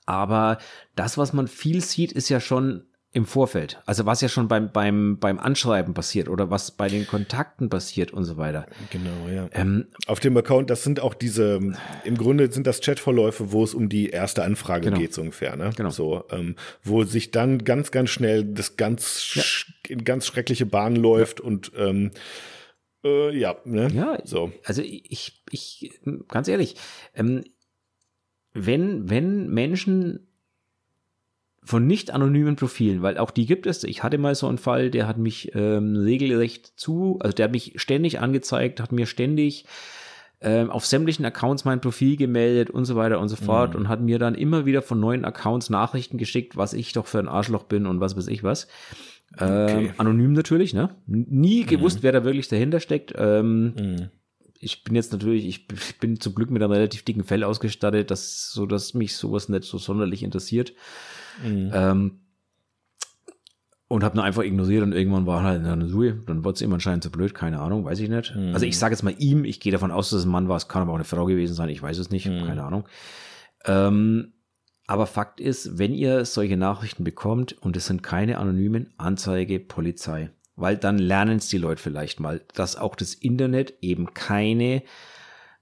Aber 0.07 0.59
das, 0.95 1.19
was 1.19 1.33
man 1.33 1.49
viel 1.49 1.81
sieht, 1.81 2.13
ist 2.13 2.29
ja 2.29 2.41
schon 2.41 2.85
im 3.13 3.25
Vorfeld. 3.25 3.81
Also 3.87 4.05
was 4.05 4.21
ja 4.21 4.29
schon 4.29 4.47
beim, 4.47 4.71
beim, 4.71 5.19
beim 5.19 5.39
Anschreiben 5.39 5.95
passiert 5.95 6.29
oder 6.29 6.51
was 6.51 6.73
bei 6.73 6.89
den 6.89 7.07
Kontakten 7.07 7.71
passiert 7.71 8.13
und 8.13 8.25
so 8.25 8.37
weiter. 8.37 8.67
Genau, 8.91 9.29
ja. 9.33 9.49
Ähm, 9.53 9.87
Auf 10.07 10.21
dem 10.21 10.37
Account, 10.37 10.69
das 10.69 10.85
sind 10.85 11.01
auch 11.01 11.15
diese, 11.15 11.61
im 12.05 12.19
Grunde 12.19 12.53
sind 12.53 12.67
das 12.67 12.81
Chatverläufe, 12.81 13.53
wo 13.53 13.65
es 13.65 13.73
um 13.73 13.89
die 13.89 14.11
erste 14.11 14.45
Anfrage 14.45 14.87
genau. 14.87 14.99
geht, 14.99 15.15
so 15.15 15.23
ungefähr, 15.23 15.57
ne? 15.57 15.71
Genau. 15.75 15.89
So, 15.89 16.25
ähm, 16.31 16.57
wo 16.83 17.05
sich 17.05 17.31
dann 17.31 17.65
ganz, 17.65 17.91
ganz 17.91 18.11
schnell 18.11 18.45
das 18.45 18.77
ganz, 18.77 19.33
ja. 19.35 19.43
in 19.89 20.05
ganz 20.05 20.27
schreckliche 20.27 20.67
Bahnen 20.67 20.97
läuft 20.97 21.41
ja. 21.41 21.47
und 21.47 21.73
ähm, 21.77 22.11
äh, 23.03 23.35
ja, 23.35 23.57
ne? 23.65 23.89
Ja, 23.95 24.19
so. 24.25 24.53
Also 24.65 24.83
ich, 24.83 25.43
ich, 25.51 26.01
ganz 26.29 26.49
ehrlich, 26.49 26.77
ähm, 27.15 27.45
wenn, 28.53 29.09
wenn 29.09 29.49
Menschen 29.49 30.26
von 31.67 31.87
nicht 31.87 32.13
anonymen 32.13 32.55
Profilen, 32.55 33.03
weil 33.03 33.19
auch 33.19 33.33
die 33.33 33.45
gibt 33.45 33.67
es. 33.67 33.83
Ich 33.83 34.05
hatte 34.05 34.19
mal 34.19 34.37
so 34.37 34.47
einen 34.47 34.59
Fall, 34.59 34.89
der 34.91 35.09
hat 35.09 35.19
mich 35.19 35.53
ähm, 35.55 35.97
regelrecht 35.97 36.73
zu, 36.77 37.19
also 37.21 37.35
der 37.35 37.45
hat 37.45 37.53
mich 37.53 37.73
ständig 37.77 38.21
angezeigt, 38.21 38.81
hat 38.81 38.93
mir 38.93 39.07
ständig 39.07 39.67
ähm, 40.41 40.71
auf 40.71 40.87
sämtlichen 40.87 41.25
Accounts 41.25 41.65
mein 41.65 41.81
Profil 41.81 42.17
gemeldet 42.17 42.71
und 42.71 42.85
so 42.85 42.95
weiter 42.95 43.19
und 43.19 43.29
so 43.29 43.37
fort 43.37 43.75
mhm. 43.75 43.81
und 43.81 43.89
hat 43.89 44.01
mir 44.01 44.21
dann 44.21 44.37
immer 44.37 44.65
wieder 44.65 44.81
von 44.81 45.01
neuen 45.01 45.25
Accounts 45.25 45.69
Nachrichten 45.69 46.19
geschickt, 46.19 46.57
was 46.57 46.73
ich 46.73 46.93
doch 46.93 47.07
für 47.07 47.19
ein 47.19 47.29
Arschloch 47.29 47.65
bin 47.65 47.87
und 47.87 48.01
was 48.01 48.17
weiß 48.17 48.29
ich 48.29 48.45
was. 48.45 48.69
Ähm, 49.41 49.91
Anonym 49.99 50.35
natürlich, 50.35 50.73
ne? 50.73 50.91
Nie 51.07 51.65
mhm. 51.65 51.67
gewusst, 51.67 52.03
wer 52.03 52.13
da 52.13 52.23
wirklich 52.23 52.47
dahinter 52.47 52.79
steckt. 52.79 53.13
Ähm, 53.17 53.75
mhm. 53.77 54.09
Ich 54.61 54.85
bin 54.85 54.95
jetzt 54.95 55.13
natürlich, 55.13 55.47
ich 55.47 55.67
bin 55.99 56.21
zum 56.21 56.35
Glück 56.35 56.51
mit 56.51 56.63
einem 56.63 56.73
relativ 56.73 57.03
dicken 57.03 57.25
Fell 57.25 57.43
ausgestattet, 57.43 58.13
dass, 58.13 58.53
so 58.53 58.67
dass 58.67 58.95
mich 58.95 59.17
sowas 59.17 59.49
nicht 59.49 59.65
so 59.65 59.79
sonderlich 59.79 60.23
interessiert. 60.23 60.75
Mhm. 61.45 61.71
Ähm, 61.73 62.21
und 63.89 64.03
habe 64.03 64.17
nur 64.17 64.25
einfach 64.25 64.43
ignoriert 64.43 64.83
und 64.83 64.93
irgendwann 64.93 65.27
war 65.27 65.45
halt 65.45 65.65
eine 65.65 65.93
Ruhe. 65.93 66.15
Dann 66.27 66.45
wurde 66.45 66.57
es 66.57 66.63
ihm 66.63 66.73
anscheinend 66.73 67.05
zu 67.05 67.11
blöd, 67.11 67.35
keine 67.35 67.61
Ahnung, 67.61 67.85
weiß 67.85 68.01
ich 68.01 68.09
nicht. 68.09 68.35
Mhm. 68.35 68.53
Also 68.53 68.67
ich 68.67 68.79
sage 68.79 68.95
jetzt 68.95 69.03
mal 69.03 69.15
ihm, 69.19 69.45
ich 69.45 69.61
gehe 69.61 69.73
davon 69.73 69.93
aus, 69.93 70.11
dass 70.11 70.21
es 70.21 70.27
ein 70.27 70.31
Mann 70.31 70.49
war, 70.49 70.57
es 70.57 70.69
kann 70.69 70.83
aber 70.83 70.93
auch 70.93 70.97
eine 70.97 71.05
Frau 71.05 71.25
gewesen 71.27 71.55
sein, 71.55 71.69
ich 71.69 71.83
weiß 71.83 71.99
es 71.99 72.11
nicht, 72.11 72.27
mhm. 72.27 72.45
keine 72.47 72.65
Ahnung. 72.65 72.89
Ähm, 73.65 74.33
aber 74.89 75.07
Fakt 75.07 75.41
ist, 75.41 75.79
wenn 75.79 75.93
ihr 75.93 76.25
solche 76.25 76.57
Nachrichten 76.57 77.05
bekommt 77.05 77.61
und 77.61 77.77
es 77.77 77.87
sind 77.87 78.03
keine 78.03 78.39
anonymen 78.39 78.93
Anzeige, 78.99 79.59
Polizei, 79.59 80.31
weil 80.55 80.77
dann 80.77 80.99
lernen 80.99 81.39
es 81.39 81.49
die 81.49 81.59
Leute 81.59 81.83
vielleicht 81.83 82.21
mal, 82.21 82.41
dass 82.55 82.77
auch 82.77 82.95
das 82.95 83.15
Internet 83.15 83.75
eben 83.83 84.15
keine, 84.15 84.83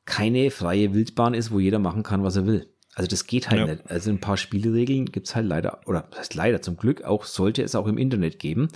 keine 0.04 0.50
freie 0.50 0.94
Wildbahn 0.94 1.34
ist, 1.34 1.50
wo 1.50 1.58
jeder 1.58 1.78
machen 1.78 2.02
kann, 2.02 2.22
was 2.22 2.36
er 2.36 2.46
will. 2.46 2.73
Also 2.96 3.08
das 3.08 3.26
geht 3.26 3.50
halt 3.50 3.60
ja. 3.60 3.66
nicht. 3.66 3.90
Also 3.90 4.10
ein 4.10 4.20
paar 4.20 4.36
Spielregeln 4.36 5.06
gibt's 5.06 5.34
halt 5.34 5.46
leider, 5.46 5.80
oder 5.86 6.06
das 6.10 6.20
heißt 6.20 6.34
leider 6.34 6.62
zum 6.62 6.76
Glück 6.76 7.02
auch, 7.02 7.24
sollte 7.24 7.62
es 7.62 7.74
auch 7.74 7.88
im 7.88 7.98
Internet 7.98 8.38
geben. 8.38 8.68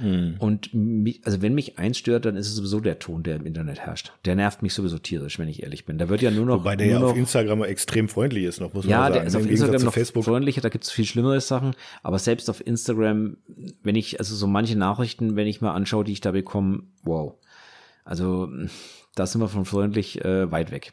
Hm. 0.00 0.36
Und 0.38 0.72
mich, 0.72 1.20
also 1.24 1.42
wenn 1.42 1.54
mich 1.54 1.78
eins 1.78 1.98
stört, 1.98 2.24
dann 2.24 2.36
ist 2.36 2.48
es 2.48 2.54
sowieso 2.54 2.80
der 2.80 2.98
Ton, 2.98 3.22
der 3.22 3.36
im 3.36 3.44
Internet 3.44 3.80
herrscht. 3.80 4.12
Der 4.24 4.34
nervt 4.34 4.62
mich 4.62 4.72
sowieso 4.72 4.98
tierisch, 4.98 5.38
wenn 5.38 5.48
ich 5.48 5.62
ehrlich 5.62 5.84
bin. 5.84 5.98
Da 5.98 6.08
wird 6.08 6.22
ja 6.22 6.30
nur 6.30 6.46
noch. 6.46 6.60
Wobei 6.60 6.76
der 6.76 6.86
ja 6.86 7.00
auf 7.00 7.16
Instagram 7.16 7.64
extrem 7.64 8.08
freundlich 8.08 8.44
ist 8.44 8.60
noch, 8.60 8.72
muss 8.72 8.86
ja, 8.86 8.98
man 8.98 9.12
sagen. 9.12 9.14
Ja, 9.14 9.20
der 9.20 9.26
ist 9.26 9.36
auf 9.36 9.50
Instagram 9.50 9.82
noch 9.82 9.94
Facebook. 9.94 10.24
freundlicher, 10.24 10.62
da 10.62 10.70
gibt's 10.70 10.90
viel 10.90 11.04
schlimmere 11.04 11.40
Sachen. 11.42 11.74
Aber 12.02 12.18
selbst 12.18 12.48
auf 12.48 12.66
Instagram, 12.66 13.36
wenn 13.82 13.94
ich, 13.94 14.18
also 14.20 14.34
so 14.34 14.46
manche 14.46 14.76
Nachrichten, 14.76 15.36
wenn 15.36 15.46
ich 15.46 15.60
mal 15.60 15.72
anschaue, 15.72 16.04
die 16.04 16.12
ich 16.12 16.20
da 16.22 16.30
bekomme, 16.30 16.84
wow. 17.02 17.34
Also 18.04 18.48
da 19.16 19.26
sind 19.26 19.40
wir 19.40 19.48
von 19.48 19.64
freundlich 19.64 20.24
äh, 20.24 20.50
weit 20.50 20.70
weg. 20.70 20.92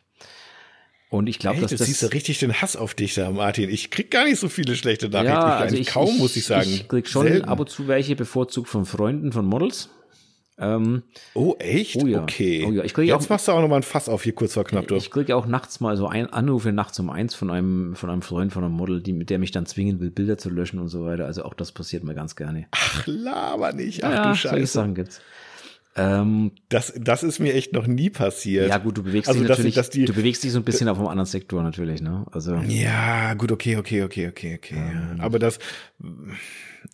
Und 1.14 1.28
ich 1.28 1.38
glaube, 1.38 1.62
dass 1.62 1.70
du 1.70 1.78
das 1.78 1.86
siehst 1.86 2.02
du 2.02 2.08
richtig 2.08 2.40
den 2.40 2.60
Hass 2.60 2.76
auf 2.76 2.96
dich 2.96 3.14
da, 3.14 3.30
Martin. 3.30 3.70
Ich 3.70 3.92
krieg 3.92 4.10
gar 4.10 4.26
nicht 4.26 4.40
so 4.40 4.50
viele 4.50 4.76
schlechte 4.76 5.10
Nachrichten. 5.10 5.36
Ja, 5.36 5.58
also 5.58 5.76
ich, 5.76 5.86
kaum, 5.86 6.10
ich, 6.10 6.18
muss 6.18 6.36
ich 6.36 6.46
sagen. 6.46 6.68
Ich 6.68 6.88
krieg 6.88 7.08
schon 7.08 7.28
Selten. 7.28 7.48
ab 7.48 7.60
und 7.60 7.70
zu 7.70 7.88
welche 7.88 8.16
bevorzugt 8.16 8.68
von 8.68 8.88
Freunden, 8.88 9.32
von 9.32 9.46
Models. 9.46 9.92
Ähm, 10.58 11.04
oh, 11.36 11.56
echt? 11.60 11.98
Oh 11.98 12.08
ja. 12.08 12.24
Okay. 12.24 12.66
Oh 12.68 12.72
ja. 12.72 12.84
Ich 12.84 12.98
Jetzt 12.98 13.26
auch, 13.26 13.30
machst 13.30 13.48
du 13.48 13.52
auch 13.52 13.62
noch 13.62 13.68
mal 13.68 13.76
ein 13.76 13.84
Fass 13.84 14.10
auf 14.10 14.24
hier 14.24 14.34
kurz 14.34 14.56
vor 14.56 14.64
knapp. 14.64 14.90
Ich 14.90 15.12
kriege 15.12 15.36
auch 15.36 15.46
nachts 15.46 15.80
mal 15.80 15.98
so 15.98 16.08
ein, 16.08 16.34
Anrufe 16.34 16.72
nachts 16.72 17.00
um 17.00 17.12
eins 17.12 17.36
von 17.36 17.52
einem, 17.52 17.96
von 17.96 18.10
einem 18.10 18.24
Freund, 18.24 18.52
von 18.52 18.64
einem 18.64 18.74
Model, 18.74 19.00
die, 19.00 19.14
mit 19.14 19.30
der 19.30 19.38
mich 19.38 19.52
dann 19.52 19.68
zwingen 19.68 20.00
will, 20.00 20.10
Bilder 20.10 20.40
zu 20.40 20.50
löschen 20.50 20.80
und 20.80 20.88
so 20.88 21.06
weiter. 21.06 21.28
Also 21.28 21.44
auch 21.46 21.54
das 21.54 21.72
passiert 21.72 22.04
mir 22.04 22.16
ganz 22.16 22.36
gerne. 22.36 22.66
Ach, 22.72 23.06
laber 23.06 23.72
nicht. 23.74 24.04
Ach 24.04 24.12
ja, 24.12 24.30
du 24.32 24.36
Scheiße. 24.36 24.50
Solche 24.56 24.66
Sachen 24.68 24.96
gibt's. 24.96 25.22
Ähm, 25.96 26.52
das, 26.70 26.94
das 26.98 27.22
ist 27.22 27.40
mir 27.40 27.54
echt 27.54 27.74
noch 27.74 27.86
nie 27.86 28.10
passiert. 28.10 28.68
Ja, 28.68 28.80
gut, 28.80 28.98
du 28.98 29.04
bewegst 29.04 29.30
also, 29.30 29.42
dich 29.42 29.50
natürlich, 29.50 29.76
dass 29.76 29.90
die, 29.92 30.06
du 30.06 30.14
bewegst 30.14 30.44
dich 30.44 30.52
so 30.52 30.60
ein 30.60 30.64
bisschen 30.64 30.90
auf 30.90 30.98
einem 30.98 31.08
anderen 31.08 31.28
Sektor 31.28 31.62
natürlich, 31.62 32.02
ne? 32.02 32.26
Also. 32.32 32.56
Ja, 32.68 33.36
gut, 33.36 33.52
okay, 33.52 33.78
okay, 33.78 34.04
okay, 34.04 34.28
okay, 34.28 34.56
okay. 34.56 34.76
Ähm, 34.76 35.20
Aber 35.20 35.38
das. 35.38 35.60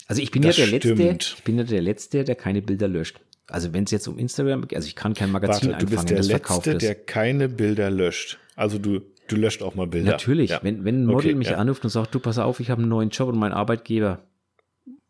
Also 0.08 0.22
ich 0.22 0.32
bin 0.32 0.44
ja 0.44 0.52
der 0.52 0.68
stimmt. 0.68 1.00
Letzte, 1.00 1.36
ich 1.38 1.44
bin 1.44 1.58
ja 1.58 1.64
der 1.64 1.82
Letzte, 1.82 2.24
der 2.24 2.36
keine 2.36 2.62
Bilder 2.62 2.88
löscht. 2.88 3.20
Also 3.48 3.74
wenn 3.74 3.86
es 3.86 3.92
jetzt 3.92 4.08
um 4.08 4.20
Instagram, 4.20 4.68
also 4.74 4.86
ich 4.86 4.96
kann 4.96 5.14
kein 5.14 5.32
Magazin 5.32 5.72
Warte, 5.72 5.86
du 5.86 5.92
bist 5.92 6.10
der 6.10 6.22
Letzte, 6.22 6.78
der 6.78 6.96
keine 6.96 7.50
Bilder 7.50 7.90
löscht. 7.90 8.38
Also 8.56 8.78
du, 8.78 9.02
du 9.28 9.36
löscht 9.38 9.64
auch 9.64 9.76
mal 9.76 9.88
Bilder. 9.88 10.12
Natürlich, 10.12 10.52
ja. 10.52 10.60
wenn, 10.62 10.84
wenn 10.84 11.04
ein 11.04 11.06
Model 11.06 11.32
okay, 11.32 11.36
mich 11.36 11.50
ja. 11.50 11.58
anruft 11.58 11.84
und 11.84 11.90
sagt, 11.90 12.14
du 12.14 12.20
pass 12.20 12.38
auf, 12.38 12.60
ich 12.60 12.70
habe 12.70 12.82
einen 12.82 12.90
neuen 12.90 13.10
Job 13.10 13.30
und 13.30 13.40
mein 13.40 13.54
Arbeitgeber 13.54 14.20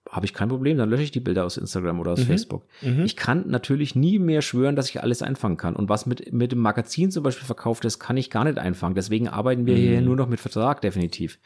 habe 0.09 0.25
ich 0.25 0.33
kein 0.33 0.49
Problem, 0.49 0.77
dann 0.77 0.89
lösche 0.89 1.03
ich 1.03 1.11
die 1.11 1.19
Bilder 1.19 1.45
aus 1.45 1.57
Instagram 1.57 1.99
oder 1.99 2.13
aus 2.13 2.19
mhm. 2.19 2.25
Facebook. 2.25 2.65
Mhm. 2.81 3.03
Ich 3.05 3.15
kann 3.15 3.47
natürlich 3.47 3.95
nie 3.95 4.17
mehr 4.17 4.41
schwören, 4.41 4.75
dass 4.75 4.89
ich 4.89 5.01
alles 5.01 5.21
einfangen 5.21 5.57
kann. 5.57 5.75
Und 5.75 5.87
was 5.87 6.07
mit, 6.07 6.33
mit 6.33 6.51
dem 6.51 6.59
Magazin 6.59 7.11
zum 7.11 7.23
Beispiel 7.23 7.45
verkauft 7.45 7.85
ist, 7.85 7.99
kann 7.99 8.17
ich 8.17 8.31
gar 8.31 8.43
nicht 8.43 8.57
einfangen. 8.57 8.95
Deswegen 8.95 9.27
arbeiten 9.27 9.67
wir 9.67 9.75
mhm. 9.75 9.79
hier 9.79 10.01
nur 10.01 10.15
noch 10.15 10.27
mit 10.27 10.39
Vertrag, 10.39 10.81
definitiv. 10.81 11.39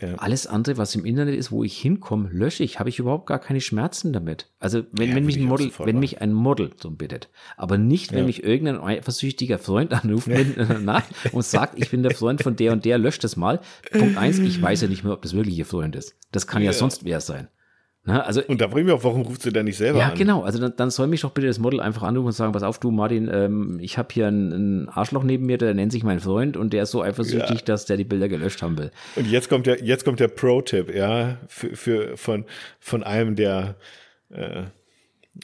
Ja, 0.00 0.08
ja. 0.08 0.14
Alles 0.16 0.46
andere, 0.46 0.78
was 0.78 0.94
im 0.94 1.04
Internet 1.04 1.34
ist, 1.34 1.50
wo 1.50 1.64
ich 1.64 1.76
hinkomme, 1.76 2.28
lösche 2.30 2.62
ich. 2.62 2.78
Habe 2.78 2.88
ich 2.88 3.00
überhaupt 3.00 3.26
gar 3.26 3.40
keine 3.40 3.60
Schmerzen 3.60 4.12
damit. 4.12 4.46
Also 4.60 4.82
wenn, 4.92 5.10
ja, 5.10 5.16
wenn 5.16 5.26
mich 5.26 5.36
ein 5.36 5.44
Model, 5.44 5.72
wenn 5.78 5.98
mich 5.98 6.20
ein 6.20 6.32
Model 6.32 6.70
so 6.76 6.90
bittet, 6.90 7.28
aber 7.56 7.78
nicht, 7.78 8.12
wenn 8.12 8.26
mich 8.26 8.44
irgendein 8.44 8.80
eifersüchtiger 8.80 9.58
Freund 9.58 9.92
anruft 9.92 10.28
na, 10.82 11.02
und 11.32 11.44
sagt, 11.44 11.78
ich 11.78 11.90
bin 11.90 12.02
der 12.02 12.14
Freund 12.14 12.42
von 12.42 12.54
der 12.54 12.72
und 12.72 12.84
der, 12.84 12.98
löscht 12.98 13.24
das 13.24 13.36
mal. 13.36 13.60
Punkt 13.90 14.16
eins, 14.16 14.38
ich 14.38 14.60
weiß 14.60 14.82
ja 14.82 14.88
nicht 14.88 15.02
mehr, 15.04 15.12
ob 15.12 15.22
das 15.22 15.34
wirklich 15.34 15.58
ihr 15.58 15.66
Freund 15.66 15.96
ist. 15.96 16.16
Das 16.32 16.46
kann 16.46 16.62
ja, 16.62 16.72
sonst 16.72 17.04
wer 17.04 17.20
sein. 17.20 17.48
Na, 18.08 18.22
also, 18.22 18.40
und 18.48 18.58
da 18.58 18.68
bringen 18.68 18.86
wir 18.86 18.94
auch, 18.94 19.04
warum 19.04 19.20
ruft 19.20 19.42
sie 19.42 19.52
denn 19.52 19.66
nicht 19.66 19.76
selber 19.76 19.98
ja, 19.98 20.06
an? 20.06 20.10
Ja, 20.12 20.16
genau. 20.16 20.42
Also 20.42 20.58
dann, 20.58 20.72
dann 20.74 20.90
soll 20.90 21.08
mich 21.08 21.20
doch 21.20 21.30
bitte 21.30 21.46
das 21.46 21.58
Model 21.58 21.78
einfach 21.78 22.04
anrufen 22.04 22.28
und 22.28 22.32
sagen, 22.32 22.54
pass 22.54 22.62
auf, 22.62 22.80
du 22.80 22.90
Martin, 22.90 23.28
ähm, 23.30 23.78
ich 23.82 23.98
habe 23.98 24.08
hier 24.10 24.28
einen, 24.28 24.88
Arschloch 24.88 25.22
neben 25.22 25.44
mir, 25.44 25.58
der 25.58 25.74
nennt 25.74 25.92
sich 25.92 26.04
mein 26.04 26.18
Freund 26.18 26.56
und 26.56 26.72
der 26.72 26.84
ist 26.84 26.90
so 26.90 27.02
eifersüchtig, 27.02 27.58
ja. 27.58 27.64
dass 27.66 27.84
der 27.84 27.98
die 27.98 28.04
Bilder 28.04 28.30
gelöscht 28.30 28.62
haben 28.62 28.78
will. 28.78 28.90
Und 29.16 29.30
jetzt 29.30 29.50
kommt 29.50 29.66
der, 29.66 29.84
jetzt 29.84 30.06
kommt 30.06 30.20
der 30.20 30.28
Pro-Tipp, 30.28 30.94
ja, 30.94 31.36
für, 31.48 31.76
für, 31.76 32.16
von, 32.16 32.46
von 32.80 33.02
einem, 33.02 33.36
der 33.36 33.74
äh, 34.30 34.62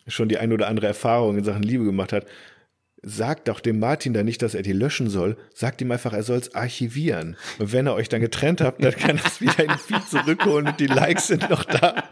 schon 0.09 0.31
die 0.31 0.39
ein 0.39 0.51
oder 0.51 0.69
andere 0.69 0.87
Erfahrung 0.87 1.37
in 1.37 1.45
Sachen 1.45 1.62
Liebe 1.62 1.85
gemacht 1.85 2.15
hat 2.15 2.25
sagt 3.05 3.48
doch 3.48 3.61
dem 3.61 3.78
Martin 3.78 4.12
da 4.12 4.22
nicht, 4.22 4.42
dass 4.42 4.55
er 4.55 4.62
die 4.62 4.72
löschen 4.72 5.09
soll. 5.09 5.36
Sagt 5.55 5.80
ihm 5.80 5.90
einfach, 5.90 6.12
er 6.12 6.22
soll 6.22 6.38
es 6.38 6.55
archivieren. 6.55 7.36
Und 7.59 7.72
wenn 7.72 7.86
er 7.86 7.94
euch 7.94 8.09
dann 8.09 8.20
getrennt 8.20 8.61
habt, 8.61 8.82
dann 8.82 8.94
kann 8.94 9.18
er 9.18 9.26
es 9.26 9.40
wieder 9.40 9.61
in 9.61 9.68
den 9.68 9.78
Feed 9.78 10.09
zurückholen 10.09 10.68
und 10.68 10.80
die 10.80 10.86
Likes 10.86 11.28
sind 11.28 11.48
noch 11.50 11.64
da. 11.64 12.05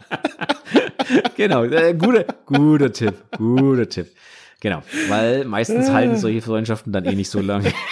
genau, 1.37 1.63
äh, 1.63 1.93
guter, 1.93 2.25
guter 2.45 2.91
Tipp, 2.91 3.15
guter 3.37 3.89
Tipp. 3.89 4.07
Genau, 4.59 4.81
weil 5.09 5.43
meistens 5.43 5.89
halten 5.89 6.15
solche 6.15 6.41
Freundschaften 6.41 6.93
dann 6.93 7.05
eh 7.05 7.15
nicht 7.15 7.29
so 7.29 7.41
lange. 7.41 7.73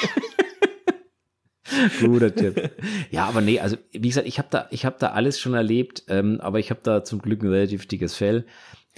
Guter 2.00 2.34
Tipp. 2.34 2.72
Ja, 3.12 3.26
aber 3.26 3.42
nee, 3.42 3.60
also 3.60 3.78
wie 3.92 4.08
gesagt, 4.08 4.28
ich 4.28 4.38
habe 4.38 4.48
da, 4.52 4.70
habe 4.72 4.96
da 5.00 5.08
alles 5.12 5.40
schon 5.40 5.54
erlebt, 5.54 6.04
ähm, 6.10 6.40
aber 6.42 6.60
ich 6.60 6.70
habe 6.70 6.82
da 6.84 7.04
zum 7.04 7.22
Glück 7.22 7.42
ein 7.42 7.50
relativ 7.50 7.88
dickes 7.88 8.16
Fell. 8.16 8.46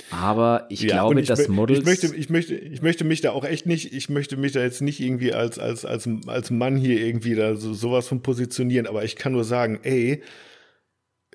Aber 0.09 0.65
ich 0.69 0.81
ja, 0.81 0.95
glaube, 0.95 1.21
ich, 1.21 1.27
dass 1.27 1.47
Models. 1.47 1.79
Ich 1.79 1.85
möchte, 1.85 2.15
ich, 2.15 2.29
möchte, 2.29 2.55
ich 2.55 2.81
möchte 2.81 3.03
mich 3.03 3.21
da 3.21 3.31
auch 3.31 3.45
echt 3.45 3.65
nicht, 3.65 3.93
ich 3.93 4.09
möchte 4.09 4.37
mich 4.37 4.51
da 4.51 4.61
jetzt 4.61 4.81
nicht 4.81 4.99
irgendwie 4.99 5.33
als, 5.33 5.59
als, 5.59 5.85
als, 5.85 6.09
als 6.25 6.49
Mann 6.49 6.75
hier 6.75 6.99
irgendwie 6.99 7.35
da 7.35 7.55
so, 7.55 7.73
sowas 7.73 8.07
von 8.07 8.21
positionieren, 8.21 8.87
aber 8.87 9.03
ich 9.03 9.15
kann 9.15 9.33
nur 9.33 9.43
sagen, 9.43 9.79
ey, 9.83 10.23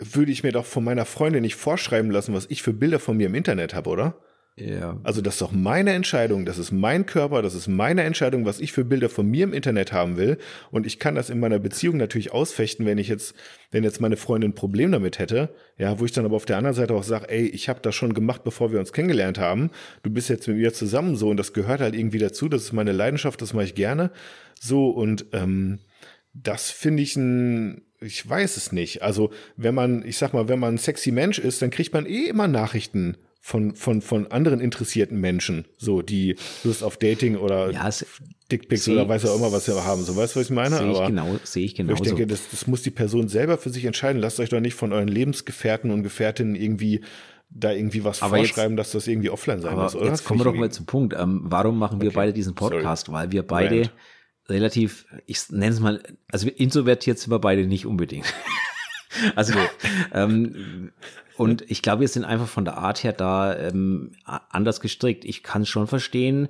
würde 0.00 0.32
ich 0.32 0.42
mir 0.42 0.52
doch 0.52 0.64
von 0.64 0.84
meiner 0.84 1.04
Freundin 1.04 1.42
nicht 1.42 1.56
vorschreiben 1.56 2.10
lassen, 2.10 2.34
was 2.34 2.46
ich 2.50 2.62
für 2.62 2.72
Bilder 2.72 2.98
von 2.98 3.16
mir 3.16 3.26
im 3.26 3.34
Internet 3.34 3.74
habe, 3.74 3.90
oder? 3.90 4.18
Ja. 4.60 4.98
Also 5.04 5.20
das 5.20 5.34
ist 5.34 5.40
doch 5.40 5.52
meine 5.52 5.92
Entscheidung, 5.92 6.44
das 6.44 6.58
ist 6.58 6.72
mein 6.72 7.06
Körper, 7.06 7.42
das 7.42 7.54
ist 7.54 7.68
meine 7.68 8.02
Entscheidung, 8.02 8.44
was 8.44 8.60
ich 8.60 8.72
für 8.72 8.84
Bilder 8.84 9.08
von 9.08 9.26
mir 9.26 9.44
im 9.44 9.52
Internet 9.52 9.92
haben 9.92 10.16
will. 10.16 10.38
Und 10.70 10.86
ich 10.86 10.98
kann 10.98 11.14
das 11.14 11.30
in 11.30 11.38
meiner 11.38 11.58
Beziehung 11.58 11.96
natürlich 11.96 12.32
ausfechten, 12.32 12.84
wenn 12.84 12.98
ich 12.98 13.08
jetzt, 13.08 13.34
wenn 13.70 13.84
jetzt 13.84 14.00
meine 14.00 14.16
Freundin 14.16 14.50
ein 14.50 14.54
Problem 14.54 14.92
damit 14.92 15.18
hätte, 15.18 15.54
ja, 15.76 16.00
wo 16.00 16.04
ich 16.04 16.12
dann 16.12 16.24
aber 16.24 16.36
auf 16.36 16.46
der 16.46 16.56
anderen 16.56 16.74
Seite 16.74 16.94
auch 16.94 17.04
sage, 17.04 17.28
ey, 17.28 17.46
ich 17.46 17.68
habe 17.68 17.80
das 17.80 17.94
schon 17.94 18.14
gemacht, 18.14 18.42
bevor 18.44 18.72
wir 18.72 18.80
uns 18.80 18.92
kennengelernt 18.92 19.38
haben. 19.38 19.70
Du 20.02 20.10
bist 20.10 20.28
jetzt 20.28 20.48
mit 20.48 20.56
mir 20.56 20.72
zusammen 20.72 21.16
so 21.16 21.28
und 21.28 21.36
das 21.36 21.52
gehört 21.52 21.80
halt 21.80 21.94
irgendwie 21.94 22.18
dazu. 22.18 22.48
Das 22.48 22.62
ist 22.62 22.72
meine 22.72 22.92
Leidenschaft, 22.92 23.40
das 23.40 23.54
mache 23.54 23.66
ich 23.66 23.74
gerne. 23.74 24.10
So 24.60 24.90
und 24.90 25.26
ähm, 25.32 25.78
das 26.32 26.70
finde 26.70 27.02
ich 27.02 27.16
ein 27.16 27.82
ich 28.00 28.28
weiß 28.28 28.56
es 28.56 28.70
nicht. 28.70 29.02
Also, 29.02 29.32
wenn 29.56 29.74
man, 29.74 30.04
ich 30.06 30.18
sag 30.18 30.32
mal, 30.32 30.48
wenn 30.48 30.60
man 30.60 30.74
ein 30.74 30.78
sexy 30.78 31.10
Mensch 31.10 31.40
ist, 31.40 31.62
dann 31.62 31.70
kriegt 31.70 31.92
man 31.92 32.06
eh 32.06 32.26
immer 32.28 32.46
Nachrichten 32.46 33.16
von, 33.40 33.76
von, 33.76 34.02
von 34.02 34.26
anderen 34.30 34.60
interessierten 34.60 35.18
Menschen, 35.20 35.66
so, 35.78 36.02
die 36.02 36.36
Lust 36.64 36.82
auf 36.82 36.96
Dating 36.98 37.36
oder 37.36 37.70
Ja, 37.70 37.88
Dickpics 38.50 38.84
seh- 38.84 38.92
oder 38.92 39.08
weiß 39.08 39.26
auch 39.26 39.36
immer, 39.36 39.52
was 39.52 39.64
sie 39.66 39.74
haben. 39.84 40.02
So, 40.02 40.16
weißt 40.16 40.34
du, 40.36 40.40
was 40.40 40.46
ich 40.50 40.54
meine? 40.54 40.76
Sehe 40.78 40.90
ich 40.92 41.06
genau, 41.06 41.36
sehe 41.44 41.64
ich 41.64 41.74
genauso. 41.74 42.02
ich 42.02 42.08
denke, 42.10 42.26
das, 42.26 42.48
das 42.50 42.66
muss 42.66 42.82
die 42.82 42.90
Person 42.90 43.28
selber 43.28 43.56
für 43.58 43.70
sich 43.70 43.84
entscheiden. 43.84 44.20
Lasst 44.20 44.40
euch 44.40 44.48
doch 44.50 44.60
nicht 44.60 44.74
von 44.74 44.92
euren 44.92 45.08
Lebensgefährten 45.08 45.90
und 45.90 46.02
Gefährtinnen 46.02 46.54
irgendwie 46.56 47.02
da 47.50 47.72
irgendwie 47.72 48.04
was 48.04 48.20
Aber 48.22 48.36
jetzt- 48.36 48.48
vorschreiben, 48.48 48.76
dass 48.76 48.90
das 48.92 49.06
irgendwie 49.06 49.30
offline 49.30 49.60
sein 49.62 49.74
muss, 49.76 49.94
oder? 49.96 50.06
jetzt 50.06 50.24
kommen 50.24 50.40
wir 50.40 50.44
doch 50.44 50.54
mal 50.54 50.70
zum 50.70 50.84
Punkt. 50.84 51.14
Ähm, 51.18 51.40
warum 51.44 51.78
machen 51.78 52.00
wir 52.02 52.08
Okay, 52.08 52.16
beide 52.16 52.32
diesen 52.34 52.54
sorry. 52.58 52.76
Podcast? 52.76 53.10
Weil 53.10 53.32
wir 53.32 53.42
beide 53.42 53.80
Rant. 53.80 53.92
relativ, 54.50 55.06
ich 55.26 55.48
nenne 55.50 55.72
es 55.72 55.80
mal, 55.80 56.02
also 56.30 56.44
wir 56.46 56.58
introvertiert 56.60 57.18
sind 57.18 57.30
wir 57.30 57.38
beide 57.38 57.66
nicht 57.66 57.86
unbedingt. 57.86 58.26
also 59.34 59.54
ähm, 60.12 60.92
und 61.36 61.70
ich 61.70 61.82
glaube, 61.82 62.00
wir 62.00 62.08
sind 62.08 62.24
einfach 62.24 62.48
von 62.48 62.64
der 62.64 62.78
Art 62.78 63.04
her 63.04 63.12
da 63.12 63.56
ähm, 63.56 64.12
anders 64.24 64.80
gestrickt. 64.80 65.24
Ich 65.24 65.42
kann 65.42 65.64
schon 65.66 65.86
verstehen, 65.86 66.48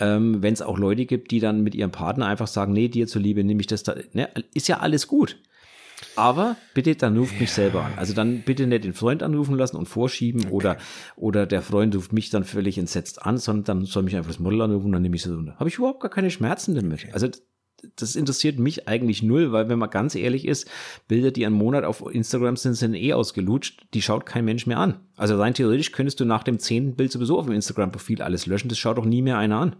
ähm, 0.00 0.42
wenn 0.42 0.54
es 0.54 0.62
auch 0.62 0.78
Leute 0.78 1.06
gibt, 1.06 1.30
die 1.30 1.40
dann 1.40 1.62
mit 1.62 1.74
ihrem 1.74 1.92
Partner 1.92 2.26
einfach 2.26 2.46
sagen, 2.46 2.72
nee, 2.72 2.88
dir 2.88 3.06
zuliebe 3.06 3.44
nehme 3.44 3.60
ich 3.60 3.66
das 3.66 3.82
da. 3.82 3.94
Ne, 4.12 4.28
ist 4.54 4.68
ja 4.68 4.80
alles 4.80 5.06
gut. 5.06 5.36
Aber 6.16 6.56
bitte, 6.74 6.94
dann 6.96 7.16
ruft 7.16 7.38
mich 7.40 7.52
selber 7.52 7.84
an. 7.84 7.92
Also 7.96 8.14
dann 8.14 8.42
bitte 8.42 8.66
nicht 8.66 8.84
den 8.84 8.94
Freund 8.94 9.22
anrufen 9.22 9.56
lassen 9.56 9.76
und 9.76 9.86
vorschieben 9.86 10.48
oder, 10.50 10.76
oder 11.16 11.46
der 11.46 11.62
Freund 11.62 11.94
ruft 11.94 12.12
mich 12.12 12.30
dann 12.30 12.44
völlig 12.44 12.78
entsetzt 12.78 13.24
an, 13.24 13.38
sondern 13.38 13.64
dann 13.64 13.84
soll 13.84 14.02
mich 14.02 14.16
einfach 14.16 14.30
das 14.30 14.38
Model 14.38 14.62
anrufen 14.62 14.86
und 14.86 14.92
dann 14.92 15.02
nehme 15.02 15.16
ich 15.16 15.22
so. 15.22 15.30
Habe 15.56 15.68
ich 15.68 15.76
überhaupt 15.76 16.00
gar 16.00 16.10
keine 16.10 16.30
Schmerzen 16.30 16.74
damit. 16.74 17.06
Also 17.12 17.28
das 17.96 18.16
interessiert 18.16 18.58
mich 18.58 18.88
eigentlich 18.88 19.22
null, 19.22 19.52
weil 19.52 19.68
wenn 19.68 19.78
man 19.78 19.90
ganz 19.90 20.14
ehrlich 20.14 20.46
ist, 20.46 20.68
Bilder, 21.08 21.30
die 21.30 21.46
einen 21.46 21.54
Monat 21.54 21.84
auf 21.84 22.04
Instagram 22.12 22.56
sind, 22.56 22.74
sind 22.74 22.94
eh 22.94 23.12
ausgelutscht, 23.12 23.86
die 23.94 24.02
schaut 24.02 24.26
kein 24.26 24.44
Mensch 24.44 24.66
mehr 24.66 24.78
an. 24.78 25.00
Also 25.16 25.36
rein 25.38 25.54
theoretisch 25.54 25.92
könntest 25.92 26.20
du 26.20 26.24
nach 26.24 26.42
dem 26.42 26.58
zehnten 26.58 26.96
Bild 26.96 27.12
sowieso 27.12 27.38
auf 27.38 27.46
dem 27.46 27.54
Instagram-Profil 27.54 28.22
alles 28.22 28.46
löschen, 28.46 28.68
das 28.68 28.78
schaut 28.78 28.98
doch 28.98 29.04
nie 29.04 29.22
mehr 29.22 29.38
einer 29.38 29.58
an. 29.58 29.76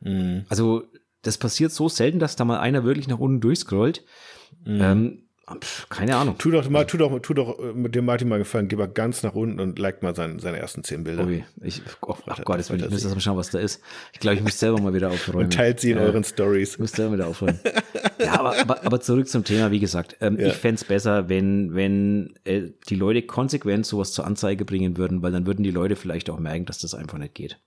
Mhm. 0.00 0.44
Also 0.48 0.84
das 1.22 1.38
passiert 1.38 1.72
so 1.72 1.88
selten, 1.88 2.18
dass 2.18 2.36
da 2.36 2.44
mal 2.44 2.60
einer 2.60 2.84
wirklich 2.84 3.08
nach 3.08 3.18
unten 3.18 3.40
durchscrollt. 3.40 4.04
Ähm, 4.66 5.22
pf, 5.58 5.88
keine 5.88 6.16
Ahnung. 6.16 6.36
Tu 6.38 6.50
doch 6.50 6.68
mal, 6.68 6.86
tu 6.86 6.96
doch, 6.96 7.18
tu 7.20 7.34
doch 7.34 7.58
äh, 7.58 7.72
mit 7.72 7.94
dem 7.94 8.04
Martin 8.04 8.28
mal 8.28 8.38
gefallen, 8.38 8.68
geh 8.68 8.76
mal 8.76 8.86
ganz 8.88 9.22
nach 9.22 9.34
unten 9.34 9.58
und 9.60 9.78
like 9.78 10.02
mal 10.02 10.14
seine, 10.14 10.38
seine 10.40 10.58
ersten 10.58 10.84
zehn 10.84 11.04
Bilder. 11.04 11.26
Ui, 11.26 11.44
ich, 11.62 11.82
oh, 12.02 12.14
ach 12.26 12.40
Gott, 12.44 12.58
jetzt 12.58 12.70
will 12.70 12.82
ich 12.82 12.90
müsste 12.90 13.08
mal 13.08 13.20
schauen, 13.20 13.36
was 13.36 13.50
da 13.50 13.58
ist. 13.58 13.80
Ich 14.12 14.20
glaube, 14.20 14.36
ich 14.36 14.42
muss 14.42 14.58
selber 14.58 14.80
mal 14.80 14.94
wieder 14.94 15.10
aufräumen. 15.10 15.44
Und 15.44 15.52
teilt 15.54 15.80
sie 15.80 15.90
in 15.92 15.98
Ja. 15.98 16.04
euren 16.04 16.24
Stories. 16.24 16.72
Ich 16.72 16.78
muss 16.78 16.92
selber 16.92 17.14
wieder 17.14 17.26
aufräumen. 17.28 17.58
ja, 18.18 18.38
aber, 18.38 18.58
aber, 18.60 18.84
aber 18.84 19.00
zurück 19.00 19.28
zum 19.28 19.44
Thema, 19.44 19.70
wie 19.70 19.80
gesagt. 19.80 20.16
Ähm, 20.20 20.38
Ja. 20.38 20.48
Ich 20.48 20.54
fänd's 20.54 20.84
besser, 20.84 21.28
wenn, 21.28 21.74
wenn 21.74 22.34
äh, 22.44 22.70
die 22.88 22.94
Leute 22.96 23.22
konsequent 23.22 23.86
sowas 23.86 24.12
zur 24.12 24.26
Anzeige 24.26 24.64
bringen 24.64 24.96
würden, 24.96 25.22
weil 25.22 25.32
dann 25.32 25.46
würden 25.46 25.62
die 25.62 25.70
Leute 25.70 25.96
vielleicht 25.96 26.30
auch 26.30 26.38
merken, 26.38 26.66
dass 26.66 26.78
das 26.78 26.94
einfach 26.94 27.18
nicht 27.18 27.34
geht. 27.34 27.58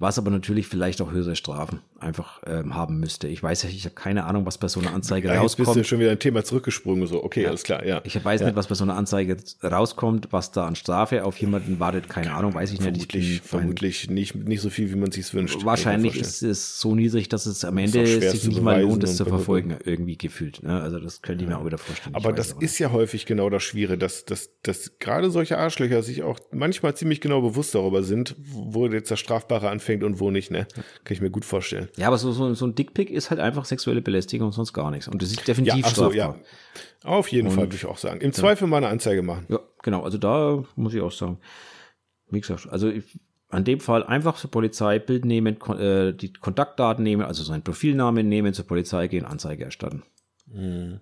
Was 0.00 0.18
aber 0.18 0.30
natürlich 0.30 0.66
vielleicht 0.66 1.00
auch 1.00 1.12
höhere 1.12 1.36
Strafen 1.36 1.80
einfach 2.00 2.42
ähm, 2.46 2.74
haben 2.74 2.98
müsste. 2.98 3.28
Ich 3.28 3.40
weiß 3.42 3.62
ja, 3.62 3.68
ich 3.70 3.84
habe 3.84 3.94
keine 3.94 4.24
Ahnung, 4.24 4.44
was 4.44 4.58
bei 4.58 4.66
so 4.68 4.80
einer 4.80 4.92
Anzeige 4.92 5.28
Ja, 5.28 5.34
jetzt 5.40 5.56
bist 5.56 5.58
du 5.58 5.62
rauskommt. 5.66 5.86
schon 5.86 6.00
wieder 6.00 6.10
ein 6.10 6.18
Thema 6.18 6.44
zurückgesprungen, 6.44 7.06
so, 7.06 7.22
okay, 7.22 7.46
alles 7.46 7.62
klar, 7.62 7.86
ja. 7.86 8.00
Ich 8.04 8.22
weiß 8.22 8.42
nicht, 8.42 8.56
was 8.56 8.66
bei 8.66 8.74
so 8.74 8.82
einer 8.84 8.96
Anzeige 8.96 9.36
rauskommt, 9.62 10.28
was 10.32 10.50
da 10.50 10.66
an 10.66 10.74
Strafe 10.74 11.24
auf 11.24 11.38
jemanden 11.38 11.78
wartet. 11.78 12.08
Keine 12.10 12.34
Ahnung, 12.34 12.52
weiß 12.54 12.72
ich 12.72 12.80
nicht. 12.80 12.88
Ich 13.14 13.40
Vermutlich, 13.40 13.40
bin- 13.40 13.48
vermutlich 13.48 14.10
nicht, 14.10 14.34
nicht 14.34 14.60
so 14.60 14.68
viel, 14.68 14.90
wie 14.90 14.96
man 14.96 15.12
sich 15.12 15.32
wünscht. 15.32 15.64
Wahrscheinlich 15.64 16.16
ist 16.20 16.42
es 16.42 16.80
so 16.80 16.94
niedrig, 16.96 17.28
dass 17.28 17.46
es 17.46 17.64
am 17.64 17.78
Ende 17.78 18.04
sich 18.04 18.44
nicht 18.48 18.60
mal 18.60 18.82
lohnt, 18.82 19.04
es 19.04 19.16
zu 19.16 19.24
verfolgen, 19.24 19.76
irgendwie 19.84 20.18
gefühlt. 20.18 20.62
Ne? 20.64 20.82
Also 20.82 20.98
das 20.98 21.22
könnte 21.22 21.44
ich 21.44 21.48
mir 21.48 21.56
auch 21.58 21.64
wieder 21.64 21.78
vorstellen. 21.78 22.14
Aber 22.16 22.32
das 22.32 22.52
ist 22.58 22.78
ja 22.80 22.90
häufig 22.90 23.26
genau 23.26 23.48
das 23.48 23.62
Schwierige, 23.62 23.96
dass, 23.96 24.24
dass, 24.24 24.50
dass 24.64 24.98
gerade 24.98 25.30
solche 25.30 25.56
Arschlöcher 25.56 26.02
sich 26.02 26.24
auch 26.24 26.38
manchmal 26.50 26.94
ziemlich 26.96 27.20
genau 27.20 27.40
bewusst 27.40 27.74
darüber 27.76 28.02
sind, 28.02 28.34
wo 28.38 28.86
jetzt 28.88 29.10
das 29.10 29.20
Strafbare 29.20 29.70
anfängt 29.84 30.02
und 30.02 30.20
wo 30.20 30.30
nicht, 30.30 30.50
ne? 30.50 30.66
Kann 31.04 31.14
ich 31.14 31.20
mir 31.20 31.30
gut 31.30 31.44
vorstellen. 31.44 31.88
Ja, 31.96 32.06
aber 32.06 32.18
so, 32.18 32.32
so, 32.32 32.54
so 32.54 32.66
ein 32.66 32.74
Dickpick 32.74 33.10
ist 33.10 33.30
halt 33.30 33.40
einfach 33.40 33.64
sexuelle 33.64 34.00
Belästigung 34.00 34.46
und 34.46 34.52
sonst 34.52 34.72
gar 34.72 34.90
nichts. 34.90 35.08
Und 35.08 35.20
das 35.22 35.30
ist 35.30 35.40
Ja, 35.40 35.44
definitiv 35.44 35.84
ach 35.86 35.94
so, 35.94 36.12
ja. 36.12 36.34
Auf 37.04 37.28
jeden 37.28 37.50
Fall 37.50 37.64
würde 37.64 37.76
ich 37.76 37.84
auch 37.84 37.98
sagen. 37.98 38.20
Im 38.20 38.32
Zweifel 38.32 38.66
mal 38.66 38.78
eine 38.78 38.88
Anzeige 38.88 39.22
machen. 39.22 39.44
Ja, 39.48 39.60
genau. 39.82 40.02
Also 40.02 40.18
da 40.18 40.64
muss 40.74 40.94
ich 40.94 41.02
auch 41.02 41.12
sagen, 41.12 41.38
wie 42.30 42.40
gesagt, 42.40 42.66
also 42.70 42.88
ich, 42.88 43.04
an 43.50 43.64
dem 43.64 43.80
Fall 43.80 44.02
einfach 44.04 44.36
zur 44.36 44.50
Polizei 44.50 44.98
Bild 44.98 45.24
nehmen, 45.24 45.58
kon 45.58 45.78
äh, 45.78 46.14
die 46.14 46.32
Kontaktdaten 46.32 47.04
nehmen, 47.04 47.22
also 47.22 47.44
seinen 47.44 47.62
Profilnamen 47.62 48.28
nehmen, 48.28 48.54
zur 48.54 48.66
Polizei 48.66 49.06
gehen, 49.08 49.26
Anzeige 49.26 49.64
erstatten. 49.64 50.02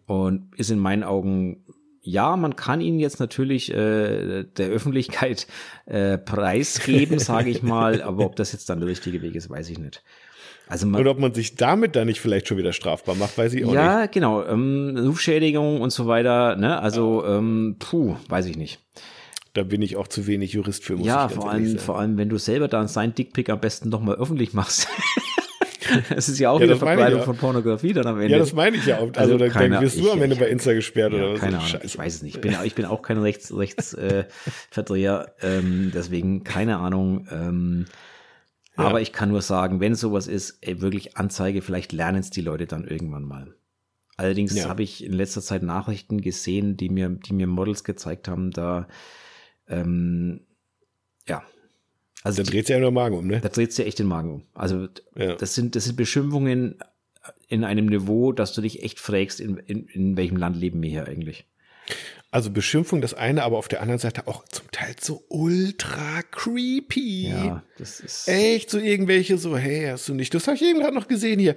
Und 0.06 0.50
ist 0.56 0.70
in 0.70 0.78
meinen 0.78 1.02
Augen, 1.02 1.64
ja, 2.02 2.36
man 2.36 2.56
kann 2.56 2.80
ihn 2.80 2.98
jetzt 2.98 3.20
natürlich 3.20 3.72
äh, 3.72 4.44
der 4.44 4.68
Öffentlichkeit 4.68 5.46
äh, 5.86 6.18
preisgeben, 6.18 7.18
sage 7.18 7.50
ich 7.50 7.62
mal, 7.62 8.02
aber 8.04 8.24
ob 8.24 8.36
das 8.36 8.52
jetzt 8.52 8.68
dann 8.68 8.80
der 8.80 8.88
richtige 8.88 9.22
Weg 9.22 9.34
ist, 9.36 9.48
weiß 9.48 9.70
ich 9.70 9.78
nicht. 9.78 10.02
Also 10.68 10.86
man, 10.86 11.00
Oder 11.00 11.12
ob 11.12 11.18
man 11.18 11.34
sich 11.34 11.54
damit 11.54 11.96
dann 11.96 12.06
nicht 12.06 12.20
vielleicht 12.20 12.48
schon 12.48 12.56
wieder 12.56 12.72
strafbar 12.72 13.14
macht, 13.14 13.36
weiß 13.36 13.52
ich 13.54 13.64
auch 13.64 13.68
nicht. 13.68 13.76
ja, 13.76 14.06
genau. 14.06 14.44
Ähm, 14.44 14.96
Rufschädigung 14.96 15.80
und 15.80 15.90
so 15.90 16.06
weiter. 16.06 16.56
Ne? 16.56 16.80
Also, 16.80 17.24
ähm, 17.26 17.76
puh, 17.78 18.16
weiß 18.28 18.46
ich 18.46 18.56
nicht. 18.56 18.80
Da 19.54 19.64
bin 19.64 19.82
ich 19.82 19.96
auch 19.96 20.08
zu 20.08 20.26
wenig 20.26 20.54
Jurist 20.54 20.82
für, 20.82 20.96
muss 20.96 21.06
ja, 21.06 21.26
ich 21.26 21.32
ganz 21.32 21.34
vor 21.34 21.50
allem, 21.50 21.66
sagen. 21.66 21.78
vor 21.78 21.98
allem, 21.98 22.16
wenn 22.16 22.30
du 22.30 22.38
selber 22.38 22.68
dann 22.68 22.88
sein 22.88 23.14
Dickpick 23.14 23.50
am 23.50 23.60
besten 23.60 23.90
noch 23.90 24.00
mal 24.00 24.14
öffentlich 24.14 24.54
machst. 24.54 24.88
das 26.08 26.28
ist 26.28 26.38
ja 26.38 26.50
auch 26.50 26.60
Ja, 26.60 26.66
wieder 26.66 26.76
Verbreitung 26.76 27.18
ja. 27.20 27.24
von 27.24 27.36
Pornografie 27.36 27.92
dann 27.92 28.06
am 28.06 28.16
Ende. 28.20 28.32
Ja, 28.32 28.38
das 28.38 28.52
meine 28.52 28.76
ich 28.76 28.86
ja. 28.86 28.98
auch. 28.98 29.08
Also, 29.08 29.18
Also 29.20 29.38
dann, 29.38 29.50
keine- 29.50 29.80
wirst 29.80 29.96
du 29.98 30.02
ich- 30.06 30.12
am 30.12 30.22
Ende 30.22 30.34
ich- 30.34 30.40
bei 30.40 30.48
Insta 30.48 30.72
gesperrt 30.72 31.12
ja, 31.12 31.18
oder 31.18 31.32
was. 31.34 31.40
keine 31.40 31.56
Ahnung, 31.56 31.68
Scheiße. 31.68 31.84
ich 31.86 31.98
weiß 31.98 32.14
es 32.16 32.22
nicht. 32.22 32.34
Ich 32.36 32.40
bin, 32.40 32.56
ich 32.64 32.74
bin 32.74 32.84
auch 32.84 33.02
kein 33.02 33.18
Rechts, 33.18 33.52
Rechtsverdreher, 33.56 35.34
äh, 35.40 35.58
ähm, 35.58 35.90
deswegen 35.94 36.44
keine 36.44 36.78
Ahnung. 36.78 37.26
Ähm. 37.30 37.84
Aber 38.76 39.00
ich 39.02 39.12
kann 39.12 39.28
nur 39.28 39.42
sagen, 39.42 39.80
wenn 39.80 39.94
sowas 39.94 40.26
ist, 40.26 40.58
ey, 40.62 40.80
wirklich 40.80 41.16
Anzeige, 41.16 41.60
vielleicht 41.60 41.92
lernen 41.92 42.20
es 42.20 42.30
die 42.30 42.40
Leute 42.40 42.66
dann 42.66 42.84
irgendwann 42.86 43.24
mal. 43.24 43.54
Allerdings 44.16 44.54
Ja. 44.56 44.68
habe 44.68 44.82
ich 44.82 45.04
in 45.04 45.12
letzter 45.12 45.42
Zeit 45.42 45.62
Nachrichten 45.62 46.20
gesehen, 46.22 46.76
die 46.76 46.88
mir, 46.88 47.08
die 47.10 47.34
mir 47.34 47.46
Models 47.46 47.84
gezeigt 47.84 48.28
haben, 48.28 48.50
da, 48.50 48.88
ähm, 49.68 50.40
ja. 51.28 51.42
Also 52.22 52.42
die, 52.42 52.50
dreht 52.50 52.66
sich 52.66 52.74
ja 52.74 52.80
nur 52.80 52.92
Magen 52.92 53.16
um, 53.16 53.26
ne? 53.26 53.40
da 53.40 53.48
dreht 53.48 53.72
sich 53.72 53.86
echt 53.86 53.98
den 53.98 54.06
Magen 54.06 54.30
um. 54.32 54.42
Also 54.54 54.88
Ja. 55.16 55.34
das 55.36 55.54
sind, 55.54 55.74
das 55.74 55.84
sind 55.84 55.96
Beschimpfungen 55.96 56.78
in 57.48 57.64
einem 57.64 57.86
Niveau, 57.86 58.32
dass 58.32 58.52
du 58.52 58.60
dich 58.60 58.82
echt 58.82 58.98
fragst, 58.98 59.40
in, 59.40 59.56
in, 59.58 59.86
in 59.86 60.16
welchem 60.16 60.36
Land 60.36 60.56
leben 60.56 60.82
wir 60.82 60.90
hier 60.90 61.06
eigentlich. 61.06 61.46
Also 62.34 62.50
Beschimpfung 62.50 63.02
das 63.02 63.12
eine, 63.12 63.42
aber 63.42 63.58
auf 63.58 63.68
der 63.68 63.82
anderen 63.82 63.98
Seite 63.98 64.26
auch 64.26 64.42
zum 64.46 64.68
Teil 64.70 64.94
so 64.98 65.22
ultra 65.28 66.22
creepy. 66.30 67.28
Ja, 67.28 67.62
das 67.76 68.00
ist. 68.00 68.26
Echt 68.26 68.70
so 68.70 68.78
irgendwelche 68.78 69.36
so, 69.36 69.54
hey, 69.58 69.86
hast 69.90 70.08
du 70.08 70.14
nicht, 70.14 70.32
das 70.32 70.46
habe 70.46 70.56
ich 70.56 70.62
eben 70.62 70.80
gerade 70.80 70.94
noch 70.94 71.08
gesehen 71.08 71.38
hier, 71.38 71.56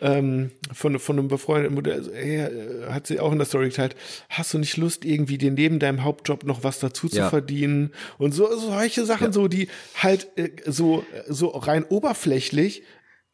ähm, 0.00 0.52
von, 0.72 0.96
von 1.00 1.18
einem 1.18 1.26
befreundeten 1.26 1.74
Modell, 1.74 2.04
so, 2.04 2.12
hey, 2.14 2.36
äh, 2.36 2.86
hat 2.92 3.08
sie 3.08 3.18
auch 3.18 3.32
in 3.32 3.38
der 3.38 3.46
Story 3.48 3.68
geteilt, 3.70 3.96
hast 4.28 4.54
du 4.54 4.58
nicht 4.58 4.76
Lust, 4.76 5.04
irgendwie 5.04 5.38
dir 5.38 5.50
neben 5.50 5.80
deinem 5.80 6.04
Hauptjob 6.04 6.44
noch 6.44 6.62
was 6.62 6.78
dazu 6.78 7.08
zu 7.08 7.16
Ja. 7.16 7.28
verdienen 7.28 7.90
und 8.18 8.30
so, 8.30 8.56
solche 8.56 9.04
Sachen, 9.04 9.26
Ja. 9.26 9.32
so, 9.32 9.48
die 9.48 9.66
halt 9.96 10.28
äh, 10.38 10.50
so, 10.66 11.04
so 11.28 11.48
rein 11.48 11.82
oberflächlich 11.84 12.84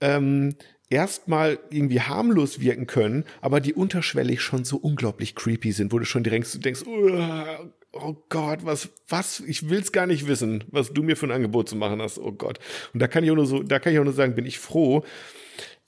ähm, 0.00 0.56
erstmal 0.90 1.58
irgendwie 1.70 2.00
harmlos 2.00 2.60
wirken 2.60 2.86
können, 2.86 3.24
aber 3.40 3.60
die 3.60 3.74
unterschwellig 3.74 4.40
schon 4.40 4.64
so 4.64 4.76
unglaublich 4.76 5.34
creepy 5.34 5.72
sind, 5.72 5.92
wo 5.92 5.98
du 5.98 6.04
schon 6.04 6.24
direkt 6.24 6.64
denkst, 6.64 6.84
"Uah, 6.86 7.70
oh 7.92 8.16
Gott, 8.28 8.64
was, 8.64 8.90
was, 9.08 9.40
ich 9.40 9.68
will's 9.68 9.92
gar 9.92 10.06
nicht 10.06 10.26
wissen, 10.26 10.64
was 10.68 10.92
du 10.92 11.02
mir 11.02 11.16
für 11.16 11.26
ein 11.26 11.32
Angebot 11.32 11.68
zu 11.68 11.76
machen 11.76 12.00
hast, 12.00 12.18
oh 12.18 12.32
Gott. 12.32 12.58
Und 12.92 13.00
da 13.00 13.08
kann 13.08 13.24
ich 13.24 13.30
auch 13.30 13.36
nur 13.36 13.46
so, 13.46 13.62
da 13.62 13.78
kann 13.78 13.92
ich 13.92 13.98
auch 13.98 14.04
nur 14.04 14.12
sagen, 14.12 14.34
bin 14.34 14.46
ich 14.46 14.58
froh, 14.58 15.04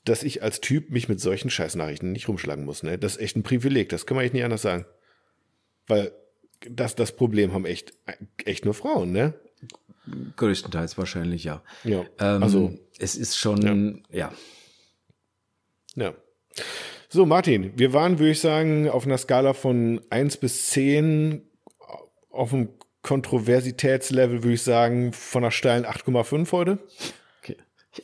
dass 0.03 0.23
ich 0.23 0.41
als 0.41 0.61
Typ 0.61 0.89
mich 0.89 1.09
mit 1.09 1.19
solchen 1.19 1.49
Scheißnachrichten 1.49 2.11
nicht 2.11 2.27
rumschlagen 2.27 2.65
muss, 2.65 2.83
ne? 2.83 2.97
Das 2.97 3.15
ist 3.15 3.21
echt 3.21 3.35
ein 3.35 3.43
Privileg, 3.43 3.89
das 3.89 4.05
kann 4.05 4.15
man 4.15 4.25
echt 4.25 4.33
nicht 4.33 4.43
anders 4.43 4.63
sagen. 4.63 4.85
Weil 5.87 6.11
das, 6.69 6.95
das 6.95 7.15
Problem 7.15 7.53
haben 7.53 7.65
echt, 7.65 7.93
echt 8.45 8.65
nur 8.65 8.73
Frauen, 8.73 9.11
ne? 9.11 9.33
Größtenteils 10.37 10.97
wahrscheinlich, 10.97 11.43
ja. 11.43 11.63
Ja. 11.83 12.05
Ähm, 12.19 12.41
also, 12.41 12.77
es 12.97 13.15
ist 13.15 13.37
schon, 13.37 14.03
ja. 14.11 14.17
Ja. 14.17 14.33
So, 17.09 17.25
Martin, 17.25 17.73
wir 17.75 17.93
waren, 17.93 18.19
würde 18.19 18.31
ich 18.31 18.39
sagen, 18.39 18.89
auf 18.89 19.05
einer 19.05 19.17
Skala 19.17 19.53
von 19.53 20.01
1 20.09 20.37
bis 20.37 20.67
10 20.69 21.41
auf 22.29 22.51
dem 22.51 22.69
Kontroversitätslevel, 23.01 24.43
würde 24.43 24.53
ich 24.53 24.61
sagen, 24.61 25.11
von 25.11 25.43
einer 25.43 25.51
steilen 25.51 25.85
8,5 25.85 26.51
heute. 26.51 26.79
Okay. 27.41 27.57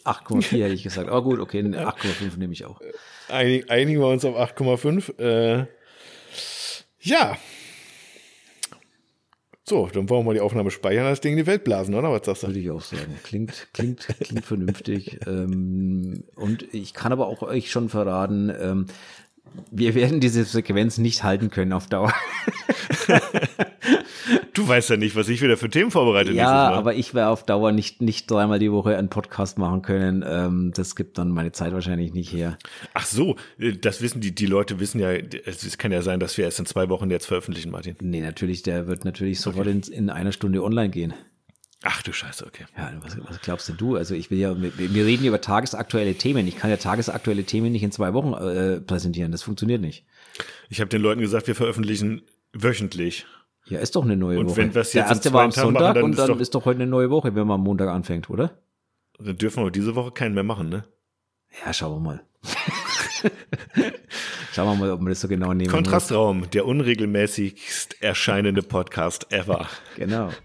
8,4 0.03 0.63
hätte 0.63 0.73
ich 0.73 0.83
gesagt. 0.83 1.07
Aber 1.07 1.23
gut, 1.23 1.39
okay, 1.39 1.59
eine 1.59 1.87
8,5 1.87 2.37
nehme 2.37 2.53
ich 2.53 2.65
auch. 2.65 2.81
Einig, 3.29 3.69
einigen 3.69 4.01
wir 4.01 4.07
uns 4.07 4.25
auf 4.25 4.35
8,5. 4.35 5.19
Äh, 5.19 5.67
ja. 6.99 7.37
So, 9.69 9.87
dann 9.87 10.09
wollen 10.09 10.21
wir 10.21 10.27
mal 10.27 10.33
die 10.33 10.39
Aufnahme 10.39 10.71
speichern, 10.71 11.03
das 11.03 11.19
Ding 11.19 11.33
in 11.33 11.39
die 11.39 11.45
Welt 11.45 11.65
blasen, 11.65 11.93
oder? 11.93 12.09
Was 12.09 12.25
sagst 12.25 12.43
du? 12.43 12.47
Würde 12.47 12.59
ich 12.59 12.71
auch 12.71 12.81
sagen. 12.81 13.19
Klingt, 13.23 13.67
klingt, 13.73 14.07
klingt 14.21 14.45
vernünftig. 14.45 15.19
Ähm, 15.27 16.23
und 16.35 16.73
ich 16.73 16.93
kann 16.93 17.11
aber 17.11 17.27
auch 17.27 17.41
euch 17.41 17.69
schon 17.69 17.89
verraten, 17.89 18.49
ähm, 18.57 18.85
wir 19.71 19.95
werden 19.95 20.19
diese 20.19 20.43
Sequenz 20.43 20.97
nicht 20.97 21.23
halten 21.23 21.49
können 21.49 21.73
auf 21.73 21.87
Dauer. 21.87 22.13
du 24.53 24.67
weißt 24.67 24.89
ja 24.89 24.97
nicht, 24.97 25.15
was 25.15 25.29
ich 25.29 25.41
wieder 25.41 25.57
für 25.57 25.69
Themen 25.69 25.91
vorbereitet 25.91 26.35
Ja, 26.35 26.71
aber 26.71 26.95
ich 26.95 27.13
werde 27.13 27.29
auf 27.29 27.43
Dauer 27.43 27.71
nicht, 27.71 28.01
nicht 28.01 28.29
dreimal 28.29 28.59
die 28.59 28.71
Woche 28.71 28.97
einen 28.97 29.09
Podcast 29.09 29.57
machen 29.57 29.81
können. 29.81 30.23
Ähm, 30.27 30.71
das 30.75 30.95
gibt 30.95 31.17
dann 31.17 31.29
meine 31.29 31.51
Zeit 31.51 31.73
wahrscheinlich 31.73 32.13
nicht 32.13 32.31
her. 32.31 32.57
Ach 32.93 33.05
so, 33.05 33.35
äh, 33.59 33.73
das 33.73 34.01
wissen 34.01 34.21
die, 34.21 34.33
die 34.33 34.45
Leute 34.45 34.79
wissen 34.79 34.99
ja, 34.99 35.11
es 35.11 35.77
kann 35.77 35.91
ja 35.91 36.01
sein, 36.01 36.19
dass 36.19 36.37
wir 36.37 36.45
erst 36.45 36.59
in 36.59 36.65
zwei 36.65 36.89
Wochen 36.89 37.09
jetzt 37.09 37.25
veröffentlichen, 37.25 37.71
Martin. 37.71 37.95
Nee, 38.01 38.21
natürlich, 38.21 38.63
der 38.63 38.87
wird 38.87 39.05
natürlich 39.05 39.39
sofort 39.39 39.67
okay. 39.67 39.81
in, 39.87 39.93
in 39.93 40.09
einer 40.09 40.31
Stunde 40.31 40.63
online 40.63 40.89
gehen. 40.89 41.13
Ach 41.83 42.01
du 42.01 42.11
Scheiße, 42.11 42.45
okay. 42.45 42.65
Ja, 42.75 42.91
was, 43.01 43.17
was 43.27 43.39
glaubst 43.41 43.69
denn 43.69 43.77
du? 43.77 43.97
Also 43.97 44.15
ich 44.15 44.31
will 44.31 44.39
ja, 44.39 44.59
wir, 44.59 44.71
wir 44.77 45.05
reden 45.05 45.25
über 45.25 45.41
tagesaktuelle 45.41 46.15
Themen. 46.15 46.47
Ich 46.47 46.57
kann 46.57 46.71
ja 46.71 46.77
tagesaktuelle 46.77 47.43
Themen 47.43 47.71
nicht 47.71 47.83
in 47.83 47.91
zwei 47.91 48.13
Wochen 48.13 48.33
äh, 48.33 48.81
präsentieren. 48.81 49.31
Das 49.31 49.43
funktioniert 49.43 49.81
nicht. 49.81 50.05
Ich 50.69 50.79
habe 50.81 50.89
den 50.89 51.01
Leuten 51.01 51.21
gesagt, 51.21 51.45
wir 51.47 51.55
veröffentlichen 51.55 52.23
wöchentlich. 52.51 53.27
Ja, 53.67 53.79
ist 53.79 53.95
doch 53.95 54.03
eine 54.05 54.15
neue 54.15 54.39
und 54.39 54.47
Woche. 54.47 54.57
wenn 54.57 54.73
wir 54.73 54.81
es 54.81 54.93
jetzt 54.93 55.05
Der 55.05 55.15
erste 55.15 55.33
war 55.33 55.43
am 55.43 55.51
Sonntag 55.51 55.81
machen, 55.81 55.93
dann 55.95 56.03
und 56.03 56.17
dann 56.17 56.25
ist 56.25 56.29
doch, 56.29 56.39
ist 56.39 56.55
doch 56.55 56.65
heute 56.65 56.81
eine 56.81 56.89
neue 56.89 57.09
Woche, 57.09 57.35
wenn 57.35 57.45
man 57.45 57.55
am 57.55 57.63
Montag 57.63 57.89
anfängt, 57.89 58.29
oder? 58.29 58.57
Dann 59.19 59.37
dürfen 59.37 59.63
wir 59.63 59.71
diese 59.71 59.93
Woche 59.95 60.11
keinen 60.11 60.33
mehr 60.33 60.43
machen, 60.43 60.69
ne? 60.69 60.85
Ja, 61.65 61.73
schauen 61.73 61.95
wir 61.95 61.99
mal. 61.99 62.23
schauen 64.53 64.67
wir 64.67 64.75
mal, 64.75 64.91
ob 64.91 65.01
wir 65.01 65.09
das 65.09 65.21
so 65.21 65.27
genau 65.27 65.53
nehmen. 65.53 65.69
Kontrastraum, 65.69 66.39
muss. 66.39 66.49
der 66.49 66.65
unregelmäßigst 66.65 68.01
erscheinende 68.01 68.61
Podcast 68.63 69.31
ever. 69.31 69.67
Genau. 69.95 70.29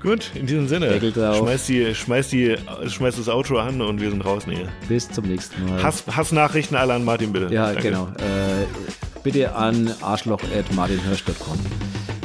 Gut, 0.00 0.30
in 0.34 0.46
diesem 0.46 0.68
Sinne. 0.68 1.00
Schmeiß, 1.00 1.66
die, 1.66 1.94
schmeiß, 1.94 2.28
die, 2.28 2.56
schmeiß 2.86 3.16
das 3.16 3.28
Outro 3.28 3.58
an 3.58 3.80
und 3.80 4.00
wir 4.00 4.10
sind 4.10 4.20
draußen 4.20 4.52
hier. 4.52 4.68
Bis 4.88 5.10
zum 5.10 5.26
nächsten 5.26 5.64
Mal. 5.66 5.82
Hass, 5.82 6.04
Hassnachrichten 6.06 6.76
alle 6.76 6.94
an 6.94 7.04
Martin, 7.04 7.32
bitte. 7.32 7.52
Ja, 7.52 7.72
Danke. 7.72 7.82
genau. 7.82 8.06
Äh, 8.18 8.66
bitte 9.24 9.54
an 9.54 9.92
arschloch.martinhirsch.com. 10.00 11.58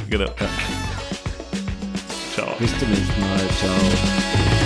Genau. 0.09 0.25
Ja. 0.25 0.49
Ciao. 2.35 2.47
Bis 2.59 2.77
zum 2.77 2.89
nächsten 2.89 3.21
Mal. 3.21 3.39
Ciao. 3.59 4.62